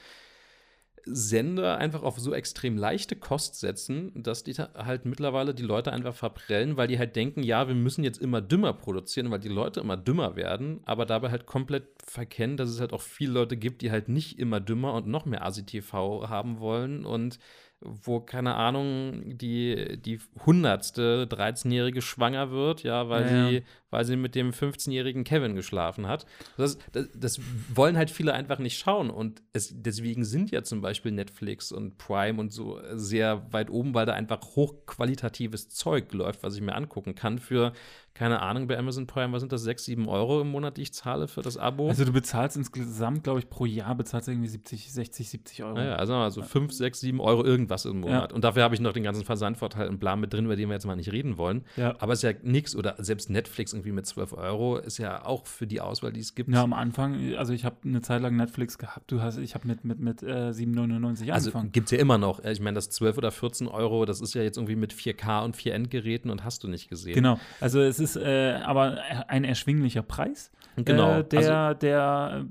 Sender 1.06 1.78
einfach 1.78 2.02
auf 2.02 2.18
so 2.18 2.32
extrem 2.32 2.76
leichte 2.76 3.16
Kost 3.16 3.60
setzen, 3.60 4.10
dass 4.14 4.42
die 4.44 4.54
halt 4.54 5.04
mittlerweile 5.04 5.54
die 5.54 5.62
Leute 5.62 5.92
einfach 5.92 6.14
verprellen, 6.14 6.76
weil 6.76 6.88
die 6.88 6.98
halt 6.98 7.14
denken, 7.16 7.42
ja, 7.42 7.68
wir 7.68 7.74
müssen 7.74 8.04
jetzt 8.04 8.20
immer 8.20 8.40
dümmer 8.40 8.72
produzieren, 8.72 9.30
weil 9.30 9.40
die 9.40 9.48
Leute 9.48 9.80
immer 9.80 9.96
dümmer 9.96 10.36
werden, 10.36 10.80
aber 10.84 11.06
dabei 11.06 11.30
halt 11.30 11.46
komplett 11.46 11.88
verkennen, 12.04 12.56
dass 12.56 12.70
es 12.70 12.80
halt 12.80 12.92
auch 12.92 13.02
viele 13.02 13.32
Leute 13.32 13.56
gibt, 13.56 13.82
die 13.82 13.90
halt 13.90 14.08
nicht 14.08 14.38
immer 14.38 14.60
dümmer 14.60 14.94
und 14.94 15.06
noch 15.06 15.26
mehr 15.26 15.44
ASI-TV 15.44 16.28
haben 16.28 16.58
wollen 16.60 17.04
und 17.04 17.38
wo, 17.84 18.20
keine 18.20 18.54
Ahnung, 18.54 19.36
die, 19.36 20.00
die 20.00 20.18
hundertste 20.46 21.26
13-Jährige 21.30 22.00
schwanger 22.02 22.50
wird, 22.50 22.82
ja, 22.82 23.08
weil, 23.08 23.24
Ja, 23.30 23.50
ja. 23.50 23.60
Weil 23.94 24.04
sie 24.04 24.16
mit 24.16 24.34
dem 24.34 24.50
15-jährigen 24.50 25.22
Kevin 25.22 25.54
geschlafen 25.54 26.08
hat. 26.08 26.26
Das, 26.56 26.78
das, 26.90 27.06
das 27.14 27.40
wollen 27.72 27.96
halt 27.96 28.10
viele 28.10 28.32
einfach 28.32 28.58
nicht 28.58 28.76
schauen. 28.76 29.08
Und 29.08 29.40
es, 29.52 29.72
deswegen 29.72 30.24
sind 30.24 30.50
ja 30.50 30.64
zum 30.64 30.80
Beispiel 30.80 31.12
Netflix 31.12 31.70
und 31.70 31.96
Prime 31.96 32.40
und 32.40 32.52
so 32.52 32.80
sehr 32.94 33.52
weit 33.52 33.70
oben, 33.70 33.94
weil 33.94 34.04
da 34.04 34.12
einfach 34.12 34.40
hochqualitatives 34.56 35.68
Zeug 35.68 36.12
läuft, 36.12 36.42
was 36.42 36.56
ich 36.56 36.60
mir 36.60 36.74
angucken 36.74 37.14
kann. 37.14 37.38
Für, 37.38 37.72
keine 38.14 38.42
Ahnung, 38.42 38.66
bei 38.66 38.76
Amazon 38.76 39.06
Prime, 39.06 39.32
was 39.32 39.40
sind 39.40 39.52
das, 39.52 39.62
6, 39.62 39.84
7 39.84 40.08
Euro 40.08 40.40
im 40.40 40.48
Monat, 40.48 40.76
die 40.76 40.82
ich 40.82 40.92
zahle 40.92 41.28
für 41.28 41.42
das 41.42 41.56
Abo? 41.56 41.88
Also 41.88 42.04
du 42.04 42.12
bezahlst 42.12 42.56
insgesamt, 42.56 43.24
glaube 43.24 43.38
ich, 43.38 43.48
pro 43.48 43.64
Jahr 43.64 43.94
bezahlst 43.94 44.26
du 44.26 44.32
irgendwie 44.32 44.48
70, 44.48 44.92
60, 44.92 45.28
70 45.28 45.64
Euro. 45.64 45.74
Naja, 45.74 45.96
also, 45.96 46.14
also 46.14 46.42
5, 46.42 46.72
6, 46.72 47.00
7 47.00 47.20
Euro 47.20 47.44
irgendwas 47.44 47.84
im 47.84 48.00
Monat. 48.00 48.32
Und 48.32 48.42
dafür 48.44 48.64
habe 48.64 48.74
ich 48.74 48.80
noch 48.80 48.92
den 48.92 49.04
ganzen 49.04 49.24
Versandvorteil 49.24 49.88
und 49.88 49.98
Plan 50.00 50.18
mit 50.18 50.32
drin, 50.32 50.46
über 50.46 50.56
den 50.56 50.68
wir 50.68 50.74
jetzt 50.74 50.86
mal 50.86 50.96
nicht 50.96 51.12
reden 51.12 51.38
wollen. 51.38 51.64
Ja. 51.76 51.94
Aber 51.98 52.12
es 52.12 52.22
ist 52.22 52.22
ja 52.22 52.38
nichts. 52.42 52.76
Oder 52.76 52.94
selbst 52.98 53.30
Netflix 53.30 53.72
irgendwie 53.84 53.92
mit 53.94 54.06
12 54.06 54.32
Euro 54.32 54.78
ist 54.78 54.98
ja 54.98 55.24
auch 55.24 55.46
für 55.46 55.66
die 55.66 55.80
Auswahl, 55.80 56.12
die 56.12 56.20
es 56.20 56.34
gibt. 56.34 56.50
Ja, 56.50 56.62
am 56.62 56.72
Anfang, 56.72 57.34
also 57.36 57.52
ich 57.52 57.64
habe 57.64 57.76
eine 57.84 58.00
Zeit 58.00 58.22
lang 58.22 58.36
Netflix 58.36 58.78
gehabt. 58.78 59.10
Du 59.10 59.20
hast, 59.20 59.36
ich 59.36 59.54
habe 59.54 59.68
mit, 59.68 59.84
mit, 59.84 60.00
mit 60.00 60.22
äh, 60.22 60.50
7,99 60.50 61.30
also 61.30 61.50
angefangen. 61.50 61.72
gibt 61.72 61.86
es 61.86 61.90
ja 61.92 61.98
immer 61.98 62.18
noch. 62.18 62.42
Ich 62.44 62.60
meine, 62.60 62.74
das 62.74 62.90
12 62.90 63.18
oder 63.18 63.30
14 63.30 63.68
Euro, 63.68 64.04
das 64.06 64.20
ist 64.20 64.34
ja 64.34 64.42
jetzt 64.42 64.56
irgendwie 64.56 64.76
mit 64.76 64.92
4K 64.92 65.44
und 65.44 65.56
4 65.56 65.74
Endgeräten 65.74 66.30
und 66.30 66.44
hast 66.44 66.64
du 66.64 66.68
nicht 66.68 66.88
gesehen. 66.88 67.14
Genau. 67.14 67.38
Also 67.60 67.80
es 67.80 68.00
ist 68.00 68.16
äh, 68.16 68.60
aber 68.64 68.98
ein 69.28 69.44
erschwinglicher 69.44 70.02
Preis, 70.02 70.50
Genau. 70.76 71.18
äh, 71.18 71.24
der, 71.24 71.56
also, 71.56 71.78
der, 71.78 72.46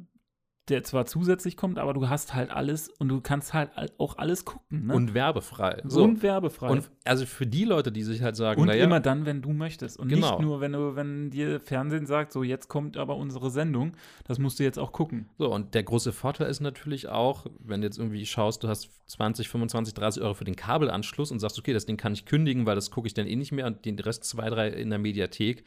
der 0.70 0.84
zwar 0.84 1.06
zusätzlich 1.06 1.58
kommt, 1.58 1.78
aber 1.78 1.94
du 1.94 2.08
hast 2.08 2.34
halt 2.34 2.50
alles 2.50 2.88
und 2.88 3.10
du 3.10 3.20
kannst 3.20 3.54
halt 3.54 3.72
auch 3.98 4.18
alles 4.18 4.46
gucken. 4.46 4.88
Ne? 4.88 4.94
und 4.94 5.14
werbefrei. 5.14 5.82
und 5.84 6.24
werbefrei. 6.24 6.70
Und 6.70 6.90
also 7.04 7.26
für 7.26 7.46
die 7.46 7.66
Leute, 7.66 7.92
die 7.92 8.04
sich 8.04 8.22
halt 8.22 8.36
sagen, 8.36 8.62
Und 8.62 8.68
naja, 8.68 8.86
immer 8.86 9.00
dann, 9.00 9.26
wenn 9.26 9.42
du 9.42 9.52
möchtest. 9.52 10.00
Und 10.00 10.08
Genau. 10.08 10.32
nicht 10.32 10.40
nur, 10.40 10.62
wenn 10.62 10.72
du, 10.72 10.96
wenn 10.96 11.30
dir 11.30 11.60
Fernsehen 11.60 12.06
sagt, 12.06 12.32
so 12.32 12.44
jetzt 12.44 12.70
kommt 12.70 12.98
aber 12.98 13.18
unsere 13.18 13.50
Sendung, 13.50 13.94
das 14.26 14.40
musst 14.40 14.60
du 14.60 14.64
jetzt 14.64 14.80
auch 14.80 14.92
gucken. 14.92 15.30
So, 15.38 15.54
und 15.54 15.74
der 15.74 15.84
große 15.84 16.14
Vorteil 16.14 16.50
ist 16.50 16.62
natürlich 16.62 17.10
auch, 17.10 17.46
wenn 17.60 17.82
du 17.82 17.88
jetzt 17.88 17.98
irgendwie 17.98 18.26
schaust, 18.26 18.64
du 18.64 18.68
hast 18.70 18.90
20, 19.08 19.50
25, 19.50 19.94
30 19.94 20.24
Euro 20.24 20.34
für 20.34 20.46
den 20.46 20.56
Kabelanschluss 20.56 21.32
und 21.32 21.40
sagst, 21.40 21.60
okay, 21.60 21.74
das 21.74 21.86
Ding 21.86 21.98
kann 21.98 22.14
ich 22.14 22.26
kündigen, 22.26 22.66
weil 22.66 22.76
das 22.76 22.90
gucke 22.90 23.08
ich 23.08 23.14
dann 23.14 23.28
eh 23.28 23.36
nicht 23.36 23.52
mehr 23.52 23.68
und 23.68 23.86
den 23.86 24.00
Rest 24.00 24.24
zwei, 24.24 24.50
drei 24.50 24.70
in 24.70 24.90
der 24.90 25.00
Mediathek. 25.00 25.66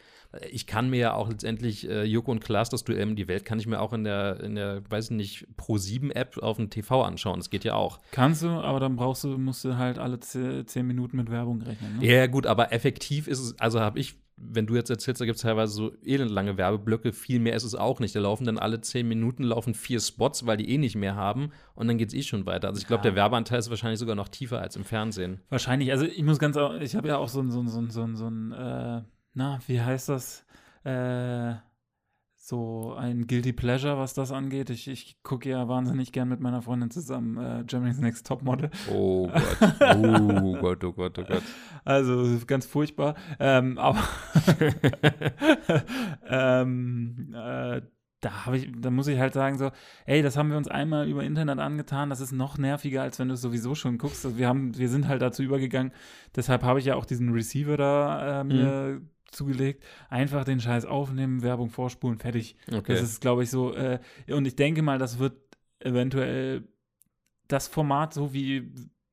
Ich 0.50 0.66
kann 0.66 0.90
mir 0.90 0.98
ja 0.98 1.14
auch 1.14 1.28
letztendlich 1.28 1.88
äh, 1.88 2.04
Joko 2.04 2.30
und 2.32 2.40
Klaas, 2.40 2.70
das 2.70 2.84
Duell 2.84 3.06
die 3.14 3.28
Welt, 3.28 3.44
kann 3.44 3.58
ich 3.58 3.66
mir 3.66 3.80
auch 3.80 3.92
in 3.92 4.04
der, 4.04 4.40
in 4.40 4.54
der, 4.54 4.82
weiß 4.90 5.06
ich 5.06 5.10
nicht, 5.16 5.46
Pro7-App 5.58 6.38
auf 6.42 6.56
dem 6.56 6.70
TV 6.70 7.02
anschauen. 7.02 7.38
Das 7.38 7.50
geht 7.50 7.64
ja 7.64 7.74
auch. 7.74 7.98
Kannst 8.12 8.42
du, 8.42 8.48
aber 8.48 8.80
dann 8.80 8.96
brauchst 8.96 9.24
du, 9.24 9.36
musst 9.38 9.64
du 9.64 9.76
halt 9.76 9.98
alle 9.98 10.20
ze- 10.20 10.64
zehn 10.66 10.86
Minuten 10.86 11.16
mit 11.16 11.30
Werbung 11.30 11.62
rechnen. 11.62 11.98
Ne? 11.98 12.06
Ja, 12.06 12.26
gut, 12.26 12.46
aber 12.46 12.72
effektiv 12.72 13.28
ist 13.28 13.40
es, 13.40 13.58
also 13.60 13.80
habe 13.80 13.98
ich, 13.98 14.16
wenn 14.38 14.66
du 14.66 14.74
jetzt 14.74 14.90
erzählst, 14.90 15.20
da 15.20 15.24
gibt 15.24 15.36
es 15.36 15.42
teilweise 15.42 15.72
so 15.72 15.92
elendlange 16.04 16.58
Werbeblöcke, 16.58 17.12
viel 17.14 17.40
mehr 17.40 17.54
ist 17.56 17.64
es 17.64 17.74
auch 17.74 18.00
nicht. 18.00 18.14
Da 18.14 18.20
laufen 18.20 18.44
dann 18.44 18.58
alle 18.58 18.82
zehn 18.82 19.08
Minuten 19.08 19.42
laufen 19.42 19.72
vier 19.74 19.98
Spots, 19.98 20.44
weil 20.46 20.58
die 20.58 20.68
eh 20.70 20.76
nicht 20.76 20.94
mehr 20.94 21.14
haben 21.14 21.52
und 21.74 21.88
dann 21.88 21.96
geht 21.96 22.08
es 22.08 22.14
eh 22.14 22.22
schon 22.22 22.44
weiter. 22.44 22.68
Also 22.68 22.78
ich 22.80 22.86
glaube, 22.86 23.00
Ja. 23.00 23.10
der 23.10 23.16
Werbeanteil 23.16 23.58
ist 23.58 23.70
wahrscheinlich 23.70 23.98
sogar 23.98 24.14
noch 24.14 24.28
tiefer 24.28 24.60
als 24.60 24.76
im 24.76 24.84
Fernsehen. 24.84 25.40
Wahrscheinlich, 25.48 25.90
also 25.90 26.04
ich 26.04 26.22
muss 26.22 26.38
ganz, 26.38 26.58
ich 26.80 26.94
habe 26.96 27.08
ja 27.08 27.16
auch 27.16 27.28
so 27.28 27.40
ein, 27.40 27.50
so 27.50 27.60
ein, 27.60 27.68
so 27.68 27.78
ein, 27.80 27.90
so 27.90 28.02
ein, 28.02 28.16
so 28.16 28.28
ein 28.28 28.52
äh, 28.52 29.02
na, 29.32 29.58
wie 29.66 29.80
heißt 29.80 30.10
das? 30.10 30.44
Äh, 30.84 31.54
so 32.46 32.94
ein 32.96 33.26
Guilty 33.26 33.52
Pleasure, 33.52 33.98
was 33.98 34.14
das 34.14 34.30
angeht. 34.30 34.70
Ich, 34.70 34.86
ich 34.86 35.20
gucke 35.24 35.48
ja 35.48 35.66
wahnsinnig 35.66 36.12
gern 36.12 36.28
mit 36.28 36.38
meiner 36.38 36.62
Freundin 36.62 36.92
zusammen 36.92 37.38
äh, 37.38 37.64
Germany's 37.64 37.98
Next 37.98 38.24
Topmodel. 38.24 38.70
Oh 38.88 39.26
Gott, 39.80 39.96
oh 40.00 40.52
Gott, 40.60 40.84
oh 40.84 40.92
Gott, 40.92 41.18
oh 41.18 41.24
Gott. 41.24 41.42
Also 41.84 42.38
ganz 42.46 42.64
furchtbar. 42.64 43.16
Ähm, 43.40 43.78
aber 43.78 43.98
ähm, 46.28 47.34
äh, 47.34 47.82
da 48.20 48.46
habe 48.46 48.58
ich, 48.58 48.70
da 48.78 48.92
muss 48.92 49.08
ich 49.08 49.18
halt 49.18 49.34
sagen 49.34 49.58
so, 49.58 49.72
ey, 50.04 50.22
das 50.22 50.36
haben 50.36 50.50
wir 50.50 50.56
uns 50.56 50.68
einmal 50.68 51.08
über 51.08 51.24
Internet 51.24 51.58
angetan. 51.58 52.10
Das 52.10 52.20
ist 52.20 52.30
noch 52.30 52.58
nerviger, 52.58 53.02
als 53.02 53.18
wenn 53.18 53.26
du 53.26 53.34
es 53.34 53.40
sowieso 53.40 53.74
schon 53.74 53.98
guckst. 53.98 54.24
Also 54.24 54.38
wir 54.38 54.46
haben, 54.46 54.78
wir 54.78 54.88
sind 54.88 55.08
halt 55.08 55.20
dazu 55.20 55.42
übergegangen. 55.42 55.90
Deshalb 56.36 56.62
habe 56.62 56.78
ich 56.78 56.84
ja 56.84 56.94
auch 56.94 57.06
diesen 57.06 57.32
Receiver 57.32 57.76
da 57.76 58.42
äh, 58.42 58.44
mir 58.44 59.02
zugelegt. 59.36 59.84
Einfach 60.08 60.44
den 60.44 60.60
Scheiß 60.60 60.84
aufnehmen, 60.84 61.42
Werbung 61.42 61.70
vorspulen, 61.70 62.18
fertig. 62.18 62.56
Okay. 62.68 62.92
Das 62.92 63.02
ist, 63.02 63.20
glaube 63.20 63.42
ich, 63.42 63.50
so. 63.50 63.74
Äh, 63.74 64.00
und 64.28 64.46
ich 64.46 64.56
denke 64.56 64.82
mal, 64.82 64.98
das 64.98 65.18
wird 65.18 65.36
eventuell 65.80 66.66
das 67.48 67.68
Format, 67.68 68.12
so 68.12 68.32
wie, 68.32 68.72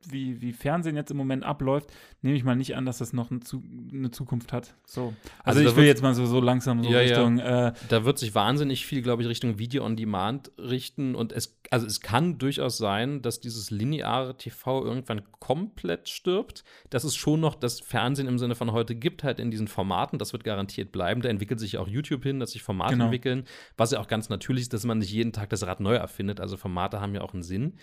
wie, 0.10 0.42
wie 0.42 0.54
Fernsehen 0.54 0.96
jetzt 0.96 1.12
im 1.12 1.18
Moment 1.18 1.44
abläuft, 1.44 1.90
nehme 2.22 2.36
ich 2.38 2.44
mal 2.44 2.56
nicht 2.56 2.76
an, 2.76 2.86
dass 2.86 2.98
das 3.00 3.14
noch 3.14 3.32
eine, 3.32 3.40
Zu 3.42 3.64
eine 3.92 4.12
Zukunft 4.12 4.54
hat. 4.54 4.76
So. 4.86 5.14
Also, 5.44 5.60
Also 5.60 5.70
ich 5.72 5.76
will 5.76 5.86
jetzt 5.86 6.02
mal 6.04 6.14
so, 6.14 6.26
so 6.26 6.40
langsam 6.40 6.84
so 6.84 6.90
Ja, 6.90 7.02
ja. 7.02 7.08
Richtung. 7.18 7.40
Äh, 7.40 7.74
Da 7.90 8.06
wird 8.06 8.18
sich 8.20 8.34
wahnsinnig 8.36 8.86
viel, 8.86 9.02
glaube 9.02 9.22
ich, 9.22 9.28
Richtung 9.28 9.60
Video 9.60 9.84
on 9.86 9.96
Demand 9.96 10.52
richten. 10.58 11.16
Und 11.16 11.32
es, 11.32 11.60
also 11.72 11.86
es 11.86 12.02
kann 12.02 12.38
durchaus 12.38 12.78
sein, 12.78 13.22
dass 13.22 13.40
dieses 13.40 13.72
lineare 13.72 14.38
TV 14.38 14.84
irgendwann 14.86 15.22
komplett 15.40 16.10
stirbt. 16.10 16.64
Dass 16.90 17.04
es 17.04 17.16
schon 17.16 17.40
noch 17.40 17.56
das 17.56 17.80
Fernsehen 17.80 18.28
im 18.28 18.40
Sinne 18.40 18.56
von 18.56 18.72
heute 18.72 18.96
gibt, 18.96 19.24
halt 19.24 19.40
in 19.40 19.52
diesen 19.52 19.68
Formaten. 19.68 20.20
Das 20.20 20.34
wird 20.34 20.44
garantiert 20.44 20.92
bleiben. 20.92 21.22
Da 21.22 21.30
entwickelt 21.30 21.60
sich 21.60 21.74
ja 21.74 21.80
auch 21.80 21.88
YouTube 21.88 22.24
hin, 22.24 22.40
dass 22.40 22.52
sich 22.52 22.64
Formate 22.64 22.94
Genau. 22.94 23.06
entwickeln. 23.06 23.46
Was 23.78 23.92
ja 23.92 24.00
auch 24.00 24.08
ganz 24.08 24.30
natürlich 24.30 24.64
ist, 24.64 24.74
dass 24.74 24.86
man 24.86 25.00
nicht 25.00 25.12
jeden 25.12 25.34
Tag 25.34 25.50
das 25.50 25.66
Rad 25.66 25.80
neu 25.80 25.96
erfindet. 25.96 26.40
Also 26.40 26.58
Formate 26.58 27.02
haben 27.02 27.14
ja 27.16 27.22
auch 27.22 27.34
einen 27.34 27.44
Sinn. 27.44 27.74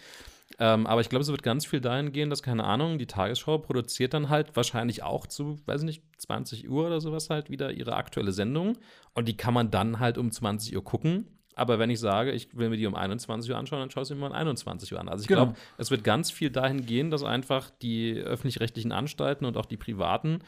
Ähm, 0.59 0.87
aber 0.87 1.01
ich 1.01 1.09
glaube, 1.09 1.23
es 1.23 1.31
wird 1.31 1.43
ganz 1.43 1.65
viel 1.65 1.81
dahin 1.81 2.13
gehen, 2.13 2.29
dass, 2.29 2.43
keine 2.43 2.65
Ahnung, 2.65 2.99
die 2.99 3.07
Tagesschau 3.07 3.59
produziert 3.59 4.13
dann 4.15 4.29
halt 4.29 4.57
wahrscheinlich 4.57 5.03
auch 5.03 5.27
zu, 5.27 5.59
weiß 5.67 5.83
nicht, 5.85 6.03
20 6.19 6.69
Uhr 6.69 6.87
oder 6.87 7.01
sowas 7.01 7.31
halt 7.31 7.51
wieder 7.51 7.71
ihre 7.73 7.95
aktuelle 7.97 8.33
Sendung. 8.33 8.77
Und 9.15 9.29
die 9.29 9.37
kann 9.37 9.55
man 9.55 9.71
dann 9.71 10.01
halt 10.01 10.19
um 10.19 10.31
20 10.31 10.75
Uhr 10.77 10.85
gucken. 10.85 11.27
Aber 11.57 11.79
wenn 11.79 11.91
ich 11.91 12.01
sage, 12.01 12.33
ich 12.33 12.57
will 12.57 12.71
mir 12.71 12.77
die 12.77 12.87
um 12.87 12.95
21 12.95 13.51
Uhr 13.51 13.57
anschauen, 13.57 13.81
dann 13.81 13.91
schaue 13.91 14.03
ich 14.03 14.09
sie 14.09 14.15
mir 14.15 14.27
um 14.27 14.33
21 14.33 14.93
Uhr 14.93 15.01
an. 15.01 15.09
Also 15.09 15.23
ich 15.23 15.29
Genau. 15.29 15.47
glaube, 15.47 15.59
es 15.79 15.91
wird 15.91 16.05
ganz 16.05 16.31
viel 16.31 16.51
dahin 16.51 16.87
gehen, 16.87 17.11
dass 17.11 17.23
einfach 17.23 17.71
die 17.83 18.15
öffentlich-rechtlichen 18.15 18.93
Anstalten 18.93 19.45
und 19.45 19.57
auch 19.57 19.67
die 19.67 19.77
privaten 19.77 20.41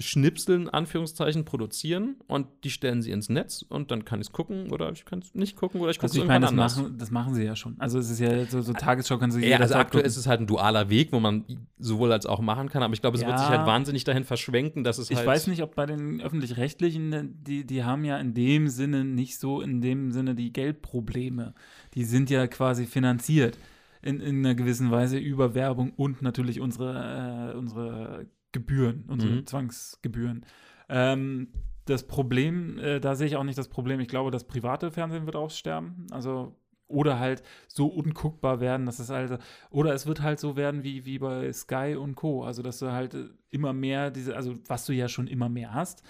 Schnipseln, 0.00 0.68
Anführungszeichen, 0.68 1.44
produzieren 1.44 2.16
und 2.28 2.46
die 2.62 2.70
stellen 2.70 3.02
sie 3.02 3.10
ins 3.10 3.28
Netz 3.28 3.64
und 3.68 3.90
dann 3.90 4.04
kann 4.04 4.20
ich 4.20 4.28
es 4.28 4.32
gucken 4.32 4.70
oder 4.70 4.92
ich 4.92 5.04
kann 5.04 5.18
es 5.18 5.34
nicht 5.34 5.56
gucken 5.56 5.80
oder 5.80 5.90
ich 5.90 5.98
gucke 5.98 6.06
es 6.06 6.12
also 6.12 6.18
ich 6.24 6.30
irgendwann 6.30 6.52
meine, 6.52 6.64
das 6.64 6.76
anders. 6.76 6.76
machen, 6.88 6.98
das 6.98 7.10
machen 7.10 7.34
sie 7.34 7.42
ja 7.42 7.56
schon. 7.56 7.74
Also 7.80 7.98
es 7.98 8.08
ist 8.08 8.20
ja 8.20 8.46
so, 8.46 8.60
so 8.62 8.72
Tagesschau 8.74 9.18
kannst 9.18 9.36
du 9.36 9.40
Ja, 9.44 9.58
also 9.58 9.74
aktuell 9.74 10.06
ist 10.06 10.16
es 10.16 10.28
halt 10.28 10.40
ein 10.40 10.46
dualer 10.46 10.88
Weg, 10.88 11.12
wo 11.12 11.18
man 11.18 11.44
sowohl 11.78 12.12
als 12.12 12.26
auch 12.26 12.40
machen 12.40 12.68
kann, 12.68 12.84
aber 12.84 12.94
ich 12.94 13.00
glaube, 13.00 13.16
es 13.16 13.22
wird 13.22 13.32
Ja. 13.32 13.38
sich 13.38 13.48
halt 13.48 13.66
wahnsinnig 13.66 14.04
dahin 14.04 14.22
verschwenken, 14.22 14.84
dass 14.84 14.98
es 14.98 15.10
Ich 15.10 15.16
halt. 15.16 15.26
weiß 15.26 15.48
nicht, 15.48 15.62
ob 15.62 15.74
bei 15.74 15.86
den 15.86 16.20
öffentlich-rechtlichen, 16.20 17.34
die, 17.42 17.66
die 17.66 17.82
haben 17.82 18.04
ja 18.04 18.18
in 18.18 18.34
dem 18.34 18.68
Sinne 18.68 19.04
nicht 19.04 19.38
so 19.38 19.60
in 19.60 19.80
dem 19.80 20.12
Sinne 20.12 20.34
die 20.36 20.52
Geldprobleme. 20.52 21.54
Die 21.94 22.04
sind 22.04 22.30
ja 22.30 22.46
quasi 22.46 22.86
finanziert 22.86 23.58
in, 24.02 24.20
in 24.20 24.38
einer 24.46 24.54
gewissen 24.54 24.92
Weise 24.92 25.18
über 25.18 25.54
Werbung 25.54 25.92
und 25.96 26.22
natürlich 26.22 26.60
unsere, 26.60 27.52
äh, 27.52 27.56
unsere 27.56 28.26
Gebühren, 28.52 29.04
unsere 29.08 29.32
Mhm. 29.34 29.46
Zwangsgebühren. 29.46 30.44
Ähm, 30.88 31.48
das 31.84 32.06
Problem, 32.06 32.78
äh, 32.78 33.00
da 33.00 33.14
sehe 33.14 33.26
ich 33.26 33.36
auch 33.36 33.44
nicht 33.44 33.58
das 33.58 33.68
Problem. 33.68 34.00
Ich 34.00 34.08
glaube, 34.08 34.30
das 34.30 34.44
private 34.44 34.90
Fernsehen 34.90 35.26
wird 35.26 35.36
aussterben. 35.36 36.06
Also 36.10 36.54
oder 36.86 37.18
halt 37.18 37.42
so 37.66 37.86
unguckbar 37.86 38.60
werden, 38.60 38.86
dass 38.86 38.98
es 38.98 39.10
halt, 39.10 39.38
oder 39.70 39.92
es 39.92 40.06
wird 40.06 40.22
halt 40.22 40.40
so 40.40 40.56
werden 40.56 40.84
wie, 40.84 41.04
wie 41.04 41.18
bei 41.18 41.52
Sky 41.52 41.96
und 41.98 42.14
Co. 42.14 42.44
Also, 42.44 42.62
dass 42.62 42.78
du 42.78 42.90
halt 42.92 43.14
immer 43.50 43.74
mehr 43.74 44.10
diese, 44.10 44.34
also 44.34 44.54
was 44.66 44.86
du 44.86 44.94
ja 44.94 45.06
schon 45.08 45.26
immer 45.26 45.50
mehr 45.50 45.74
hast, 45.74 46.02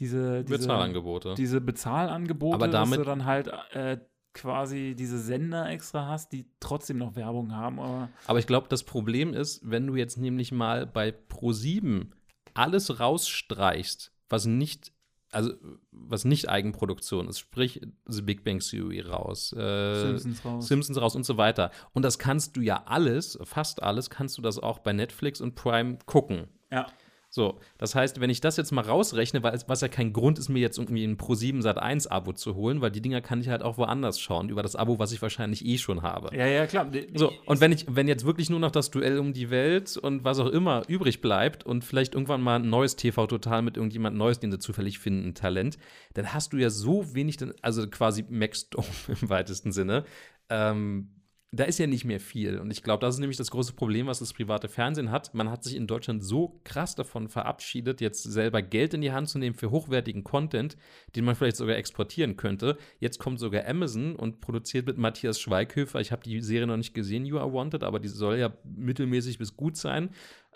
diese, 0.00 0.42
diese, 0.42 0.58
Bezahlangebote. 0.58 1.34
diese 1.36 1.60
Bezahlangebote, 1.60 2.54
Aber 2.56 2.66
damit- 2.66 2.98
dass 2.98 3.04
du 3.04 3.08
dann 3.08 3.24
halt 3.24 3.48
äh, 3.74 3.98
quasi 4.34 4.94
diese 4.98 5.18
Sender 5.18 5.68
extra 5.70 6.08
hast, 6.08 6.32
die 6.32 6.44
trotzdem 6.60 6.98
noch 6.98 7.16
Werbung 7.16 7.54
haben. 7.56 7.78
Aber 7.78 8.08
Aber 8.26 8.38
ich 8.38 8.46
glaube, 8.46 8.66
das 8.68 8.82
Problem 8.82 9.32
ist, 9.32 9.60
wenn 9.64 9.86
du 9.86 9.96
jetzt 9.96 10.18
nämlich 10.18 10.52
mal 10.52 10.86
bei 10.86 11.14
Pro7 11.30 12.08
alles 12.52 13.00
rausstreichst, 13.00 14.12
was 14.28 14.46
nicht, 14.46 14.92
also 15.30 15.52
was 15.90 16.24
nicht 16.24 16.48
Eigenproduktion 16.48 17.28
ist, 17.28 17.38
sprich 17.38 17.80
The 18.06 18.22
Big 18.22 18.44
Bang 18.44 18.58
Theory 18.60 19.00
raus, 19.00 19.52
äh, 19.52 20.00
Simpsons 20.18 20.44
raus. 20.44 20.68
Simpsons 20.68 21.00
raus 21.00 21.16
und 21.16 21.24
so 21.24 21.36
weiter. 21.36 21.70
Und 21.92 22.02
das 22.04 22.18
kannst 22.18 22.56
du 22.56 22.60
ja 22.60 22.82
alles, 22.86 23.38
fast 23.42 23.82
alles, 23.82 24.10
kannst 24.10 24.36
du 24.38 24.42
das 24.42 24.58
auch 24.58 24.80
bei 24.80 24.92
Netflix 24.92 25.40
und 25.40 25.54
Prime 25.54 25.98
gucken. 26.06 26.48
ja. 26.70 26.86
So, 27.34 27.58
das 27.78 27.96
heißt, 27.96 28.20
wenn 28.20 28.30
ich 28.30 28.40
das 28.40 28.56
jetzt 28.56 28.70
mal 28.70 28.82
rausrechne, 28.84 29.42
weil 29.42 29.54
es, 29.54 29.68
was 29.68 29.80
ja 29.80 29.88
kein 29.88 30.12
Grund 30.12 30.38
ist, 30.38 30.48
mir 30.48 30.60
jetzt 30.60 30.78
irgendwie 30.78 31.02
ein 31.02 31.16
Pro7 31.18 31.62
Sat 31.62 31.78
1 31.78 32.06
Abo 32.06 32.32
zu 32.32 32.54
holen, 32.54 32.80
weil 32.80 32.92
die 32.92 33.00
Dinger 33.02 33.20
kann 33.22 33.40
ich 33.40 33.48
halt 33.48 33.64
auch 33.64 33.76
woanders 33.76 34.20
schauen, 34.20 34.50
über 34.50 34.62
das 34.62 34.76
Abo, 34.76 35.00
was 35.00 35.10
ich 35.10 35.20
wahrscheinlich 35.20 35.64
eh 35.66 35.76
schon 35.78 36.02
habe. 36.02 36.28
Ja, 36.36 36.46
ja, 36.46 36.64
klar. 36.68 36.86
So, 37.16 37.32
und 37.46 37.60
wenn 37.60 37.72
ich, 37.72 37.86
wenn 37.88 38.06
jetzt 38.06 38.24
wirklich 38.24 38.50
nur 38.50 38.60
noch 38.60 38.70
das 38.70 38.92
Duell 38.92 39.18
um 39.18 39.32
die 39.32 39.50
Welt 39.50 39.96
und 39.96 40.22
was 40.22 40.38
auch 40.38 40.46
immer 40.46 40.84
übrig 40.86 41.20
bleibt 41.20 41.66
und 41.66 41.84
vielleicht 41.84 42.14
irgendwann 42.14 42.40
mal 42.40 42.60
ein 42.60 42.70
neues 42.70 42.94
TV 42.94 43.26
total 43.26 43.62
mit 43.62 43.76
irgendjemand 43.76 44.16
Neues, 44.16 44.38
den 44.38 44.52
sie 44.52 44.60
zufällig 44.60 45.00
finden, 45.00 45.34
Talent, 45.34 45.76
dann 46.12 46.32
hast 46.32 46.52
du 46.52 46.56
ja 46.58 46.70
so 46.70 47.16
wenig, 47.16 47.36
dann- 47.38 47.52
also 47.62 47.88
quasi 47.88 48.24
Max 48.28 48.70
Dome 48.70 48.86
im 49.20 49.28
weitesten 49.28 49.72
Sinne. 49.72 50.04
Ähm, 50.50 51.08
da 51.56 51.64
ist 51.64 51.78
ja 51.78 51.86
nicht 51.86 52.04
mehr 52.04 52.20
viel. 52.20 52.58
Und 52.58 52.70
ich 52.70 52.82
glaube, 52.82 53.00
das 53.00 53.14
ist 53.14 53.20
nämlich 53.20 53.36
das 53.36 53.50
große 53.50 53.74
Problem, 53.74 54.06
was 54.06 54.18
das 54.18 54.32
private 54.32 54.68
Fernsehen 54.68 55.10
hat. 55.10 55.34
Man 55.34 55.50
hat 55.50 55.62
sich 55.62 55.76
in 55.76 55.86
Deutschland 55.86 56.24
so 56.24 56.60
krass 56.64 56.94
davon 56.94 57.28
verabschiedet, 57.28 58.00
jetzt 58.00 58.22
selber 58.22 58.62
Geld 58.62 58.94
in 58.94 59.00
die 59.00 59.12
Hand 59.12 59.28
zu 59.28 59.38
nehmen 59.38 59.54
für 59.54 59.70
hochwertigen 59.70 60.24
Content, 60.24 60.76
den 61.14 61.24
man 61.24 61.34
vielleicht 61.34 61.56
sogar 61.56 61.76
exportieren 61.76 62.36
könnte. 62.36 62.76
Jetzt 62.98 63.18
kommt 63.18 63.38
sogar 63.38 63.66
Amazon 63.66 64.16
und 64.16 64.40
produziert 64.40 64.86
mit 64.86 64.98
Matthias 64.98 65.40
Schweighöfer. 65.40 66.00
Ich 66.00 66.12
habe 66.12 66.22
die 66.22 66.40
Serie 66.40 66.66
noch 66.66 66.76
nicht 66.76 66.94
gesehen, 66.94 67.24
You 67.24 67.38
Are 67.38 67.52
Wanted, 67.52 67.84
aber 67.84 68.00
die 68.00 68.08
soll 68.08 68.38
ja 68.38 68.52
mittelmäßig 68.64 69.38
bis 69.38 69.56
gut 69.56 69.76
sein. 69.76 70.10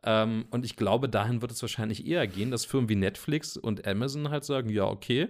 Ähm, 0.05 0.47
und 0.51 0.65
ich 0.65 0.77
glaube, 0.77 1.09
dahin 1.09 1.43
wird 1.43 1.51
es 1.51 1.63
wahrscheinlich 1.63 2.07
eher 2.07 2.27
gehen, 2.27 2.51
dass 2.51 2.65
Firmen 2.65 2.89
wie 2.89 2.95
Netflix 2.95 3.57
und 3.57 3.87
Amazon 3.87 4.31
halt 4.31 4.45
sagen, 4.45 4.71
ja, 4.71 4.85
okay, 4.85 5.29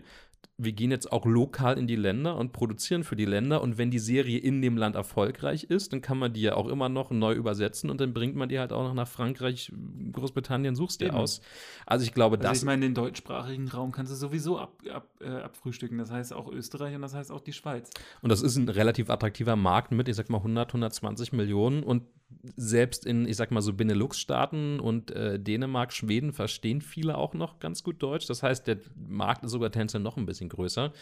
wir 0.60 0.72
gehen 0.72 0.90
jetzt 0.90 1.12
auch 1.12 1.24
lokal 1.24 1.78
in 1.78 1.86
die 1.86 1.94
Länder 1.94 2.36
und 2.36 2.52
produzieren 2.52 3.04
für 3.04 3.14
die 3.14 3.24
Länder. 3.24 3.62
Und 3.62 3.78
wenn 3.78 3.92
die 3.92 4.00
Serie 4.00 4.38
in 4.38 4.60
dem 4.60 4.76
Land 4.76 4.96
erfolgreich 4.96 5.64
ist, 5.64 5.92
dann 5.92 6.00
kann 6.00 6.18
man 6.18 6.32
die 6.32 6.40
ja 6.40 6.54
auch 6.54 6.66
immer 6.66 6.88
noch 6.88 7.12
neu 7.12 7.32
übersetzen 7.32 7.90
und 7.90 8.00
dann 8.00 8.12
bringt 8.12 8.34
man 8.34 8.48
die 8.48 8.58
halt 8.58 8.72
auch 8.72 8.82
noch 8.82 8.94
nach 8.94 9.06
Frankreich, 9.06 9.72
Großbritannien, 10.12 10.74
suchst 10.74 11.00
dir 11.00 11.14
aus. 11.14 11.40
Also 11.86 12.04
ich 12.04 12.12
glaube, 12.12 12.38
Also 12.38 12.48
das 12.48 12.58
ich 12.58 12.64
meine, 12.64 12.82
den 12.82 12.94
deutschsprachigen 12.94 13.68
Raum 13.68 13.92
kannst 13.92 14.10
du 14.10 14.16
sowieso 14.16 14.58
ab, 14.58 14.82
ab, 14.92 15.08
äh, 15.20 15.28
abfrühstücken. 15.28 15.96
Das 15.96 16.10
heißt 16.10 16.32
auch 16.32 16.50
Österreich 16.50 16.96
und 16.96 17.02
das 17.02 17.14
heißt 17.14 17.30
auch 17.30 17.40
die 17.40 17.52
Schweiz. 17.52 17.90
Und 18.20 18.30
das 18.30 18.42
ist 18.42 18.56
ein 18.56 18.68
relativ 18.68 19.10
attraktiver 19.10 19.54
Markt 19.54 19.92
mit, 19.92 20.08
ich 20.08 20.16
sag 20.16 20.28
mal, 20.28 20.38
100, 20.38 20.70
120 20.70 21.32
Millionen. 21.32 21.84
Und 21.84 22.02
selbst 22.56 23.06
in, 23.06 23.26
ich 23.26 23.36
sag 23.36 23.50
mal, 23.50 23.62
so 23.62 23.72
Benelux-Staaten 23.72 24.80
und 24.80 25.10
äh, 25.10 25.38
Dänemark, 25.40 25.92
Schweden 25.92 26.32
verstehen 26.32 26.80
viele 26.80 27.16
auch 27.16 27.34
noch 27.34 27.58
ganz 27.58 27.82
gut 27.82 28.02
Deutsch. 28.02 28.26
Das 28.26 28.42
heißt, 28.42 28.66
der 28.66 28.78
Markt 28.94 29.44
ist 29.44 29.50
sogar 29.50 29.70
tendenziell 29.70 30.02
noch 30.02 30.16
ein 30.16 30.26
bisschen 30.26 30.48
größer. 30.48 30.92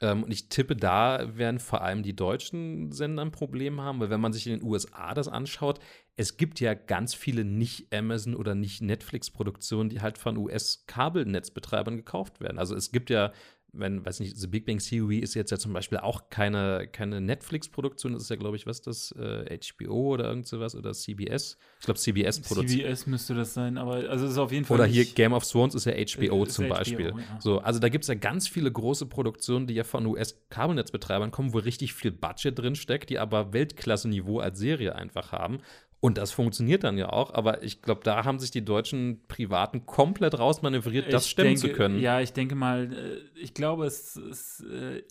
Ähm, 0.00 0.24
und 0.24 0.32
ich 0.32 0.48
tippe, 0.48 0.76
da 0.76 1.36
werden 1.36 1.58
vor 1.58 1.82
allem 1.82 2.02
die 2.02 2.14
deutschen 2.14 2.92
Sender 2.92 3.22
ein 3.22 3.30
Problem 3.30 3.80
haben, 3.80 4.00
weil 4.00 4.10
wenn 4.10 4.20
man 4.20 4.32
sich 4.32 4.46
in 4.46 4.58
den 4.58 4.68
USA 4.68 5.14
das 5.14 5.28
anschaut, 5.28 5.80
es 6.16 6.36
gibt 6.36 6.60
ja 6.60 6.74
ganz 6.74 7.14
viele 7.14 7.44
nicht 7.44 7.94
Amazon 7.94 8.34
oder 8.34 8.54
nicht 8.54 8.82
Netflix-Produktionen, 8.82 9.88
die 9.88 10.00
halt 10.00 10.18
von 10.18 10.36
US-Kabelnetzbetreibern 10.36 11.96
gekauft 11.96 12.40
werden. 12.40 12.58
Also 12.58 12.74
es 12.74 12.90
gibt 12.90 13.10
ja 13.10 13.32
wenn, 13.72 14.04
weiß 14.04 14.20
nicht, 14.20 14.36
The 14.36 14.46
Big 14.46 14.64
Bang 14.64 14.78
Theory 14.78 15.18
ist 15.18 15.34
jetzt 15.34 15.50
ja 15.50 15.58
zum 15.58 15.72
Beispiel 15.72 15.98
auch 15.98 16.30
keine, 16.30 16.88
keine 16.90 17.20
Netflix-Produktion, 17.20 18.12
das 18.12 18.22
ist 18.22 18.30
ja, 18.30 18.36
glaube 18.36 18.56
ich, 18.56 18.66
was 18.66 18.78
ist 18.80 18.86
das, 18.86 19.12
äh, 19.12 19.58
HBO 19.58 20.14
oder 20.14 20.24
irgend 20.28 20.46
sowas 20.46 20.74
oder 20.74 20.92
CBS. 20.92 21.58
Ich 21.80 21.84
glaube, 21.84 22.00
CBS 22.00 22.40
produziert. 22.40 22.82
CBS 22.82 23.06
müsste 23.06 23.34
das 23.34 23.54
sein, 23.54 23.78
aber 23.78 24.08
also 24.08 24.26
es 24.26 24.32
ist 24.32 24.38
auf 24.38 24.52
jeden 24.52 24.64
Fall. 24.64 24.76
Oder 24.78 24.86
hier 24.86 25.04
Game 25.04 25.32
of 25.32 25.48
Thrones 25.48 25.74
ist 25.74 25.84
ja 25.84 25.92
HBO 25.92 26.44
Ist 26.44 26.54
zum 26.54 26.66
HBO, 26.66 26.74
Beispiel. 26.74 27.06
ja. 27.08 27.40
So, 27.40 27.58
also 27.58 27.78
da 27.78 27.88
gibt 27.88 28.04
es 28.04 28.08
ja 28.08 28.14
ganz 28.14 28.48
viele 28.48 28.70
große 28.70 29.06
Produktionen, 29.06 29.66
die 29.66 29.74
ja 29.74 29.84
von 29.84 30.06
US-Kabelnetzbetreibern 30.06 31.30
kommen, 31.30 31.52
wo 31.52 31.58
richtig 31.58 31.94
viel 31.94 32.12
Budget 32.12 32.58
drin 32.58 32.74
steckt, 32.74 33.10
die 33.10 33.18
aber 33.18 33.52
Weltklasse-Niveau 33.52 34.38
als 34.40 34.58
Serie 34.58 34.94
einfach 34.94 35.32
haben. 35.32 35.58
Und 36.06 36.18
das 36.18 36.30
funktioniert 36.30 36.84
dann 36.84 36.98
ja 36.98 37.08
auch, 37.08 37.34
aber 37.34 37.64
ich 37.64 37.82
glaube, 37.82 38.02
da 38.04 38.24
haben 38.24 38.38
sich 38.38 38.52
die 38.52 38.64
deutschen 38.64 39.26
Privaten 39.26 39.86
komplett 39.86 40.38
rausmanövriert, 40.38 41.12
das 41.12 41.24
Ich 41.24 41.32
stemmen 41.32 41.56
denke, 41.56 41.60
zu 41.62 41.70
können. 41.70 41.98
Ja, 41.98 42.20
ich 42.20 42.32
denke 42.32 42.54
mal, 42.54 42.92
äh, 42.92 43.16
ich 43.40 43.54
glaube, 43.54 43.86
es 43.86 44.14
ist, 44.14 44.60
äh, 44.70 45.02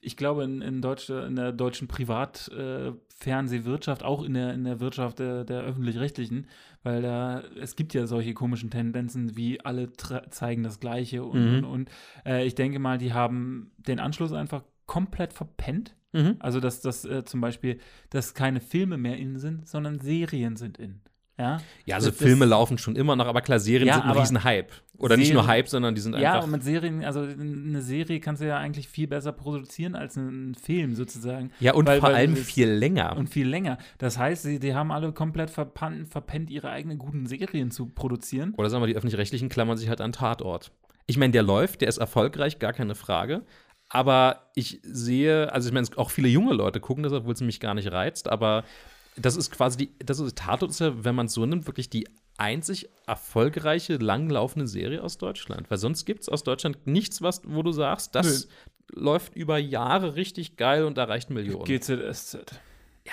ich 0.00 0.16
glaube, 0.16 0.42
in, 0.42 0.60
in, 0.60 0.82
Deutsche, 0.82 1.20
in 1.20 1.36
der 1.36 1.52
deutschen 1.52 1.86
Privatfernsehwirtschaft, 1.86 4.02
auch 4.02 4.24
in 4.24 4.34
der, 4.34 4.52
in 4.54 4.64
der 4.64 4.80
Wirtschaft 4.80 5.20
der, 5.20 5.44
der 5.44 5.62
öffentlich-rechtlichen, 5.62 6.48
weil 6.82 7.00
da, 7.00 7.44
es 7.60 7.76
gibt 7.76 7.94
ja 7.94 8.08
solche 8.08 8.34
komischen 8.34 8.70
Tendenzen, 8.70 9.36
wie 9.36 9.64
alle 9.64 9.92
zeigen 9.92 10.64
das 10.64 10.80
Gleiche 10.80 11.22
und, 11.22 11.44
Mhm. 11.44 11.58
und, 11.58 11.64
und. 11.64 11.90
Äh, 12.26 12.44
ich 12.44 12.56
denke 12.56 12.80
mal, 12.80 12.98
die 12.98 13.12
haben 13.12 13.70
den 13.78 14.00
Anschluss 14.00 14.32
einfach 14.32 14.64
komplett 14.86 15.32
verpennt. 15.32 15.94
Mhm. 16.12 16.36
Also, 16.40 16.60
dass 16.60 16.80
das 16.80 17.04
äh, 17.04 17.24
zum 17.24 17.40
Beispiel, 17.40 17.78
dass 18.10 18.34
keine 18.34 18.60
Filme 18.60 18.96
mehr 18.96 19.16
in 19.16 19.38
sind, 19.38 19.68
sondern 19.68 20.00
Serien 20.00 20.56
sind 20.56 20.78
in. 20.78 21.00
Ja, 21.38 21.58
Ja, 21.86 21.94
also 21.96 22.10
Das- 22.10 22.18
Filme 22.18 22.40
das- 22.40 22.50
laufen 22.50 22.76
schon 22.76 22.96
immer 22.96 23.16
noch, 23.16 23.26
aber 23.26 23.40
klar, 23.40 23.58
Serien 23.60 23.88
Ja, 23.88 23.94
sind 23.94 24.04
ein 24.04 24.10
Riesenhype. 24.18 24.68
Oder 24.98 25.16
nicht 25.16 25.32
nur 25.32 25.44
Serien- 25.44 25.56
Hype, 25.56 25.68
sondern 25.68 25.94
die 25.94 26.00
sind 26.02 26.14
Ja, 26.18 26.32
einfach. 26.34 26.44
und 26.44 26.50
mit 26.50 26.62
Serien, 26.62 27.02
also 27.02 27.20
eine 27.20 27.80
Serie 27.80 28.20
kannst 28.20 28.42
du 28.42 28.46
ja 28.46 28.58
eigentlich 28.58 28.88
viel 28.88 29.06
besser 29.06 29.32
produzieren 29.32 29.94
als 29.94 30.18
einen 30.18 30.54
Film 30.54 30.94
sozusagen. 30.94 31.50
ja, 31.60 31.72
und 31.72 31.86
weil- 31.86 32.00
vor 32.00 32.10
weil 32.10 32.16
allem 32.16 32.36
viel 32.36 32.68
länger. 32.68 33.16
Und 33.16 33.30
viel 33.30 33.48
länger. 33.48 33.78
Das 33.96 34.18
heißt, 34.18 34.42
sie, 34.42 34.58
die 34.58 34.74
haben 34.74 34.92
alle 34.92 35.12
komplett 35.12 35.48
verpannt, 35.48 36.08
verpennt, 36.08 36.50
ihre 36.50 36.68
eigenen 36.68 36.98
guten 36.98 37.24
Serien 37.24 37.70
zu 37.70 37.86
produzieren. 37.86 38.52
Oder 38.58 38.68
sagen 38.68 38.82
wir, 38.82 38.88
die 38.88 38.96
öffentlich-rechtlichen 38.96 39.48
klammern 39.48 39.78
sich 39.78 39.88
halt 39.88 40.02
an 40.02 40.12
Tatort. 40.12 40.72
ich 41.06 41.16
meine, 41.16 41.32
der 41.32 41.42
läuft, 41.42 41.80
der 41.80 41.88
ist 41.88 41.96
erfolgreich, 41.98 42.58
gar 42.58 42.72
keine 42.74 42.94
Frage. 42.94 43.42
Aber 43.90 44.50
ich 44.54 44.80
sehe, 44.84 45.52
also 45.52 45.68
ich 45.68 45.74
meine, 45.74 45.86
auch 45.96 46.10
viele 46.10 46.28
junge 46.28 46.54
Leute 46.54 46.80
gucken 46.80 47.02
das, 47.02 47.12
obwohl 47.12 47.34
es 47.34 47.40
mich 47.40 47.60
gar 47.60 47.74
nicht 47.74 47.90
reizt, 47.90 48.28
aber 48.28 48.64
das 49.16 49.36
ist 49.36 49.50
quasi 49.50 49.76
die, 49.76 49.98
das 49.98 50.20
ist 50.20 50.38
Tatort 50.38 50.70
ist 50.70 50.80
ja, 50.80 51.04
wenn 51.04 51.16
man 51.16 51.26
es 51.26 51.34
so 51.34 51.44
nimmt, 51.44 51.66
wirklich 51.66 51.90
die 51.90 52.06
einzig 52.38 52.88
erfolgreiche, 53.06 53.96
langlaufende 53.96 54.66
Serie 54.66 55.02
aus 55.02 55.18
Deutschland. 55.18 55.70
Weil 55.70 55.78
sonst 55.78 56.06
gibt 56.06 56.22
es 56.22 56.28
aus 56.28 56.44
Deutschland 56.44 56.86
nichts, 56.86 57.20
was, 57.20 57.42
wo 57.44 57.62
du 57.62 57.72
sagst, 57.72 58.14
das 58.14 58.48
läuft 58.92 59.34
über 59.34 59.58
Jahre 59.58 60.14
richtig 60.14 60.56
geil 60.56 60.84
und 60.84 60.96
erreicht 60.96 61.30
Millionen. 61.30 61.64
GZSZ. 61.64 62.38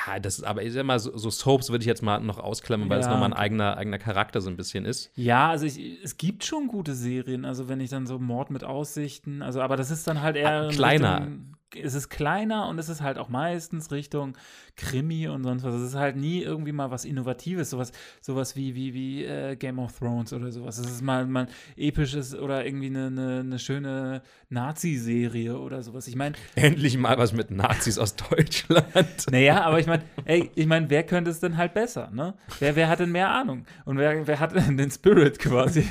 Ja, 0.06 0.20
das 0.20 0.38
ist 0.38 0.44
aber, 0.44 0.62
ich 0.64 0.74
sag 0.74 0.86
mal, 0.86 1.00
so, 1.00 1.18
so 1.18 1.30
Soaps 1.30 1.70
würde 1.70 1.82
ich 1.82 1.88
jetzt 1.88 2.04
mal 2.04 2.20
noch 2.20 2.38
ausklammern, 2.38 2.90
weil 2.90 3.00
es 3.00 3.06
Ja. 3.08 3.12
nochmal 3.14 3.30
ein 3.32 3.34
eigener, 3.38 3.78
eigener 3.78 3.98
Charakter 3.98 4.42
so 4.42 4.50
ein 4.50 4.56
bisschen 4.58 4.86
ist. 4.86 5.12
Ja, 5.16 5.50
also 5.50 5.66
ich, 5.66 5.80
es 6.04 6.18
gibt 6.18 6.44
schon 6.46 6.68
gute 6.68 6.94
Serien, 6.94 7.46
also 7.46 7.68
wenn 7.68 7.80
ich 7.80 7.90
dann 7.90 8.06
so 8.06 8.20
Mord 8.20 8.52
mit 8.52 8.64
Aussichten, 8.64 9.42
also 9.42 9.62
aber 9.62 9.76
das 9.76 9.90
ist 9.92 10.08
dann 10.08 10.22
halt 10.22 10.36
eher 10.36 10.50
Ah, 10.52 10.64
in 10.64 10.70
kleiner. 10.70 11.16
Richtung, 11.22 11.57
es 11.76 11.94
ist 11.94 12.10
kleiner 12.10 12.68
und 12.68 12.80
es 12.80 12.90
ist 12.90 13.02
halt 13.02 13.18
auch 13.18 13.30
meistens 13.30 13.92
Richtung 13.92 14.38
Krimi 14.76 15.28
und 15.28 15.44
sonst 15.44 15.64
was. 15.64 15.76
Es 15.76 15.90
ist 15.90 15.96
halt 15.96 16.16
nie 16.16 16.42
irgendwie 16.42 16.72
mal 16.72 16.92
was 16.92 17.04
Innovatives, 17.04 17.72
sowas, 17.72 17.92
sowas 18.22 18.56
wie, 18.56 18.76
wie, 18.76 18.94
wie 18.94 19.26
äh, 19.26 19.56
Game 19.56 19.80
of 19.80 19.98
Thrones 19.98 20.32
oder 20.34 20.52
sowas. 20.52 20.78
Es 20.78 20.90
ist 20.90 21.02
mal, 21.02 21.26
mal 21.26 21.48
episches 21.76 22.36
oder 22.36 22.66
irgendwie 22.66 22.88
eine, 22.88 23.08
eine, 23.08 23.40
eine 23.40 23.60
schöne 23.60 24.22
Nazi-Serie 24.50 25.58
oder 25.58 25.82
sowas. 25.82 26.08
Ich 26.08 26.16
meine, 26.16 26.36
Endlich 26.56 26.98
mal 26.98 27.18
was 27.18 27.34
mit 27.34 27.52
Nazis 27.52 27.98
aus 27.98 28.16
Deutschland. 28.16 29.26
naja, 29.32 29.62
aber 29.64 29.80
ich 29.80 29.88
meine, 29.88 30.04
ey, 30.26 30.50
ich 30.56 30.68
meine, 30.68 30.90
wer 30.90 31.04
könnte 31.04 31.32
es 31.32 31.40
denn 31.40 31.58
halt 31.58 31.74
besser, 31.74 32.10
ne? 32.12 32.36
Wer, 32.60 32.76
wer 32.76 32.88
hat 32.88 33.00
denn 33.00 33.12
mehr 33.12 33.30
Ahnung? 33.30 33.66
Und 33.86 33.98
wer, 33.98 34.26
wer 34.26 34.40
hat 34.40 34.56
denn 34.56 34.78
den 34.78 34.92
Spirit 34.92 35.40
quasi? 35.40 35.88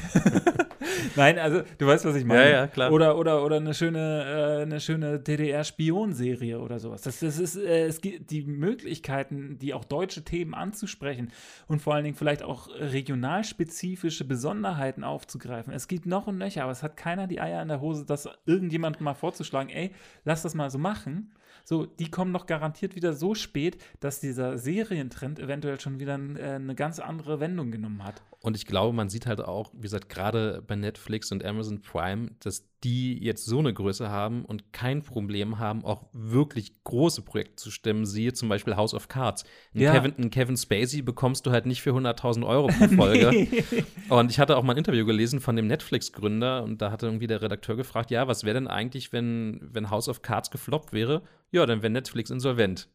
Nein, 1.17 1.39
also 1.39 1.63
du 1.79 1.87
weißt, 1.87 2.05
was 2.05 2.17
ich 2.17 2.25
meine. 2.25 2.45
Ja, 2.45 2.49
ja, 2.49 2.67
klar. 2.67 2.93
Oder, 2.93 3.19
oder, 3.19 3.45
oder 3.45 3.57
eine 3.57 3.75
schöne, 3.75 4.59
äh, 4.59 4.63
eine 4.63 4.81
schöne 4.81 5.19
DDR-Spionserie 5.67 6.61
oder 6.61 6.79
sowas. 6.79 7.03
Das, 7.03 7.21
das 7.21 7.39
ist, 7.39 7.57
äh, 7.57 7.87
es 7.87 8.01
gibt 8.01 8.31
die 8.31 8.45
Möglichkeiten, 8.45 9.59
die 9.59 9.75
auch 9.75 9.85
deutsche 9.85 10.25
Themen 10.25 10.55
anzusprechen 10.55 11.33
und 11.67 11.81
vor 11.81 11.95
allen 11.95 12.05
Dingen 12.05 12.17
vielleicht 12.17 12.43
auch 12.43 12.69
regionalspezifische 12.69 14.25
Besonderheiten 14.25 15.05
aufzugreifen. 15.05 15.73
Es 15.73 15.89
gibt 15.89 16.07
noch 16.07 16.27
und 16.27 16.39
nöcher, 16.39 16.63
aber 16.63 16.73
es 16.73 16.83
hat 16.83 16.97
keiner 16.97 17.27
die 17.27 17.41
Eier 17.41 17.63
in 17.63 17.69
der 17.69 17.81
Hose, 17.81 18.05
das 18.05 18.29
irgendjemandem 18.47 19.05
mal 19.05 19.15
vorzuschlagen, 19.15 19.71
ey, 19.71 19.93
lass 20.25 20.43
das 20.43 20.55
mal 20.55 20.71
so 20.71 20.79
machen. 20.79 21.33
So, 21.69 21.85
die 21.85 22.13
kommen 22.13 22.31
noch 22.31 22.47
garantiert 22.47 22.95
wieder 22.95 23.13
so 23.13 23.35
spät, 23.35 23.83
dass 23.99 24.21
dieser 24.21 24.57
Serientrend 24.57 25.41
eventuell 25.41 25.81
schon 25.81 25.99
wieder 25.99 26.15
äh, 26.15 26.55
eine 26.55 26.77
ganz 26.77 27.01
andere 27.01 27.41
Wendung 27.41 27.73
genommen 27.73 28.05
hat. 28.05 28.23
Und 28.41 28.57
ich 28.57 28.67
glaube, 28.67 28.95
man 28.95 29.09
sieht 29.09 29.27
halt 29.27 29.41
auch, 29.41 29.73
wie 29.75 29.81
gesagt, 29.81 30.09
gerade 30.09 30.63
bei 30.65 30.77
Netflix 30.77 31.33
und 31.33 31.45
Amazon 31.45 31.83
Prime, 31.83 32.31
dass 32.39 32.69
die 32.85 33.19
jetzt 33.21 33.47
so 33.47 33.59
eine 33.59 33.75
Größe 33.75 34.09
haben 34.09 34.45
und 34.45 34.73
kein 34.73 35.03
Problem 35.03 35.59
haben, 35.59 35.85
auch 35.85 36.05
wirklich 36.13 36.85
große 36.85 37.23
Projekte 37.23 37.57
zu 37.57 37.73
stemmen. 37.73 38.07
Siehe 38.07 38.33
zum 38.33 38.49
Beispiel 38.49 38.77
House 38.77 38.95
of 38.95 39.09
Cards. 39.09 39.43
Einen, 39.75 39.83
Ja. 39.83 39.93
Kevin, 39.93 40.15
einen 40.17 40.31
Kevin 40.31 40.57
Spacey 40.57 41.03
bekommst 41.03 41.47
du 41.47 41.51
halt 41.51 41.67
nicht 41.67 41.83
für 41.83 41.91
100.000 41.91 42.47
Euro 42.47 42.69
pro 42.69 42.87
Folge. 42.97 43.49
Und 44.09 44.31
ich 44.31 44.39
hatte 44.39 44.57
auch 44.57 44.63
mal 44.63 44.75
ein 44.75 44.79
Interview 44.79 45.05
gelesen 45.05 45.41
von 45.41 45.57
dem 45.57 45.67
Netflix-Gründer 45.67 46.63
und 46.63 46.81
da 46.81 46.93
hatte 46.93 47.07
irgendwie 47.07 47.27
der 47.27 47.43
Redakteur 47.43 47.75
gefragt, 47.75 48.13
ja, 48.13 48.29
was 48.29 48.45
wäre 48.45 48.55
denn 48.55 48.69
eigentlich, 48.69 49.13
wenn, 49.13 49.59
wenn 49.73 49.91
House 49.91 50.09
of 50.09 50.23
Cards 50.23 50.53
gefloppt 50.53 50.93
wäre? 50.93 51.23
Ja, 51.53 51.65
dann 51.67 51.83
wäre 51.83 51.91
Netflix 51.93 52.31
insolvent. 52.31 52.89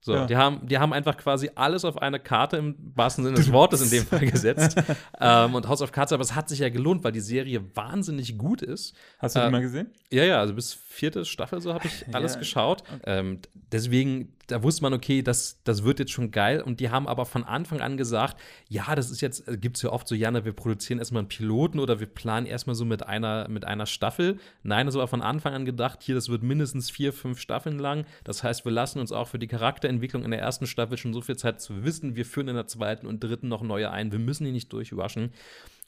So, 0.00 0.14
Ja. 0.14 0.26
die, 0.26 0.36
haben, 0.36 0.66
die 0.68 0.78
haben 0.78 0.92
einfach 0.92 1.16
quasi 1.16 1.50
alles 1.56 1.84
auf 1.84 2.00
eine 2.00 2.20
Karte 2.20 2.56
im 2.56 2.76
wahrsten 2.94 3.24
Sinne 3.24 3.36
des 3.38 3.50
Wortes 3.52 3.80
in 3.82 3.90
dem 3.90 4.06
Fall 4.06 4.26
gesetzt. 4.30 4.76
ähm, 5.20 5.54
und 5.56 5.66
House 5.68 5.82
of 5.82 5.90
Cards, 5.90 6.12
aber 6.12 6.22
es 6.22 6.36
hat 6.36 6.48
sich 6.48 6.60
ja 6.60 6.68
gelohnt, 6.68 7.02
weil 7.02 7.10
die 7.12 7.20
Serie 7.20 7.64
wahnsinnig 7.74 8.38
gut 8.38 8.62
ist. 8.62 8.94
Hast 9.18 9.34
du 9.34 9.40
Äh, 9.40 9.46
die 9.46 9.50
mal 9.50 9.60
gesehen? 9.60 9.92
Ja, 10.12 10.22
ja, 10.24 10.38
also 10.38 10.54
bis 10.54 10.72
vierte 10.72 11.24
Staffel 11.24 11.60
so 11.60 11.74
habe 11.74 11.88
ich 11.88 12.06
alles 12.14 12.34
Ja. 12.34 12.38
geschaut. 12.38 12.84
Ähm, 13.04 13.40
deswegen, 13.72 14.36
da 14.48 14.62
wusste 14.62 14.82
man, 14.82 14.94
okay, 14.94 15.22
das, 15.22 15.60
das 15.64 15.84
wird 15.84 15.98
jetzt 15.98 16.10
schon 16.10 16.30
geil. 16.30 16.62
Und 16.62 16.80
die 16.80 16.90
haben 16.90 17.06
aber 17.06 17.26
von 17.26 17.44
Anfang 17.44 17.80
an 17.80 17.96
gesagt, 17.96 18.36
ja, 18.68 18.94
das 18.94 19.10
ist 19.10 19.20
jetzt, 19.20 19.44
gibt 19.60 19.76
es 19.76 19.82
ja 19.82 19.90
oft 19.90 20.08
so, 20.08 20.14
Jana, 20.14 20.44
wir 20.44 20.54
produzieren 20.54 20.98
erstmal 20.98 21.20
einen 21.20 21.28
Piloten 21.28 21.78
oder 21.78 22.00
wir 22.00 22.06
planen 22.06 22.46
erstmal 22.46 22.74
so 22.74 22.84
mit 22.84 23.06
einer, 23.06 23.48
mit 23.48 23.64
einer 23.64 23.86
Staffel. 23.86 24.38
Nein, 24.62 24.86
das 24.86 24.96
war 24.96 25.06
von 25.06 25.22
Anfang 25.22 25.54
an 25.54 25.64
gedacht, 25.64 26.02
hier, 26.02 26.14
das 26.14 26.28
wird 26.30 26.42
mindestens 26.42 26.90
vier, 26.90 27.12
fünf 27.12 27.40
Staffeln 27.40 27.78
lang. 27.78 28.06
Das 28.24 28.42
heißt, 28.42 28.64
wir 28.64 28.72
lassen 28.72 29.00
uns 29.00 29.12
auch 29.12 29.28
für 29.28 29.38
die 29.38 29.48
Charakterentwicklung 29.48 30.24
in 30.24 30.30
der 30.30 30.40
ersten 30.40 30.66
Staffel 30.66 30.96
schon 30.96 31.12
so 31.12 31.20
viel 31.20 31.36
Zeit 31.36 31.60
zu 31.60 31.84
wissen, 31.84 32.16
wir 32.16 32.24
führen 32.24 32.48
in 32.48 32.56
der 32.56 32.66
zweiten 32.66 33.06
und 33.06 33.22
dritten 33.22 33.48
noch 33.48 33.62
neue 33.62 33.90
ein. 33.90 34.12
Wir 34.12 34.18
müssen 34.18 34.44
die 34.44 34.52
nicht 34.52 34.72
durchwaschen. 34.72 35.32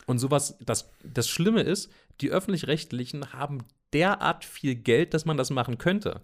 Und 0.07 0.19
sowas, 0.19 0.59
das, 0.65 0.91
das 1.03 1.29
Schlimme 1.29 1.63
ist, 1.63 1.91
die 2.21 2.31
öffentlich-rechtlichen 2.31 3.33
haben 3.33 3.65
derart 3.93 4.45
viel 4.45 4.75
Geld, 4.75 5.15
dass 5.15 5.25
man 5.25 5.37
das 5.37 5.51
machen 5.51 5.79
könnte. 5.79 6.21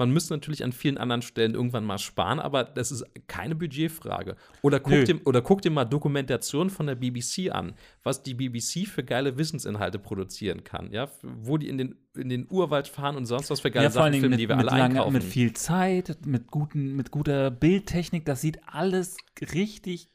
Man 0.00 0.12
müsste 0.12 0.32
natürlich 0.32 0.64
an 0.64 0.72
vielen 0.72 0.96
anderen 0.96 1.20
Stellen 1.20 1.52
irgendwann 1.54 1.84
mal 1.84 1.98
sparen, 1.98 2.40
aber 2.40 2.64
das 2.64 2.90
ist 2.90 3.04
keine 3.26 3.54
Budgetfrage. 3.54 4.34
Oder 4.62 4.80
guck, 4.80 5.04
dir, 5.04 5.20
oder 5.26 5.42
guck 5.42 5.60
dir 5.60 5.70
mal 5.70 5.84
Dokumentationen 5.84 6.70
von 6.70 6.86
der 6.86 6.94
BBC 6.94 7.50
an, 7.52 7.74
was 8.02 8.22
die 8.22 8.32
BBC 8.32 8.88
für 8.88 9.04
geile 9.04 9.36
Wissensinhalte 9.36 9.98
produzieren 9.98 10.64
kann, 10.64 10.90
ja, 10.90 11.10
wo 11.22 11.58
die 11.58 11.68
in 11.68 11.76
den, 11.76 11.96
in 12.16 12.30
den 12.30 12.46
Urwald 12.50 12.88
fahren 12.88 13.14
und 13.16 13.26
sonst 13.26 13.50
was 13.50 13.60
für 13.60 13.70
geile 13.70 13.84
Ja, 13.84 13.90
Sachen 13.90 14.12
filmen, 14.14 14.30
mit, 14.30 14.40
die 14.40 14.48
wir 14.48 14.56
alle 14.56 14.66
lange, 14.66 14.84
einkaufen. 14.84 15.12
mit 15.12 15.22
viel 15.22 15.52
Zeit, 15.52 16.16
mit, 16.24 16.46
guten, 16.50 16.96
mit 16.96 17.10
guter 17.10 17.50
Bildtechnik. 17.50 18.24
Das 18.24 18.40
sieht 18.40 18.58
alles 18.66 19.18
richtig 19.54 20.08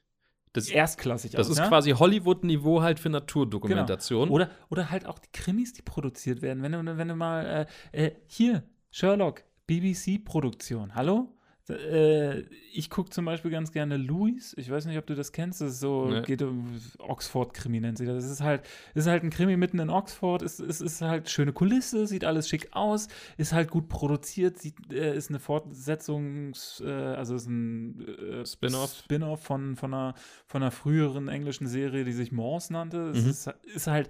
das, 0.53 0.69
erstklassig 0.69 1.31
das 1.33 1.47
aus. 1.47 1.51
ist 1.51 1.59
ja? 1.59 1.67
quasi 1.67 1.91
Hollywood-Niveau 1.91 2.81
halt 2.81 2.99
für 2.99 3.09
Genau. 3.09 3.19
Naturdokumentation. 3.19 4.29
Oder, 4.29 4.49
oder 4.69 4.89
halt 4.89 5.05
auch 5.05 5.19
die 5.19 5.29
Krimis, 5.31 5.73
die 5.73 5.83
produziert 5.83 6.41
werden. 6.41 6.63
Wenn 6.63 6.71
du, 6.71 6.97
wenn 6.97 7.07
du 7.07 7.15
mal, 7.15 7.67
äh, 7.91 8.05
äh, 8.07 8.11
hier, 8.25 8.63
Sherlock, 8.89 9.43
BBC-Produktion, 9.67 10.95
hallo? 10.95 11.31
Äh, 11.67 12.41
ich 12.73 12.91
gucke 12.91 13.09
zum 13.09 13.25
Beispiel 13.25 13.49
ganz 13.49 13.71
gerne 13.71 13.97
Louis. 13.97 14.53
Ich 14.55 14.69
weiß 14.69 14.85
nicht, 14.85 14.99
ob 14.99 15.07
du 15.07 15.15
das 15.15 15.31
kennst. 15.31 15.61
Das 15.61 15.71
ist 15.71 15.79
so, 15.79 16.05
Nee. 16.05 16.21
geht 16.21 16.43
um 16.43 16.79
Oxford-Krimi 16.99 17.79
nennt 17.79 17.97
sie 17.97 18.05
das. 18.05 18.23
Es 18.23 18.29
ist 18.29 18.41
halt, 18.41 18.61
ist 18.93 19.07
halt 19.07 19.23
ein 19.23 19.31
Krimi 19.31 19.57
mitten 19.57 19.79
in 19.79 19.89
Oxford. 19.89 20.43
Es, 20.43 20.59
es 20.59 20.79
ist 20.79 21.01
halt 21.01 21.27
schöne 21.27 21.53
Kulisse, 21.53 22.05
sieht 22.05 22.23
alles 22.23 22.47
schick 22.47 22.67
aus, 22.73 23.07
ist 23.37 23.51
halt 23.51 23.71
gut 23.71 23.89
produziert, 23.89 24.59
sieht, 24.59 24.75
äh, 24.93 25.15
ist 25.17 25.29
eine 25.29 25.39
Fortsetzungs-, 25.39 26.85
äh, 26.85 27.15
also 27.15 27.33
ist 27.33 27.47
ein 27.47 27.99
äh, 28.09 28.45
Spin-off. 28.45 28.93
Spin-off 29.03 29.41
von, 29.41 29.75
von, 29.75 29.91
einer, 29.91 30.13
von 30.45 30.61
einer 30.61 30.69
früheren 30.71 31.29
englischen 31.29 31.65
Serie, 31.65 32.05
die 32.05 32.13
sich 32.13 32.31
Morse 32.31 32.73
nannte. 32.73 33.09
Es 33.09 33.23
Mhm. 33.23 33.29
ist, 33.31 33.49
ist 33.73 33.87
halt 33.87 34.09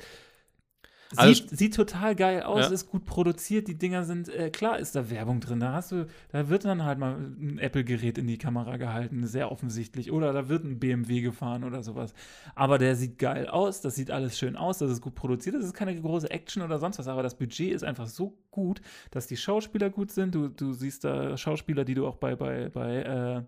Also- 1.18 1.34
Sieht, 1.34 1.58
sieht 1.58 1.76
total 1.76 2.16
geil 2.16 2.44
aus, 2.44 2.66
Ja. 2.66 2.72
ist 2.72 2.88
gut 2.90 3.06
produziert, 3.06 3.68
die 3.68 3.78
Dinger 3.78 4.04
sind, 4.04 4.30
äh, 4.30 4.50
klar 4.50 4.80
ist 4.80 4.96
da 4.96 5.10
Werbung 5.10 5.40
drin, 5.40 5.60
da 5.60 5.74
hast 5.74 5.92
du, 5.92 6.08
da 6.30 6.50
wird 6.50 6.66
dann 6.66 6.84
halt 6.84 7.00
mal 7.00 7.16
ein 7.18 7.58
Apple-Gerät 7.60 8.18
in 8.18 8.28
die 8.28 8.38
Kamera 8.38 8.78
gehalten, 8.78 9.26
sehr 9.28 9.52
offensichtlich, 9.52 10.12
oder 10.12 10.34
da 10.34 10.50
wird 10.50 10.64
ein 10.64 10.80
BMW 10.80 11.22
gefahren 11.22 11.64
oder 11.64 11.84
sowas. 11.84 12.14
Aber 12.56 12.78
der 12.78 12.96
sieht 12.96 13.18
geil 13.20 13.48
aus, 13.48 13.82
das 13.82 13.96
sieht 13.96 14.12
alles 14.12 14.38
schön 14.38 14.56
aus, 14.56 14.78
das 14.80 14.92
ist 14.92 15.02
gut 15.02 15.16
produziert, 15.16 15.56
das 15.56 15.66
ist 15.66 15.74
keine 15.74 16.00
große 16.00 16.30
Action 16.32 16.62
oder 16.64 16.80
sonst 16.80 17.00
was, 17.00 17.08
aber 17.08 17.24
das 17.24 17.36
Budget 17.38 17.72
ist 17.74 17.84
einfach 17.84 18.08
so 18.08 18.38
gut, 18.52 18.82
dass 19.12 19.28
die 19.28 19.38
Schauspieler 19.38 19.90
gut 19.90 20.12
sind, 20.12 20.34
du, 20.36 20.48
du 20.50 20.74
siehst 20.74 21.04
da 21.04 21.38
Schauspieler, 21.38 21.86
die 21.86 21.94
du 21.96 22.08
auch 22.08 22.16
bei, 22.18 22.36
bei, 22.36 22.70
bei, 22.70 22.96
äh, 23.02 23.44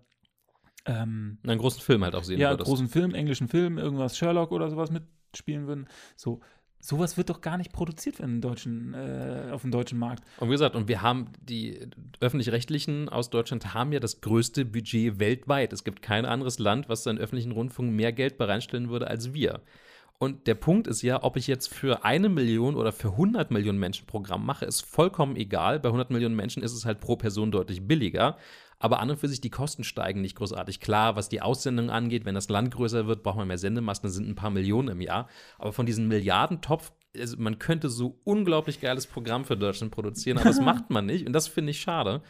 ähm, 0.86 1.38
einen 1.46 1.58
großen 1.58 1.82
Film 1.82 2.04
halt 2.04 2.14
auch 2.14 2.24
sehen 2.24 2.38
ja, 2.40 2.50
würdest. 2.50 2.66
großen 2.68 2.88
Film, 2.88 3.14
englischen 3.14 3.48
Film, 3.48 3.78
irgendwas 3.78 4.16
Sherlock 4.16 4.52
oder 4.52 4.70
sowas 4.70 4.90
mitspielen 4.90 5.66
würden. 5.66 5.86
So, 6.16 6.40
sowas 6.80 7.16
wird 7.16 7.30
doch 7.30 7.40
gar 7.40 7.56
nicht 7.56 7.72
produziert 7.72 8.20
in 8.20 8.26
den 8.26 8.40
deutschen, 8.40 8.94
äh, 8.94 9.50
auf 9.52 9.62
dem 9.62 9.70
deutschen 9.70 9.98
Markt. 9.98 10.22
Und 10.38 10.48
wie 10.48 10.52
gesagt, 10.52 10.76
und 10.76 10.88
wir 10.88 11.02
haben 11.02 11.28
die 11.42 11.88
öffentlich-rechtlichen 12.20 13.08
aus 13.08 13.30
Deutschland 13.30 13.74
haben 13.74 13.92
ja 13.92 14.00
das 14.00 14.20
größte 14.20 14.64
Budget 14.64 15.18
weltweit. 15.18 15.72
Es 15.72 15.84
gibt 15.84 16.02
kein 16.02 16.24
anderes 16.24 16.58
Land, 16.58 16.88
was 16.88 17.02
seinen 17.02 17.18
öffentlichen 17.18 17.52
Rundfunk 17.52 17.92
mehr 17.92 18.12
Geld 18.12 18.38
bereinstellen 18.38 18.88
würde 18.90 19.08
als 19.08 19.32
wir. 19.32 19.60
Und 20.18 20.48
der 20.48 20.56
Punkt 20.56 20.88
ist 20.88 21.02
ja, 21.02 21.22
ob 21.22 21.36
ich 21.36 21.46
jetzt 21.46 21.72
für 21.72 22.04
eine 22.04 22.28
Million 22.28 22.74
oder 22.74 22.90
für 22.90 23.10
100 23.12 23.52
Millionen 23.52 23.78
Menschen 23.78 24.06
Programm 24.06 24.44
mache, 24.44 24.64
ist 24.64 24.80
vollkommen 24.80 25.36
egal. 25.36 25.78
Bei 25.78 25.88
100 25.90 26.10
Millionen 26.10 26.34
Menschen 26.34 26.62
ist 26.62 26.72
es 26.72 26.84
halt 26.84 26.98
pro 26.98 27.14
Person 27.14 27.52
deutlich 27.52 27.86
billiger. 27.86 28.36
Aber 28.78 29.00
an 29.00 29.10
und 29.10 29.18
für 29.18 29.28
sich, 29.28 29.40
die 29.40 29.50
Kosten 29.50 29.82
steigen 29.84 30.20
nicht 30.20 30.36
großartig. 30.36 30.80
Klar, 30.80 31.16
was 31.16 31.28
die 31.28 31.42
Aussendung 31.42 31.90
angeht, 31.90 32.24
wenn 32.24 32.34
das 32.34 32.48
Land 32.48 32.72
größer 32.72 33.06
wird, 33.06 33.22
braucht 33.22 33.36
man 33.36 33.48
mehr 33.48 33.58
Sendemasten, 33.58 34.08
das 34.08 34.14
sind 34.14 34.28
ein 34.28 34.36
paar 34.36 34.50
Millionen 34.50 34.88
im 34.88 35.00
Jahr. 35.00 35.28
Aber 35.58 35.72
von 35.72 35.86
diesem 35.86 36.06
Milliardentopf, 36.08 36.92
also 37.16 37.36
man 37.38 37.58
könnte 37.58 37.88
so 37.88 38.20
unglaublich 38.24 38.80
geiles 38.80 39.06
Programm 39.06 39.44
für 39.44 39.56
Deutschland 39.56 39.92
produzieren, 39.92 40.38
aber 40.38 40.48
das 40.48 40.60
macht 40.62 40.90
man 40.90 41.06
nicht. 41.06 41.26
Und 41.26 41.32
das 41.32 41.48
finde 41.48 41.72
ich 41.72 41.80
schade. 41.80 42.22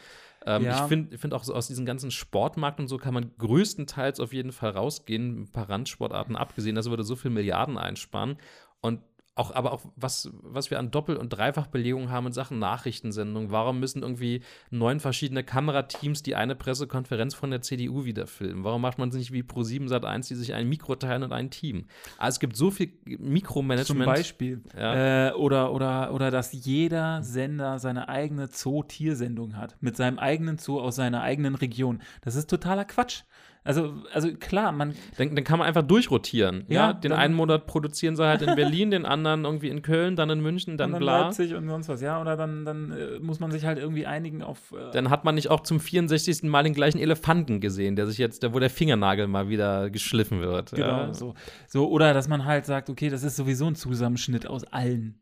Ähm, 0.45 0.63
Ja. 0.63 0.83
Ich 0.83 0.87
finde 0.87 1.17
find 1.17 1.33
auch 1.33 1.43
so 1.43 1.53
aus 1.53 1.67
diesem 1.67 1.85
ganzen 1.85 2.11
Sportmarkt 2.11 2.79
und 2.79 2.87
so 2.87 2.97
kann 2.97 3.13
man 3.13 3.31
größtenteils 3.37 4.19
auf 4.19 4.33
jeden 4.33 4.51
Fall 4.51 4.71
rausgehen, 4.71 5.41
ein 5.41 5.51
paar 5.51 5.69
Randsportarten 5.69 6.35
abgesehen, 6.35 6.75
das 6.75 6.89
würde 6.89 7.03
so 7.03 7.15
viel 7.15 7.31
Milliarden 7.31 7.77
einsparen. 7.77 8.37
Und 8.81 9.01
auch, 9.39 9.55
aber 9.55 9.71
auch 9.71 9.81
was, 9.95 10.29
was 10.41 10.69
wir 10.69 10.79
an 10.79 10.91
Doppel- 10.91 11.15
und 11.15 11.29
Dreifachbelegungen 11.29 12.11
haben 12.11 12.27
in 12.27 12.33
Sachen 12.33 12.59
Nachrichtensendung. 12.59 13.51
Warum 13.51 13.79
müssen 13.79 14.01
irgendwie 14.01 14.41
neun 14.69 14.99
verschiedene 14.99 15.43
Kamerateams 15.43 16.23
die 16.23 16.35
eine 16.35 16.55
Pressekonferenz 16.55 17.35
von 17.35 17.49
der 17.49 17.61
CDU 17.61 18.03
wieder 18.03 18.27
filmen? 18.27 18.65
Warum 18.65 18.81
macht 18.81 18.97
man 18.97 19.09
es 19.09 19.15
nicht 19.15 19.31
wie 19.31 19.41
Pro 19.41 19.63
7 19.63 19.87
Sat 19.87 20.03
1, 20.03 20.27
die 20.27 20.35
sich 20.35 20.53
ein 20.53 20.67
Mikro 20.67 20.95
teilen 20.95 21.23
und 21.23 21.31
ein 21.31 21.49
Team? 21.49 21.85
Also 22.17 22.35
es 22.35 22.39
gibt 22.41 22.57
so 22.57 22.69
viel 22.69 22.91
Mikromanagement. 23.05 23.87
Zum 23.87 24.05
Beispiel. 24.05 24.61
Ja. 24.77 25.29
Äh, 25.29 25.33
oder, 25.33 25.71
oder, 25.71 26.13
oder 26.13 26.31
dass 26.31 26.51
jeder 26.51 27.23
Sender 27.23 27.79
seine 27.79 28.09
eigene 28.09 28.49
Zoo-Tiersendung 28.51 29.55
hat. 29.55 29.77
Mit 29.79 29.95
seinem 29.95 30.19
eigenen 30.19 30.57
Zoo 30.57 30.81
aus 30.81 30.97
seiner 30.97 31.21
eigenen 31.21 31.55
Region. 31.55 32.01
Das 32.21 32.35
ist 32.35 32.49
totaler 32.49 32.83
Quatsch. 32.83 33.23
Also, 33.69 33.93
also 34.11 34.33
klar, 34.33 34.71
man. 34.71 34.95
Dann, 35.17 35.35
dann 35.35 35.43
kann 35.43 35.59
man 35.59 35.67
einfach 35.67 35.83
durchrotieren. 35.83 36.65
Ja, 36.69 36.87
Ja, 36.87 36.93
den 36.93 37.11
einen 37.11 37.35
Monat 37.35 37.67
produzieren 37.67 38.15
sie 38.15 38.25
halt 38.25 38.41
in 38.41 38.55
Berlin, 38.55 38.89
den 38.89 39.05
anderen 39.05 39.45
irgendwie 39.45 39.69
in 39.69 39.83
Köln, 39.83 40.15
dann 40.15 40.31
in 40.31 40.41
München, 40.41 40.75
dann, 40.75 40.91
dann 40.91 40.99
bla. 40.99 41.21
Leipzig 41.21 41.53
und 41.53 41.67
sonst 41.67 41.87
was, 41.87 42.01
ja. 42.01 42.19
Oder 42.19 42.35
dann, 42.35 42.65
dann 42.65 42.91
äh, 42.91 43.19
muss 43.19 43.39
man 43.39 43.51
sich 43.51 43.65
halt 43.65 43.77
irgendwie 43.77 44.07
einigen 44.07 44.41
auf. 44.41 44.71
Äh, 44.71 44.91
Dann 44.91 45.11
hat 45.11 45.23
man 45.23 45.35
nicht 45.35 45.51
auch 45.51 45.59
zum 45.59 45.79
64. 45.79 46.41
Mal 46.49 46.63
den 46.63 46.73
gleichen 46.73 46.97
Elefanten 46.97 47.61
gesehen, 47.61 47.95
der 47.95 48.07
sich 48.07 48.17
jetzt, 48.17 48.41
der, 48.41 48.55
wo 48.55 48.59
der 48.59 48.71
Fingernagel 48.71 49.27
mal 49.27 49.49
wieder 49.49 49.91
geschliffen 49.91 50.41
wird. 50.41 50.71
genau, 50.71 50.87
ja. 50.87 51.13
so. 51.13 51.35
so. 51.67 51.87
Oder 51.89 52.15
dass 52.15 52.27
man 52.27 52.45
halt 52.45 52.65
sagt, 52.65 52.89
okay, 52.89 53.09
das 53.09 53.21
ist 53.21 53.35
sowieso 53.35 53.67
ein 53.67 53.75
Zusammenschnitt 53.75 54.47
aus 54.47 54.63
allen. 54.63 55.18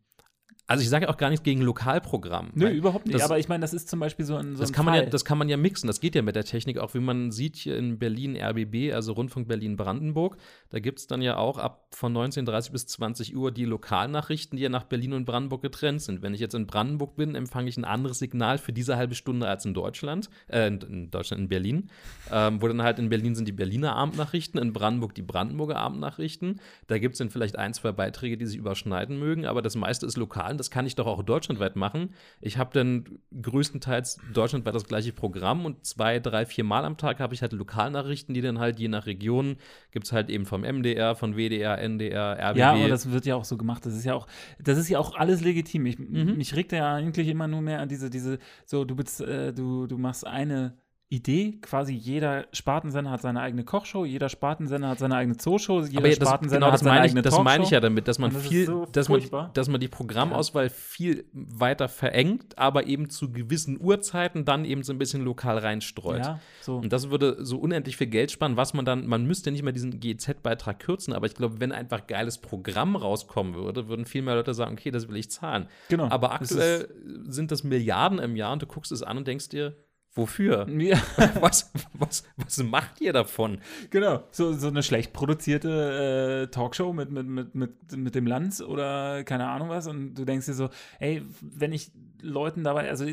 Also 0.70 0.84
ich 0.84 0.89
sage 0.89 1.09
auch 1.09 1.15
gar 1.15 1.30
nichts 1.30 1.43
gegen 1.43 1.61
Lokalprogramm. 1.61 2.49
Nö, 2.53 2.68
überhaupt 2.68 3.05
nicht. 3.05 3.15
das- 3.15 3.24
aber 3.24 3.39
ich 3.39 3.47
meine, 3.47 3.61
das 3.61 3.74
ist 3.74 3.88
zum 3.89 4.01
Beispiel 4.01 4.26
so 4.26 4.36
ein, 4.36 4.55
so 4.55 4.61
Das 4.61 4.70
ein 4.70 4.74
kann, 4.74 4.86
man 4.86 4.95
Fall. 4.95 5.03
ja, 5.05 5.09
das 5.09 5.24
kann 5.24 5.38
man 5.38 5.47
ja 5.47 5.55
mixen. 5.55 5.88
Das 5.88 6.01
geht 6.01 6.13
ja 6.13 6.22
mit 6.22 6.36
der 6.36 6.43
Technik 6.43 6.78
auch, 6.78 6.93
wie 6.93 6.99
man 6.99 7.32
sieht 7.32 7.55
hier 7.55 7.78
in 7.78 7.97
Berlin 7.99 8.36
RBB, 8.36 8.91
also 8.93 9.13
Rundfunk 9.13 9.47
Berlin-Brandenburg. 9.47 10.36
Da 10.70 10.80
gibt 10.80 10.99
es 10.99 11.07
dann 11.07 11.22
ja 11.22 11.38
auch 11.38 11.57
ab 11.57 11.88
von 11.95 12.11
19.30 12.13 12.72
bis 12.74 12.86
20 12.88 13.36
Uhr 13.38 13.51
die 13.51 13.63
Lokalnachrichten, 13.63 14.57
die 14.57 14.63
ja 14.63 14.70
nach 14.70 14.84
Berlin 14.84 15.13
und 15.13 15.24
Brandenburg 15.24 15.61
getrennt 15.61 16.01
sind. 16.01 16.22
Wenn 16.22 16.34
ich 16.34 16.41
jetzt 16.41 16.53
in 16.53 16.68
Brandenburg 16.68 17.15
bin, 17.15 17.36
empfange 17.36 17.70
ich 17.70 17.78
ein 17.78 17.86
anderes 17.86 18.20
Signal 18.20 18.57
für 18.57 18.74
diese 18.74 18.97
halbe 18.97 19.15
Stunde 19.15 19.47
als 19.47 19.63
in 19.65 19.74
Deutschland, 19.74 20.30
äh, 20.49 20.68
in- 20.68 20.82
in 20.82 21.11
Deutschland, 21.11 21.43
in 21.43 21.47
Berlin. 21.47 21.89
Ähm, 22.30 22.61
wo 22.61 22.68
dann 22.68 22.82
halt 22.84 22.99
in 22.99 23.07
Berlin 23.07 23.36
sind 23.36 23.47
die 23.47 23.53
Berliner 23.53 23.95
Abendnachrichten, 23.95 24.59
in 24.59 24.74
Brandenburg 24.74 25.15
die 25.15 25.22
Brandenburger 25.22 25.78
Abendnachrichten. 25.78 26.59
Da 26.88 26.97
gibt 26.97 27.13
es 27.13 27.20
dann 27.20 27.30
vielleicht 27.30 27.57
ein, 27.57 27.74
zwei 27.74 27.93
Beiträge, 27.93 28.38
die 28.38 28.45
sich 28.45 28.57
überschneiden 28.57 29.18
mögen, 29.18 29.45
aber 29.45 29.61
das 29.61 29.76
meiste 29.78 30.05
ist 30.05 30.18
lokal 30.18 30.57
und 30.58 30.60
das 30.60 30.72
kann 30.72 30.88
ich 30.88 30.95
doch 30.95 31.05
auch 31.05 31.22
deutschlandweit 31.22 31.76
machen. 31.76 32.14
Ich 32.41 32.58
habe 32.58 32.72
dann 32.74 33.20
größtenteils 33.39 34.20
deutschlandweit 34.34 34.74
das 34.74 34.86
gleiche 34.86 35.14
Programm 35.14 35.66
und 35.66 35.86
zwei, 35.86 36.20
drei, 36.20 36.45
vier 36.45 36.64
Mal 36.64 36.84
am 36.84 36.97
Tag 36.97 37.20
habe 37.20 37.34
ich 37.36 37.41
halt 37.41 37.53
Lokalnachrichten, 37.53 38.34
die 38.34 38.41
dann 38.41 38.58
halt 38.60 38.80
je 38.80 38.88
nach 38.88 39.05
Region 39.05 39.58
gibt 39.91 40.08
es 40.08 40.12
halt 40.12 40.30
eben 40.30 40.45
vom 40.45 40.62
MDR, 40.62 41.16
von 41.16 41.36
WDR, 41.36 41.78
NDR, 41.78 42.38
RBB. 42.39 42.58
Ja, 42.58 42.72
aber 42.74 42.88
das 42.88 43.12
wird 43.12 43.26
ja 43.26 43.36
auch 43.36 43.45
so 43.45 43.58
gemacht. 43.58 43.86
Das 43.86 43.93
ist 43.93 44.05
ja 44.05 44.16
auch, 44.16 44.28
das 44.60 44.78
ist 44.78 44.89
ja 44.89 44.99
auch 44.99 45.16
alles 45.16 45.41
legitim. 45.41 45.86
Ich, 45.86 45.97
Mhm. 45.99 46.38
Mich 46.38 46.55
regt 46.55 46.72
ja 46.72 46.95
eigentlich 46.95 47.28
immer 47.28 47.47
nur 47.47 47.62
mehr 47.62 47.80
an 47.80 47.89
diese, 47.89 48.10
diese, 48.10 48.39
so, 48.66 48.86
du 48.86 48.95
bist, 48.95 49.22
äh, 49.22 49.53
du, 49.53 49.88
du 49.88 49.97
machst 49.97 50.26
eine 50.26 50.78
Idee, 51.10 51.58
quasi 51.62 51.93
jeder 51.93 52.47
Spartensender 52.51 53.10
hat 53.10 53.22
seine 53.22 53.39
eigene 53.39 53.64
Kochshow, 53.64 54.03
jeder 54.03 54.28
Spartensender 54.28 54.89
hat 54.89 54.99
seine 54.99 55.16
eigene 55.16 55.38
Zooshow, 55.38 55.86
jeder 55.86 55.99
aber 55.99 56.10
das, 56.10 56.18
Spartensender 56.18 56.66
genau, 56.66 56.72
das 56.72 56.82
hat 56.82 56.84
seine 56.84 56.95
meine 56.95 57.05
ich, 57.05 57.12
eigene 57.12 57.22
das 57.22 57.39
meine 57.39 57.64
ich 57.64 57.70
ja 57.70 57.80
damit, 57.80 58.10
dass 58.10 58.20
man 58.20 58.34
das 58.34 58.45
viel, 58.45 58.66
so 58.66 58.86
dass 58.91 59.08
man, 59.08 59.22
dass 59.53 59.70
man 59.70 59.80
die 59.80 59.88
Programmauswahl 59.88 60.70
viel 60.70 61.24
weiter 61.32 61.88
verengt, 61.88 62.58
aber 62.58 62.88
eben 62.88 63.10
zu 63.10 63.32
gewissen 63.32 63.80
Uhrzeiten 63.80 64.43
dann 64.43 64.66
eben 64.66 64.84
so 64.84 64.91
ein 64.91 64.97
bisschen 64.97 65.24
lokal 65.24 65.58
reinstreut. 65.60 66.26
Ja, 66.26 66.41
so. 66.60 66.76
Und 66.76 66.91
das 66.91 67.10
würde 67.10 67.38
so 67.39 67.58
unendlich 67.58 67.95
viel 67.95 68.08
Geld 68.08 68.32
sparen, 68.32 68.58
was 68.58 68.74
man 68.74 68.84
dann, 68.84 69.08
man 69.08 69.26
müsste 69.26 69.49
nicht 69.51 69.64
mal 69.64 69.72
diesen 69.72 70.01
GZ-Beitrag 70.01 70.80
kürzen, 70.80 71.14
aber 71.14 71.26
ich 71.26 71.36
glaube, 71.36 71.62
wenn 71.62 71.72
einfach 71.72 72.05
geiles 72.08 72.38
Programm 72.38 72.97
rauskommen 72.97 73.53
würde, 73.53 73.88
würden 73.88 74.05
viel 74.05 74.24
mehr 74.24 74.36
Leute 74.36 74.53
sagen, 74.53 74.74
okay, 74.74 74.91
das 74.91 75.08
will 75.08 75.16
ich 75.16 75.32
zahlen. 75.32 75.68
Genau. 75.88 76.10
Aber 76.10 76.28
Das 76.28 76.51
aktuell 76.51 76.89
sind 77.30 77.51
das 77.51 77.64
Milliarden 77.64 78.20
im 78.20 78.36
Jahr 78.36 78.51
und 78.51 78.62
du 78.62 78.66
guckst 78.66 78.91
es 78.91 79.03
an 79.03 79.16
und 79.16 79.26
denkst 79.26 79.47
dir, 79.47 79.78
wofür? 80.18 80.68
Ja, 80.78 81.01
was, 81.41 81.72
was, 81.93 82.24
was 82.38 82.57
macht 82.63 83.01
ihr 83.01 83.13
davon? 83.13 83.59
genau. 83.89 84.24
So, 84.32 84.53
so 84.53 84.68
eine 84.68 84.84
schlecht 84.84 85.11
produzierte 85.13 86.45
äh, 86.47 86.51
Talkshow 86.51 86.93
mit, 86.93 87.11
mit, 87.11 87.28
mit, 87.28 87.55
mit, 87.55 87.97
mit 87.97 88.15
dem 88.15 88.28
Lanz 88.28 88.61
oder 88.61 89.24
keine 89.24 89.47
Ahnung 89.47 89.70
was. 89.70 89.88
Und 89.88 90.13
du 90.15 90.26
denkst 90.26 90.45
dir 90.45 90.53
so, 90.53 90.70
ey, 90.99 91.24
wenn 91.41 91.72
ich 91.72 91.91
Leuten 92.22 92.63
dabei, 92.63 92.89
also 92.89 93.05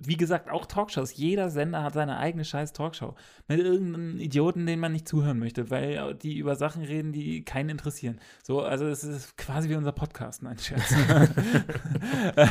wie 0.00 0.16
gesagt, 0.16 0.50
auch 0.50 0.66
Talkshows. 0.66 1.16
Jeder 1.16 1.50
Sender 1.50 1.82
hat 1.82 1.94
seine 1.94 2.18
eigene 2.18 2.44
scheiß 2.44 2.72
Talkshow. 2.72 3.14
Mit 3.48 3.58
irgendeinem 3.60 4.18
Idioten, 4.18 4.66
den 4.66 4.80
man 4.80 4.92
nicht 4.92 5.08
zuhören 5.08 5.38
möchte, 5.38 5.70
weil 5.70 6.14
die 6.14 6.36
über 6.38 6.54
Sachen 6.54 6.84
reden, 6.84 7.12
die 7.12 7.44
keinen 7.44 7.70
interessieren. 7.70 8.20
So, 8.42 8.62
also 8.62 8.86
es 8.86 9.02
ist 9.04 9.36
quasi 9.36 9.68
wie 9.68 9.74
unser 9.74 9.92
Podcast, 9.92 10.42
nein, 10.42 10.58
Scherz. 10.58 10.94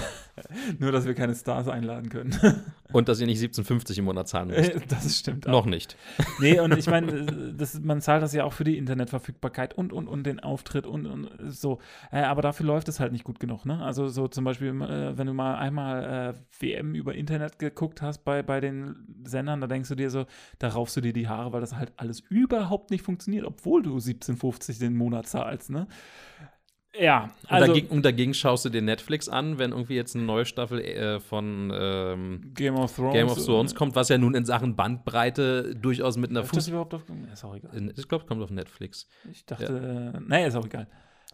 Nur, 0.80 0.92
dass 0.92 1.06
wir 1.06 1.14
keine 1.14 1.36
Stars 1.36 1.68
einladen 1.68 2.10
können. 2.10 2.36
Und 2.94 3.10
dass 3.10 3.20
ihr 3.20 3.28
nicht 3.28 3.42
17,50 3.42 4.00
im 4.00 4.06
Monat 4.06 4.28
zahlen 4.28 4.50
müsst. 4.50 4.72
das 4.90 5.18
stimmt 5.18 5.48
auch. 5.48 5.52
Noch 5.52 5.66
nicht. 5.66 5.98
Nee, 6.40 6.60
und 6.62 6.78
ich 6.78 6.88
meine, 6.88 7.54
man 7.82 8.00
zahlt 8.00 8.24
das 8.24 8.32
ja 8.34 8.46
auch 8.46 8.54
für 8.54 8.64
die 8.64 8.78
Internetverfügbarkeit 8.78 9.74
und, 9.74 9.92
und, 9.92 10.08
und 10.08 10.24
den 10.24 10.40
Auftritt 10.40 10.88
und, 10.88 11.06
und 11.06 11.30
so. 11.48 11.80
Äh, 12.12 12.22
aber 12.22 12.42
dafür 12.42 12.66
läuft 12.66 12.88
es 12.88 13.02
halt 13.02 13.12
nicht 13.12 13.26
gut 13.26 13.42
genug, 13.42 13.66
ne? 13.66 13.84
Also 13.84 14.08
so 14.08 14.30
zum 14.30 14.46
Beispiel, 14.46 14.70
äh, 14.70 15.18
wenn 15.18 15.28
du 15.28 15.34
mal 15.34 15.56
einmal 15.58 16.34
äh, 16.34 16.62
WM 16.62 16.96
über 16.96 17.14
Internet 17.14 17.37
geguckt 17.58 18.02
hast 18.02 18.20
bei, 18.24 18.44
bei 18.44 18.60
den 18.60 18.96
Sendern, 19.24 19.62
da 19.62 19.68
denkst 19.68 19.90
du 19.90 19.96
dir 19.96 20.10
so, 20.10 20.26
da 20.60 20.70
raufst 20.70 20.98
du 20.98 21.02
dir 21.02 21.14
die 21.14 21.28
Haare, 21.28 21.54
weil 21.54 21.62
das 21.62 21.76
halt 21.76 21.94
alles 21.98 22.22
überhaupt 22.30 22.92
nicht 22.92 23.04
funktioniert, 23.04 23.46
obwohl 23.46 23.82
du 23.84 23.96
17,50 23.98 24.80
den 24.80 24.96
Monat 24.96 25.28
zahlst, 25.28 25.70
ne? 25.70 25.88
Ja, 27.00 27.24
Und, 27.44 27.52
also 27.52 27.68
dagegen, 27.68 27.88
und 27.90 28.04
dagegen 28.06 28.34
schaust 28.34 28.66
du 28.66 28.70
dir 28.70 28.82
Netflix 28.82 29.30
an, 29.30 29.60
wenn 29.60 29.72
irgendwie 29.72 29.96
jetzt 29.96 30.16
eine 30.16 30.26
neue 30.26 30.46
Staffel 30.46 30.80
äh, 30.82 31.20
von 31.20 31.72
ähm, 31.74 32.52
Game 32.56 32.76
of 32.76 32.96
Thrones. 32.96 33.14
Game 33.14 33.28
of 33.28 33.46
Thrones 33.46 33.76
kommt, 33.76 33.96
was 33.96 34.10
ja 34.10 34.18
nun 34.18 34.34
in 34.34 34.46
Sachen 34.46 34.76
Bandbreite 34.76 35.76
durchaus 35.76 36.18
mit 36.18 36.32
einer 36.32 36.42
Ist 36.42 36.56
das 36.56 36.66
Fuß. 36.66 36.70
überhaupt 36.70 36.96
auf, 36.96 37.04
ist 37.32 37.44
auch 37.44 37.56
egal. 37.56 37.72
Ich 37.96 38.08
glaube, 38.08 38.24
es 38.24 38.28
kommt 38.28 38.42
auf 38.42 38.50
Netflix. 38.50 39.08
Ich 39.32 39.46
dachte, 39.46 40.14
äh, 40.16 40.20
naja, 40.28 40.48
ist 40.48 40.56
auch 40.56 40.66
egal. 40.66 40.88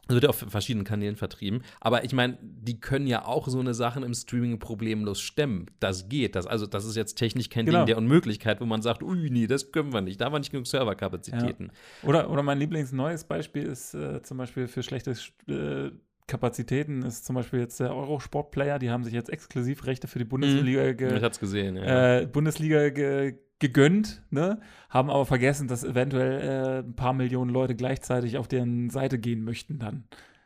Es 0.08 0.14
wird 0.14 0.24
ja 0.26 0.30
auf 0.30 0.46
verschiedenen 0.50 0.84
Kanälen 0.86 1.16
vertrieben. 1.16 1.62
Aber 1.80 2.04
ich 2.04 2.12
meine, 2.12 2.38
die 2.42 2.80
können 2.80 3.08
ja 3.08 3.26
auch 3.26 3.48
so 3.48 3.60
eine 3.60 3.74
Sachen 3.74 4.04
im 4.04 4.14
Streaming 4.14 4.60
problemlos 4.60 5.22
stemmen. 5.22 5.68
Das 5.80 6.10
geht. 6.10 6.36
Das, 6.36 6.46
also, 6.46 6.66
das 6.68 6.84
ist 6.84 6.98
jetzt 6.98 7.16
technisch 7.16 7.50
kein 7.50 7.66
Genau. 7.66 7.80
Ding 7.80 7.86
der 7.88 7.98
Unmöglichkeit, 7.98 8.60
wo 8.60 8.66
man 8.66 8.82
sagt, 8.82 9.02
ui, 9.02 9.30
nee, 9.30 9.48
das 9.48 9.72
können 9.72 9.94
wir 9.94 10.02
nicht. 10.02 10.20
Da 10.20 10.26
haben 10.26 10.34
wir 10.34 10.40
nicht 10.40 10.52
genug 10.52 10.68
Serverkapazitäten. 10.68 11.72
Oder, 12.04 12.30
oder 12.30 12.44
mein 12.44 12.60
Lieblingsneues 12.60 13.24
Beispiel 13.24 13.64
ist 13.64 13.94
äh, 13.94 14.22
zum 14.22 14.38
Beispiel 14.38 14.68
für 14.68 14.84
schlechte 14.84 15.12
äh, 15.48 15.92
Kapazitäten 16.28 17.04
ist 17.04 17.26
zum 17.26 17.36
Beispiel 17.36 17.60
jetzt 17.60 17.80
der 17.80 17.94
Eurosport-Player, 17.94 18.80
die 18.80 18.90
haben 18.90 19.04
sich 19.04 19.14
jetzt 19.14 19.30
Exklusivrechte 19.30 20.08
für 20.08 20.20
die 20.20 20.26
Bundesliga, 20.26 20.88
Ich 20.88 20.98
ge, 20.98 21.22
hab's 21.22 21.40
gesehen, 21.40 21.76
ja. 21.76 22.20
äh, 22.20 22.26
Bundesliga 22.26 22.90
ge, 22.90 23.36
gegönnt, 23.64 24.22
ne? 24.30 24.60
haben 24.90 25.10
aber 25.10 25.26
vergessen, 25.26 25.68
dass 25.70 25.84
eventuell 25.86 26.42
äh, 26.42 26.80
ein 26.86 26.96
paar 26.96 27.14
Millionen 27.14 27.50
Leute 27.50 27.76
gleichzeitig 27.76 28.38
auf 28.38 28.48
deren 28.50 28.90
Seite 28.90 29.18
gehen 29.20 29.44
möchten 29.44 29.80
dann. 29.80 30.04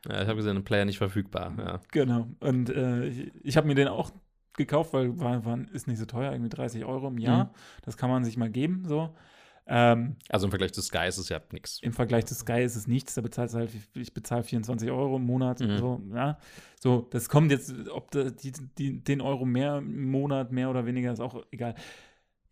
ja 0.08 0.22
ich 0.22 0.28
habe 0.28 0.36
gesehen, 0.38 0.56
ein 0.56 0.64
Player 0.64 0.86
nicht 0.86 1.00
verfügbar. 1.00 1.52
Ja. 1.58 1.80
Genau. 1.92 2.28
Und 2.40 2.70
äh, 2.70 3.08
ich, 3.08 3.32
ich 3.44 3.58
habe 3.58 3.68
mir 3.68 3.76
den 3.76 3.88
auch 3.88 4.12
gekauft, 4.56 4.94
weil 4.94 5.20
war, 5.20 5.44
war, 5.46 5.60
ist 5.74 5.88
nicht 5.88 5.98
so 5.98 6.06
teuer, 6.06 6.32
irgendwie 6.32 6.50
30 6.50 6.86
Euro 6.86 7.08
im 7.08 7.18
Jahr. 7.18 7.46
Mhm. 7.46 7.50
Das 7.84 7.98
kann 7.98 8.10
man 8.12 8.24
sich 8.24 8.38
mal 8.38 8.50
geben, 8.50 8.84
so. 8.88 9.16
Ähm, 9.70 10.16
Also 10.30 10.48
im 10.48 10.52
Vergleich 10.52 10.72
zu 10.74 10.82
Sky 10.82 11.08
ist 11.08 11.18
es 11.18 11.28
ja 11.30 11.42
nichts. 11.52 11.80
Im 11.82 11.92
Vergleich 11.92 12.26
zu 12.26 12.34
Sky 12.36 12.62
ist 12.64 12.76
es 12.78 12.88
nichts, 12.88 13.16
da 13.16 13.22
bezahlst 13.22 13.54
du 13.54 13.60
halt, 13.60 13.72
ich 13.96 14.14
bezahle 14.14 14.44
24 14.44 14.90
Euro 14.92 15.18
im 15.18 15.26
Monat, 15.26 15.60
Mhm. 15.60 15.78
so, 15.78 16.02
ja. 16.14 16.38
So, 16.80 17.08
das 17.12 17.28
kommt 17.28 17.52
jetzt, 17.52 17.74
ob 17.90 18.12
die, 18.12 18.52
die, 18.78 19.04
den 19.04 19.20
Euro 19.22 19.44
mehr 19.46 19.80
im 19.80 20.10
Monat, 20.10 20.52
mehr 20.52 20.70
oder 20.70 20.86
weniger, 20.86 21.12
ist 21.12 21.20
auch 21.20 21.44
egal. 21.52 21.74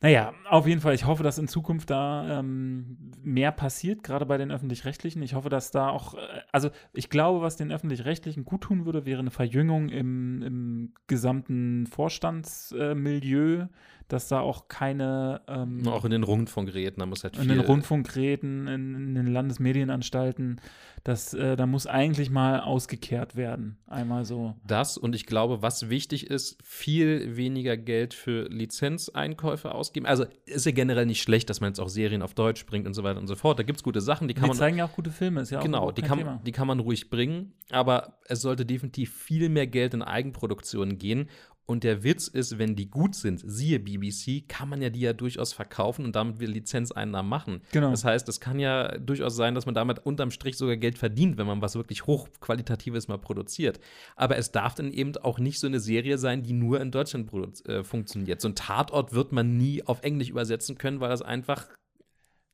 Naja, 0.02 0.34
auf 0.50 0.68
jeden 0.68 0.82
Fall, 0.82 0.94
ich 0.94 1.06
hoffe, 1.06 1.24
dass 1.24 1.38
in 1.38 1.48
Zukunft 1.48 1.90
da 1.90 2.40
ähm, 2.40 2.98
mehr 3.24 3.52
passiert, 3.52 4.04
gerade 4.04 4.26
bei 4.26 4.38
den 4.38 4.52
Öffentlich-Rechtlichen. 4.52 5.24
Ich 5.24 5.34
hoffe, 5.34 5.50
dass 5.50 5.72
da 5.72 5.90
auch, 5.90 6.14
äh, 6.16 6.20
also 6.52 6.70
ich 6.94 7.10
glaube, 7.10 7.42
was 7.42 7.56
den 7.56 7.72
Öffentlich-Rechtlichen 7.72 8.46
gut 8.46 8.62
tun 8.62 8.86
würde, 8.86 9.06
wäre 9.06 9.20
eine 9.20 9.32
Verjüngung 9.32 9.90
im, 9.90 10.42
im 10.44 10.94
gesamten 11.08 11.88
Vorstandsmilieu, 11.88 13.68
dass 14.08 14.28
da 14.28 14.40
auch 14.40 14.68
keine 14.68 15.42
ähm, 15.48 15.88
Auch 15.88 16.06
in 16.06 16.12
den 16.12 16.24
Rundfunkgeräten, 16.24 17.00
da 17.00 17.06
muss 17.06 17.24
halt 17.24 17.36
in 17.38 17.44
viel. 17.44 17.56
den 17.56 17.60
Rundfunkgeräten, 17.62 18.68
in, 18.68 18.96
in 18.96 19.16
den 19.16 19.28
Landesmedienanstalten, 19.28 20.62
das, 21.04 21.34
äh, 21.34 21.56
da 21.56 21.66
muss 21.68 21.86
eigentlich 21.88 22.30
mal 22.30 22.60
ausgekehrt 22.62 23.36
werden. 23.36 23.78
Einmal 23.88 24.26
so. 24.26 24.56
Das 24.66 24.98
und 24.98 25.16
ich 25.16 25.26
glaube, 25.26 25.62
was 25.62 25.90
wichtig 25.90 26.28
ist, 26.28 26.58
viel 26.64 27.36
weniger 27.38 27.78
Geld 27.78 28.14
für 28.14 28.48
Lizenzeinkäufe 28.50 29.74
ausgeben. 29.74 30.06
Also 30.06 30.26
ist 30.46 30.66
ja 30.66 30.72
generell 30.72 31.06
nicht 31.06 31.22
schlecht, 31.22 31.50
dass 31.50 31.62
man 31.62 31.70
jetzt 31.70 31.80
auch 31.80 31.90
Serien 31.90 32.22
auf 32.22 32.34
Deutsch 32.34 32.66
bringt 32.66 32.88
und 32.88 32.94
so 32.94 33.04
weiter 33.04 33.20
und 33.20 33.28
so 33.28 33.36
fort. 33.36 33.60
Da 33.60 33.64
gibt 33.64 33.78
es 33.80 33.84
gute 33.84 34.02
Sachen, 34.02 34.28
die 34.28 34.34
kann 34.34 34.44
Die 34.46 34.50
man. 34.50 34.58
zeigen 34.58 34.78
ja 34.78 34.86
auch 34.86 34.94
gute 34.94 35.12
Filme, 35.12 35.42
ist 35.42 35.52
ja 35.52 35.60
auch 35.60 35.64
Genau, 35.64 35.92
die 35.92 36.02
kann, 36.02 36.20
Thema. 36.20 36.42
die 36.46 36.52
kann 36.52 36.68
man 36.68 36.80
ruhig 36.80 37.10
bringen, 37.10 37.54
aber 37.70 38.20
es 38.28 38.42
sollte 38.42 38.66
definitiv 38.66 39.14
viel 39.16 39.50
mehr 39.50 39.68
Geld 39.68 39.94
in 39.94 40.02
Eigenproduktionen 40.02 40.98
gehen 40.98 41.30
Und 41.68 41.84
der 41.84 42.04
Witz 42.04 42.28
ist, 42.28 42.60
wenn 42.60 42.76
die 42.76 42.90
gut 42.90 43.16
sind, 43.16 43.42
siehe 43.44 43.80
BBC, 43.80 44.48
kann 44.48 44.70
man 44.70 44.82
ja 44.82 44.90
die 44.90 45.00
ja 45.00 45.14
durchaus 45.14 45.52
verkaufen 45.52 46.06
und 46.06 46.16
damit 46.16 46.40
wieder 46.40 46.52
Lizenzeinnahmen 46.52 47.28
machen. 47.28 47.62
Genau. 47.72 47.90
Das 47.90 48.06
heißt, 48.06 48.30
es 48.30 48.40
kann 48.40 48.60
ja 48.60 48.98
durchaus 49.00 49.36
sein, 49.36 49.56
dass 49.56 49.66
man 49.66 49.74
damit 49.74 50.00
unterm 50.06 50.30
Strich 50.30 50.58
sogar 50.58 50.78
Geld 50.78 50.98
verdient, 50.98 51.38
wenn 51.38 51.48
man 51.48 51.62
was 51.62 51.76
wirklich 51.76 52.06
hochqualitatives 52.06 53.08
mal 53.08 53.18
produziert. 53.18 53.80
Aber 54.16 54.38
es 54.38 54.52
darf 54.52 54.76
dann 54.76 54.92
eben 54.92 55.18
auch 55.18 55.40
nicht 55.40 55.60
so 55.60 55.66
eine 55.66 55.80
Serie 55.80 56.20
sein, 56.20 56.44
die 56.44 56.54
nur 56.54 56.80
in 56.82 56.92
Deutschland 56.92 57.32
äh, 57.68 57.84
funktioniert. 57.84 58.42
So 58.42 58.50
ein 58.50 58.56
Tatort 58.56 59.14
wird 59.14 59.32
man 59.32 59.58
nie 59.58 59.84
auf 59.84 60.04
Englisch 60.04 60.30
übersetzen 60.30 60.78
können, 60.78 61.00
weil 61.00 61.10
das 61.10 61.24
einfach 61.24 61.68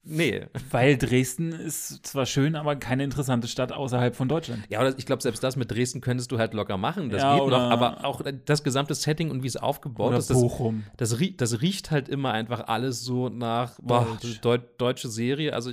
Nee. 0.03 0.45
Weil 0.71 0.97
Dresden 0.97 1.51
ist 1.51 2.05
zwar 2.05 2.25
schön, 2.25 2.55
aber 2.55 2.75
keine 2.75 3.03
interessante 3.03 3.47
Stadt 3.47 3.71
außerhalb 3.71 4.15
von 4.15 4.27
Deutschland. 4.27 4.63
Ja, 4.69 4.81
oder 4.81 4.97
ich 4.97 5.05
glaube, 5.05 5.21
selbst 5.21 5.43
das 5.43 5.55
mit 5.55 5.69
Dresden 5.71 6.01
könntest 6.01 6.31
du 6.31 6.39
halt 6.39 6.53
locker 6.53 6.77
machen. 6.77 7.09
Das 7.09 7.21
Ja, 7.21 7.37
geht 7.37 7.47
noch. 7.47 7.59
Aber 7.59 8.03
auch 8.03 8.21
das 8.45 8.63
gesamte 8.63 8.95
Setting 8.95 9.29
und 9.29 9.43
wie 9.43 9.47
es 9.47 9.57
aufgebaut 9.57 10.13
ist, 10.15 10.29
das, 10.29 10.41
Bochum. 10.41 10.83
das, 10.97 11.15
das 11.37 11.61
riecht 11.61 11.91
halt 11.91 12.09
immer 12.09 12.31
einfach 12.31 12.67
alles 12.67 13.03
so 13.03 13.29
nach 13.29 13.77
boah, 13.81 14.07
Deutsch. 14.21 14.39
Deu 14.41 14.57
deutsche 14.77 15.07
Serie. 15.09 15.53
Also 15.53 15.71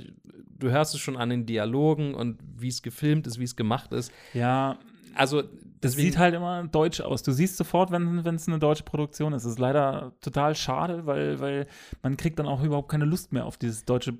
du 0.59 0.69
hörst 0.69 0.93
es 0.93 0.99
schon 1.01 1.17
an 1.17 1.29
den 1.29 1.45
Dialogen 1.47 2.13
und 2.13 2.39
wie 2.57 2.67
es 2.67 2.83
gefilmt 2.83 3.25
ist, 3.25 3.39
wie 3.39 3.45
es 3.45 3.55
gemacht 3.55 3.93
ist. 3.93 4.11
Ja, 4.33 4.77
Also 5.15 5.43
das 5.81 5.91
deswegen, 5.93 6.11
sieht 6.11 6.17
halt 6.17 6.33
immer 6.35 6.63
deutsch 6.67 7.01
aus. 7.01 7.23
Du 7.23 7.31
siehst 7.31 7.57
sofort, 7.57 7.91
wenn 7.91 8.17
es 8.35 8.47
eine 8.47 8.59
deutsche 8.59 8.83
Produktion 8.83 9.33
ist. 9.33 9.43
Das 9.45 9.53
ist 9.53 9.59
leider 9.59 10.13
total 10.21 10.55
schade, 10.55 11.05
weil, 11.05 11.39
weil 11.39 11.67
man 12.01 12.17
kriegt 12.17 12.39
dann 12.39 12.47
auch 12.47 12.63
überhaupt 12.63 12.89
keine 12.89 13.05
Lust 13.05 13.31
mehr 13.31 13.45
auf 13.45 13.57
dieses 13.57 13.85
deutsche 13.85 14.17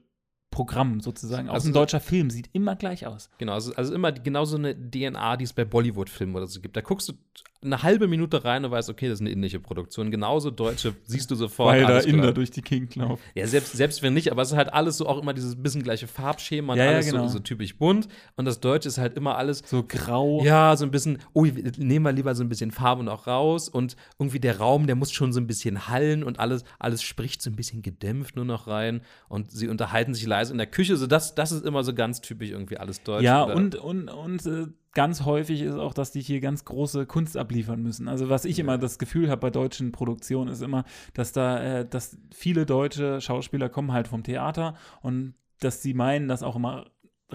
Programm 0.52 1.00
sozusagen. 1.00 1.48
Auch 1.50 1.54
Also- 1.54 1.70
ein 1.70 1.74
deutscher 1.74 2.00
Film 2.00 2.30
sieht 2.32 2.50
immer 2.54 2.76
gleich 2.76 3.06
aus. 3.06 3.30
Genau, 3.38 3.54
also, 3.54 3.74
also 3.76 3.94
immer 3.94 4.12
die- 4.12 4.24
genauso 4.24 4.58
eine 4.58 4.74
DNA, 4.76 5.38
die 5.38 5.44
es 5.44 5.54
bei 5.54 5.64
Bollywood-Filmen 5.64 6.36
oder 6.36 6.48
so 6.48 6.60
gibt. 6.60 6.76
Da 6.76 6.82
guckst 6.82 7.10
du 7.10 7.14
eine 7.62 7.84
halbe 7.84 8.08
Minute 8.08 8.46
rein 8.46 8.64
und 8.64 8.72
weißt, 8.72 8.90
okay, 8.90 9.08
das 9.10 9.16
ist 9.16 9.22
eine 9.22 9.32
indische 9.32 9.60
Produktion. 9.60 10.12
Genauso 10.12 10.50
deutsche 10.50 10.96
siehst 11.04 11.30
du 11.30 11.36
sofort. 11.36 11.76
weil 11.76 11.86
da. 11.86 12.00
Inder 12.00 12.32
durch 12.32 12.52
die 12.52 12.62
Gegend 12.62 12.96
laufen. 12.96 13.22
Ja, 13.36 13.46
selbst, 13.48 13.74
selbst 13.74 14.02
wenn 14.02 14.14
nicht, 14.14 14.32
aber 14.32 14.42
es 14.42 14.52
ist 14.52 14.58
halt 14.58 14.74
alles 14.74 14.98
so 14.98 15.08
auch 15.08 15.22
immer 15.22 15.34
dieses 15.34 15.62
bisschen 15.62 15.84
gleiche 15.84 16.08
Farbschema 16.08 16.74
und 16.74 16.80
Ja, 16.80 16.86
ja, 16.86 16.92
alles 16.92 17.08
genau. 17.08 17.28
so, 17.28 17.34
so 17.34 17.40
typisch 17.40 17.76
bunt. 17.78 18.08
Und 18.38 18.46
das 18.46 18.62
Deutsche 18.62 18.88
ist 18.88 18.98
halt 18.98 19.16
immer 19.18 19.38
alles 19.38 19.62
So 19.66 19.84
grau. 19.86 20.42
Ja, 20.44 20.78
so 20.78 20.86
ein 20.86 20.92
bisschen, 20.92 21.20
oh, 21.34 21.46
nehmen 21.46 22.06
wir 22.06 22.14
lieber 22.14 22.34
so 22.34 22.44
ein 22.44 22.50
bisschen 22.50 22.72
Farbe 22.72 23.04
noch 23.04 23.28
raus 23.28 23.68
und 23.68 23.98
irgendwie 24.18 24.40
der 24.40 24.58
Raum, 24.60 24.88
der 24.88 24.96
muss 24.96 25.12
schon 25.12 25.34
so 25.34 25.42
ein 25.42 25.48
bisschen 25.48 25.90
hallen 25.90 26.24
und 26.24 26.40
alles, 26.40 26.64
alles 26.80 27.04
spricht 27.04 27.42
so 27.42 27.50
ein 27.50 27.58
bisschen 27.58 27.82
gedämpft 27.82 28.38
nur 28.38 28.46
noch 28.46 28.68
rein 28.68 29.02
und 29.28 29.52
sie 29.52 29.68
unterhalten 29.68 30.14
sich 30.14 30.26
leise 30.26 30.54
in 30.54 30.58
der 30.58 30.68
Küche. 30.68 30.96
So 30.96 31.08
das, 31.08 31.36
das 31.36 31.52
ist 31.52 31.66
immer 31.66 31.84
so 31.84 31.94
ganz 31.94 32.22
typisch 32.22 32.52
irgendwie 32.52 32.78
alles 32.78 33.04
deutsch. 33.04 33.24
Ja, 33.24 33.46
Oder- 33.46 33.56
und, 33.56 33.76
und, 33.76 34.08
und 34.08 34.46
äh, 34.46 34.68
ganz 34.94 35.26
häufig 35.26 35.62
ist 35.62 35.76
auch, 35.76 35.94
dass 35.94 36.12
die 36.12 36.22
hier 36.22 36.40
ganz 36.40 36.66
große 36.66 37.06
Kunst 37.06 37.38
abliefern 37.38 37.82
müssen. 37.82 38.08
Also 38.08 38.30
was 38.30 38.46
ich 38.46 38.60
immer 38.60 38.78
das 38.78 38.98
Gefühl 38.98 39.30
habe 39.30 39.42
bei 39.42 39.50
deutschen 39.50 39.92
Produktionen 39.92 40.52
ist 40.52 40.62
immer, 40.62 40.84
dass 41.14 41.32
da, 41.32 41.62
äh, 41.62 41.88
dass 41.88 42.18
viele 42.34 42.66
deutsche 42.66 43.22
Schauspieler 43.22 43.70
kommen 43.70 43.92
halt 43.92 44.08
vom 44.08 44.24
Theater 44.24 44.76
und 45.02 45.36
dass 45.60 45.82
sie 45.82 45.94
meinen, 45.94 46.28
das 46.28 46.44
auch 46.44 46.56
immer 46.56 46.86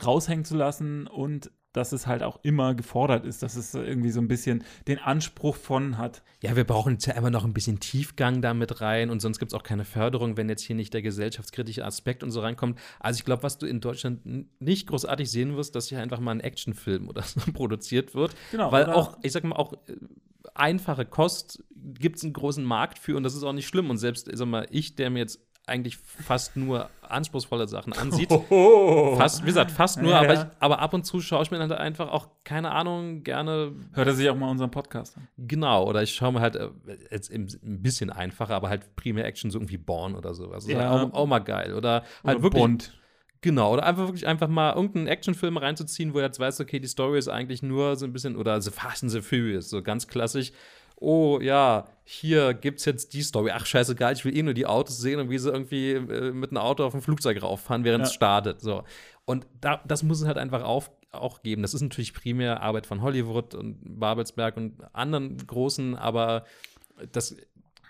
raushängen 0.04 0.44
zu 0.44 0.56
lassen 0.56 1.06
und 1.06 1.52
dass 1.74 1.92
es 1.92 2.06
halt 2.06 2.22
auch 2.22 2.38
immer 2.42 2.74
gefordert 2.74 3.26
ist, 3.26 3.42
dass 3.42 3.56
es 3.56 3.74
irgendwie 3.74 4.10
so 4.10 4.20
ein 4.20 4.28
bisschen 4.28 4.64
den 4.88 4.98
Anspruch 4.98 5.56
von 5.56 5.98
hat. 5.98 6.22
ja, 6.40 6.56
wir 6.56 6.64
brauchen 6.64 6.94
jetzt 6.94 7.06
ja 7.06 7.14
immer 7.14 7.30
noch 7.30 7.44
ein 7.44 7.52
bisschen 7.52 7.80
Tiefgang 7.80 8.40
da 8.40 8.54
mit 8.54 8.80
rein 8.80 9.10
und 9.10 9.20
sonst 9.20 9.38
gibt 9.40 9.52
es 9.52 9.58
auch 9.58 9.64
keine 9.64 9.84
Förderung, 9.84 10.36
wenn 10.36 10.48
jetzt 10.48 10.62
hier 10.62 10.76
nicht 10.76 10.94
der 10.94 11.02
gesellschaftskritische 11.02 11.84
Aspekt 11.84 12.22
und 12.22 12.30
so 12.30 12.40
reinkommt. 12.40 12.78
Also 13.00 13.18
ich 13.18 13.24
glaube, 13.24 13.42
was 13.42 13.58
du 13.58 13.66
in 13.66 13.80
Deutschland 13.80 14.20
nicht 14.60 14.86
großartig 14.86 15.28
sehen 15.28 15.56
wirst, 15.56 15.74
dass 15.74 15.88
hier 15.88 16.00
einfach 16.00 16.20
mal 16.20 16.30
ein 16.30 16.40
Actionfilm 16.40 17.08
oder 17.08 17.22
so 17.22 17.40
produziert 17.52 18.14
wird. 18.14 18.34
Genau, 18.52 18.70
Weil 18.70 18.86
auch, 18.86 19.18
ich 19.22 19.32
sag 19.32 19.42
mal, 19.42 19.56
auch 19.56 19.72
äh, 19.88 19.96
einfache 20.54 21.04
Kost 21.04 21.64
gibt 21.74 22.16
es 22.16 22.22
einen 22.22 22.32
großen 22.32 22.64
Markt 22.64 23.00
für 23.00 23.16
und 23.16 23.24
das 23.24 23.34
ist 23.34 23.42
auch 23.42 23.52
nicht 23.52 23.66
schlimm. 23.66 23.90
Und 23.90 23.98
selbst, 23.98 24.28
ich 24.28 24.36
sag 24.36 24.46
mal, 24.46 24.66
ich, 24.70 24.94
der 24.94 25.10
mir 25.10 25.18
jetzt 25.18 25.40
eigentlich 25.66 25.96
fast 25.96 26.56
nur 26.56 26.90
anspruchsvolle 27.00 27.66
Sachen 27.68 27.92
ansieht, 27.92 28.28
fast, 29.16 29.42
wie 29.42 29.46
gesagt, 29.46 29.70
fast 29.70 30.00
nur, 30.00 30.10
Ja, 30.10 30.20
aber. 30.20 30.34
Ich, 30.34 30.40
aber 30.58 30.78
ab 30.80 30.92
und 30.92 31.04
zu 31.04 31.20
schaue 31.20 31.42
ich 31.42 31.50
mir 31.50 31.58
dann 31.58 31.70
halt 31.70 31.80
einfach 31.80 32.10
auch, 32.10 32.28
keine 32.44 32.70
Ahnung, 32.70 33.22
gerne 33.22 33.72
Hört 33.92 34.06
er 34.06 34.14
sich 34.14 34.28
auch 34.28 34.36
mal 34.36 34.50
unseren 34.50 34.70
Podcast 34.70 35.16
an. 35.16 35.28
Genau, 35.38 35.88
oder 35.88 36.02
ich 36.02 36.14
schaue 36.14 36.32
mir 36.32 36.40
halt 36.40 36.56
äh, 36.56 36.68
jetzt 37.10 37.30
ein 37.32 37.48
bisschen 37.62 38.10
einfacher, 38.10 38.54
aber 38.54 38.68
halt 38.68 38.94
primär 38.96 39.24
Action, 39.24 39.50
so 39.50 39.58
irgendwie 39.58 39.78
Born 39.78 40.14
oder 40.14 40.34
sowas. 40.34 40.66
Ja. 40.66 40.90
Auch, 40.90 41.12
auch 41.12 41.26
mal 41.26 41.38
geil. 41.38 41.74
Oder 41.74 42.04
halt 42.24 42.36
Oder 42.36 42.42
wirklich. 42.42 42.62
Bond. 42.62 42.92
Genau, 43.40 43.74
oder 43.74 43.84
einfach 43.84 44.06
wirklich 44.06 44.26
einfach 44.26 44.48
mal 44.48 44.72
irgendeinen 44.74 45.06
Actionfilm 45.06 45.58
reinzuziehen, 45.58 46.14
wo 46.14 46.18
du 46.18 46.24
jetzt 46.24 46.40
weißt, 46.40 46.62
okay, 46.62 46.80
die 46.80 46.88
Story 46.88 47.18
ist 47.18 47.28
eigentlich 47.28 47.62
nur 47.62 47.96
so 47.96 48.06
ein 48.06 48.12
bisschen, 48.14 48.36
oder 48.36 48.58
The 48.62 48.70
Fast 48.70 49.02
and 49.02 49.12
the 49.12 49.20
Furious, 49.20 49.68
so 49.68 49.82
ganz 49.82 50.08
klassisch. 50.08 50.52
Oh 50.96 51.38
ja, 51.40 51.86
hier 52.04 52.54
gibt's 52.54 52.84
jetzt 52.84 53.12
die 53.14 53.22
Story. 53.22 53.50
Ach, 53.52 53.66
scheißegal, 53.66 54.12
ich 54.12 54.24
will 54.24 54.36
eh 54.36 54.42
nur 54.42 54.54
die 54.54 54.66
Autos 54.66 54.98
sehen 54.98 55.20
und 55.20 55.30
wie 55.30 55.38
sie 55.38 55.50
irgendwie 55.50 55.92
äh, 55.92 56.32
mit 56.32 56.50
einem 56.50 56.58
Auto 56.58 56.84
auf 56.84 56.94
ein 56.94 57.02
Flugzeug 57.02 57.42
rauffahren, 57.42 57.84
während 57.84 58.04
es 58.04 58.10
Ja. 58.10 58.14
startet. 58.14 58.60
So. 58.60 58.84
Und 59.24 59.46
da, 59.60 59.80
das 59.86 60.02
muss 60.02 60.20
es 60.20 60.26
halt 60.26 60.36
einfach 60.38 60.62
auf, 60.62 60.90
auch 61.12 61.42
geben. 61.42 61.62
Das 61.62 61.74
ist 61.74 61.80
natürlich 61.82 62.12
primär 62.12 62.62
Arbeit 62.62 62.86
von 62.86 63.00
Hollywood 63.02 63.54
und 63.54 63.78
Babelsberg 63.98 64.56
und 64.56 64.82
anderen 64.94 65.36
großen, 65.46 65.96
aber 65.96 66.44
das 67.12 67.36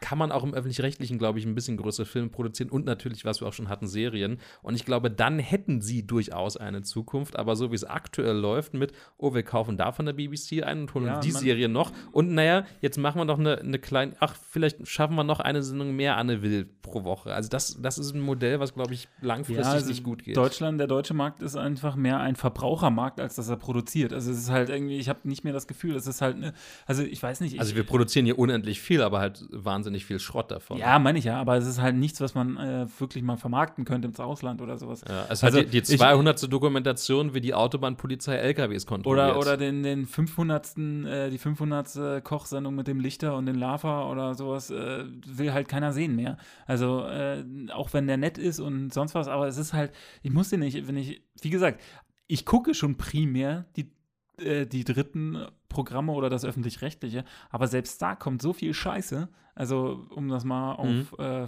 kann 0.01 0.18
man 0.18 0.32
auch 0.32 0.45
im 0.45 0.55
öffentlich-rechtlichen, 0.55 1.18
glaube 1.18 1.38
ich, 1.38 1.47
ein 1.47 1.55
bisschen 1.55 1.76
größere 1.76 2.07
Filme 2.07 2.28
produzieren 2.28 2.70
und 2.70 2.84
natürlich, 2.84 3.24
was 3.24 3.40
wir 3.40 3.49
auch 3.49 3.53
schon 3.53 3.68
hatten, 3.68 3.86
Serien. 3.86 4.38
Und 4.62 4.74
ich 4.74 4.84
glaube, 4.84 5.11
dann 5.11 5.38
hätten 5.38 5.80
sie 5.80 6.07
durchaus 6.07 6.57
eine 6.57 6.82
Zukunft. 6.82 7.36
Aber 7.36 7.57
so 7.57 7.70
wie 7.70 7.74
es 7.74 7.84
aktuell 7.84 8.36
läuft 8.36 8.74
mit, 8.74 8.92
oh, 9.18 9.34
wir 9.34 9.42
kaufen 9.42 9.76
da 9.76 9.92
von 9.92 10.07
der 10.07 10.12
BBC 10.12 10.62
ein 10.62 10.82
und 10.82 10.95
holen 10.95 11.07
Ja, 11.07 11.20
die 11.20 11.30
Serie 11.30 11.68
noch. 11.68 11.92
Und 12.12 12.32
naja, 12.32 12.64
jetzt 12.80 12.99
machen 12.99 13.18
wir 13.18 13.24
noch 13.24 13.38
eine, 13.38 13.59
eine 13.59 13.78
kleine, 13.78 14.14
ach, 14.20 14.36
vielleicht 14.51 14.86
schaffen 14.86 15.16
wir 15.16 15.24
noch 15.24 15.40
eine 15.40 15.62
Sendung 15.62 15.97
mehr 15.97 16.16
Anne 16.16 16.42
Will 16.42 16.66
pro 16.82 17.05
Woche. 17.05 17.32
Also 17.32 17.49
das, 17.49 17.80
das 17.80 17.99
ist 17.99 18.14
ein 18.14 18.20
Modell, 18.20 18.61
was, 18.61 18.74
glaube 18.74 18.95
ich, 18.95 19.09
langfristig 19.20 19.66
also 19.66 19.88
nicht 19.88 20.05
gut 20.05 20.24
geht. 20.24 20.36
Deutschland, 20.36 20.78
der 20.78 20.86
deutsche 20.86 21.14
Markt 21.14 21.42
ist 21.42 21.57
einfach 21.57 21.97
mehr 21.97 22.20
ein 22.20 22.36
Verbrauchermarkt, 22.36 23.20
als 23.20 23.36
dass 23.36 23.49
er 23.49 23.57
produziert. 23.57 24.12
Also 24.12 24.30
es 24.30 24.38
ist 24.38 24.51
halt 24.51 24.68
irgendwie, 24.68 24.99
ich 24.99 25.09
habe 25.09 25.20
nicht 25.24 25.45
mehr 25.45 25.53
das 25.53 25.66
Gefühl, 25.66 25.97
es 25.97 26.07
ist 26.07 26.20
halt, 26.20 26.38
ne, 26.38 26.53
also 26.86 27.03
ich 27.03 27.22
weiß 27.22 27.40
nicht. 27.40 27.55
Ich, 27.55 27.61
also 27.61 27.74
wir 27.76 27.84
produzieren 27.84 28.26
hier 28.26 28.38
unendlich 28.38 28.80
viel, 28.80 29.03
aber 29.03 29.20
halt 29.20 29.45
wahnsinnig 29.51 29.84
viel 30.07 30.18
Schrott 30.18 30.51
davon. 30.51 30.78
ja, 30.78 30.99
meine 30.99 31.18
ich 31.18 31.24
ja, 31.24 31.41
aber 31.41 31.57
es 31.57 31.66
ist 31.66 31.80
halt 31.80 31.97
nichts, 31.97 32.20
was 32.20 32.35
man 32.35 32.57
äh, 32.57 32.87
wirklich 32.99 33.22
mal 33.24 33.37
vermarkten 33.37 33.85
könnte 33.85 34.09
ins 34.09 34.20
Ausland 34.20 34.61
oder 34.62 34.78
sowas. 34.78 35.05
Ja, 35.09 35.26
es 35.28 35.43
Also 35.45 35.59
hat 35.59 35.66
die, 35.66 35.82
die 35.82 35.93
ich- 35.93 35.99
200. 35.99 36.53
Dokumentation, 36.53 37.35
wie 37.35 37.41
die 37.41 37.55
Autobahnpolizei 37.55 38.37
LKWs 38.37 38.87
kontrolliert. 38.87 39.30
Oder, 39.30 39.39
oder 39.39 39.57
den, 39.57 39.82
den 39.82 40.07
500. 40.07 40.76
Äh, 40.78 41.30
die 41.30 41.39
500. 41.39 42.22
Kochsendung 42.24 42.74
mit 42.74 42.87
dem 42.89 43.01
Lichter 43.01 43.37
und 43.37 43.47
den 43.47 43.57
Lava 43.57 44.11
oder 44.11 44.35
sowas 44.35 44.70
äh, 44.70 45.05
will 45.26 45.53
halt 45.53 45.68
keiner 45.68 45.93
sehen 45.93 46.16
mehr. 46.16 46.37
Also 46.66 47.05
äh, 47.07 47.45
auch 47.72 47.93
wenn 47.93 48.07
der 48.07 48.16
nett 48.16 48.39
ist 48.39 48.61
und 48.61 48.93
sonst 48.93 49.14
was, 49.14 49.28
aber 49.28 49.47
es 49.49 49.57
ist 49.59 49.72
halt, 49.72 49.93
ich 50.22 50.32
muss 50.32 50.51
den 50.51 50.61
nicht, 50.61 50.87
wenn 50.89 50.97
ich, 50.97 51.22
wie 51.43 51.51
gesagt, 51.51 51.80
ich 52.26 52.47
gucke 52.47 52.74
schon 52.74 52.97
primär 52.97 53.66
die, 53.76 53.91
äh, 54.39 54.66
die 54.66 54.85
dritten 54.85 55.47
Programme 55.68 56.12
oder 56.12 56.30
das 56.30 56.45
öffentlich-rechtliche, 56.45 57.24
aber 57.51 57.66
selbst 57.68 58.01
da 58.01 58.14
kommt 58.14 58.43
so 58.43 58.53
viel 58.53 58.74
Scheiße, 58.74 59.28
also 59.55 60.07
um 60.11 60.28
das 60.28 60.45
mal 60.45 60.74
Mhm. 60.85 61.07
auf 61.12 61.18
äh, 61.18 61.47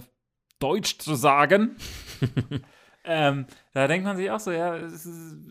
Deutsch 0.59 0.97
zu 0.99 1.15
sagen. 1.15 1.75
Ähm, 3.09 3.45
da 3.71 3.87
denkt 3.87 4.05
man 4.05 4.17
sich 4.17 4.29
auch 4.31 4.39
so, 4.41 4.51
ja, 4.51 4.75
es, 4.75 5.05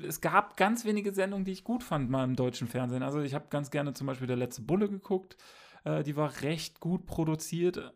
es 0.07 0.21
gab 0.21 0.59
ganz 0.59 0.85
wenige 0.85 1.15
Sendungen, 1.15 1.47
die 1.47 1.53
ich 1.53 1.65
gut 1.65 1.83
fand 1.83 2.11
mal 2.11 2.23
im 2.23 2.37
deutschen 2.37 2.69
Fernsehen. 2.69 3.03
Also 3.03 3.21
ich 3.23 3.33
habe 3.33 3.47
ganz 3.49 3.71
gerne 3.71 3.95
zum 3.95 4.07
Beispiel 4.07 4.27
der 4.27 4.37
letzte 4.37 4.61
Bulle 4.61 4.91
geguckt. 4.91 5.39
Äh, 5.85 6.03
die 6.03 6.17
war 6.17 6.43
recht 6.43 6.81
gut 6.81 7.07
produziert. 7.07 7.95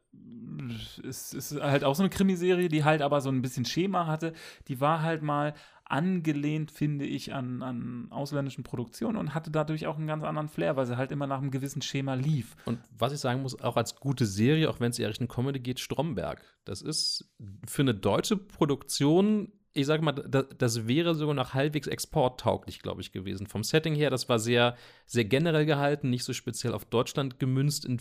Es 1.06 1.34
ist 1.34 1.60
halt 1.60 1.84
auch 1.84 1.94
so 1.94 2.02
eine 2.02 2.08
Krimiserie, 2.08 2.68
die 2.68 2.84
halt 2.84 3.02
aber 3.02 3.20
so 3.20 3.28
ein 3.28 3.42
bisschen 3.42 3.66
Schema 3.66 4.06
hatte. 4.06 4.32
Die 4.68 4.80
war 4.80 5.02
halt 5.02 5.22
mal 5.22 5.52
angelehnt, 5.90 6.70
finde 6.70 7.04
ich, 7.04 7.34
an, 7.34 7.62
an 7.62 8.06
ausländischen 8.10 8.62
Produktionen 8.62 9.16
und 9.16 9.34
hatte 9.34 9.50
dadurch 9.50 9.86
auch 9.86 9.96
einen 9.96 10.06
ganz 10.06 10.22
anderen 10.22 10.48
Flair, 10.48 10.76
weil 10.76 10.86
sie 10.86 10.96
halt 10.96 11.10
immer 11.10 11.26
nach 11.26 11.38
einem 11.38 11.50
gewissen 11.50 11.82
Schema 11.82 12.14
lief. 12.14 12.56
Und 12.64 12.78
was 12.96 13.12
ich 13.12 13.18
sagen 13.18 13.42
muss, 13.42 13.60
auch 13.60 13.76
als 13.76 13.96
gute 13.96 14.24
Serie, 14.26 14.70
auch 14.70 14.80
wenn 14.80 14.90
es 14.90 14.98
eher 14.98 15.08
Richtung 15.08 15.28
Comedy 15.28 15.58
geht, 15.58 15.80
Stromberg. 15.80 16.42
Das 16.64 16.80
ist 16.80 17.32
für 17.66 17.82
eine 17.82 17.94
deutsche 17.94 18.36
Produktion, 18.36 19.52
ich 19.72 19.86
sage 19.86 20.02
mal, 20.04 20.12
das, 20.12 20.46
das 20.56 20.86
wäre 20.86 21.14
sogar 21.14 21.34
noch 21.34 21.54
halbwegs 21.54 21.88
exporttauglich, 21.88 22.80
glaube 22.80 23.00
ich, 23.00 23.10
gewesen. 23.10 23.46
Vom 23.46 23.64
Setting 23.64 23.94
her, 23.94 24.10
das 24.10 24.28
war 24.28 24.38
sehr, 24.38 24.76
sehr 25.06 25.24
generell 25.24 25.66
gehalten, 25.66 26.10
nicht 26.10 26.24
so 26.24 26.32
speziell 26.32 26.72
auf 26.72 26.84
Deutschland 26.84 27.38
gemünzt 27.38 27.84
in 27.84 28.00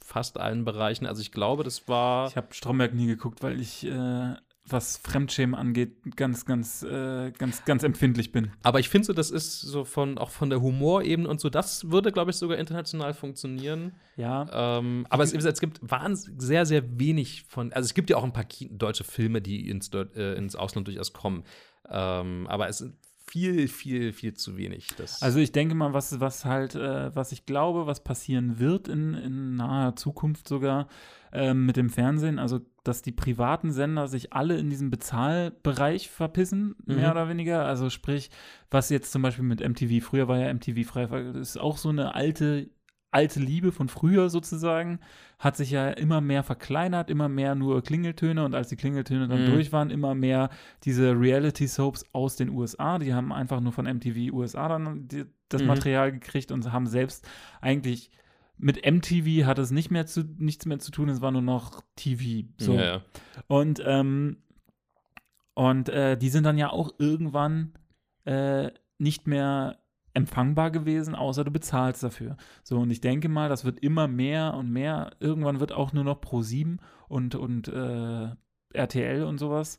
fast 0.00 0.38
allen 0.38 0.64
Bereichen. 0.64 1.06
Also 1.06 1.20
ich 1.20 1.32
glaube, 1.32 1.64
das 1.64 1.88
war. 1.88 2.28
Ich 2.28 2.36
habe 2.36 2.54
Stromberg 2.54 2.94
nie 2.94 3.06
geguckt, 3.06 3.42
weil 3.42 3.60
ich, 3.60 3.84
äh, 3.84 4.34
was 4.72 4.98
Fremdschämen 4.98 5.54
angeht, 5.54 6.16
ganz, 6.16 6.44
ganz, 6.44 6.82
äh, 6.82 7.30
ganz, 7.32 7.64
ganz 7.64 7.82
empfindlich 7.82 8.32
bin. 8.32 8.52
Aber 8.62 8.80
ich 8.80 8.88
finde 8.88 9.06
so, 9.06 9.12
das 9.12 9.30
ist 9.30 9.60
so 9.60 9.84
von, 9.84 10.18
auch 10.18 10.30
von 10.30 10.50
der 10.50 10.60
Humorebene 10.60 11.28
und 11.28 11.40
so, 11.40 11.50
das 11.50 11.90
würde, 11.90 12.12
glaube 12.12 12.30
ich, 12.30 12.36
sogar 12.36 12.58
international 12.58 13.14
funktionieren. 13.14 13.92
Ja. 14.16 14.78
Ähm, 14.78 15.06
aber 15.10 15.24
es, 15.24 15.32
es 15.32 15.60
gibt 15.60 15.78
wahnsinnig 15.82 16.40
sehr, 16.40 16.66
sehr 16.66 16.98
wenig 16.98 17.44
von. 17.48 17.72
Also 17.72 17.86
es 17.86 17.94
gibt 17.94 18.10
ja 18.10 18.16
auch 18.16 18.24
ein 18.24 18.32
paar 18.32 18.46
deutsche 18.70 19.04
Filme, 19.04 19.40
die 19.40 19.68
ins, 19.68 19.90
äh, 19.92 20.34
ins 20.36 20.56
Ausland 20.56 20.86
durchaus 20.86 21.12
kommen. 21.12 21.44
Ähm, 21.88 22.46
aber 22.48 22.68
es 22.68 22.78
sind 22.78 22.94
viel, 23.30 23.68
viel, 23.68 24.12
viel 24.12 24.34
zu 24.34 24.56
wenig. 24.56 24.88
Das 24.96 25.22
Also 25.22 25.38
ich 25.38 25.52
denke 25.52 25.74
mal, 25.74 25.92
was, 25.92 26.18
was 26.20 26.44
halt, 26.44 26.74
äh, 26.74 27.14
was 27.14 27.32
ich 27.32 27.46
glaube, 27.46 27.86
was 27.86 28.02
passieren 28.02 28.58
wird 28.58 28.88
in, 28.88 29.14
in 29.14 29.56
naher 29.56 29.96
Zukunft 29.96 30.48
sogar 30.48 30.88
ähm, 31.32 31.66
mit 31.66 31.76
dem 31.76 31.90
Fernsehen, 31.90 32.38
also 32.38 32.60
dass 32.84 33.02
die 33.02 33.12
privaten 33.12 33.70
Sender 33.70 34.08
sich 34.08 34.32
alle 34.32 34.56
in 34.58 34.70
diesem 34.70 34.90
Bezahlbereich 34.90 36.08
verpissen, 36.08 36.74
mehr 36.86 37.06
Mhm. 37.06 37.10
oder 37.10 37.28
weniger. 37.28 37.64
Also 37.66 37.90
sprich, 37.90 38.30
was 38.70 38.88
jetzt 38.90 39.12
zum 39.12 39.22
Beispiel 39.22 39.44
mit 39.44 39.60
MTV, 39.60 40.02
früher 40.04 40.28
war 40.28 40.38
ja 40.38 40.48
MTV 40.52 40.86
frei, 40.88 41.06
das 41.06 41.36
ist 41.50 41.60
auch 41.60 41.76
so 41.76 41.90
eine 41.90 42.14
alte, 42.14 42.70
alte 43.10 43.40
Liebe 43.40 43.72
von 43.72 43.88
früher 43.88 44.28
sozusagen, 44.28 45.00
hat 45.38 45.56
sich 45.56 45.70
ja 45.70 45.88
immer 45.90 46.20
mehr 46.20 46.42
verkleinert, 46.42 47.08
immer 47.10 47.28
mehr 47.28 47.54
nur 47.54 47.82
Klingeltöne 47.82 48.44
und 48.44 48.54
als 48.54 48.68
die 48.68 48.76
Klingeltöne 48.76 49.28
dann 49.28 49.42
Mhm. 49.44 49.46
durch 49.46 49.72
waren, 49.72 49.90
immer 49.90 50.14
mehr 50.14 50.50
diese 50.84 51.12
Reality-Soaps 51.18 52.04
aus 52.12 52.36
den 52.36 52.50
USA, 52.50 52.98
die 52.98 53.14
haben 53.14 53.32
einfach 53.32 53.60
nur 53.60 53.72
von 53.72 53.86
MTV 53.86 54.32
USA 54.34 54.68
dann 54.68 55.08
die, 55.08 55.24
das 55.48 55.62
Mhm. 55.62 55.68
Material 55.68 56.12
gekriegt 56.12 56.52
und 56.52 56.70
haben 56.72 56.86
selbst 56.86 57.26
eigentlich 57.60 58.10
mit 58.60 58.84
MTV 58.84 59.46
hat 59.46 59.58
es 59.60 59.70
nicht 59.70 59.92
mehr 59.92 60.06
zu, 60.06 60.24
nichts 60.36 60.66
mehr 60.66 60.80
zu 60.80 60.90
tun, 60.90 61.08
es 61.08 61.20
war 61.20 61.30
nur 61.30 61.42
noch 61.42 61.80
TV. 61.94 62.48
So. 62.58 62.74
Ja, 62.74 62.84
ja. 62.84 63.02
Und, 63.46 63.80
ähm, 63.86 64.38
und 65.54 65.88
äh, 65.88 66.16
die 66.16 66.28
sind 66.28 66.44
dann 66.44 66.58
ja 66.58 66.70
auch 66.70 66.92
irgendwann 66.98 67.72
äh, 68.24 68.70
nicht 68.98 69.26
mehr 69.28 69.78
empfangbar 70.18 70.70
gewesen, 70.70 71.14
außer 71.14 71.44
du 71.44 71.50
bezahlst 71.50 72.02
dafür. 72.02 72.36
So, 72.62 72.78
und 72.78 72.90
ich 72.90 73.00
denke 73.00 73.28
mal, 73.28 73.48
das 73.48 73.64
wird 73.64 73.80
immer 73.80 74.08
mehr 74.08 74.54
und 74.54 74.70
mehr. 74.70 75.12
Irgendwann 75.20 75.60
wird 75.60 75.72
auch 75.72 75.92
nur 75.92 76.04
noch 76.04 76.20
Pro7 76.20 76.78
und, 77.08 77.34
und 77.34 77.68
äh, 77.68 78.28
RTL 78.74 79.24
und 79.24 79.38
sowas. 79.38 79.78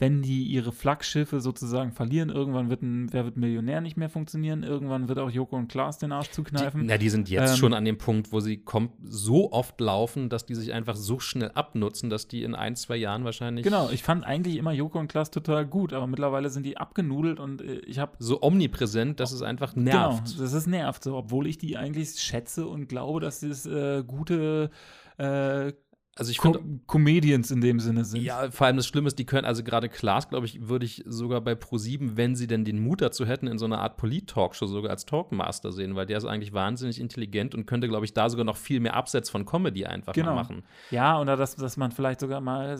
Wenn 0.00 0.22
die 0.22 0.42
ihre 0.44 0.72
Flaggschiffe 0.72 1.40
sozusagen 1.40 1.92
verlieren, 1.92 2.30
irgendwann 2.30 2.70
wird 2.70 2.82
ein 2.82 3.12
Wer 3.12 3.24
wird 3.26 3.36
Millionär 3.36 3.80
nicht 3.82 3.96
mehr 3.96 4.08
funktionieren, 4.08 4.62
irgendwann 4.62 5.08
wird 5.08 5.18
auch 5.20 5.30
Joko 5.30 5.56
und 5.56 5.68
Klaas 5.68 5.98
den 5.98 6.10
Arsch 6.10 6.28
Die, 6.28 6.32
zukneifen. 6.32 6.86
na, 6.86 6.96
die 6.98 7.10
sind 7.10 7.28
jetzt 7.28 7.50
Ähm, 7.52 7.56
schon 7.58 7.74
an 7.74 7.84
dem 7.84 7.98
Punkt, 7.98 8.32
wo 8.32 8.40
sie 8.40 8.64
so 9.04 9.52
oft 9.52 9.78
laufen, 9.80 10.28
dass 10.30 10.46
die 10.46 10.54
sich 10.54 10.72
einfach 10.72 10.96
so 10.96 11.20
schnell 11.20 11.50
abnutzen, 11.54 12.10
dass 12.10 12.26
die 12.26 12.42
in 12.42 12.54
ein, 12.54 12.74
zwei 12.76 12.96
Jahren 12.96 13.24
wahrscheinlich 13.24 13.62
Genau, 13.62 13.90
ich 13.90 14.02
fand 14.02 14.24
eigentlich 14.24 14.56
immer 14.56 14.72
Joko 14.72 14.98
und 14.98 15.08
Klaas 15.08 15.30
total 15.30 15.66
gut, 15.66 15.92
aber 15.92 16.06
mittlerweile 16.06 16.48
sind 16.50 16.64
die 16.64 16.78
abgenudelt 16.78 17.38
und 17.38 17.60
äh, 17.60 17.80
ich 17.80 17.98
habe 17.98 18.12
so 18.18 18.42
omnipräsent, 18.42 19.20
dass 19.20 19.32
es 19.32 19.42
einfach 19.42 19.74
Genau, 19.74 19.84
nervt. 20.12 20.40
das 20.40 20.52
ist 20.54 20.66
nervt 20.66 21.04
so, 21.04 21.14
obwohl 21.14 21.46
ich 21.46 21.58
die 21.58 21.76
eigentlich 21.76 22.18
schätze 22.20 22.66
und 22.66 22.88
glaube, 22.88 23.20
dass 23.20 23.42
es 23.42 23.66
äh, 23.66 24.02
gute 24.06 24.70
äh, 25.18 25.72
Also 26.20 26.30
ich 26.32 26.38
Co 26.38 26.52
finde 26.52 26.80
Comedians 26.86 27.50
in 27.50 27.62
dem 27.62 27.80
Sinne 27.80 28.04
sind. 28.04 28.20
Ja, 28.22 28.50
vor 28.50 28.66
allem 28.66 28.76
das 28.76 28.86
Schlimme 28.86 29.08
ist, 29.08 29.18
die 29.18 29.24
können, 29.24 29.46
also 29.46 29.64
gerade 29.64 29.88
Klaas, 29.88 30.28
glaube 30.28 30.44
ich, 30.44 30.68
würde 30.68 30.84
ich 30.84 31.02
sogar 31.06 31.40
bei 31.40 31.52
Pro7, 31.54 32.12
wenn 32.16 32.36
sie 32.36 32.46
denn 32.46 32.66
den 32.66 32.78
Mut 32.78 33.00
dazu 33.00 33.24
hätten, 33.24 33.46
in 33.46 33.56
so 33.58 33.64
einer 33.64 33.78
Art 33.80 33.96
Polit-Talkshow 33.96 34.66
sogar 34.66 34.90
als 34.90 35.06
Talkmaster 35.06 35.72
sehen, 35.72 35.96
weil 35.96 36.04
der 36.04 36.18
ist 36.18 36.26
eigentlich 36.26 36.52
wahnsinnig 36.52 37.00
intelligent 37.00 37.54
und 37.54 37.64
könnte, 37.66 37.88
glaube 37.88 38.04
ich, 38.04 38.12
da 38.12 38.28
sogar 38.28 38.44
noch 38.44 38.58
viel 38.58 38.80
mehr 38.80 38.94
abseits 38.94 39.30
von 39.30 39.46
Comedy 39.46 39.86
einfach 39.86 40.12
Genau. 40.12 40.34
machen. 40.34 40.62
Ja, 40.90 41.18
oder 41.18 41.36
dass, 41.36 41.56
dass 41.56 41.78
man 41.78 41.90
vielleicht 41.90 42.20
sogar 42.20 42.42
mal 42.42 42.78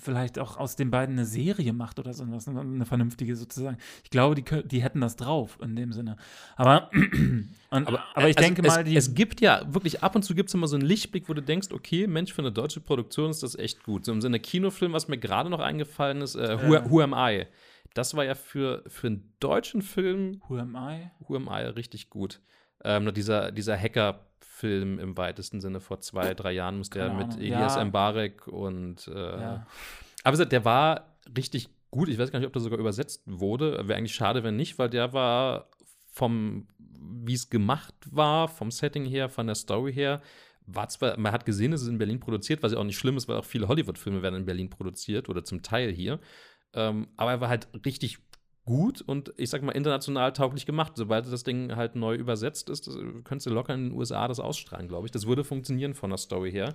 vielleicht 0.00 0.38
auch 0.38 0.56
aus 0.56 0.76
den 0.76 0.90
beiden 0.90 1.16
eine 1.16 1.26
Serie 1.26 1.72
macht 1.72 1.98
oder 1.98 2.12
so 2.12 2.24
was, 2.30 2.48
eine 2.48 2.86
vernünftige 2.86 3.36
sozusagen. 3.36 3.78
Ich 4.04 4.10
glaube, 4.10 4.34
die, 4.34 4.44
die 4.68 4.82
hätten 4.82 5.00
das 5.00 5.16
drauf 5.16 5.58
in 5.62 5.76
dem 5.76 5.92
Sinne. 5.92 6.16
Aber, 6.56 6.90
und, 7.70 7.86
aber, 7.86 7.98
ich 8.16 8.36
also 8.36 8.40
denke 8.40 8.62
es, 8.62 8.68
mal, 8.68 8.84
die. 8.84 8.96
es 8.96 9.14
gibt 9.14 9.40
ja 9.40 9.62
wirklich 9.72 10.02
ab 10.02 10.16
und 10.16 10.22
zu 10.22 10.34
gibt 10.34 10.48
es 10.48 10.54
immer 10.54 10.68
so 10.68 10.76
einen 10.76 10.86
Lichtblick, 10.86 11.28
wo 11.28 11.34
du 11.34 11.42
denkst, 11.42 11.68
okay, 11.72 12.06
Mensch, 12.06 12.32
für 12.32 12.42
eine 12.42 12.52
deutsche 12.52 12.80
Produktion 12.80 13.30
ist 13.30 13.42
das 13.42 13.54
echt 13.54 13.82
gut. 13.84 14.04
So 14.04 14.12
im 14.12 14.20
Sinne 14.20 14.40
Kinofilm, 14.40 14.92
was 14.92 15.08
mir 15.08 15.18
gerade 15.18 15.50
noch 15.50 15.60
eingefallen 15.60 16.20
ist, 16.20 16.34
äh, 16.34 16.58
Who, 16.62 16.74
Ja. 16.74 16.90
Who 16.90 17.00
Am 17.00 17.14
I? 17.16 17.46
Das 17.94 18.14
war 18.14 18.24
ja 18.24 18.34
für, 18.34 18.84
für 18.86 19.08
einen 19.08 19.32
deutschen 19.40 19.82
Film 19.82 20.40
Who 20.48 20.58
am 20.58 20.76
I? 20.76 21.10
Who 21.20 21.36
Am 21.36 21.48
I 21.50 21.64
richtig 21.64 22.10
gut. 22.10 22.40
Ähm, 22.84 23.12
dieser, 23.14 23.50
dieser 23.52 23.76
Hacker-Film 23.76 24.98
im 24.98 25.16
weitesten 25.16 25.60
Sinne 25.60 25.80
vor 25.80 26.00
zwei, 26.00 26.34
drei 26.34 26.52
Jahren 26.52 26.78
muss 26.78 26.90
der 26.90 27.10
mit. 27.12 27.36
Elias 27.36 27.76
Ja. 27.76 27.84
Mbarek 27.84 28.46
und 28.48 29.08
äh, 29.08 29.12
Ja. 29.40 29.66
aber 30.24 30.44
der 30.46 30.64
war 30.64 31.16
richtig 31.36 31.68
gut. 31.90 32.08
Ich 32.08 32.18
weiß 32.18 32.30
gar 32.30 32.38
nicht, 32.38 32.46
ob 32.46 32.52
der 32.52 32.62
sogar 32.62 32.78
übersetzt 32.78 33.22
wurde. 33.26 33.86
Wäre 33.88 33.98
eigentlich 33.98 34.14
schade, 34.14 34.42
wenn 34.44 34.56
nicht, 34.56 34.78
weil 34.78 34.90
der 34.90 35.12
war 35.12 35.68
vom, 36.06 36.66
wie 36.78 37.34
es 37.34 37.50
gemacht 37.50 37.94
war, 38.10 38.48
vom 38.48 38.70
Setting 38.70 39.04
her, 39.04 39.28
von 39.28 39.46
der 39.46 39.54
Story 39.54 39.92
her, 39.92 40.20
war 40.66 40.88
zwar, 40.88 41.18
man 41.18 41.32
hat 41.32 41.46
gesehen, 41.46 41.72
es 41.72 41.82
ist 41.82 41.88
in 41.88 41.98
Berlin 41.98 42.20
produziert, 42.20 42.62
was 42.62 42.72
ja 42.72 42.78
auch 42.78 42.84
nicht 42.84 42.98
schlimm 42.98 43.16
ist, 43.16 43.26
weil 43.28 43.36
auch 43.36 43.44
viele 43.44 43.68
Hollywood-Filme 43.68 44.22
werden 44.22 44.34
in 44.34 44.44
Berlin 44.44 44.68
produziert 44.68 45.28
oder 45.28 45.42
zum 45.44 45.62
Teil 45.62 45.90
hier. 45.92 46.18
Ähm, 46.74 47.08
aber 47.16 47.30
er 47.30 47.40
war 47.40 47.48
halt 47.48 47.68
richtig 47.86 48.18
gut 48.68 49.00
und 49.00 49.32
ich 49.38 49.48
sag 49.48 49.62
mal 49.62 49.72
international 49.72 50.34
tauglich 50.34 50.66
gemacht. 50.66 50.92
Sobald 50.94 51.32
das 51.32 51.42
Ding 51.42 51.74
halt 51.74 51.96
neu 51.96 52.14
übersetzt 52.14 52.68
ist, 52.68 52.84
könntest 53.24 53.46
du 53.46 53.50
locker 53.50 53.72
in 53.72 53.88
den 53.88 53.98
USA 53.98 54.28
das 54.28 54.40
ausstrahlen, 54.40 54.88
glaube 54.88 55.06
ich. 55.06 55.10
Das 55.10 55.26
würde 55.26 55.42
funktionieren 55.42 55.94
von 55.94 56.10
der 56.10 56.18
Story 56.18 56.52
her. 56.52 56.74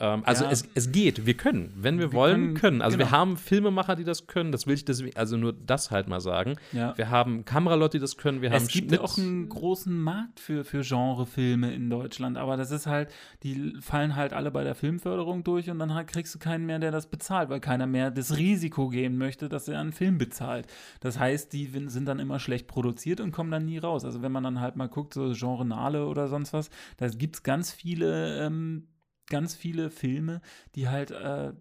Ähm, 0.00 0.22
also 0.24 0.44
Ja. 0.44 0.50
es, 0.50 0.68
es 0.74 0.92
geht, 0.92 1.26
wir 1.26 1.34
können. 1.34 1.72
Wenn 1.76 1.98
wir, 1.98 2.12
Wir 2.12 2.16
wollen, 2.16 2.34
können- 2.40 2.54
können. 2.54 2.82
Also 2.82 2.98
wir 2.98 3.06
genau. 3.06 3.16
haben 3.18 3.36
Filmemacher, 3.36 3.96
die 3.96 4.04
das 4.04 4.26
können. 4.28 4.52
Das 4.52 4.66
will 4.66 4.74
ich 4.74 4.84
deswegen, 4.84 5.16
also 5.16 5.36
nur 5.36 5.52
das 5.52 5.90
halt 5.90 6.06
mal 6.08 6.20
sagen. 6.20 6.54
Ja. 6.72 6.96
Wir 6.96 7.10
haben 7.10 7.44
Kameraleute, 7.44 7.98
die 7.98 8.00
das 8.02 8.16
können. 8.16 8.40
Wir 8.42 8.50
haben 8.50 8.56
Es 8.62 8.68
gibt 8.68 8.88
Schnitt. 8.90 9.00
auch 9.00 9.18
einen 9.18 9.48
großen 9.48 9.98
Markt 10.00 10.38
für, 10.40 10.64
für 10.64 10.82
Genrefilme 10.82 11.72
in 11.74 11.90
Deutschland, 11.90 12.36
aber 12.38 12.56
das 12.56 12.70
ist 12.70 12.86
halt, 12.86 13.10
die 13.42 13.74
fallen 13.80 14.14
halt 14.14 14.32
alle 14.32 14.50
bei 14.50 14.62
der 14.64 14.74
Filmförderung 14.74 15.42
durch 15.44 15.68
und 15.70 15.78
dann 15.78 15.94
halt 15.94 16.06
kriegst 16.08 16.34
du 16.34 16.38
keinen 16.38 16.66
mehr, 16.66 16.78
der 16.78 16.92
das 16.92 17.08
bezahlt, 17.10 17.48
weil 17.48 17.60
keiner 17.60 17.86
mehr 17.86 18.10
das 18.10 18.36
Risiko 18.36 18.88
gehen 18.88 19.18
möchte, 19.18 19.48
dass 19.48 19.66
er 19.68 19.80
einen 19.80 19.92
Film 19.92 20.18
bezahlt. 20.18 20.66
Das 21.00 21.18
heißt, 21.18 21.52
die 21.52 21.66
sind 21.88 22.06
dann 22.06 22.18
immer 22.20 22.38
schlecht 22.38 22.66
produziert 22.68 23.20
und 23.20 23.32
kommen 23.32 23.50
dann 23.50 23.64
nie 23.64 23.78
raus. 23.78 24.04
Also 24.04 24.22
wenn 24.22 24.32
man 24.32 24.44
dann 24.44 24.60
halt 24.60 24.76
mal 24.76 24.88
guckt, 24.88 25.14
so 25.14 25.32
Genre 25.34 25.64
Nale 25.64 26.06
oder 26.06 26.28
sonst 26.28 26.52
was, 26.52 26.70
da 26.98 27.08
gibt 27.08 27.36
es 27.36 27.42
ganz 27.42 27.72
viele, 27.72 28.46
ähm, 28.46 28.84
ganz 29.28 29.54
viele 29.54 29.90
Filme, 29.90 30.40
die 30.74 30.88
halt, 30.88 31.10
äh, 31.10 31.52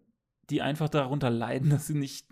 die 0.49 0.61
einfach 0.61 0.89
darunter 0.89 1.29
leiden, 1.29 1.69
dass 1.69 1.87
sie 1.87 1.95
nicht 1.95 2.27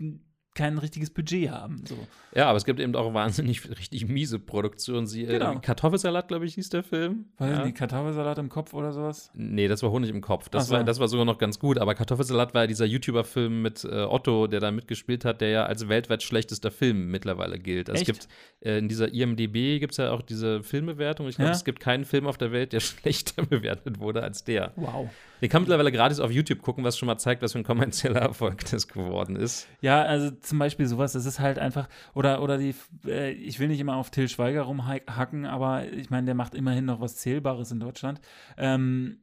kein 0.56 0.78
richtiges 0.78 1.10
Budget 1.10 1.50
haben. 1.50 1.84
So. 1.86 1.96
ja, 2.34 2.46
aber 2.48 2.56
es 2.56 2.64
gibt 2.64 2.80
eben 2.80 2.96
auch 2.96 3.14
wahnsinnig 3.14 3.68
richtig 3.78 4.08
miese 4.08 4.40
Produktionen. 4.40 5.06
Sie, 5.06 5.24
Genau. 5.26 5.52
äh, 5.52 5.60
Kartoffelsalat, 5.60 6.26
glaube 6.26 6.46
ich, 6.46 6.54
hieß 6.54 6.70
der 6.70 6.82
Film. 6.82 7.26
Weiß 7.38 7.50
ja. 7.58 7.64
nicht, 7.64 7.76
Kartoffelsalat 7.76 8.38
im 8.38 8.48
Kopf 8.48 8.74
oder 8.74 8.92
sowas? 8.92 9.30
Nee, 9.34 9.68
das 9.68 9.82
war 9.84 9.90
Honig 9.90 10.10
im 10.10 10.20
Kopf. 10.20 10.48
Das, 10.48 10.66
so. 10.68 10.74
war, 10.74 10.82
das 10.82 10.98
war 10.98 11.06
sogar 11.08 11.24
noch 11.26 11.38
ganz 11.38 11.58
gut. 11.60 11.78
Aber 11.78 11.94
Kartoffelsalat 11.94 12.54
war 12.54 12.62
ja 12.62 12.66
dieser 12.66 12.86
YouTuber-Film 12.86 13.62
mit 13.62 13.84
äh, 13.84 14.02
Otto, 14.04 14.46
der 14.48 14.60
da 14.60 14.70
mitgespielt 14.72 15.24
hat, 15.24 15.40
der 15.40 15.50
ja 15.50 15.66
als 15.66 15.88
weltweit 15.88 16.22
schlechtester 16.22 16.70
Film 16.70 17.10
mittlerweile 17.10 17.58
gilt. 17.58 17.90
Also 17.90 18.02
es 18.02 18.08
Echt? 18.08 18.20
gibt 18.20 18.28
äh, 18.66 18.78
in 18.78 18.88
dieser 18.88 19.12
IMDB 19.12 19.78
gibt 19.78 19.92
es 19.92 19.98
ja 19.98 20.10
auch 20.10 20.22
diese 20.22 20.62
Filmbewertung. 20.62 21.28
Ich 21.28 21.36
glaube, 21.36 21.50
Ja. 21.50 21.54
es 21.54 21.64
gibt 21.64 21.80
keinen 21.80 22.04
Film 22.04 22.26
auf 22.26 22.38
der 22.38 22.50
Welt, 22.50 22.72
der 22.72 22.80
schlechter 22.80 23.44
bewertet 23.44 24.00
wurde 24.00 24.22
als 24.22 24.42
der. 24.44 24.72
Wow. 24.76 25.10
Den 25.42 25.48
kann 25.50 25.62
man 25.62 25.68
mittlerweile 25.68 25.92
gratis 25.92 26.20
auf 26.20 26.30
YouTube 26.30 26.62
gucken, 26.62 26.82
was 26.84 26.96
schon 26.96 27.06
mal 27.06 27.18
zeigt, 27.18 27.42
was 27.42 27.52
für 27.52 27.58
ein 27.58 27.64
kommerzieller 27.64 28.20
Erfolg 28.20 28.64
das 28.70 28.88
geworden 28.88 29.36
ist. 29.36 29.68
Ja, 29.80 30.02
also 30.02 30.30
zum 30.30 30.58
Beispiel 30.58 30.86
sowas, 30.86 31.12
das 31.12 31.26
ist 31.26 31.40
halt 31.40 31.58
einfach, 31.58 31.88
oder, 32.14 32.42
oder 32.42 32.58
die, 32.58 32.74
äh, 33.06 33.32
ich 33.32 33.58
will 33.60 33.68
nicht 33.68 33.80
immer 33.80 33.96
auf 33.96 34.10
Till 34.10 34.28
Schweiger 34.28 34.62
rumhacken, 34.62 35.46
aber 35.46 35.90
ich 35.92 36.10
meine, 36.10 36.26
der 36.26 36.34
macht 36.34 36.54
immerhin 36.54 36.84
noch 36.86 37.00
was 37.00 37.16
Zählbares 37.16 37.70
in 37.70 37.80
Deutschland. 37.80 38.20
Ähm, 38.56 39.18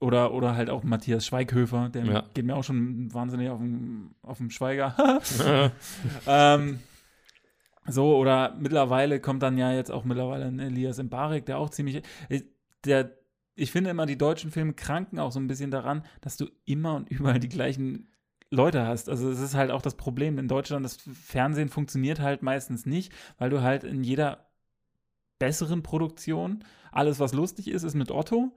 oder, 0.00 0.34
oder 0.34 0.54
halt 0.54 0.68
auch 0.68 0.82
Matthias 0.82 1.24
Schweighöfer, 1.24 1.88
der 1.88 2.04
Ja. 2.04 2.24
geht 2.34 2.44
mir 2.44 2.56
auch 2.56 2.64
schon 2.64 3.12
wahnsinnig 3.14 3.48
auf 3.48 3.58
den, 3.60 4.14
auf 4.22 4.36
den 4.38 4.50
Schweiger. 4.50 4.94
ähm, 6.26 6.80
so, 7.86 8.16
oder 8.16 8.54
mittlerweile 8.58 9.20
kommt 9.20 9.42
dann 9.42 9.56
ja 9.58 9.72
jetzt 9.72 9.90
auch 9.90 10.04
mittlerweile 10.04 10.46
ein 10.46 10.58
Elias 10.58 11.02
Mbarek, 11.02 11.46
der 11.46 11.58
auch 11.58 11.70
ziemlich, 11.70 12.02
äh, 12.28 12.42
der, 12.84 13.12
ich 13.56 13.70
finde 13.70 13.90
immer, 13.90 14.06
die 14.06 14.18
deutschen 14.18 14.50
Filme 14.50 14.72
kranken 14.72 15.18
auch 15.18 15.32
so 15.32 15.38
ein 15.38 15.46
bisschen 15.46 15.70
daran, 15.70 16.04
dass 16.20 16.36
du 16.36 16.46
immer 16.64 16.94
und 16.96 17.08
überall 17.10 17.38
die 17.40 17.48
gleichen 17.48 18.08
Leute 18.50 18.86
hast. 18.86 19.08
Also 19.08 19.30
es 19.30 19.40
ist 19.40 19.54
halt 19.54 19.70
auch 19.70 19.82
das 19.82 19.94
Problem 19.96 20.38
in 20.38 20.48
Deutschland, 20.48 20.84
das 20.84 20.96
Fernsehen 20.96 21.68
funktioniert 21.68 22.20
halt 22.20 22.42
meistens 22.42 22.86
nicht, 22.86 23.12
weil 23.38 23.50
du 23.50 23.62
halt 23.62 23.84
in 23.84 24.04
jeder 24.04 24.46
besseren 25.38 25.82
Produktion 25.82 26.64
alles, 26.92 27.20
was 27.20 27.32
lustig 27.34 27.68
ist, 27.68 27.82
ist 27.82 27.94
mit 27.94 28.10
Otto 28.10 28.52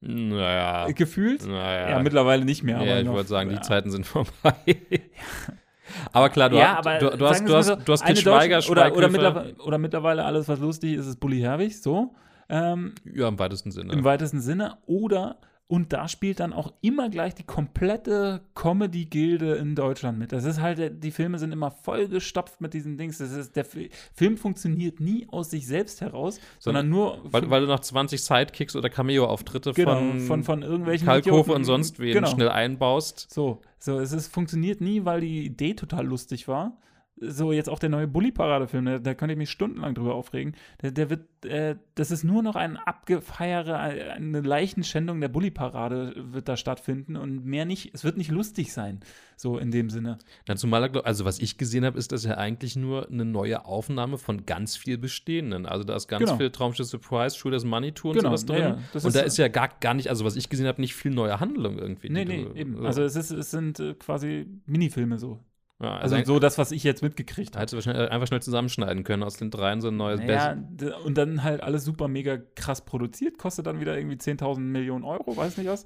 Naja. 0.00 0.86
gefühlt. 0.92 1.44
Naja. 1.46 1.90
Ja, 1.90 1.98
mittlerweile 2.00 2.44
nicht 2.44 2.62
mehr. 2.62 2.80
Ja, 2.82 3.00
ich 3.00 3.08
wollte 3.08 3.28
sagen, 3.28 3.50
die 3.50 3.56
ja. 3.56 3.62
Zeiten 3.62 3.90
sind 3.90 4.06
vorbei. 4.06 4.54
aber 6.12 6.28
klar, 6.30 6.50
du, 6.50 6.56
ja, 6.56 6.76
hast, 6.76 6.86
aber 6.86 6.98
du, 6.98 7.16
du 7.16 7.26
hast, 7.26 7.48
du 7.48 7.54
hast, 7.54 7.66
so, 7.66 7.76
du 7.76 7.92
hast 7.92 8.18
Schweiger, 8.18 8.56
deutsche- 8.56 8.70
oder, 8.70 8.82
oder, 8.92 8.92
Schweighöfer. 8.92 9.10
mittlerweile, 9.10 9.54
oder 9.56 9.78
mittlerweile 9.78 10.24
alles, 10.24 10.48
was 10.48 10.60
lustig 10.60 10.94
ist, 10.94 11.06
ist 11.06 11.18
Bully 11.18 11.40
Herbig, 11.40 11.80
so. 11.80 12.14
Ähm, 12.48 12.94
Ja, 13.12 13.28
im 13.28 13.38
weitesten 13.38 13.70
Sinne. 13.70 13.92
Im 13.92 14.04
weitesten 14.04 14.40
Sinne. 14.40 14.78
Oder, 14.86 15.38
und 15.66 15.92
da 15.94 16.08
spielt 16.08 16.40
dann 16.40 16.52
auch 16.52 16.72
immer 16.82 17.08
gleich 17.08 17.34
die 17.34 17.42
komplette 17.42 18.42
Comedy-Gilde 18.54 19.54
in 19.54 19.74
Deutschland 19.74 20.18
mit. 20.18 20.32
Das 20.32 20.44
ist 20.44 20.60
halt, 20.60 21.02
die 21.02 21.10
Filme 21.10 21.38
sind 21.38 21.52
immer 21.52 21.70
vollgestopft 21.70 22.60
mit 22.60 22.74
diesen 22.74 22.98
Dings. 22.98 23.18
Das 23.18 23.32
ist, 23.32 23.56
der 23.56 23.64
Fi- 23.64 23.88
Film 24.12 24.36
funktioniert 24.36 25.00
nie 25.00 25.26
aus 25.30 25.50
sich 25.50 25.66
selbst 25.66 26.00
heraus, 26.02 26.38
sondern 26.58 26.88
nur 26.90 27.18
weil, 27.24 27.48
weil 27.48 27.62
du 27.62 27.66
noch 27.66 27.80
20 27.80 28.22
Sidekicks 28.22 28.76
oder 28.76 28.90
Cameo-Auftritte 28.90 29.72
genau, 29.72 29.96
von, 29.96 30.20
von, 30.20 30.44
von 30.44 30.62
irgendwelchen 30.62 31.06
Kalkofe 31.06 31.52
und 31.52 31.64
sonst 31.64 31.98
wen 31.98 32.12
genau. 32.12 32.28
schnell 32.28 32.50
einbaust. 32.50 33.26
So, 33.32 33.62
so 33.78 33.98
es 33.98 34.12
ist, 34.12 34.28
funktioniert 34.28 34.80
nie, 34.82 35.04
weil 35.06 35.22
die 35.22 35.46
Idee 35.46 35.74
total 35.74 36.06
lustig 36.06 36.46
war, 36.46 36.76
so 37.16 37.52
jetzt 37.52 37.68
auch 37.70 37.78
der 37.78 37.90
neue 37.90 38.08
Bully-Parade-Film, 38.08 38.84
da, 38.84 38.98
da 38.98 39.14
könnte 39.14 39.32
ich 39.34 39.38
mich 39.38 39.50
stundenlang 39.50 39.94
drüber 39.94 40.14
aufregen. 40.14 40.54
Der, 40.82 40.90
der 40.90 41.10
wird, 41.10 41.44
äh, 41.46 41.76
das 41.94 42.10
ist 42.10 42.24
nur 42.24 42.42
noch 42.42 42.56
ein 42.56 42.76
Abgefeiere, 42.76 43.78
eine 43.78 44.40
Leichenschändung 44.40 45.20
der 45.20 45.28
Bully-Parade 45.28 46.14
wird 46.32 46.48
da 46.48 46.56
stattfinden 46.56 47.16
und 47.16 47.44
mehr 47.44 47.64
nicht, 47.66 47.94
es 47.94 48.02
wird 48.02 48.16
nicht 48.16 48.30
lustig 48.30 48.72
sein, 48.72 49.00
so 49.36 49.58
in 49.58 49.70
dem 49.70 49.90
Sinne. 49.90 50.18
Na, 50.48 50.56
zumal, 50.56 50.84
also 51.04 51.24
was 51.24 51.38
ich 51.38 51.56
gesehen 51.56 51.84
habe, 51.84 51.98
ist 51.98 52.10
das 52.12 52.24
ja 52.24 52.36
eigentlich 52.36 52.74
nur 52.76 53.08
eine 53.08 53.24
neue 53.24 53.64
Aufnahme 53.64 54.18
von 54.18 54.44
ganz 54.44 54.76
viel 54.76 54.98
Bestehenden. 54.98 55.66
Also 55.66 55.84
da 55.84 55.94
ist 55.96 56.08
ganz 56.08 56.24
Genau. 56.24 56.36
viel 56.36 56.50
Traumschiff 56.50 56.86
Surprise, 56.88 57.36
Shooters 57.36 57.64
Money 57.64 57.92
Tour 57.92 58.10
und 58.10 58.16
Genau, 58.18 58.30
sowas 58.30 58.44
drin. 58.46 58.58
ja, 58.60 58.70
und 58.92 58.94
ist- 59.04 59.14
da 59.16 59.20
ist 59.20 59.36
ja 59.38 59.48
gar, 59.48 59.68
gar 59.80 59.94
nicht, 59.94 60.08
also 60.10 60.24
was 60.24 60.34
ich 60.36 60.48
gesehen 60.48 60.66
habe, 60.66 60.80
nicht 60.80 60.94
viel 60.94 61.12
neue 61.12 61.38
Handlung 61.38 61.78
irgendwie. 61.78 62.10
Nee, 62.10 62.24
nee, 62.24 62.44
du- 62.44 62.54
eben. 62.54 62.76
so. 62.76 62.84
Also 62.84 63.02
es, 63.02 63.14
ist, 63.16 63.30
es 63.30 63.50
sind 63.50 63.78
äh, 63.80 63.94
quasi 63.94 64.46
Minifilme 64.66 65.18
so. 65.18 65.38
Ja, 65.82 65.96
Also, 65.96 66.16
also 66.16 66.34
so 66.34 66.38
das, 66.38 66.56
was 66.58 66.70
ich 66.72 66.84
jetzt 66.84 67.02
mitgekriegt 67.02 67.54
habe. 67.54 67.62
hättest 67.62 67.72
du 67.72 67.76
wahrscheinlich 67.76 68.10
einfach 68.10 68.26
schnell 68.26 68.42
zusammenschneiden 68.42 69.04
können 69.04 69.22
aus 69.22 69.36
den 69.36 69.50
dreien 69.50 69.80
so 69.80 69.88
ein 69.88 69.96
neues 69.96 70.20
Ja, 70.20 70.54
Best. 70.54 70.94
und 71.04 71.18
dann 71.18 71.42
halt 71.42 71.62
alles 71.62 71.84
super 71.84 72.08
mega 72.08 72.38
krass 72.54 72.84
produziert, 72.84 73.38
kostet 73.38 73.66
dann 73.66 73.80
wieder 73.80 73.96
irgendwie 73.96 74.16
10.000 74.16 74.60
Millionen 74.60 75.04
Euro, 75.04 75.36
weiß 75.36 75.56
nicht 75.58 75.68
was. 75.68 75.84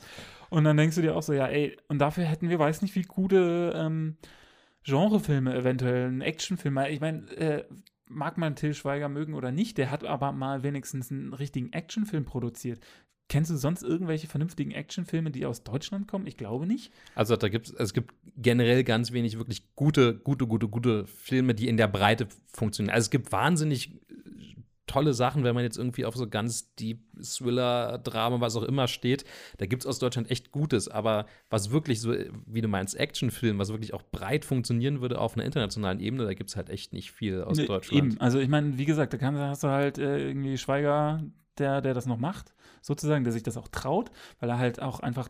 Und 0.51 0.65
dann 0.65 0.77
denkst 0.77 0.97
du 0.97 1.02
dir 1.02 1.16
auch 1.16 1.23
so, 1.23 1.32
ja, 1.32 1.47
ey, 1.47 1.77
und 1.89 1.98
dafür 1.98 2.24
hätten 2.24 2.48
wir, 2.48 2.59
weiß 2.59 2.82
nicht, 2.82 2.94
wie 2.94 3.02
gute 3.02 3.73
ähm, 3.77 4.16
Genrefilme 4.85 5.55
eventuell, 5.55 6.06
einen 6.06 6.20
Actionfilm. 6.20 6.78
Ich 6.89 7.01
meine, 7.01 7.31
äh, 7.32 7.65
mag 8.06 8.39
man 8.39 8.56
Till 8.56 8.74
Schweiger 8.74 9.09
mögen 9.09 9.35
oder 9.35 9.52
nicht, 9.52 9.77
der 9.78 9.90
hat 9.90 10.05
aber 10.05 10.32
mal 10.32 10.62
wenigstens 10.62 11.10
einen 11.10 11.35
richtigen 11.35 11.73
Actionfilm 11.73 12.24
produziert. 12.24 12.81
Kennst 13.29 13.51
du 13.51 13.57
sonst 13.57 13.83
irgendwelche 13.83 14.27
vernünftigen 14.27 14.71
Actionfilme, 14.71 15.31
die 15.31 15.45
aus 15.45 15.63
Deutschland 15.63 16.09
kommen? 16.09 16.27
Ich 16.27 16.39
glaube 16.39 16.67
nicht. 16.67 16.91
Also 17.15 17.37
da 17.37 17.49
gibt's, 17.49 17.71
es 17.71 17.93
gibt 17.93 18.15
generell 18.37 18.85
ganz 18.85 19.13
wenig 19.13 19.37
wirklich 19.37 19.75
gute, 19.75 20.15
gute, 20.15 20.47
gute, 20.47 20.67
gute 20.69 21.07
Filme, 21.07 21.55
die 21.55 21.69
in 21.69 21.77
der 21.77 21.89
Breite 21.89 22.27
funktionieren. 22.47 22.95
Also 22.95 23.07
es 23.07 23.11
gibt 23.11 23.31
wahnsinnig 23.31 23.93
äh, 23.93 24.55
tolle 24.87 25.13
Sachen, 25.13 25.45
wenn 25.45 25.55
man 25.55 25.63
jetzt 25.63 25.77
irgendwie 25.77 26.07
auf 26.07 26.17
so 26.17 26.27
ganz 26.27 26.75
Deep 26.77 27.01
Thriller, 27.23 27.99
Drama, 27.99 28.41
was 28.41 28.57
auch 28.57 28.63
immer 28.63 28.89
steht. 28.89 29.27
Da 29.59 29.67
gibt 29.67 29.83
es 29.83 29.87
aus 29.87 29.99
Deutschland 29.99 30.31
echt 30.31 30.51
Gutes, 30.51 30.89
aber 30.89 31.27
was 31.51 31.71
wirklich 31.71 32.01
so, 32.01 32.15
wie 32.47 32.63
du 32.63 32.69
meinst, 32.69 32.99
Actionfilm, 32.99 33.59
was 33.59 33.69
wirklich 33.69 33.93
auch 33.93 34.05
breit 34.11 34.47
funktionieren 34.47 35.03
würde 35.03 35.19
auf 35.21 35.35
einer 35.37 35.45
internationalen 35.45 36.01
Ebene, 36.01 36.25
da 36.25 36.33
gibt 36.33 36.49
es 36.49 36.57
halt 36.57 36.71
echt 36.71 36.95
nicht 36.95 37.13
viel 37.13 37.43
aus 37.43 37.59
Nee, 37.59 37.67
Deutschland. 37.67 38.13
Eben, 38.13 38.21
also 38.23 38.39
ich 38.39 38.49
meine, 38.49 38.79
wie 38.79 38.87
gesagt, 38.87 39.13
da 39.13 39.19
kannst, 39.19 39.39
hast 39.39 39.65
du 39.65 39.69
halt 39.69 39.99
äh, 39.99 40.29
irgendwie 40.29 40.57
Schweiger, 40.57 41.23
der, 41.59 41.83
der 41.83 41.93
das 41.93 42.07
noch 42.07 42.19
macht, 42.19 42.55
sozusagen, 42.81 43.25
der 43.25 43.33
sich 43.33 43.43
das 43.43 43.57
auch 43.57 43.69
traut, 43.69 44.11
weil 44.41 44.51
er 44.51 44.59
halt 44.59 44.81
auch 44.81 45.01
einfach 45.01 45.29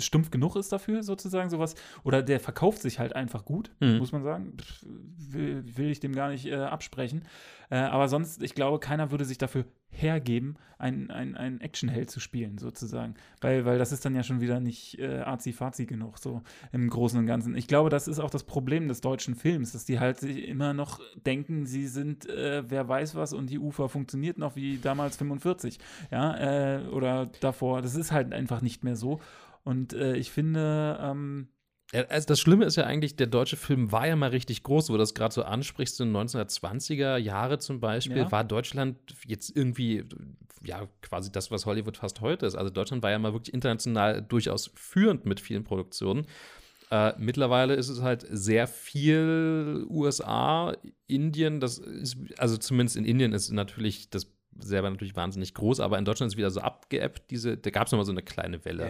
stumpf 0.00 0.30
genug 0.30 0.56
ist 0.56 0.72
dafür, 0.72 1.02
sozusagen, 1.02 1.50
sowas. 1.50 1.74
Oder 2.02 2.22
der 2.22 2.40
verkauft 2.40 2.82
sich 2.82 2.98
halt 2.98 3.14
einfach 3.14 3.44
gut, 3.44 3.70
Mhm. 3.80 3.98
muss 3.98 4.12
man 4.12 4.22
sagen. 4.22 4.54
Pff, 4.60 4.84
Will, 5.34 5.64
will 5.76 5.90
ich 5.90 6.00
dem 6.00 6.14
gar 6.14 6.28
nicht 6.28 6.46
äh, 6.46 6.54
absprechen. 6.56 7.22
Äh, 7.70 7.76
aber 7.78 8.08
sonst, 8.08 8.42
ich 8.42 8.54
glaube, 8.54 8.78
keiner 8.78 9.10
würde 9.10 9.24
sich 9.24 9.38
dafür 9.38 9.64
hergeben, 9.90 10.56
einen 10.78 11.10
ein 11.10 11.60
Actionheld 11.60 12.10
zu 12.10 12.18
spielen, 12.20 12.58
sozusagen. 12.58 13.14
Weil, 13.40 13.64
weil 13.64 13.78
das 13.78 13.90
ist 13.92 14.04
dann 14.04 14.14
ja 14.14 14.22
schon 14.22 14.40
wieder 14.40 14.60
nicht 14.60 14.98
äh, 14.98 15.20
arzi-fazi 15.20 15.86
genug, 15.86 16.18
so 16.18 16.42
im 16.72 16.90
Großen 16.90 17.18
und 17.18 17.26
Ganzen. 17.26 17.56
Ich 17.56 17.68
glaube, 17.68 17.90
das 17.90 18.06
ist 18.08 18.18
auch 18.18 18.30
das 18.30 18.42
Problem 18.44 18.88
des 18.88 19.00
deutschen 19.00 19.34
Films, 19.36 19.72
dass 19.72 19.84
die 19.84 19.98
halt 20.00 20.18
sich 20.18 20.46
immer 20.48 20.74
noch 20.74 21.00
denken, 21.24 21.64
sie 21.66 21.86
sind 21.86 22.28
äh, 22.28 22.64
wer 22.68 22.88
weiß 22.88 23.14
was 23.14 23.32
und 23.32 23.50
die 23.50 23.58
Ufer 23.58 23.88
funktioniert 23.88 24.36
noch 24.36 24.56
wie 24.56 24.78
damals 24.78 25.16
45, 25.16 25.78
ja, 26.10 26.36
äh, 26.78 26.86
oder 26.88 27.26
davor. 27.40 27.80
Das 27.80 27.94
ist 27.94 28.12
halt 28.12 28.32
einfach 28.32 28.60
nicht 28.62 28.84
mehr 28.84 28.96
so. 28.96 29.20
Und 29.64 29.92
äh, 29.94 30.16
ich 30.16 30.30
finde, 30.30 30.98
ähm, 31.00 31.48
Ja, 31.92 32.02
Also 32.08 32.26
das 32.26 32.40
Schlimme 32.40 32.64
ist 32.64 32.76
ja 32.76 32.84
eigentlich, 32.84 33.16
der 33.16 33.26
deutsche 33.26 33.56
Film 33.56 33.92
war 33.92 34.06
ja 34.06 34.16
mal 34.16 34.30
richtig 34.30 34.62
groß, 34.62 34.88
wo 34.90 34.94
du 34.94 34.98
das 34.98 35.14
gerade 35.14 35.34
so 35.34 35.42
ansprichst, 35.42 35.96
so 35.96 36.04
1920er 36.04 37.16
Jahre 37.16 37.58
zum 37.58 37.80
Beispiel, 37.80 38.18
Ja. 38.18 38.32
war 38.32 38.44
Deutschland 38.44 38.96
jetzt 39.26 39.54
irgendwie, 39.56 40.04
ja, 40.62 40.86
quasi 41.02 41.32
das, 41.32 41.50
was 41.50 41.66
Hollywood 41.66 41.96
fast 41.96 42.20
heute 42.20 42.46
ist. 42.46 42.54
Also 42.56 42.70
Deutschland 42.70 43.02
war 43.02 43.10
ja 43.10 43.18
mal 43.18 43.32
wirklich 43.32 43.54
international 43.54 44.22
durchaus 44.22 44.70
führend 44.74 45.24
mit 45.26 45.40
vielen 45.40 45.64
Produktionen. 45.64 46.26
Äh, 46.90 47.14
mittlerweile 47.18 47.74
ist 47.74 47.88
es 47.88 48.02
halt 48.02 48.26
sehr 48.30 48.66
viel 48.66 49.86
USA, 49.88 50.76
Indien, 51.06 51.60
das 51.60 51.78
ist, 51.78 52.16
also 52.38 52.56
zumindest 52.56 52.96
in 52.96 53.04
Indien 53.04 53.32
ist 53.32 53.50
natürlich 53.50 54.10
das 54.10 54.30
selber 54.58 54.88
natürlich 54.90 55.16
wahnsinnig 55.16 55.54
groß, 55.54 55.80
aber 55.80 55.98
in 55.98 56.04
Deutschland 56.04 56.28
ist 56.28 56.34
es 56.34 56.38
wieder 56.38 56.50
so 56.50 56.60
abgeappt, 56.60 57.30
diese, 57.30 57.56
da 57.56 57.70
gab 57.70 57.86
es 57.86 57.92
nochmal 57.92 58.04
so 58.06 58.12
eine 58.12 58.22
kleine 58.22 58.64
Welle. 58.64 58.88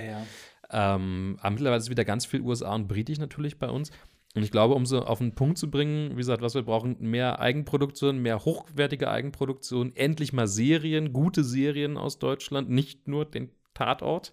Ähm, 0.70 1.36
aber 1.40 1.50
mittlerweile 1.50 1.80
ist 1.80 1.90
wieder 1.90 2.04
ganz 2.04 2.26
viel 2.26 2.40
USA 2.40 2.74
und 2.74 2.88
britisch 2.88 3.18
natürlich 3.18 3.58
bei 3.58 3.68
uns. 3.68 3.90
Und 4.34 4.42
ich 4.42 4.50
glaube, 4.50 4.74
um 4.74 4.84
so 4.84 5.04
auf 5.04 5.18
den 5.18 5.34
Punkt 5.34 5.58
zu 5.58 5.70
bringen, 5.70 6.12
wie 6.12 6.16
gesagt, 6.16 6.42
was 6.42 6.54
wir 6.54 6.62
brauchen, 6.62 6.96
mehr 6.98 7.38
Eigenproduktion, 7.38 8.18
mehr 8.18 8.44
hochwertige 8.44 9.08
Eigenproduktion, 9.08 9.94
endlich 9.94 10.32
mal 10.32 10.48
Serien, 10.48 11.12
gute 11.12 11.44
Serien 11.44 11.96
aus 11.96 12.18
Deutschland, 12.18 12.68
nicht 12.68 13.06
nur 13.06 13.26
den 13.26 13.50
Tatort 13.74 14.32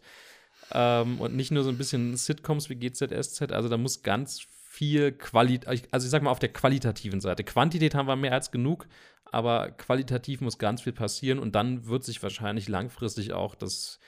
ähm, 0.71 1.21
und 1.21 1.35
nicht 1.35 1.51
nur 1.51 1.63
so 1.63 1.69
ein 1.69 1.77
bisschen 1.77 2.17
Sitcoms 2.17 2.69
wie 2.69 2.75
GZSZ. 2.75 3.51
Also 3.51 3.69
da 3.69 3.77
muss 3.77 4.01
ganz 4.01 4.41
viel 4.71 5.11
Qualität, 5.11 5.87
also 5.91 6.05
ich 6.05 6.11
sag 6.11 6.23
mal 6.23 6.31
auf 6.31 6.39
der 6.39 6.53
qualitativen 6.53 7.21
Seite. 7.21 7.43
Quantität 7.43 7.93
haben 7.93 8.07
wir 8.07 8.15
mehr 8.15 8.33
als 8.33 8.51
genug, 8.51 8.87
aber 9.25 9.69
qualitativ 9.71 10.41
muss 10.41 10.57
ganz 10.57 10.81
viel 10.81 10.93
passieren 10.93 11.37
und 11.37 11.53
dann 11.53 11.85
wird 11.85 12.03
sich 12.03 12.23
wahrscheinlich 12.23 12.67
langfristig 12.67 13.33
auch 13.33 13.53
das 13.53 13.99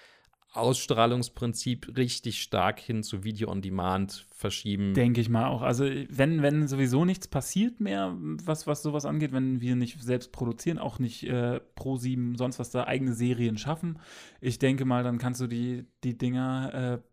Ausstrahlungsprinzip 0.53 1.97
richtig 1.97 2.41
stark 2.41 2.79
hin 2.79 3.01
zu 3.01 3.23
Video 3.23 3.49
on 3.49 3.61
Demand 3.61 4.27
verschieben. 4.29 4.93
Denke 4.93 5.19
ich 5.19 5.29
mal 5.29 5.47
auch. 5.47 5.63
Also, 5.63 5.85
wenn, 5.85 6.43
wenn 6.43 6.67
sowieso 6.67 7.05
nichts 7.05 7.27
passiert 7.27 7.79
mehr, 7.79 8.15
was, 8.19 8.67
was 8.67 8.83
sowas 8.83 9.05
angeht, 9.05 9.31
wenn 9.31 9.61
wir 9.61 9.75
nicht 9.75 10.01
selbst 10.01 10.31
produzieren, 10.31 10.77
auch 10.77 10.99
nicht 10.99 11.23
äh, 11.23 11.59
pro 11.75 11.97
sieben, 11.97 12.35
sonst 12.35 12.59
was 12.59 12.69
da 12.69 12.85
eigene 12.85 13.13
Serien 13.13 13.57
schaffen, 13.57 13.99
ich 14.41 14.59
denke 14.59 14.85
mal, 14.85 15.03
dann 15.03 15.17
kannst 15.17 15.41
du 15.41 15.47
die, 15.47 15.85
die 16.03 16.17
Dinger 16.17 17.01
äh, 17.01 17.07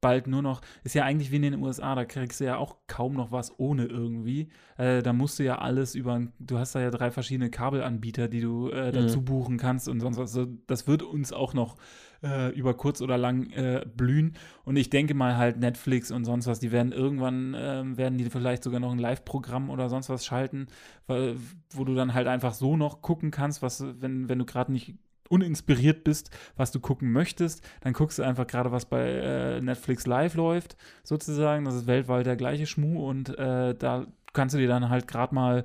bald 0.00 0.26
nur 0.28 0.42
noch, 0.42 0.60
ist 0.84 0.94
ja 0.94 1.04
eigentlich 1.04 1.30
wie 1.30 1.36
in 1.36 1.42
den 1.42 1.62
USA, 1.62 1.94
da 1.94 2.04
kriegst 2.04 2.40
du 2.40 2.44
ja 2.44 2.56
auch 2.56 2.76
kaum 2.86 3.14
noch 3.14 3.32
was 3.32 3.58
ohne 3.58 3.86
irgendwie. 3.86 4.48
Äh, 4.76 5.02
da 5.02 5.12
musst 5.12 5.38
du 5.38 5.44
ja 5.44 5.58
alles 5.58 5.94
über, 5.94 6.28
du 6.38 6.58
hast 6.58 6.74
da 6.74 6.80
ja 6.80 6.90
drei 6.90 7.10
verschiedene 7.10 7.50
Kabelanbieter, 7.50 8.28
die 8.28 8.40
du 8.40 8.70
äh, 8.70 8.92
dazu 8.92 9.22
buchen 9.22 9.56
kannst 9.56 9.88
und 9.88 10.00
sonst 10.00 10.16
was. 10.16 10.36
Also, 10.36 10.52
das 10.66 10.86
wird 10.86 11.02
uns 11.02 11.32
auch 11.32 11.54
noch 11.54 11.76
äh, 12.22 12.50
über 12.52 12.74
kurz 12.74 13.00
oder 13.00 13.18
lang 13.18 13.50
äh, 13.50 13.84
blühen. 13.86 14.34
Und 14.64 14.76
ich 14.76 14.90
denke 14.90 15.14
mal 15.14 15.36
halt 15.36 15.58
Netflix 15.58 16.10
und 16.10 16.24
sonst 16.24 16.46
was, 16.46 16.60
die 16.60 16.72
werden 16.72 16.92
irgendwann, 16.92 17.54
ähm, 17.56 17.96
werden 17.96 18.18
die 18.18 18.28
vielleicht 18.30 18.64
sogar 18.64 18.80
noch 18.80 18.92
ein 18.92 18.98
Live-Programm 18.98 19.70
oder 19.70 19.88
sonst 19.88 20.08
was 20.08 20.24
schalten, 20.24 20.68
weil, 21.06 21.36
wo 21.70 21.84
du 21.84 21.94
dann 21.94 22.14
halt 22.14 22.26
einfach 22.26 22.54
so 22.54 22.76
noch 22.76 23.02
gucken 23.02 23.30
kannst, 23.30 23.62
was, 23.62 23.84
wenn, 24.00 24.28
wenn 24.28 24.38
du 24.38 24.44
gerade 24.44 24.72
nicht 24.72 24.94
uninspiriert 25.28 26.04
bist, 26.04 26.30
was 26.56 26.72
du 26.72 26.80
gucken 26.80 27.12
möchtest, 27.12 27.62
dann 27.82 27.92
guckst 27.92 28.18
du 28.18 28.22
einfach 28.22 28.46
gerade, 28.46 28.72
was 28.72 28.86
bei 28.86 29.06
äh, 29.08 29.60
Netflix 29.60 30.06
Live 30.06 30.34
läuft, 30.34 30.76
sozusagen. 31.04 31.64
Das 31.64 31.74
ist 31.74 31.86
weltweit 31.86 32.26
der 32.26 32.36
gleiche 32.36 32.66
Schmuh 32.66 33.06
und 33.06 33.38
äh, 33.38 33.74
da 33.74 34.06
kannst 34.38 34.54
du 34.54 34.58
dir 34.58 34.68
dann 34.68 34.88
halt 34.88 35.08
gerade 35.08 35.34
mal 35.34 35.56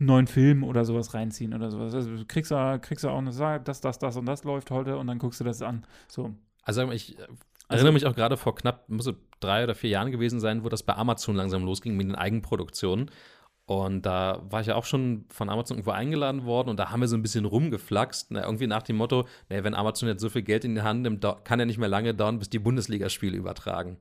einen 0.00 0.06
neuen 0.06 0.26
Film 0.26 0.64
oder 0.64 0.84
sowas 0.86 1.12
reinziehen 1.14 1.52
oder 1.54 1.70
sowas. 1.70 1.94
Also 1.94 2.16
du 2.16 2.24
kriegst 2.26 2.50
du, 2.50 2.78
kriegst 2.80 3.04
auch 3.04 3.18
eine 3.18 3.30
Sache, 3.32 3.60
das, 3.62 3.80
das, 3.82 3.98
das 3.98 4.16
und 4.16 4.24
das 4.26 4.42
läuft 4.44 4.70
heute 4.70 4.96
und 4.96 5.06
dann 5.06 5.18
guckst 5.18 5.38
du 5.40 5.44
das 5.44 5.60
an. 5.60 5.84
So. 6.08 6.34
Also 6.62 6.90
ich 6.90 7.18
äh, 7.18 7.22
Also- 7.22 7.36
erinnere 7.68 7.92
mich 7.92 8.06
auch 8.06 8.14
gerade 8.16 8.36
vor 8.38 8.54
knapp, 8.54 8.88
muss 8.88 9.04
so 9.04 9.12
drei 9.40 9.64
oder 9.64 9.74
vier 9.74 9.90
Jahren 9.90 10.10
gewesen 10.10 10.40
sein, 10.40 10.64
wo 10.64 10.68
das 10.70 10.82
bei 10.82 10.94
Amazon 10.96 11.36
langsam 11.36 11.64
losging 11.64 11.96
mit 11.96 12.06
den 12.08 12.14
Eigenproduktionen. 12.14 13.10
Und 13.64 14.04
da 14.06 14.42
war 14.50 14.60
ich 14.60 14.66
ja 14.66 14.74
auch 14.74 14.84
schon 14.84 15.24
von 15.28 15.48
Amazon 15.48 15.76
irgendwo 15.76 15.92
eingeladen 15.92 16.44
worden 16.44 16.68
und 16.70 16.78
da 16.78 16.90
haben 16.90 17.00
wir 17.00 17.08
so 17.08 17.16
ein 17.16 17.22
bisschen 17.22 17.44
rumgeflaxt. 17.44 18.30
Na, 18.30 18.42
irgendwie 18.44 18.66
nach 18.66 18.82
dem 18.82 18.96
Motto, 18.96 19.26
naja, 19.48 19.62
wenn 19.64 19.74
Amazon 19.74 20.08
jetzt 20.08 20.20
so 20.20 20.28
viel 20.30 20.42
Geld 20.42 20.64
in 20.64 20.74
die 20.74 20.82
Hand 20.82 21.02
nimmt, 21.02 21.24
kann 21.44 21.60
ja 21.60 21.64
nicht 21.66 21.78
mehr 21.78 21.88
lange 21.88 22.12
dauern, 22.14 22.38
bis 22.40 22.50
die 22.50 22.58
Bundesligaspiele 22.58 23.36
übertragen. 23.36 23.98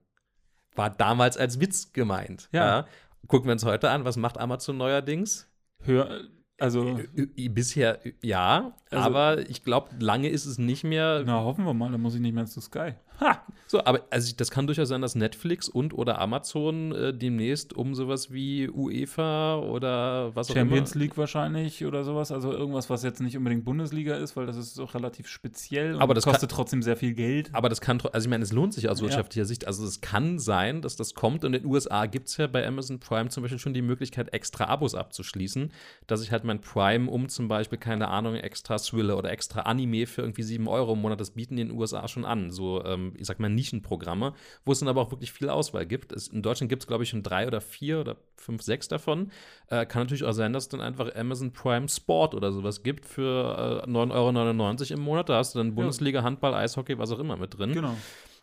War 0.75 0.89
damals 0.89 1.37
als 1.37 1.59
Witz 1.59 1.91
gemeint. 1.93 2.49
Ja. 2.51 2.85
Gucken 3.27 3.47
wir 3.47 3.53
uns 3.53 3.65
heute 3.65 3.89
an, 3.89 4.03
was 4.05 4.17
macht 4.17 4.37
Amazon 4.39 4.77
neuerdings? 4.77 5.49
Hör, 5.83 6.21
also, 6.59 6.99
Bisher 7.35 7.99
ja, 8.21 8.75
Also- 8.89 9.03
aber 9.05 9.49
ich 9.49 9.63
glaube, 9.63 9.89
lange 9.99 10.29
ist 10.29 10.45
es 10.45 10.57
nicht 10.57 10.83
mehr. 10.83 11.23
na, 11.25 11.41
hoffen 11.41 11.65
wir 11.65 11.73
mal, 11.73 11.91
dann 11.91 12.01
muss 12.01 12.15
ich 12.15 12.21
nicht 12.21 12.33
mehr 12.33 12.45
zu 12.45 12.61
Sky. 12.61 12.93
Ha! 13.21 13.45
So, 13.67 13.85
aber 13.85 14.01
also 14.09 14.33
das 14.35 14.51
kann 14.51 14.67
durchaus 14.67 14.89
sein, 14.89 15.01
dass 15.01 15.15
Netflix 15.15 15.69
und 15.69 15.93
oder 15.93 16.19
Amazon 16.19 16.91
äh, 16.91 17.13
demnächst 17.13 17.71
um 17.71 17.95
sowas 17.95 18.33
wie 18.33 18.67
UEFA 18.69 19.59
oder 19.59 20.35
was 20.35 20.49
auch 20.49 20.55
Champions 20.55 20.93
immer. 20.93 21.03
League 21.03 21.17
wahrscheinlich 21.17 21.85
oder 21.85 22.03
sowas. 22.03 22.31
Also 22.33 22.51
irgendwas, 22.51 22.89
was 22.89 23.03
jetzt 23.03 23.21
nicht 23.21 23.37
unbedingt 23.37 23.63
Bundesliga 23.63 24.15
ist, 24.15 24.35
weil 24.35 24.45
das 24.45 24.57
ist 24.57 24.77
auch 24.79 24.93
relativ 24.93 25.27
speziell 25.29 25.95
und 25.95 26.01
Aber 26.01 26.13
das 26.13 26.25
kostet 26.25 26.51
trotzdem 26.51 26.81
sehr 26.81 26.97
viel 26.97 27.13
Geld. 27.13 27.49
Aber 27.53 27.69
das 27.69 27.79
kann, 27.79 28.01
also 28.11 28.25
ich 28.25 28.29
meine, 28.29 28.43
es 28.43 28.51
lohnt 28.51 28.73
sich 28.73 28.89
aus 28.89 28.99
Ja. 28.99 29.03
wirtschaftlicher 29.05 29.45
Sicht. 29.45 29.67
Also 29.67 29.85
es 29.85 30.01
kann 30.01 30.37
sein, 30.39 30.81
dass 30.81 30.97
das 30.97 31.13
kommt. 31.13 31.45
Und 31.45 31.53
in 31.53 31.61
den 31.63 31.71
USA 31.71 32.07
gibt 32.07 32.27
es 32.27 32.35
ja 32.37 32.47
bei 32.47 32.67
Amazon 32.67 32.99
Prime 32.99 33.29
zum 33.29 33.43
Beispiel 33.43 33.59
schon 33.59 33.73
die 33.73 33.81
Möglichkeit, 33.81 34.33
extra 34.33 34.65
Abos 34.65 34.95
abzuschließen, 34.95 35.71
dass 36.07 36.21
ich 36.23 36.31
halt 36.31 36.43
mein 36.43 36.59
Prime 36.59 37.09
um 37.09 37.29
zum 37.29 37.47
Beispiel, 37.47 37.77
keine 37.77 38.09
Ahnung, 38.09 38.35
extra 38.35 38.77
Thriller 38.77 39.17
oder 39.17 39.31
extra 39.31 39.61
Anime 39.61 40.07
für 40.07 40.21
irgendwie 40.23 40.43
7 40.43 40.67
Euro 40.67 40.93
im 40.93 40.99
Monat, 41.01 41.21
das 41.21 41.31
bieten 41.31 41.55
die 41.55 41.61
in 41.61 41.69
den 41.69 41.77
USA 41.77 42.07
schon 42.09 42.25
an. 42.25 42.51
So, 42.51 42.83
ähm, 42.83 43.10
ich 43.17 43.27
sag 43.27 43.39
mal, 43.39 43.49
Nischenprogramme, 43.49 44.33
wo 44.65 44.71
es 44.71 44.79
dann 44.79 44.89
aber 44.89 45.01
auch 45.01 45.11
wirklich 45.11 45.31
viel 45.31 45.49
Auswahl 45.49 45.85
gibt. 45.85 46.11
Es, 46.11 46.27
in 46.27 46.41
Deutschland 46.41 46.69
gibt 46.69 46.83
es, 46.83 46.87
glaube 46.87 47.03
ich, 47.03 47.09
schon 47.09 47.23
drei 47.23 47.47
oder 47.47 47.61
vier 47.61 47.99
oder 47.99 48.17
fünf, 48.35 48.61
sechs 48.61 48.87
davon. 48.87 49.31
Äh, 49.67 49.85
kann 49.85 50.03
natürlich 50.03 50.23
auch 50.23 50.33
sein, 50.33 50.53
dass 50.53 50.63
es 50.63 50.69
dann 50.69 50.81
einfach 50.81 51.13
Amazon 51.15 51.53
Prime 51.53 51.87
Sport 51.89 52.35
oder 52.35 52.51
sowas 52.51 52.83
gibt 52.83 53.05
für 53.05 53.83
äh, 53.85 53.89
9,99 53.89 54.91
Euro 54.91 54.99
im 54.99 55.05
Monat. 55.05 55.29
Da 55.29 55.37
hast 55.37 55.55
du 55.55 55.59
dann 55.59 55.75
Bundesliga, 55.75 56.23
Handball, 56.23 56.53
Eishockey, 56.53 56.97
was 56.97 57.11
auch 57.11 57.19
immer 57.19 57.37
mit 57.37 57.57
drin. 57.57 57.73
Genau. 57.73 57.95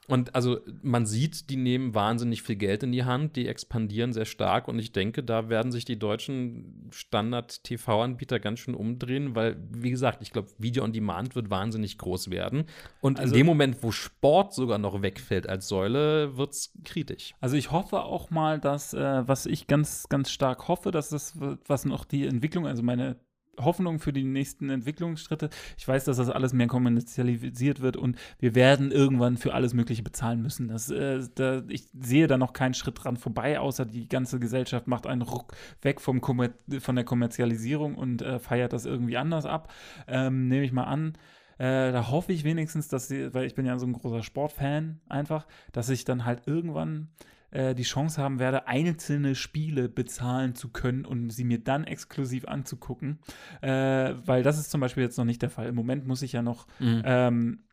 Und 0.09 0.35
also 0.35 0.59
man 0.83 1.05
sieht, 1.07 1.51
die 1.51 1.57
nehmen 1.57 1.95
wahnsinnig 1.95 2.43
viel 2.43 2.57
Geld 2.57 2.83
in 2.83 2.93
die 2.93 3.05
Hand, 3.05 3.37
die 3.37 3.47
expandieren 3.47 4.13
sehr 4.15 4.25
stark 4.25 4.67
und 4.67 4.79
ich 4.79 4.93
denke, 4.93 5.23
da 5.23 5.49
werden 5.51 5.71
sich 5.71 5.85
die 5.85 5.99
deutschen 5.99 6.89
Standard-TV-Anbieter 6.91 8.41
ganz 8.41 8.61
schön 8.61 8.75
umdrehen, 8.75 9.35
weil, 9.35 9.57
wie 9.71 9.91
gesagt, 9.91 10.23
ich 10.23 10.31
glaube, 10.33 10.49
Video 10.59 10.83
on 10.83 10.93
Demand 10.93 11.35
wird 11.37 11.51
wahnsinnig 11.51 11.99
groß 11.99 12.31
werden. 12.31 12.65
Und 13.01 13.19
Also- 13.21 13.35
in 13.35 13.39
dem 13.41 13.47
Moment, 13.47 13.83
wo 13.83 13.93
Sport 13.93 14.55
sogar 14.55 14.79
noch 14.79 15.03
wegfällt 15.03 15.49
als 15.49 15.69
Säule, 15.69 16.37
wird 16.37 16.53
es 16.53 16.73
kritisch. 16.85 17.35
Also 17.41 17.57
ich 17.57 17.71
hoffe 17.71 18.01
auch 18.01 18.31
mal, 18.31 18.59
dass, 18.59 18.95
äh, 18.95 19.29
was 19.29 19.47
ich 19.47 19.67
ganz, 19.67 20.09
ganz 20.09 20.31
stark 20.31 20.69
hoffe, 20.69 20.91
dass 20.91 21.11
das, 21.11 21.39
was 21.67 21.85
noch 21.85 22.05
die 22.05 22.27
Entwicklung, 22.27 22.67
also 22.67 22.83
meine 22.83 23.17
Hoffnung 23.59 23.99
für 23.99 24.13
die 24.13 24.25
nächsten 24.25 24.71
Entwicklungsschritte, 24.71 25.51
ich 25.77 25.87
weiß, 25.87 26.05
dass 26.05 26.17
das 26.17 26.31
alles 26.31 26.53
mehr 26.53 26.67
kommerzialisiert 26.67 27.81
wird 27.81 27.97
und 27.97 28.17
wir 28.39 28.55
werden 28.55 28.91
irgendwann 28.91 29.37
für 29.37 29.55
alles 29.55 29.75
Mögliche 29.75 30.03
bezahlen 30.03 30.43
müssen. 30.43 30.69
Das, 30.69 30.91
äh, 30.91 31.21
da, 31.35 31.63
ich 31.69 31.89
sehe 32.01 32.27
da 32.27 32.39
noch 32.39 32.53
keinen 32.53 32.75
Schritt 32.75 33.03
dran 33.03 33.17
vorbei, 33.17 33.59
außer 33.59 33.85
die 33.85 34.09
ganze 34.09 34.39
Gesellschaft 34.39 34.87
macht 34.87 35.07
einen 35.07 35.23
Ruck 35.23 35.55
weg 35.83 36.01
vom 36.01 36.21
von 36.21 36.97
der 36.97 37.05
Kommerzialisierung 37.05 37.95
und 37.95 38.23
äh, 38.23 38.39
feiert 38.39 38.73
das 38.73 38.85
irgendwie 38.85 39.17
anders 39.17 39.47
ab. 39.47 39.73
Ähm, 40.07 40.49
Nehme 40.49 40.65
ich 40.65 40.73
mal 40.73 40.85
an. 40.85 41.15
Äh, 41.59 41.93
da 41.93 42.11
hoffe 42.11 42.33
ich 42.33 42.45
wenigstens, 42.45 42.89
dass 42.89 43.09
sie, 43.09 43.35
weil 43.35 43.45
ich 43.45 43.55
bin 43.55 43.67
ja 43.67 43.79
so 43.79 43.87
ein 43.87 43.93
großer 43.93 44.23
Sportfan 44.23 45.01
einfach, 45.09 45.47
dass 45.73 45.89
ich 45.89 46.05
dann 46.05 46.25
halt 46.25 46.47
irgendwann 46.47 47.09
äh, 47.51 47.75
die 47.75 47.83
Chance 47.83 48.21
haben 48.23 48.39
werde, 48.39 48.67
einzelne 48.67 49.35
Spiele 49.35 49.89
bezahlen 49.89 50.55
zu 50.55 50.71
können 50.71 51.05
und 51.05 51.31
sie 51.31 51.45
mir 51.45 51.59
dann 51.63 51.85
exklusiv 51.85 52.47
anzugucken. 52.47 53.21
Äh, 53.61 54.15
weil 54.25 54.43
das 54.43 54.59
ist 54.59 54.71
zum 54.71 54.81
Beispiel 54.81 55.03
jetzt 55.03 55.19
noch 55.19 55.25
nicht 55.25 55.43
der 55.43 55.51
Fall. 55.51 55.67
Im 55.67 55.75
Moment 55.75 56.07
muss 56.07 56.23
ich 56.23 56.33
ja 56.33 56.43
noch, 56.43 56.67
ähm, 57.05 57.65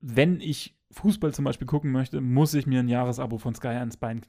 wenn 0.00 0.40
ich 0.40 0.78
Fußball 0.92 1.34
zum 1.34 1.44
Beispiel 1.44 1.66
gucken 1.66 1.90
möchte, 1.92 2.20
muss 2.20 2.54
ich 2.54 2.66
mir 2.66 2.80
ein 2.80 2.88
Jahresabo 2.88 3.38
von 3.38 3.54
Sky 3.54 3.68
ans 3.68 3.96
Bein 3.96 4.22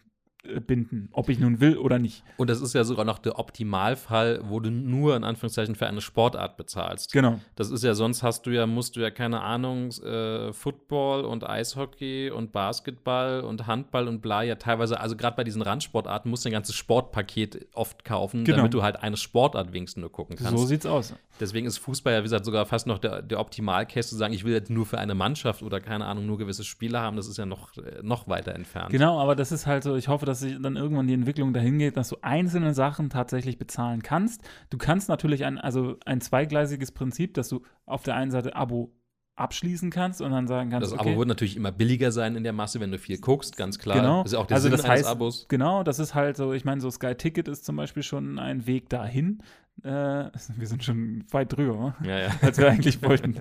binden, 0.65 1.09
ob 1.11 1.29
ich 1.29 1.39
nun 1.39 1.59
will 1.59 1.77
oder 1.77 1.99
nicht. 1.99 2.23
Und 2.37 2.49
das 2.49 2.61
ist 2.61 2.73
ja 2.73 2.83
sogar 2.83 3.05
noch 3.05 3.19
der 3.19 3.39
Optimalfall, 3.39 4.41
wo 4.43 4.59
du 4.59 4.69
nur 4.71 5.15
in 5.15 5.23
Anführungszeichen 5.23 5.75
für 5.75 5.87
eine 5.87 6.01
Sportart 6.01 6.57
bezahlst. 6.57 7.11
Genau. 7.11 7.39
Das 7.55 7.69
ist 7.71 7.83
ja, 7.83 7.93
sonst 7.93 8.23
hast 8.23 8.45
du 8.45 8.51
ja, 8.51 8.65
musst 8.67 8.95
du 8.95 9.01
ja, 9.01 9.11
keine 9.11 9.41
Ahnung, 9.41 9.89
äh, 10.03 10.53
Football 10.53 11.25
und 11.25 11.47
Eishockey 11.47 12.31
und 12.31 12.51
Basketball 12.51 13.41
und 13.41 13.67
Handball 13.67 14.07
und 14.07 14.21
bla, 14.21 14.43
ja 14.43 14.55
teilweise, 14.55 14.99
also 14.99 15.15
gerade 15.15 15.35
bei 15.35 15.43
diesen 15.43 15.61
Randsportarten 15.61 16.29
musst 16.29 16.45
du 16.45 16.49
ein 16.49 16.53
ganzes 16.53 16.75
Sportpaket 16.75 17.67
oft 17.73 18.05
kaufen, 18.05 18.43
Genau. 18.45 18.57
damit 18.57 18.73
du 18.73 18.83
halt 18.83 18.97
eine 19.01 19.17
Sportart 19.17 19.73
wenigstens 19.73 20.01
nur 20.01 20.11
gucken 20.11 20.35
kannst. 20.35 20.51
So 20.57 20.65
sieht's 20.65 20.85
aus. 20.85 21.13
Deswegen 21.39 21.67
ist 21.67 21.79
Fußball 21.79 22.13
ja, 22.13 22.19
wie 22.19 22.23
gesagt, 22.23 22.45
sogar 22.45 22.65
fast 22.65 22.87
noch 22.87 22.97
der, 22.97 23.21
der 23.21 23.39
Optimalcase 23.41 24.09
zu 24.09 24.15
sagen, 24.15 24.33
ich 24.33 24.45
will 24.45 24.53
jetzt 24.53 24.69
nur 24.69 24.85
für 24.85 24.97
eine 24.99 25.15
Mannschaft 25.15 25.63
oder 25.63 25.81
keine 25.81 26.05
Ahnung, 26.05 26.25
nur 26.25 26.37
gewisse 26.37 26.63
Spiele 26.63 26.99
haben, 26.99 27.17
das 27.17 27.27
ist 27.27 27.37
ja 27.37 27.45
noch, 27.45 27.75
äh, 27.77 27.99
noch 28.03 28.27
weiter 28.29 28.53
entfernt. 28.55 28.89
Genau, 28.91 29.19
aber 29.19 29.35
das 29.35 29.51
ist 29.51 29.65
halt 29.67 29.83
so, 29.83 29.95
ich 29.95 30.07
hoffe, 30.07 30.25
dass 30.25 30.34
sich 30.39 30.57
dann 30.61 30.75
irgendwann 30.75 31.07
die 31.07 31.13
Entwicklung 31.13 31.53
dahin 31.53 31.79
geht, 31.79 31.97
dass 31.97 32.09
du 32.09 32.17
einzelne 32.21 32.73
Sachen 32.73 33.09
tatsächlich 33.09 33.57
bezahlen 33.57 34.01
kannst. 34.01 34.41
Du 34.69 34.77
kannst 34.77 35.09
natürlich 35.09 35.45
ein, 35.45 35.57
also 35.57 35.97
ein 36.05 36.21
zweigleisiges 36.21 36.91
Prinzip, 36.91 37.33
dass 37.33 37.49
du 37.49 37.63
auf 37.85 38.03
der 38.03 38.15
einen 38.15 38.31
Seite 38.31 38.55
Abo 38.55 38.93
abschließen 39.35 39.89
kannst 39.89 40.21
und 40.21 40.31
dann 40.31 40.47
sagen 40.47 40.69
kannst, 40.69 40.91
Das 40.91 40.97
okay, 40.97 41.09
Abo 41.11 41.19
wird 41.19 41.27
natürlich 41.27 41.57
immer 41.57 41.71
billiger 41.71 42.11
sein 42.11 42.35
in 42.35 42.43
der 42.43 42.53
Masse, 42.53 42.79
wenn 42.79 42.91
du 42.91 42.97
viel 42.97 43.17
guckst, 43.19 43.57
ganz 43.57 43.77
klar. 43.79 43.97
Genau. 43.97 44.23
Das 44.23 44.31
ist 44.31 44.33
ja 44.33 44.39
auch 44.39 44.47
der 44.47 44.55
Also 44.55 44.69
Sinn 44.69 44.77
das 44.77 44.87
heißt- 44.87 45.05
Abos. 45.05 45.45
Genau, 45.49 45.83
das 45.83 45.99
ist 45.99 46.15
halt 46.15 46.37
so, 46.37 46.53
ich 46.53 46.63
meine, 46.65 46.79
so 46.81 46.89
Sky 46.89 47.15
Ticket 47.15 47.47
ist 47.47 47.65
zum 47.65 47.75
Beispiel 47.75 48.03
schon 48.03 48.39
ein 48.39 48.65
Weg 48.65 48.89
dahin. 48.89 49.39
Äh, 49.83 49.89
wir 50.55 50.67
sind 50.67 50.83
schon 50.83 51.25
weit 51.31 51.55
drüber? 51.55 51.95
Ja, 52.03 52.19
ja. 52.19 52.29
als 52.41 52.57
wir 52.57 52.69
eigentlich 52.69 53.01
wollten. 53.03 53.35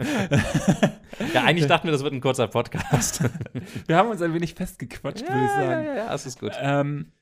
ja, 1.33 1.45
eigentlich 1.45 1.69
dachten 1.69 1.87
wir, 1.87 1.93
das 1.93 2.03
wird 2.03 2.13
ein 2.13 2.21
kurzer 2.21 2.49
Podcast. 2.49 3.23
wir 3.87 3.97
haben 3.97 4.11
uns 4.11 4.21
ein 4.21 4.35
wenig 4.35 4.55
festgequatscht, 4.55 5.23
würde 5.29 5.45
ich 5.45 5.51
sagen. 5.51 5.71
ja, 5.71 5.83
ja, 5.83 5.95
ja, 5.97 6.09
das 6.09 6.27
ist 6.27 6.41
gut. 6.41 6.53
Ähm, 6.61 7.13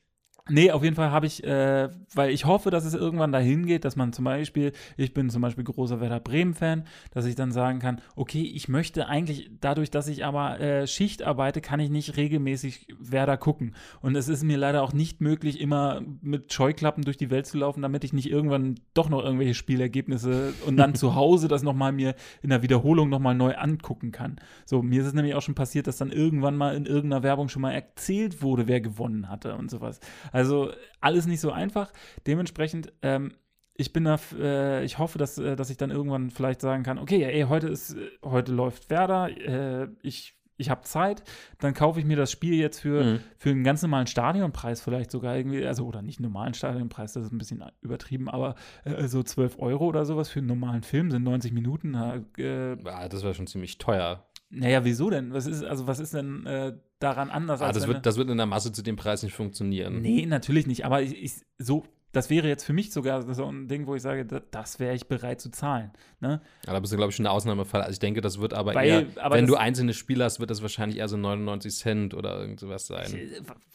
nee, 0.48 0.70
auf 0.70 0.82
jeden 0.82 0.96
Fall 0.96 1.10
habe 1.10 1.26
ich, 1.26 1.44
äh, 1.44 1.88
weil 2.14 2.30
ich 2.30 2.44
hoffe, 2.46 2.70
dass 2.70 2.84
es 2.84 2.94
irgendwann 2.94 3.32
dahin 3.32 3.66
geht, 3.66 3.84
dass 3.84 3.96
man 3.96 4.12
zum 4.12 4.24
Beispiel, 4.24 4.72
ich 4.96 5.14
bin 5.14 5.30
zum 5.30 5.42
Beispiel 5.42 5.64
großer 5.64 6.00
Werder 6.00 6.20
Bremen-Fan, 6.20 6.84
dass 7.12 7.26
ich 7.26 7.34
dann 7.34 7.52
sagen 7.52 7.78
kann, 7.78 8.00
okay, 8.16 8.42
ich 8.42 8.68
möchte 8.68 9.06
eigentlich, 9.06 9.50
dadurch, 9.60 9.90
dass 9.90 10.08
ich 10.08 10.24
aber 10.24 10.58
äh, 10.60 10.86
Schicht 10.86 11.22
arbeite, 11.22 11.60
kann 11.60 11.80
ich 11.80 11.90
nicht 11.90 12.16
regelmäßig 12.16 12.88
Werder 12.98 13.36
gucken. 13.36 13.74
Und 14.00 14.16
es 14.16 14.28
ist 14.28 14.42
mir 14.42 14.56
leider 14.56 14.82
auch 14.82 14.92
nicht 14.92 15.20
möglich, 15.20 15.60
immer 15.60 16.02
mit 16.20 16.52
Scheuklappen 16.52 17.04
durch 17.04 17.16
die 17.16 17.30
Welt 17.30 17.46
zu 17.46 17.58
laufen, 17.58 17.82
damit 17.82 18.02
ich 18.04 18.12
nicht 18.12 18.30
irgendwann 18.30 18.80
doch 18.94 19.08
noch 19.08 19.22
irgendwelche 19.22 19.54
Spielergebnisse 19.54 20.54
und 20.66 20.76
dann 20.76 20.94
zu 20.96 21.14
Hause 21.14 21.48
das 21.48 21.62
nochmal 21.62 21.92
mir 21.92 22.14
in 22.42 22.50
der 22.50 22.62
Wiederholung 22.62 23.08
nochmal 23.08 23.34
neu 23.34 23.54
angucken 23.54 24.10
kann. 24.10 24.36
So, 24.64 24.82
mir 24.82 25.02
ist 25.02 25.08
es 25.08 25.14
nämlich 25.14 25.34
auch 25.34 25.42
schon 25.42 25.54
passiert, 25.54 25.86
dass 25.86 25.98
dann 25.98 26.10
irgendwann 26.10 26.56
mal 26.56 26.74
in 26.74 26.86
irgendeiner 26.86 27.22
Werbung 27.22 27.48
schon 27.48 27.62
mal 27.62 27.72
erzählt 27.72 28.42
wurde, 28.42 28.66
wer 28.66 28.80
gewonnen 28.80 29.28
hatte 29.28 29.54
und 29.54 29.70
sowas. 29.70 30.00
Also 30.32 30.72
alles 31.00 31.26
nicht 31.26 31.40
so 31.40 31.52
einfach. 31.52 31.92
Dementsprechend, 32.26 32.92
ähm, 33.02 33.34
ich 33.74 33.92
bin 33.92 34.04
da, 34.04 34.18
äh, 34.38 34.84
ich 34.84 34.98
hoffe, 34.98 35.18
dass, 35.18 35.38
äh, 35.38 35.56
dass 35.56 35.70
ich 35.70 35.76
dann 35.76 35.90
irgendwann 35.90 36.30
vielleicht 36.30 36.60
sagen 36.60 36.82
kann, 36.82 36.98
okay, 36.98 37.22
ey, 37.24 37.42
heute 37.48 37.68
ist, 37.68 37.94
äh, 37.96 38.10
heute 38.24 38.52
läuft 38.52 38.90
Werder, 38.90 39.28
äh, 39.30 39.88
ich, 40.02 40.34
ich 40.58 40.68
habe 40.70 40.82
Zeit, 40.82 41.24
dann 41.58 41.72
kaufe 41.74 41.98
ich 41.98 42.04
mir 42.06 42.16
das 42.16 42.30
Spiel 42.30 42.54
jetzt 42.54 42.80
für, 42.80 43.02
Mhm. 43.02 43.20
für 43.38 43.50
einen 43.50 43.64
ganz 43.64 43.82
normalen 43.82 44.06
Stadionpreis 44.06 44.80
vielleicht 44.82 45.10
sogar 45.10 45.36
irgendwie, 45.36 45.64
also 45.66 45.86
oder 45.86 46.02
nicht 46.02 46.20
normalen 46.20 46.54
Stadionpreis, 46.54 47.14
das 47.14 47.24
ist 47.26 47.32
ein 47.32 47.38
bisschen 47.38 47.64
übertrieben, 47.80 48.28
aber 48.28 48.54
äh, 48.84 49.08
so 49.08 49.22
12 49.22 49.58
Euro 49.58 49.86
oder 49.86 50.04
sowas 50.04 50.28
für 50.28 50.38
einen 50.40 50.48
normalen 50.48 50.82
Film 50.82 51.10
sind 51.10 51.24
90 51.24 51.52
Minuten. 51.52 51.94
Äh, 51.94 52.76
Ja, 52.84 53.08
das 53.08 53.22
wäre 53.24 53.34
schon 53.34 53.46
ziemlich 53.46 53.78
teuer. 53.78 54.24
Naja, 54.52 54.84
wieso 54.84 55.08
denn? 55.08 55.32
Was 55.32 55.46
ist, 55.46 55.64
also 55.64 55.86
was 55.86 55.98
ist 55.98 56.12
denn 56.12 56.44
äh, 56.44 56.74
daran 56.98 57.30
anders 57.30 57.62
Ah, 57.62 57.68
als 57.68 57.78
das, 57.78 57.86
wird, 57.86 58.04
das 58.04 58.18
wird 58.18 58.28
in 58.28 58.36
der 58.36 58.46
Masse 58.46 58.70
zu 58.70 58.82
dem 58.82 58.96
Preis 58.96 59.22
nicht 59.22 59.34
funktionieren. 59.34 60.02
Nee, 60.02 60.26
natürlich 60.26 60.66
nicht. 60.66 60.84
Aber 60.84 61.00
ich, 61.00 61.16
ich, 61.16 61.32
so, 61.58 61.84
das 62.12 62.28
wäre 62.30 62.46
jetzt 62.48 62.64
für 62.64 62.72
mich 62.74 62.92
sogar 62.92 63.22
so 63.34 63.46
ein 63.46 63.68
Ding, 63.68 63.86
wo 63.86 63.94
ich 63.94 64.02
sage, 64.02 64.24
da, 64.26 64.40
das 64.50 64.78
wäre 64.78 64.94
ich 64.94 65.06
bereit 65.06 65.40
zu 65.40 65.50
zahlen. 65.50 65.90
Ne? 66.20 66.40
Ja, 66.66 66.72
da 66.72 66.78
bist 66.80 66.92
du, 66.92 66.96
glaube 66.96 67.10
ich, 67.10 67.16
schon 67.16 67.26
ein 67.26 67.32
Ausnahmefall. 67.32 67.80
Also 67.80 67.92
ich 67.92 67.98
denke, 67.98 68.20
das 68.20 68.38
wird 68.40 68.54
aber 68.54 68.74
Weil- 68.74 68.88
eher, 68.88 69.06
aber 69.16 69.34
wenn 69.36 69.46
das- 69.46 69.54
du 69.54 69.58
einzelne 69.60 69.92
Spiele 69.94 70.22
hast, 70.24 70.38
wird 70.38 70.50
das 70.50 70.62
wahrscheinlich 70.62 70.98
eher 70.98 71.08
so 71.08 71.16
99 71.16 71.74
Cent 71.74 72.14
oder 72.14 72.38
irgend 72.38 72.60
sowas 72.60 72.86
sein. 72.86 73.06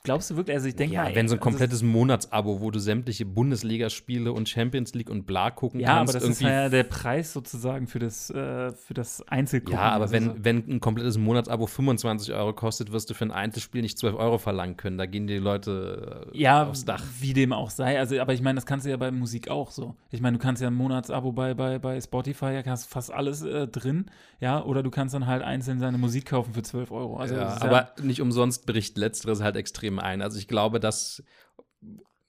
Glaubst 0.03 0.29
du 0.29 0.37
wirklich? 0.37 0.55
Also 0.55 0.67
ich 0.69 0.75
denke 0.75 0.95
ja, 0.95 1.03
mal, 1.03 1.15
wenn 1.15 1.27
so 1.27 1.35
ein 1.35 1.39
also 1.39 1.49
komplettes 1.49 1.83
Monatsabo, 1.83 2.61
wo 2.61 2.71
du 2.71 2.79
sämtliche 2.79 3.25
Bundesligaspiele 3.25 4.31
und 4.31 4.47
Champions 4.47 4.93
League 4.93 5.09
und 5.09 5.25
bla 5.25 5.51
gucken 5.51 5.79
Ja, 5.79 5.89
aber 5.89 5.97
kannst, 6.13 6.15
das 6.15 6.23
ist 6.23 6.41
ja 6.41 6.69
der 6.69 6.83
Preis 6.83 7.33
sozusagen 7.33 7.87
für 7.87 7.99
das, 7.99 8.29
äh, 8.29 8.71
für 8.71 8.93
das 8.93 9.27
Einzelgucken. 9.27 9.73
ja, 9.79 9.89
aber 9.89 10.03
Also 10.03 10.13
wenn, 10.13 10.23
so. 10.25 10.35
wenn 10.39 10.57
ein 10.69 10.79
komplettes 10.79 11.17
Monatsabo 11.17 11.65
25 11.67 12.33
Euro 12.33 12.53
kostet, 12.53 12.91
wirst 12.91 13.09
du 13.09 13.13
für 13.13 13.25
ein 13.25 13.31
Einzelspiel 13.31 13.81
nicht 13.81 13.97
12 13.97 14.15
Euro 14.15 14.37
verlangen 14.37 14.77
können. 14.77 14.97
Da 14.97 15.05
gehen 15.07 15.27
die 15.27 15.37
Leute 15.37 16.27
äh, 16.33 16.37
ja, 16.37 16.65
aufs 16.67 16.85
Dach. 16.85 17.03
wie 17.19 17.33
dem 17.33 17.51
auch 17.51 17.69
sei. 17.71 17.99
Also, 17.99 18.19
aber 18.27 18.33
ich 18.33 18.41
meine, 18.41 18.55
das 18.55 18.65
kannst 18.65 18.85
du 18.85 18.89
ja 18.89 18.97
bei 18.97 19.09
Musik 19.09 19.47
auch 19.47 19.71
so. 19.71 19.95
Ich 20.11 20.19
meine, 20.19 20.37
du 20.37 20.43
kannst 20.43 20.61
ja 20.61 20.67
ein 20.67 20.73
Monatsabo 20.73 21.31
bei, 21.31 21.53
bei, 21.53 21.79
bei 21.79 22.01
Spotify, 22.01 22.47
ja, 22.47 22.65
hast 22.65 22.87
fast 22.87 23.09
alles 23.09 23.41
äh, 23.41 23.69
drin, 23.69 24.11
ja, 24.41 24.61
oder 24.61 24.83
du 24.83 24.91
kannst 24.91 25.15
dann 25.15 25.27
halt 25.27 25.43
einzeln 25.43 25.79
seine 25.79 25.97
Musik 25.97 26.25
kaufen 26.25 26.53
für 26.53 26.61
12 26.61 26.91
Euro. 26.91 27.15
Also, 27.15 27.35
ja, 27.35 27.55
aber 27.61 27.93
nicht 28.01 28.21
umsonst 28.21 28.65
bricht 28.65 28.97
Letzteres 28.97 29.41
halt 29.41 29.55
extrem 29.55 29.97
ein. 29.97 30.21
Also 30.21 30.39
ich 30.39 30.49
glaube, 30.49 30.81
dass 30.81 31.23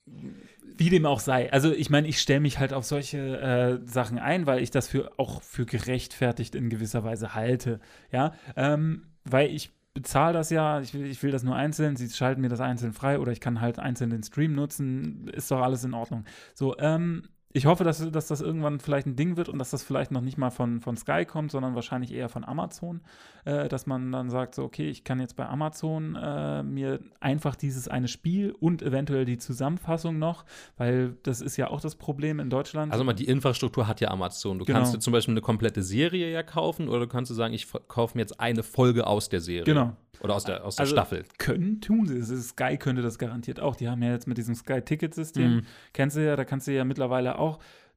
Wie 0.05 0.89
dem 0.89 1.05
auch 1.05 1.19
sei. 1.19 1.53
Also 1.53 1.73
ich 1.73 1.91
meine, 1.91 2.07
ich 2.07 2.21
stelle 2.21 2.39
mich 2.39 2.61
halt 2.61 2.73
auf 2.73 2.85
solche 2.85 3.41
äh, 3.41 3.81
Sachen 3.85 4.21
ein, 4.21 4.47
weil 4.47 4.63
ich 4.63 4.71
das 4.71 4.87
für 4.87 5.11
auch 5.17 5.43
für 5.43 5.67
gerechtfertigt 5.67 6.55
in 6.55 6.71
gewisser 6.71 7.03
Weise 7.03 7.35
halte. 7.35 7.81
Ja, 8.13 8.35
ähm, 8.55 9.09
weil 9.25 9.51
ich 9.51 9.73
bezahle 9.99 10.33
das 10.33 10.51
ja, 10.51 10.81
ich 10.81 10.95
will, 10.95 11.07
ich 11.07 11.21
will 11.23 11.33
das 11.33 11.43
nur 11.43 11.57
einzeln, 11.57 11.97
sie 11.97 12.09
schalten 12.09 12.41
mir 12.41 12.49
das 12.49 12.61
einzeln 12.61 12.93
frei 12.93 13.19
oder 13.19 13.33
ich 13.33 13.41
kann 13.41 13.61
halt 13.61 13.81
einzeln 13.81 14.11
den 14.11 14.23
Stream 14.23 14.55
nutzen, 14.55 15.29
ist 15.29 15.51
doch 15.51 15.61
alles 15.61 15.83
in 15.83 15.93
Ordnung. 15.93 16.25
So, 16.55 16.79
ähm, 16.79 17.25
ich 17.59 17.67
hoffe, 17.67 17.85
dass, 17.85 18.11
dass 18.11 18.27
das 18.29 18.41
irgendwann 18.41 18.81
vielleicht 18.81 19.07
ein 19.07 19.17
Ding 19.17 19.37
wird 19.37 19.49
und 19.49 19.59
dass 19.59 19.71
das 19.71 19.83
vielleicht 19.83 20.11
noch 20.11 20.21
nicht 20.23 20.39
mal 20.39 20.51
von, 20.51 20.81
von 20.81 20.97
Sky 20.97 21.25
kommt, 21.27 21.51
sondern 21.51 21.75
wahrscheinlich 21.75 22.13
eher 22.13 22.29
von 22.29 22.45
Amazon, 22.45 23.01
äh, 23.45 23.69
dass 23.69 23.87
man 23.87 24.11
dann 24.13 24.31
sagt, 24.31 24.55
so, 24.55 24.65
okay, 24.65 24.89
ich 24.89 25.05
kann 25.05 25.21
jetzt 25.21 25.37
bei 25.37 25.47
Amazon 25.47 26.15
äh, 26.17 26.63
mir 26.63 27.01
einfach 27.21 27.55
dieses 27.57 27.89
eine 27.89 28.09
Spiel 28.09 28.53
und 28.59 28.81
eventuell 28.83 29.25
die 29.25 29.39
Zusammenfassung 29.39 30.19
noch, 30.19 30.45
weil 30.77 31.17
das 31.23 31.41
ist 31.41 31.57
ja 31.57 31.69
auch 31.69 31.81
das 31.81 31.97
Problem 31.97 32.41
in 32.41 32.49
Deutschland. 32.51 32.93
Also 32.93 33.05
mal, 33.05 33.13
die 33.13 33.27
Infrastruktur 33.27 33.87
hat 33.87 34.01
ja 34.01 34.09
Amazon. 34.11 34.59
Du 34.59 34.65
Genau. 34.65 34.79
kannst 34.79 34.95
dir 34.95 35.01
zum 35.01 35.13
Beispiel 35.13 35.33
eine 35.35 35.41
komplette 35.43 35.83
Serie 35.83 36.31
ja 36.31 36.43
kaufen 36.43 36.89
oder 36.89 37.01
du 37.01 37.09
kannst 37.09 37.35
sagen, 37.35 37.53
ich 37.55 37.67
kaufe 37.89 38.17
mir 38.17 38.23
jetzt 38.23 38.41
eine 38.41 38.63
Folge 38.63 39.07
aus 39.07 39.29
der 39.29 39.41
Serie. 39.41 39.65
Genau. 39.65 39.97
Oder 40.21 40.35
aus 40.35 40.43
der, 40.45 40.65
aus 40.65 40.75
der 40.75 40.83
Also, 40.83 40.97
Staffel. 40.97 41.25
Können, 41.39 41.81
tun 41.81 42.07
sie. 42.09 42.17
Es 42.19 42.49
Sky 42.49 42.77
könnte 42.77 43.03
das 43.03 43.19
garantiert 43.21 43.61
auch. 43.61 43.77
Die 43.77 43.89
haben 43.89 44.03
ja 44.03 44.11
jetzt 44.11 44.27
mit 44.27 44.37
diesem 44.37 44.57
Sky-Ticket-System, 44.57 45.57
Mhm. 45.57 45.63
kennst 45.93 46.17
du 46.17 46.27
ja, 46.27 46.35
da 46.35 46.45
kannst 46.45 46.67
du 46.67 46.73
ja 46.73 46.85
mittlerweile 46.85 47.39
auch 47.39 47.48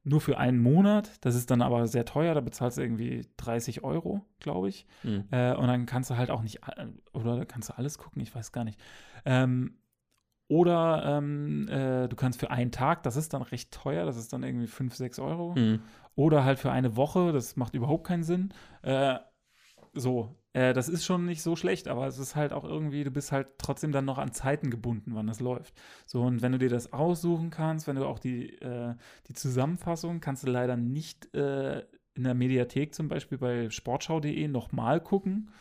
nur 0.03 0.21
für 0.21 0.37
einen 0.37 0.59
Monat. 0.59 1.11
Das 1.21 1.35
ist 1.35 1.51
dann 1.51 1.61
aber 1.61 1.87
sehr 1.87 2.05
teuer, 2.05 2.33
da 2.33 2.41
bezahlst 2.41 2.77
du 2.77 2.81
irgendwie 2.81 3.27
30 3.37 3.83
Euro, 3.83 4.21
glaube 4.39 4.69
ich. 4.69 4.85
Hm. 5.01 5.25
Äh, 5.31 5.53
und 5.55 5.67
dann 5.67 5.85
kannst 5.85 6.09
du 6.09 6.17
halt 6.17 6.31
auch 6.31 6.41
nicht, 6.41 6.63
a- 6.63 6.87
oder 7.13 7.45
kannst 7.45 7.69
du 7.69 7.77
alles 7.77 7.97
gucken, 7.97 8.21
ich 8.21 8.33
weiß 8.33 8.51
gar 8.51 8.63
nicht. 8.63 8.79
Ähm, 9.25 9.75
oder 10.47 11.03
ähm, 11.05 11.67
äh, 11.69 12.09
du 12.09 12.15
kannst 12.15 12.39
für 12.39 12.51
einen 12.51 12.71
Tag, 12.71 13.03
das 13.03 13.15
ist 13.15 13.33
dann 13.33 13.41
recht 13.41 13.71
teuer, 13.71 14.05
das 14.05 14.17
ist 14.17 14.33
dann 14.33 14.43
irgendwie 14.43 14.67
5, 14.67 14.95
6 14.95 15.19
Euro. 15.19 15.55
Hm. 15.55 15.81
Oder 16.15 16.43
halt 16.43 16.59
für 16.59 16.71
eine 16.71 16.97
Woche, 16.97 17.31
das 17.31 17.55
macht 17.55 17.73
überhaupt 17.73 18.05
keinen 18.05 18.23
Sinn. 18.23 18.53
Äh, 18.81 19.17
so, 19.93 20.35
äh, 20.53 20.73
das 20.73 20.89
ist 20.89 21.05
schon 21.05 21.25
nicht 21.25 21.41
so 21.41 21.55
schlecht, 21.55 21.87
aber 21.87 22.07
es 22.07 22.17
ist 22.17 22.35
halt 22.35 22.53
auch 22.53 22.63
irgendwie, 22.63 23.03
du 23.03 23.11
bist 23.11 23.31
halt 23.31 23.47
trotzdem 23.57 23.91
dann 23.91 24.05
noch 24.05 24.17
an 24.17 24.33
Zeiten 24.33 24.69
gebunden, 24.69 25.11
wann 25.15 25.27
das 25.27 25.39
läuft. 25.39 25.73
So, 26.05 26.21
und 26.21 26.41
wenn 26.41 26.51
du 26.51 26.57
dir 26.57 26.69
das 26.69 26.93
aussuchen 26.93 27.49
kannst, 27.49 27.87
wenn 27.87 27.95
du 27.95 28.05
auch 28.05 28.19
die, 28.19 28.53
äh, 28.61 28.95
die 29.27 29.33
Zusammenfassung 29.33 30.19
kannst 30.19 30.43
du 30.43 30.51
leider 30.51 30.77
nicht 30.77 31.33
äh, 31.35 31.79
in 32.13 32.23
der 32.23 32.33
Mediathek 32.33 32.93
zum 32.93 33.07
Beispiel 33.07 33.37
bei 33.37 33.69
sportschau.de 33.69 34.47
nochmal 34.47 34.99
gucken, 34.99 35.51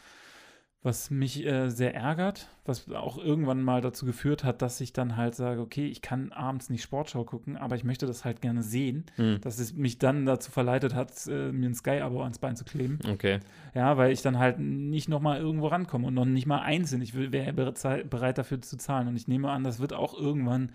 was 0.82 1.10
mich 1.10 1.44
äh, 1.44 1.68
sehr 1.68 1.94
ärgert, 1.94 2.48
was 2.64 2.90
auch 2.90 3.18
irgendwann 3.18 3.62
mal 3.62 3.82
dazu 3.82 4.06
geführt 4.06 4.44
hat, 4.44 4.62
dass 4.62 4.80
ich 4.80 4.94
dann 4.94 5.16
halt 5.18 5.34
sage, 5.34 5.60
okay, 5.60 5.86
ich 5.86 6.00
kann 6.00 6.32
abends 6.32 6.70
nicht 6.70 6.82
Sportschau 6.82 7.24
gucken, 7.24 7.58
aber 7.58 7.76
ich 7.76 7.84
möchte 7.84 8.06
das 8.06 8.24
halt 8.24 8.40
gerne 8.40 8.62
sehen, 8.62 9.04
Hm. 9.16 9.40
dass 9.42 9.58
es 9.58 9.74
mich 9.74 9.98
dann 9.98 10.24
dazu 10.24 10.50
verleitet 10.50 10.94
hat, 10.94 11.12
äh, 11.26 11.52
mir 11.52 11.68
ein 11.68 11.74
Sky-Abo 11.74 12.22
ans 12.22 12.38
Bein 12.38 12.56
zu 12.56 12.64
kleben. 12.64 12.98
Okay. 13.12 13.40
Ja, 13.74 13.98
weil 13.98 14.10
ich 14.12 14.22
dann 14.22 14.38
halt 14.38 14.58
nicht 14.58 15.08
noch 15.10 15.20
mal 15.20 15.38
irgendwo 15.38 15.66
rankomme 15.66 16.06
und 16.06 16.14
noch 16.14 16.24
nicht 16.24 16.46
mal 16.46 16.60
einzeln. 16.60 17.02
Ich 17.02 17.14
wäre 17.14 17.52
bereit 17.52 18.38
dafür 18.38 18.62
zu 18.62 18.78
zahlen. 18.78 19.06
Und 19.08 19.16
ich 19.16 19.28
nehme 19.28 19.50
an, 19.50 19.64
das 19.64 19.80
wird 19.80 19.92
auch 19.92 20.18
irgendwann 20.18 20.72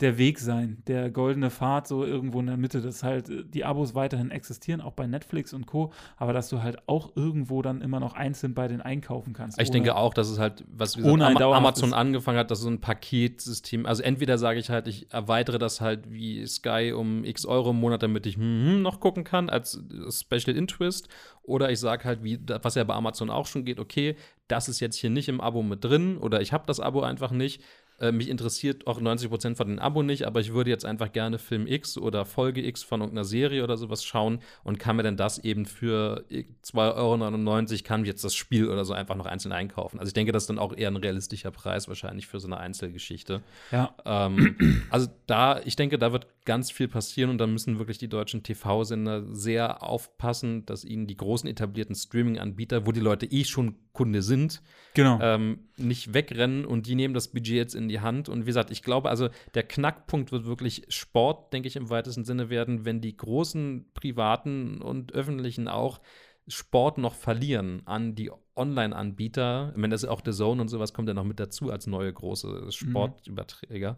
der 0.00 0.18
Weg 0.18 0.38
sein, 0.38 0.82
der 0.86 1.10
goldene 1.10 1.50
Pfad 1.50 1.88
so 1.88 2.04
irgendwo 2.04 2.40
in 2.40 2.46
der 2.46 2.58
Mitte, 2.58 2.82
dass 2.82 3.02
halt 3.02 3.30
äh, 3.30 3.44
die 3.44 3.64
Abos 3.64 3.94
weiterhin 3.94 4.30
existieren, 4.30 4.82
auch 4.82 4.92
bei 4.92 5.06
Netflix 5.06 5.54
und 5.54 5.66
Co., 5.66 5.92
aber 6.18 6.34
dass 6.34 6.50
du 6.50 6.62
halt 6.62 6.86
auch 6.86 7.16
irgendwo 7.16 7.62
dann 7.62 7.80
immer 7.80 7.98
noch 7.98 8.12
einzeln 8.12 8.52
bei 8.52 8.68
den 8.68 8.82
einkaufen 8.82 9.32
kannst. 9.32 9.60
Ich 9.60 9.70
denke 9.70 9.96
auch, 9.96 10.12
dass 10.12 10.28
es 10.28 10.38
halt, 10.38 10.64
was 10.68 10.98
wie 10.98 11.02
Ama- 11.02 11.32
dauerhaftes- 11.32 11.56
Amazon 11.56 11.94
angefangen 11.94 12.38
hat, 12.38 12.50
dass 12.50 12.60
so 12.60 12.68
ein 12.68 12.80
Paketsystem, 12.80 13.86
also 13.86 14.02
entweder 14.02 14.36
sage 14.36 14.58
ich 14.58 14.68
halt, 14.68 14.86
ich 14.86 15.10
erweitere 15.12 15.58
das 15.58 15.80
halt 15.80 16.10
wie 16.10 16.46
Sky 16.46 16.92
um 16.94 17.24
x 17.24 17.46
Euro 17.46 17.70
im 17.70 17.80
Monat, 17.80 18.02
damit 18.02 18.26
ich 18.26 18.36
hm, 18.36 18.42
hm, 18.42 18.82
noch 18.82 19.00
gucken 19.00 19.24
kann 19.24 19.48
als 19.48 19.82
Special 20.10 20.54
Interest, 20.56 21.08
oder 21.42 21.70
ich 21.70 21.80
sage 21.80 22.04
halt, 22.04 22.22
wie, 22.22 22.38
was 22.62 22.74
ja 22.74 22.84
bei 22.84 22.94
Amazon 22.94 23.30
auch 23.30 23.46
schon 23.46 23.64
geht, 23.64 23.80
okay, 23.80 24.16
das 24.48 24.68
ist 24.68 24.80
jetzt 24.80 24.96
hier 24.96 25.10
nicht 25.10 25.28
im 25.28 25.40
Abo 25.40 25.62
mit 25.62 25.84
drin, 25.84 26.18
oder 26.18 26.42
ich 26.42 26.52
habe 26.52 26.64
das 26.66 26.80
Abo 26.80 27.00
einfach 27.00 27.30
nicht. 27.30 27.62
Äh, 27.98 28.12
mich 28.12 28.28
interessiert 28.28 28.86
auch 28.86 29.00
90% 29.00 29.56
von 29.56 29.68
den 29.68 29.78
Abo 29.78 30.02
nicht, 30.02 30.26
aber 30.26 30.40
ich 30.40 30.52
würde 30.52 30.70
jetzt 30.70 30.84
einfach 30.84 31.12
gerne 31.12 31.38
Film 31.38 31.66
X 31.66 31.98
oder 31.98 32.24
Folge 32.24 32.66
X 32.66 32.82
von 32.82 33.00
irgendeiner 33.00 33.24
Serie 33.24 33.64
oder 33.64 33.76
sowas 33.76 34.04
schauen 34.04 34.40
und 34.64 34.78
kann 34.78 34.96
mir 34.96 35.02
dann 35.02 35.16
das 35.16 35.38
eben 35.38 35.66
für 35.66 36.24
2,99 36.30 37.72
Euro, 37.72 37.82
kann 37.84 38.04
jetzt 38.04 38.24
das 38.24 38.34
Spiel 38.34 38.68
oder 38.68 38.84
so 38.84 38.92
einfach 38.92 39.16
noch 39.16 39.26
einzeln 39.26 39.52
einkaufen. 39.52 39.98
Also 39.98 40.10
ich 40.10 40.14
denke, 40.14 40.32
das 40.32 40.44
ist 40.44 40.50
dann 40.50 40.58
auch 40.58 40.76
eher 40.76 40.88
ein 40.88 40.96
realistischer 40.96 41.50
Preis 41.50 41.88
wahrscheinlich 41.88 42.26
für 42.26 42.40
so 42.40 42.48
eine 42.48 42.58
Einzelgeschichte. 42.58 43.42
Ja, 43.72 43.94
Ähm, 44.04 44.56
also 44.90 45.08
da, 45.26 45.60
ich 45.64 45.76
denke, 45.76 45.98
da 45.98 46.12
wird 46.12 46.26
ganz 46.44 46.70
viel 46.70 46.88
passieren 46.88 47.30
und 47.30 47.38
da 47.38 47.46
müssen 47.46 47.78
wirklich 47.78 47.98
die 47.98 48.08
deutschen 48.08 48.42
TV-Sender 48.42 49.34
sehr 49.34 49.82
aufpassen, 49.82 50.64
dass 50.66 50.84
ihnen 50.84 51.06
die 51.06 51.16
großen 51.16 51.48
etablierten 51.48 51.94
Streaming-Anbieter, 51.94 52.86
wo 52.86 52.92
die 52.92 53.00
Leute 53.00 53.26
eh 53.26 53.44
schon 53.44 53.74
Kunde 53.96 54.20
sind, 54.20 54.62
genau. 54.92 55.18
ähm, 55.22 55.70
nicht 55.78 56.12
wegrennen 56.12 56.66
und 56.66 56.86
die 56.86 56.94
nehmen 56.94 57.14
das 57.14 57.28
Budget 57.28 57.56
jetzt 57.56 57.74
in 57.74 57.88
die 57.88 58.00
Hand. 58.00 58.28
Und 58.28 58.42
wie 58.42 58.50
gesagt, 58.50 58.70
ich 58.70 58.82
glaube, 58.82 59.08
also 59.08 59.30
der 59.54 59.62
Knackpunkt 59.62 60.32
wird 60.32 60.44
wirklich 60.44 60.84
Sport, 60.90 61.54
denke 61.54 61.66
ich, 61.66 61.76
im 61.76 61.88
weitesten 61.88 62.26
Sinne 62.26 62.50
werden, 62.50 62.84
wenn 62.84 63.00
die 63.00 63.16
großen 63.16 63.90
privaten 63.94 64.82
und 64.82 65.12
öffentlichen 65.12 65.66
auch 65.66 66.02
Sport 66.46 66.98
noch 66.98 67.14
verlieren 67.14 67.80
an 67.86 68.14
die 68.14 68.30
Online-Anbieter. 68.56 69.70
Ich 69.72 69.76
meine, 69.76 69.92
das 69.92 70.02
ist 70.02 70.08
auch 70.08 70.22
The 70.24 70.32
Zone 70.32 70.60
und 70.60 70.68
sowas 70.68 70.92
kommt 70.92 71.08
ja 71.08 71.14
noch 71.14 71.24
mit 71.24 71.40
dazu 71.40 71.70
als 71.70 71.86
neue 71.86 72.12
große 72.12 72.70
Sportüberträger. 72.72 73.96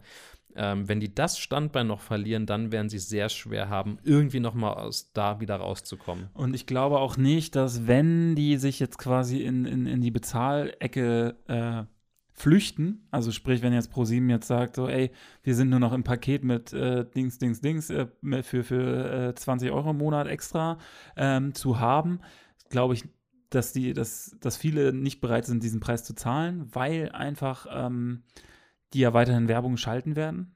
Ähm, 0.55 0.89
wenn 0.89 0.98
die 0.98 1.14
das 1.14 1.39
Standbein 1.39 1.86
noch 1.86 2.01
verlieren, 2.01 2.47
dann 2.47 2.72
werden 2.72 2.89
sie 2.89 2.98
sehr 2.98 3.28
schwer 3.28 3.68
haben, 3.68 3.98
irgendwie 4.02 4.40
noch 4.40 4.55
mal 4.55 4.72
aus 4.72 5.12
da 5.12 5.40
wieder 5.40 5.56
rauszukommen. 5.56 6.30
Und 6.35 6.55
ich 6.55 6.66
glaube 6.66 6.98
auch 6.98 7.16
nicht, 7.16 7.55
dass 7.55 7.86
wenn 7.86 8.35
die 8.35 8.56
sich 8.56 8.80
jetzt 8.80 8.98
quasi 8.98 9.43
in, 9.43 9.66
in, 9.66 9.86
in 9.86 10.01
die 10.01 10.10
Bezahlecke 10.10 11.36
äh, 11.47 11.85
flüchten, 12.32 13.06
also 13.10 13.30
sprich, 13.32 13.62
wenn 13.62 13.72
jetzt 13.72 13.90
ProSieben 13.90 14.30
jetzt 14.30 14.47
sagt, 14.47 14.76
so, 14.76 14.89
ey, 14.89 15.10
wir 15.43 15.55
sind 15.55 15.70
nur 15.70 15.80
noch 15.80 15.93
im 15.93 16.05
Paket 16.05 16.44
mit 16.44 16.72
äh, 16.72 17.05
Dings, 17.05 17.39
Dings, 17.39 17.60
Dings 17.60 17.90
äh, 17.90 18.06
für, 18.43 18.64
für 18.64 19.28
äh, 19.28 19.35
20 19.35 19.70
Euro 19.70 19.90
im 19.90 19.98
Monat 19.98 20.28
extra 20.28 20.78
ähm, 21.16 21.55
zu 21.55 21.80
haben, 21.80 22.20
glaube 22.70 22.94
ich, 22.94 23.05
dass 23.50 23.72
die, 23.72 23.92
dass, 23.92 24.36
dass 24.40 24.56
viele 24.56 24.92
nicht 24.92 25.20
bereit 25.20 25.46
sind, 25.46 25.62
diesen 25.62 25.80
Preis 25.80 26.04
zu 26.04 26.14
zahlen, 26.14 26.68
weil 26.74 27.10
einfach 27.12 27.66
ähm, 27.70 28.22
die 28.92 29.00
ja 29.00 29.14
weiterhin 29.14 29.48
Werbung 29.48 29.76
schalten 29.76 30.16
werden. 30.16 30.54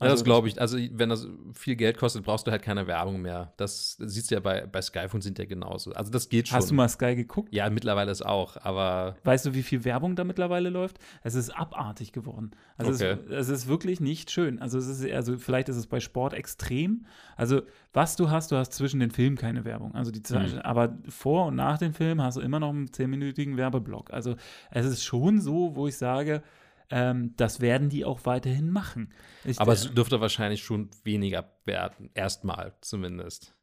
Ja, 0.00 0.08
das 0.08 0.24
glaube 0.24 0.48
ich. 0.48 0.60
Also, 0.60 0.78
wenn 0.92 1.08
das 1.08 1.26
viel 1.54 1.76
Geld 1.76 1.98
kostet, 1.98 2.24
brauchst 2.24 2.46
du 2.46 2.50
halt 2.50 2.62
keine 2.62 2.86
Werbung 2.86 3.20
mehr. 3.22 3.52
Das 3.56 3.96
siehst 4.00 4.30
du 4.30 4.34
ja 4.36 4.40
bei, 4.40 4.66
bei 4.66 4.80
Skyphone 4.82 5.20
sind 5.20 5.38
ja 5.38 5.44
genauso. 5.44 5.92
Also, 5.92 6.10
das 6.10 6.28
geht 6.28 6.48
schon. 6.48 6.56
Hast 6.58 6.70
du 6.70 6.74
mal 6.74 6.88
Sky 6.88 7.14
geguckt? 7.16 7.52
Ja, 7.52 7.68
mittlerweile 7.70 8.10
ist 8.10 8.24
auch, 8.24 8.56
aber 8.64 9.16
Weißt 9.24 9.46
du, 9.46 9.54
wie 9.54 9.62
viel 9.62 9.84
Werbung 9.84 10.16
da 10.16 10.24
mittlerweile 10.24 10.68
läuft? 10.70 10.98
Es 11.22 11.34
ist 11.34 11.50
abartig 11.50 12.12
geworden. 12.12 12.50
Also 12.76 12.92
Okay. 12.92 13.18
es, 13.30 13.48
es 13.48 13.48
ist 13.48 13.68
wirklich 13.68 14.00
nicht 14.00 14.30
schön. 14.30 14.60
Also 14.60 14.78
es 14.78 14.86
ist, 14.88 15.10
also 15.10 15.36
vielleicht 15.38 15.68
ist 15.68 15.76
es 15.76 15.86
bei 15.86 16.00
Sport 16.00 16.34
extrem. 16.34 17.06
Also 17.36 17.62
was 17.92 18.16
du 18.16 18.30
hast, 18.30 18.52
du 18.52 18.56
hast 18.56 18.72
zwischen 18.72 19.00
den 19.00 19.10
Filmen 19.10 19.36
keine 19.36 19.64
Werbung. 19.64 19.94
Also 19.94 20.10
die 20.10 20.22
Zeit, 20.22 20.52
Mhm. 20.54 20.58
aber 20.60 20.96
vor 21.08 21.46
und 21.46 21.56
nach 21.56 21.78
dem 21.78 21.92
Film 21.94 22.22
hast 22.22 22.36
du 22.36 22.40
immer 22.40 22.60
noch 22.60 22.70
einen 22.70 22.92
zehnminütigen 22.92 23.56
Werbeblock. 23.56 24.12
Also 24.12 24.36
es 24.70 24.86
ist 24.86 25.02
schon 25.04 25.40
so, 25.40 25.74
wo 25.74 25.86
ich 25.88 25.96
sage, 25.96 26.42
ähm, 26.90 27.34
das 27.36 27.60
werden 27.60 27.88
die 27.88 28.04
auch 28.04 28.24
weiterhin 28.24 28.70
machen. 28.70 29.12
Ich, 29.44 29.60
aber 29.60 29.72
es 29.72 29.92
dürfte 29.92 30.20
wahrscheinlich 30.20 30.62
schon 30.62 30.90
weniger 31.04 31.52
werden. 31.64 32.10
Erstmal 32.14 32.74
zumindest. 32.80 33.54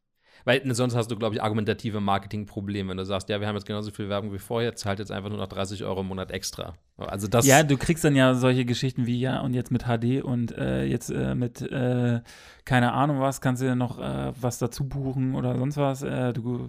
Weil 0.45 0.61
ne, 0.63 0.75
sonst 0.75 0.95
hast 0.95 1.11
du, 1.11 1.15
glaube 1.17 1.35
ich, 1.35 1.43
argumentative 1.43 1.99
Marketingprobleme, 1.99 2.91
wenn 2.91 2.97
du 2.97 3.05
sagst, 3.05 3.29
ja, 3.29 3.41
wir 3.41 3.47
haben 3.47 3.55
jetzt 3.55 3.65
genauso 3.65 3.91
viel 3.91 4.09
Werbung 4.09 4.31
wie 4.31 4.39
vorher, 4.39 4.75
zahlt 4.75 4.99
jetzt 4.99 5.11
einfach 5.11 5.29
nur 5.29 5.39
noch 5.39 5.47
30 5.47 5.83
Euro 5.83 6.01
im 6.01 6.07
Monat 6.07 6.31
extra. 6.31 6.75
Also 6.97 7.27
das 7.27 7.45
Ja, 7.45 7.63
du 7.63 7.77
kriegst 7.77 8.05
dann 8.05 8.15
ja 8.15 8.35
solche 8.35 8.63
Geschichten 8.63 9.05
wie 9.05 9.19
ja 9.19 9.41
und 9.41 9.53
jetzt 9.53 9.71
mit 9.71 9.83
HD 9.83 10.23
und 10.23 10.57
äh, 10.57 10.85
jetzt 10.85 11.09
äh, 11.09 11.35
mit 11.35 11.61
äh, 11.61 12.21
keine 12.65 12.93
Ahnung 12.93 13.19
was, 13.19 13.41
kannst 13.41 13.61
du 13.61 13.67
ja 13.67 13.75
noch 13.75 13.99
äh, 13.99 14.33
was 14.41 14.57
dazu 14.57 14.87
buchen 14.87 15.35
oder 15.35 15.55
sonst 15.55 15.77
was. 15.77 16.01
Äh, 16.01 16.33
du, 16.33 16.67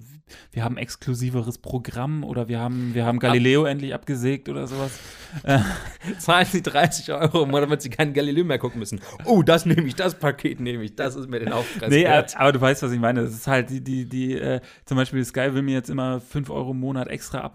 wir 0.52 0.62
haben 0.62 0.76
exklusiveres 0.76 1.56
Programm 1.56 2.22
oder 2.22 2.48
wir 2.48 2.60
haben, 2.60 2.92
wir 2.92 3.06
haben 3.06 3.18
Galileo 3.18 3.64
endlich 3.64 3.94
abgesägt 3.94 4.50
oder 4.50 4.66
sowas. 4.66 4.98
Äh, 5.42 5.60
zahlen 6.18 6.46
sie 6.50 6.60
30 6.60 7.12
Euro 7.12 7.44
im 7.44 7.50
Monat, 7.50 7.64
damit 7.64 7.80
sie 7.80 7.88
keinen 7.88 8.12
Galileo 8.12 8.44
mehr 8.44 8.58
gucken 8.58 8.78
müssen. 8.78 9.00
Oh, 9.24 9.42
das 9.42 9.64
nehme 9.64 9.86
ich, 9.86 9.94
das 9.94 10.18
Paket 10.18 10.60
nehme 10.60 10.84
ich, 10.84 10.96
das 10.96 11.16
ist 11.16 11.30
mir 11.30 11.40
den 11.40 11.52
Aufpreis 11.52 11.88
nee, 11.88 12.06
aber 12.06 12.52
du 12.52 12.60
weißt, 12.60 12.82
was 12.82 12.92
ich 12.92 13.00
meine. 13.00 13.22
Das 13.22 13.32
ist 13.32 13.46
halt 13.46 13.65
die, 13.70 13.82
die, 13.82 14.08
die, 14.08 14.34
äh, 14.34 14.60
zum 14.84 14.96
Beispiel 14.96 15.24
Sky 15.24 15.54
will 15.54 15.62
mir 15.62 15.74
jetzt 15.74 15.90
immer 15.90 16.20
5 16.20 16.50
Euro 16.50 16.70
im 16.72 16.80
Monat 16.80 17.08
extra 17.08 17.40
ab, 17.40 17.54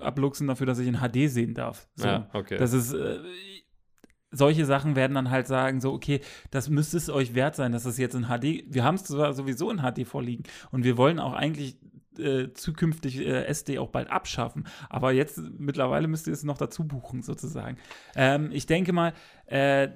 abluchsen 0.00 0.46
dafür, 0.46 0.66
dass 0.66 0.78
ich 0.78 0.88
in 0.88 0.98
HD 0.98 1.30
sehen 1.30 1.54
darf. 1.54 1.88
So. 1.94 2.06
Ja, 2.06 2.28
okay. 2.32 2.58
Das 2.58 2.72
ist, 2.72 2.92
äh, 2.92 3.18
solche 4.32 4.64
Sachen 4.64 4.96
werden 4.96 5.14
dann 5.14 5.30
halt 5.30 5.46
sagen, 5.46 5.80
so, 5.80 5.92
okay, 5.92 6.20
das 6.50 6.68
müsste 6.68 6.96
es 6.96 7.10
euch 7.10 7.34
wert 7.34 7.54
sein, 7.54 7.72
dass 7.72 7.84
es 7.84 7.98
jetzt 7.98 8.14
in 8.14 8.24
HD, 8.24 8.64
wir 8.66 8.82
haben 8.82 8.96
es 8.96 9.04
zwar 9.04 9.32
sowieso 9.34 9.70
in 9.70 9.78
HD 9.78 10.06
vorliegen 10.06 10.44
und 10.70 10.84
wir 10.84 10.96
wollen 10.96 11.18
auch 11.18 11.34
eigentlich 11.34 11.76
äh, 12.18 12.52
zukünftig 12.52 13.18
äh, 13.18 13.44
SD 13.44 13.78
auch 13.78 13.88
bald 13.88 14.10
abschaffen, 14.10 14.66
aber 14.88 15.12
jetzt 15.12 15.38
mittlerweile 15.58 16.08
müsst 16.08 16.26
ihr 16.26 16.32
es 16.32 16.44
noch 16.44 16.58
dazu 16.58 16.86
buchen, 16.86 17.22
sozusagen. 17.22 17.76
Ähm, 18.16 18.50
ich 18.52 18.66
denke 18.66 18.92
mal, 18.92 19.12
äh, 19.46 19.88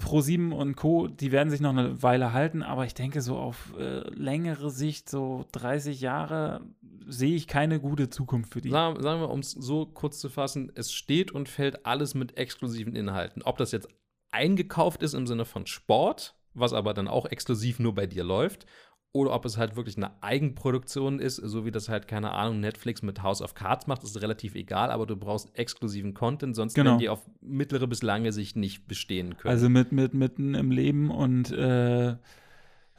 Pro7 0.00 0.52
und 0.52 0.76
Co., 0.76 1.08
die 1.08 1.32
werden 1.32 1.50
sich 1.50 1.60
noch 1.60 1.70
eine 1.70 2.02
Weile 2.02 2.32
halten, 2.32 2.62
aber 2.62 2.84
ich 2.84 2.94
denke, 2.94 3.20
so 3.20 3.36
auf 3.36 3.74
äh, 3.78 4.00
längere 4.10 4.70
Sicht, 4.70 5.08
so 5.08 5.44
30 5.52 6.00
Jahre, 6.00 6.62
sehe 7.06 7.34
ich 7.34 7.46
keine 7.46 7.80
gute 7.80 8.10
Zukunft 8.10 8.52
für 8.52 8.60
die. 8.60 8.70
Sagen, 8.70 9.02
sagen 9.02 9.20
wir, 9.20 9.30
um 9.30 9.40
es 9.40 9.52
so 9.52 9.86
kurz 9.86 10.18
zu 10.18 10.28
fassen, 10.28 10.72
es 10.74 10.92
steht 10.92 11.32
und 11.32 11.48
fällt 11.48 11.86
alles 11.86 12.14
mit 12.14 12.36
exklusiven 12.36 12.94
Inhalten. 12.96 13.42
Ob 13.42 13.58
das 13.58 13.72
jetzt 13.72 13.88
eingekauft 14.30 15.02
ist 15.02 15.14
im 15.14 15.26
Sinne 15.26 15.44
von 15.44 15.66
Sport, 15.66 16.34
was 16.54 16.72
aber 16.72 16.94
dann 16.94 17.08
auch 17.08 17.26
exklusiv 17.26 17.78
nur 17.78 17.94
bei 17.94 18.06
dir 18.06 18.24
läuft, 18.24 18.66
oder 19.14 19.32
ob 19.32 19.44
es 19.44 19.56
halt 19.56 19.76
wirklich 19.76 19.96
eine 19.96 20.10
Eigenproduktion 20.22 21.20
ist, 21.20 21.36
so 21.36 21.64
wie 21.64 21.70
das 21.70 21.88
halt, 21.88 22.08
keine 22.08 22.32
Ahnung, 22.32 22.58
Netflix 22.60 23.00
mit 23.00 23.22
House 23.22 23.40
of 23.42 23.54
Cards 23.54 23.86
macht, 23.86 24.02
ist 24.02 24.20
relativ 24.20 24.56
egal, 24.56 24.90
aber 24.90 25.06
du 25.06 25.16
brauchst 25.16 25.56
exklusiven 25.56 26.14
Content, 26.14 26.56
sonst 26.56 26.74
Genau. 26.74 26.90
werden 26.90 26.98
die 26.98 27.08
auf 27.08 27.20
mittlere 27.40 27.86
bis 27.86 28.02
lange 28.02 28.32
Sicht 28.32 28.56
nicht 28.56 28.88
bestehen 28.88 29.36
können. 29.36 29.52
Also 29.52 29.68
mit, 29.68 29.92
mit 29.92 30.14
mitten 30.14 30.54
im 30.56 30.72
Leben 30.72 31.12
und 31.12 31.52
äh, 31.52 32.16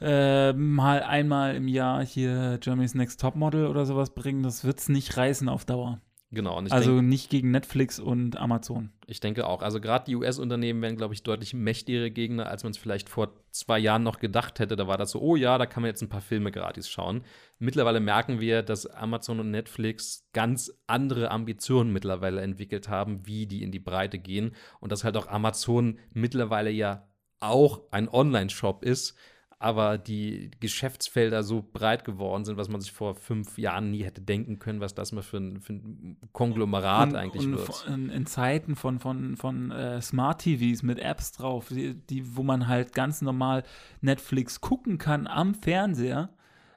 äh, 0.00 0.52
mal 0.54 1.02
einmal 1.02 1.54
im 1.54 1.68
Jahr 1.68 2.02
hier 2.04 2.56
Germany's 2.62 2.94
Next 2.94 3.20
Topmodel 3.20 3.66
oder 3.66 3.84
sowas 3.84 4.14
bringen, 4.14 4.42
das 4.42 4.64
wird's 4.64 4.88
nicht 4.88 5.18
reißen 5.18 5.50
auf 5.50 5.66
Dauer. 5.66 6.00
Genau. 6.32 6.56
Also 6.56 6.96
denk, 6.96 7.08
nicht 7.08 7.30
gegen 7.30 7.52
Netflix 7.52 8.00
und 8.00 8.36
Amazon. 8.36 8.90
Ich 9.06 9.20
denke 9.20 9.46
auch. 9.46 9.62
Also 9.62 9.80
gerade 9.80 10.06
die 10.06 10.16
US-Unternehmen 10.16 10.82
werden, 10.82 10.96
glaube 10.96 11.14
ich, 11.14 11.22
deutlich 11.22 11.54
mächtigere 11.54 12.10
Gegner, 12.10 12.48
als 12.48 12.64
man 12.64 12.72
es 12.72 12.78
vielleicht 12.78 13.08
vor 13.08 13.32
zwei 13.52 13.78
Jahren 13.78 14.02
noch 14.02 14.18
gedacht 14.18 14.58
hätte. 14.58 14.74
Da 14.74 14.88
war 14.88 14.98
das 14.98 15.12
so, 15.12 15.20
oh 15.20 15.36
ja, 15.36 15.56
da 15.56 15.66
kann 15.66 15.82
man 15.82 15.90
jetzt 15.90 16.02
ein 16.02 16.08
paar 16.08 16.20
Filme 16.20 16.50
gratis 16.50 16.90
schauen. 16.90 17.22
Mittlerweile 17.60 18.00
merken 18.00 18.40
wir, 18.40 18.62
dass 18.62 18.86
Amazon 18.86 19.38
und 19.38 19.52
Netflix 19.52 20.28
ganz 20.32 20.72
andere 20.88 21.30
Ambitionen 21.30 21.92
mittlerweile 21.92 22.40
entwickelt 22.40 22.88
haben, 22.88 23.24
wie 23.24 23.46
die 23.46 23.62
in 23.62 23.70
die 23.70 23.78
Breite 23.78 24.18
gehen. 24.18 24.56
Und 24.80 24.90
dass 24.90 25.04
halt 25.04 25.16
auch 25.16 25.28
Amazon 25.28 26.00
mittlerweile 26.12 26.70
ja 26.70 27.08
auch 27.38 27.82
ein 27.92 28.08
Online-Shop 28.08 28.84
ist 28.84 29.16
aber 29.58 29.96
die 29.96 30.50
Geschäftsfelder 30.60 31.42
so 31.42 31.64
breit 31.72 32.04
geworden 32.04 32.44
sind, 32.44 32.58
was 32.58 32.68
man 32.68 32.80
sich 32.80 32.92
vor 32.92 33.14
fünf 33.14 33.56
Jahren 33.56 33.90
nie 33.90 34.04
hätte 34.04 34.20
denken 34.20 34.58
können, 34.58 34.80
was 34.80 34.94
das 34.94 35.12
mal 35.12 35.22
für 35.22 35.38
ein, 35.38 35.60
für 35.60 35.72
ein 35.72 36.18
Konglomerat 36.32 37.10
und, 37.10 37.16
eigentlich 37.16 37.46
und 37.46 37.52
wird. 37.52 37.86
In, 37.88 38.10
in, 38.10 38.26
Zeiten 38.26 38.76
von, 38.76 38.98
von, 38.98 39.36
von 39.36 39.70
äh, 39.70 40.02
Smart 40.02 40.42
TVs 40.42 40.82
mit 40.82 40.98
Apps 40.98 41.32
drauf, 41.32 41.68
die, 41.70 41.94
die, 41.94 42.36
wo 42.36 42.42
man 42.42 42.68
halt 42.68 42.92
ganz 42.92 43.22
normal 43.22 43.62
Netflix 44.02 44.60
gucken 44.60 44.98
kann 44.98 45.26
am 45.26 45.54
Fernseher, 45.54 46.28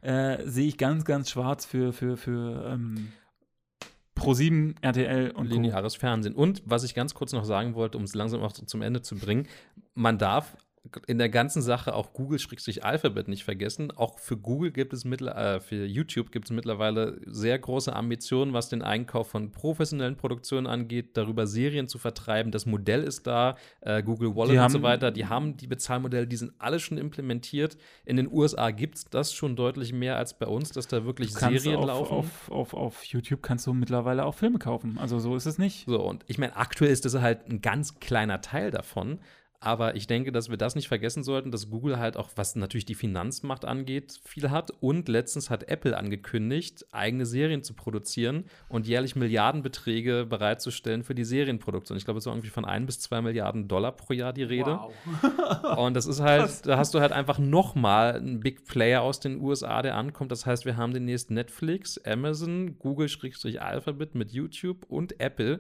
äh, 0.02 0.48
sehe 0.48 0.68
ich 0.68 0.78
ganz, 0.78 1.04
ganz 1.04 1.30
schwarz 1.30 1.66
für, 1.66 1.92
für, 1.92 2.16
für 2.16 2.66
ähm, 2.66 3.12
Pro7, 4.16 4.76
RTL 4.82 5.32
und 5.32 5.48
lineares 5.48 5.96
Co. 5.96 6.00
Fernsehen. 6.00 6.34
Und 6.34 6.62
was 6.66 6.86
ich 6.86 6.96
ganz 6.96 7.14
kurz 7.14 7.34
noch 7.34 7.44
sagen 7.44 7.76
wollte, 7.76 7.98
um 7.98 8.06
es 8.06 8.16
langsam 8.16 8.42
auch 8.42 8.54
zum 8.54 8.82
Ende 8.82 9.02
zu 9.02 9.18
bringen, 9.18 9.48
man 9.96 10.18
darf 10.18 10.56
in 11.08 11.18
der 11.18 11.30
ganzen 11.30 11.62
Sache 11.62 11.94
auch 11.94 12.14
Google-Alphabet 12.14 13.28
nicht 13.28 13.44
vergessen. 13.44 13.92
Auch 13.92 14.18
für 14.18 14.38
Google 14.38 14.72
gibt 14.72 14.94
es 14.94 15.06
mittel, 15.06 15.28
äh, 15.28 15.60
für 15.60 15.86
YouTube 15.86 16.32
gibt 16.32 16.46
es 16.46 16.52
mittlerweile 16.52 17.20
sehr 17.26 17.60
große 17.60 17.94
Ambitionen, 17.96 18.54
was 18.54 18.70
den 18.70 18.82
Einkauf 18.82 19.30
von 19.30 19.52
professionellen 19.52 20.16
Produktionen 20.16 20.68
angeht, 20.68 21.18
darüber 21.18 21.48
Serien 21.48 21.88
zu 21.88 21.98
vertreiben. 21.98 22.52
Das 22.52 22.66
Modell 22.66 23.04
ist 23.04 23.28
da, 23.28 23.58
äh, 23.82 24.02
Google 24.02 24.36
Wallet 24.36 24.60
und 24.60 24.70
so 24.70 24.82
weiter. 24.82 25.12
Die 25.12 25.28
haben 25.28 25.58
die 25.58 25.68
Bezahlmodelle, 25.68 26.28
die 26.28 26.38
sind 26.38 26.54
alle 26.58 26.80
schon 26.80 26.98
implementiert. 26.98 27.78
In 28.06 28.18
den 28.18 28.32
USA 28.32 28.72
gibt 28.72 28.96
es 28.96 29.06
das 29.06 29.34
schon 29.34 29.56
deutlich 29.56 29.94
mehr 29.94 30.18
als 30.18 30.38
bei 30.38 30.48
uns, 30.48 30.72
dass 30.72 30.88
da 30.88 31.06
wirklich 31.06 31.34
Serien 31.34 31.76
auf, 31.76 31.86
laufen. 31.86 32.14
Auf, 32.14 32.52
auf, 32.52 32.74
auf 32.74 33.04
YouTube 33.06 33.44
kannst 33.44 33.68
du 33.68 33.74
mittlerweile 33.74 34.26
auch 34.26 34.36
Filme 34.36 34.60
kaufen. 34.60 34.98
Also 34.98 35.20
so 35.20 35.36
ist 35.36 35.46
es 35.46 35.58
nicht. 35.58 35.86
So, 35.88 36.02
und 36.02 36.24
ich 36.28 36.38
meine, 36.38 36.56
aktuell 36.56 36.92
ist 36.92 37.06
das 37.06 37.16
halt 37.16 37.48
ein 37.50 37.62
ganz 37.62 38.00
kleiner 38.00 38.42
Teil 38.42 38.72
davon. 38.72 39.20
Aber 39.62 39.96
ich 39.96 40.08
denke, 40.08 40.32
dass 40.32 40.50
wir 40.50 40.56
das 40.56 40.76
nicht 40.76 40.88
vergessen 40.88 41.22
sollten, 41.22 41.52
dass 41.52 41.70
Google 41.70 42.00
halt 42.00 42.16
auch, 42.16 42.30
was 42.36 42.56
natürlich 42.56 42.86
die 42.86 42.96
Finanzmacht 42.96 43.66
angeht, 43.66 44.22
viel 44.24 44.50
hat. 44.52 44.72
Und 44.80 45.10
letztens 45.10 45.50
hat 45.50 45.68
Apple 45.68 45.98
angekündigt, 45.98 46.86
eigene 46.92 47.26
Serien 47.26 47.62
zu 47.62 47.74
produzieren 47.74 48.46
und 48.70 48.88
jährlich 48.88 49.18
Milliardenbeträge 49.18 50.26
bereitzustellen 50.26 51.04
für 51.04 51.14
die 51.14 51.26
Serienproduktion. 51.26 51.98
Ich 51.98 52.06
glaube, 52.06 52.20
es 52.20 52.26
ist 52.26 52.32
irgendwie 52.32 52.48
von 52.48 52.64
ein 52.64 52.86
bis 52.86 53.02
zwei 53.02 53.22
Milliarden 53.22 53.68
Dollar 53.68 53.92
pro 53.92 54.14
Jahr 54.14 54.32
die 54.32 54.44
Rede. 54.44 54.80
Wow. 54.80 55.78
und 55.78 55.94
das 55.94 56.06
ist 56.06 56.22
halt, 56.22 56.44
Krass. 56.44 56.62
da 56.62 56.78
hast 56.78 56.94
du 56.94 57.02
halt 57.02 57.12
einfach 57.12 57.38
noch 57.38 57.76
mal 57.76 58.14
einen 58.16 58.40
Big 58.40 58.66
Player 58.66 59.02
aus 59.02 59.20
den 59.20 59.42
USA, 59.42 59.82
der 59.82 59.96
ankommt. 59.96 60.32
Das 60.32 60.46
heißt, 60.46 60.66
wir 60.66 60.78
haben 60.78 60.94
demnächst 60.94 61.32
Netflix, 61.32 61.98
Amazon, 62.06 62.80
Google-Alphabet 62.80 64.16
mit 64.16 64.32
YouTube 64.32 64.86
und 64.88 65.20
Apple, 65.20 65.60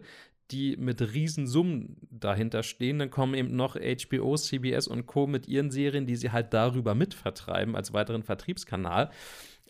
die 0.52 0.78
mit 0.78 1.14
Riesensummen 1.14 1.98
dahinter 2.10 2.64
stehen. 2.64 3.00
Dann 3.00 3.12
kommen 3.12 3.34
eben 3.34 3.56
noch 3.56 3.76
HBO, 3.76 4.36
CBS 4.36 4.88
und 4.88 5.06
Co. 5.06 5.28
mit 5.28 5.48
ihren 5.48 5.72
Serien, 5.72 6.06
die 6.06 6.16
sie 6.16 6.32
halt 6.32 6.54
darüber 6.54 6.96
mitvertreiben 6.96 7.76
als 7.76 7.94
weiteren 7.94 8.24
Vertriebskanal. 8.24 9.12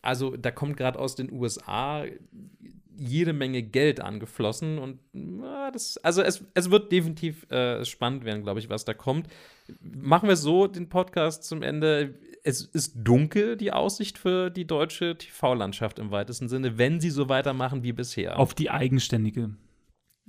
Also 0.01 0.37
da 0.37 0.51
kommt 0.51 0.77
gerade 0.77 0.97
aus 0.97 1.15
den 1.15 1.31
USA 1.31 2.05
jede 2.99 3.33
Menge 3.33 3.63
Geld 3.63 4.01
angeflossen 4.01 4.77
und 4.77 4.99
na, 5.13 5.71
das, 5.71 5.97
also 5.97 6.21
es, 6.21 6.43
es 6.53 6.69
wird 6.69 6.91
definitiv 6.91 7.49
äh, 7.49 7.85
spannend 7.85 8.25
werden, 8.25 8.43
glaube 8.43 8.59
ich, 8.59 8.69
was 8.69 8.83
da 8.83 8.93
kommt. 8.93 9.27
Machen 9.81 10.27
wir 10.27 10.35
so 10.35 10.67
den 10.67 10.89
Podcast 10.89 11.45
zum 11.45 11.61
Ende. 11.61 12.15
Es 12.43 12.61
ist 12.61 12.95
dunkel, 12.95 13.55
die 13.55 13.71
Aussicht 13.71 14.17
für 14.17 14.49
die 14.49 14.65
deutsche 14.65 15.17
TV-Landschaft 15.17 15.99
im 15.99 16.11
weitesten 16.11 16.49
Sinne, 16.49 16.77
wenn 16.77 16.99
sie 16.99 17.09
so 17.09 17.29
weitermachen 17.29 17.83
wie 17.83 17.93
bisher. 17.93 18.37
Auf 18.37 18.53
die 18.53 18.69
eigenständige 18.69 19.51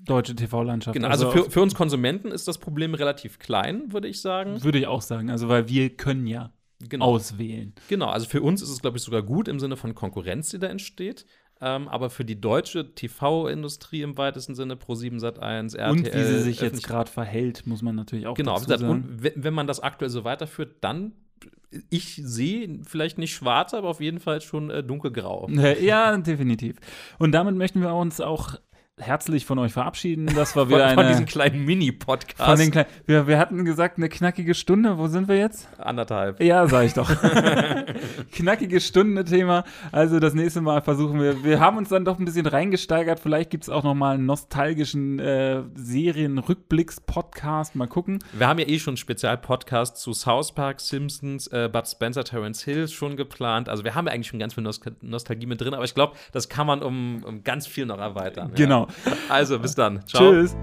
deutsche 0.05 0.35
TV-Landschaft. 0.35 0.95
Genau, 0.95 1.09
also, 1.09 1.29
also 1.29 1.45
für, 1.45 1.51
für 1.51 1.63
uns 1.63 1.75
Konsumenten 1.75 2.31
ist 2.31 2.49
das 2.49 2.59
Problem 2.59 2.95
relativ 2.95 3.39
klein, 3.39 3.93
würde 3.93 4.09
ich 4.09 4.21
sagen. 4.21 4.63
Würde 4.63 4.79
ich 4.79 4.87
auch 4.87 5.03
sagen, 5.03 5.31
also 5.31 5.49
weil 5.49 5.69
wir 5.69 5.91
können 5.91 6.27
ja 6.27 6.53
genau. 6.89 7.07
auswählen. 7.07 7.75
Genau, 7.89 8.09
also 8.09 8.27
für 8.27 8.43
uns 8.43 8.63
ist 8.63 8.71
es, 8.71 8.81
glaube 8.81 8.97
ich, 8.97 9.03
sogar 9.03 9.23
gut 9.23 9.49
im 9.49 9.61
Sinne 9.61 9.77
von 9.77 9.95
Konkurrenz, 9.95 10.51
die 10.51 10.59
da 10.59 10.69
entsteht. 10.69 11.27
Ähm, 11.63 11.89
aber 11.89 12.09
für 12.09 12.25
die 12.25 12.41
deutsche 12.41 12.95
TV-Industrie 12.95 14.01
im 14.01 14.17
weitesten 14.17 14.55
Sinne, 14.55 14.77
Pro7 14.77 15.21
Sat1, 15.21 15.77
RTL. 15.77 15.91
Und 15.91 16.07
wie 16.07 16.25
sie 16.25 16.41
sich 16.41 16.61
jetzt 16.63 16.83
gerade 16.87 17.11
verhält, 17.11 17.67
muss 17.67 17.83
man 17.83 17.97
natürlich 17.97 18.27
auch 18.27 18.35
genau, 18.35 18.55
dazu 18.55 18.69
sagen. 18.69 18.81
Genau, 18.81 18.93
und 18.93 19.23
wenn 19.35 19.55
man 19.55 19.67
das 19.67 19.81
aktuell 19.81 20.09
so 20.09 20.25
weiterführt, 20.25 20.77
dann 20.81 21.13
ich 21.89 22.21
sehe 22.25 22.81
vielleicht 22.85 23.19
nicht 23.19 23.33
schwarz, 23.33 23.75
aber 23.75 23.89
auf 23.89 24.01
jeden 24.01 24.21
Fall 24.21 24.41
schon 24.41 24.71
äh, 24.71 24.83
dunkelgrau. 24.83 25.49
Ja, 25.81 26.17
definitiv. 26.17 26.77
Und 27.19 27.33
damit 27.33 27.57
möchten 27.57 27.81
wir 27.81 27.95
uns 27.95 28.21
auch 28.21 28.57
herzlich 29.01 29.47
von 29.47 29.59
euch 29.59 29.73
verabschieden. 29.73 30.31
Das 30.35 30.57
war 30.57 30.69
wieder 30.69 30.89
von, 30.89 30.99
von 30.99 31.09
diesem 31.09 31.27
kleinen 31.27 31.65
Mini-Podcast. 31.65 32.71
Kleinen, 32.71 32.87
wir, 33.07 33.27
wir 33.27 33.39
hatten 33.39 33.65
gesagt, 33.65 33.99
eine 33.99 34.09
knackige 34.09 34.55
Stunde. 34.55 34.99
Wo 34.99 35.09
sind 35.09 35.29
wir 35.29 35.37
jetzt? 35.37 35.69
Anderthalb. 35.79 36.43
Ja, 36.43 36.67
sag 36.69 36.87
ich 36.87 36.95
doch. 36.95 37.11
knackige 38.33 38.81
Stunde 38.81 39.25
Thema. 39.25 39.65
Also 39.93 40.21
das 40.21 40.35
nächste 40.35 40.61
Mal 40.61 40.83
versuchen 40.83 41.21
wir. 41.21 41.43
Wir 41.45 41.61
haben 41.61 41.77
uns 41.77 41.89
dann 41.89 42.05
doch 42.05 42.19
ein 42.19 42.25
bisschen 42.25 42.47
reingesteigert. 42.47 43.21
Vielleicht 43.21 43.51
gibt 43.51 43.65
es 43.65 43.71
auch 43.71 43.83
noch 43.83 43.95
mal 43.95 44.15
einen 44.15 44.27
nostalgischen 44.27 45.19
äh, 45.19 45.63
Serien-Rückblicks-Podcast. 45.75 47.77
Mal 47.77 47.87
gucken. 47.87 48.19
Wir 48.33 48.49
haben 48.49 48.59
ja 48.59 48.69
eh 48.69 48.79
schon 48.79 48.93
einen 48.93 48.99
Spezial-Podcast 48.99 49.97
zu 49.97 50.13
South 50.13 50.53
Park, 50.53 50.81
Simpsons, 50.81 51.47
äh, 51.49 51.69
Bud 51.73 51.89
Spencer, 51.89 52.25
Terence 52.25 52.65
Hill 52.65 52.89
schon 52.89 53.17
geplant. 53.17 53.69
Also 53.69 53.85
wir 53.85 53.95
haben 53.95 54.07
ja 54.07 54.13
eigentlich 54.13 54.29
schon 54.29 54.39
ganz 54.39 54.55
viel 54.55 54.69
Nostalgie 55.01 55.47
mit 55.47 55.61
drin. 55.61 55.75
Aber 55.75 55.85
ich 55.85 55.95
glaube, 55.95 56.17
das 56.33 56.49
kann 56.49 56.67
man 56.67 56.83
um, 56.83 57.25
um 57.25 57.45
ganz 57.45 57.67
viel 57.67 57.87
noch 57.87 57.99
erweitern. 57.99 58.53
Genau. 58.55 58.89
Also 59.29 59.59
bis 59.59 59.75
dann. 59.75 60.01
Ciao. 60.07 60.33
Tschüss. 60.33 60.57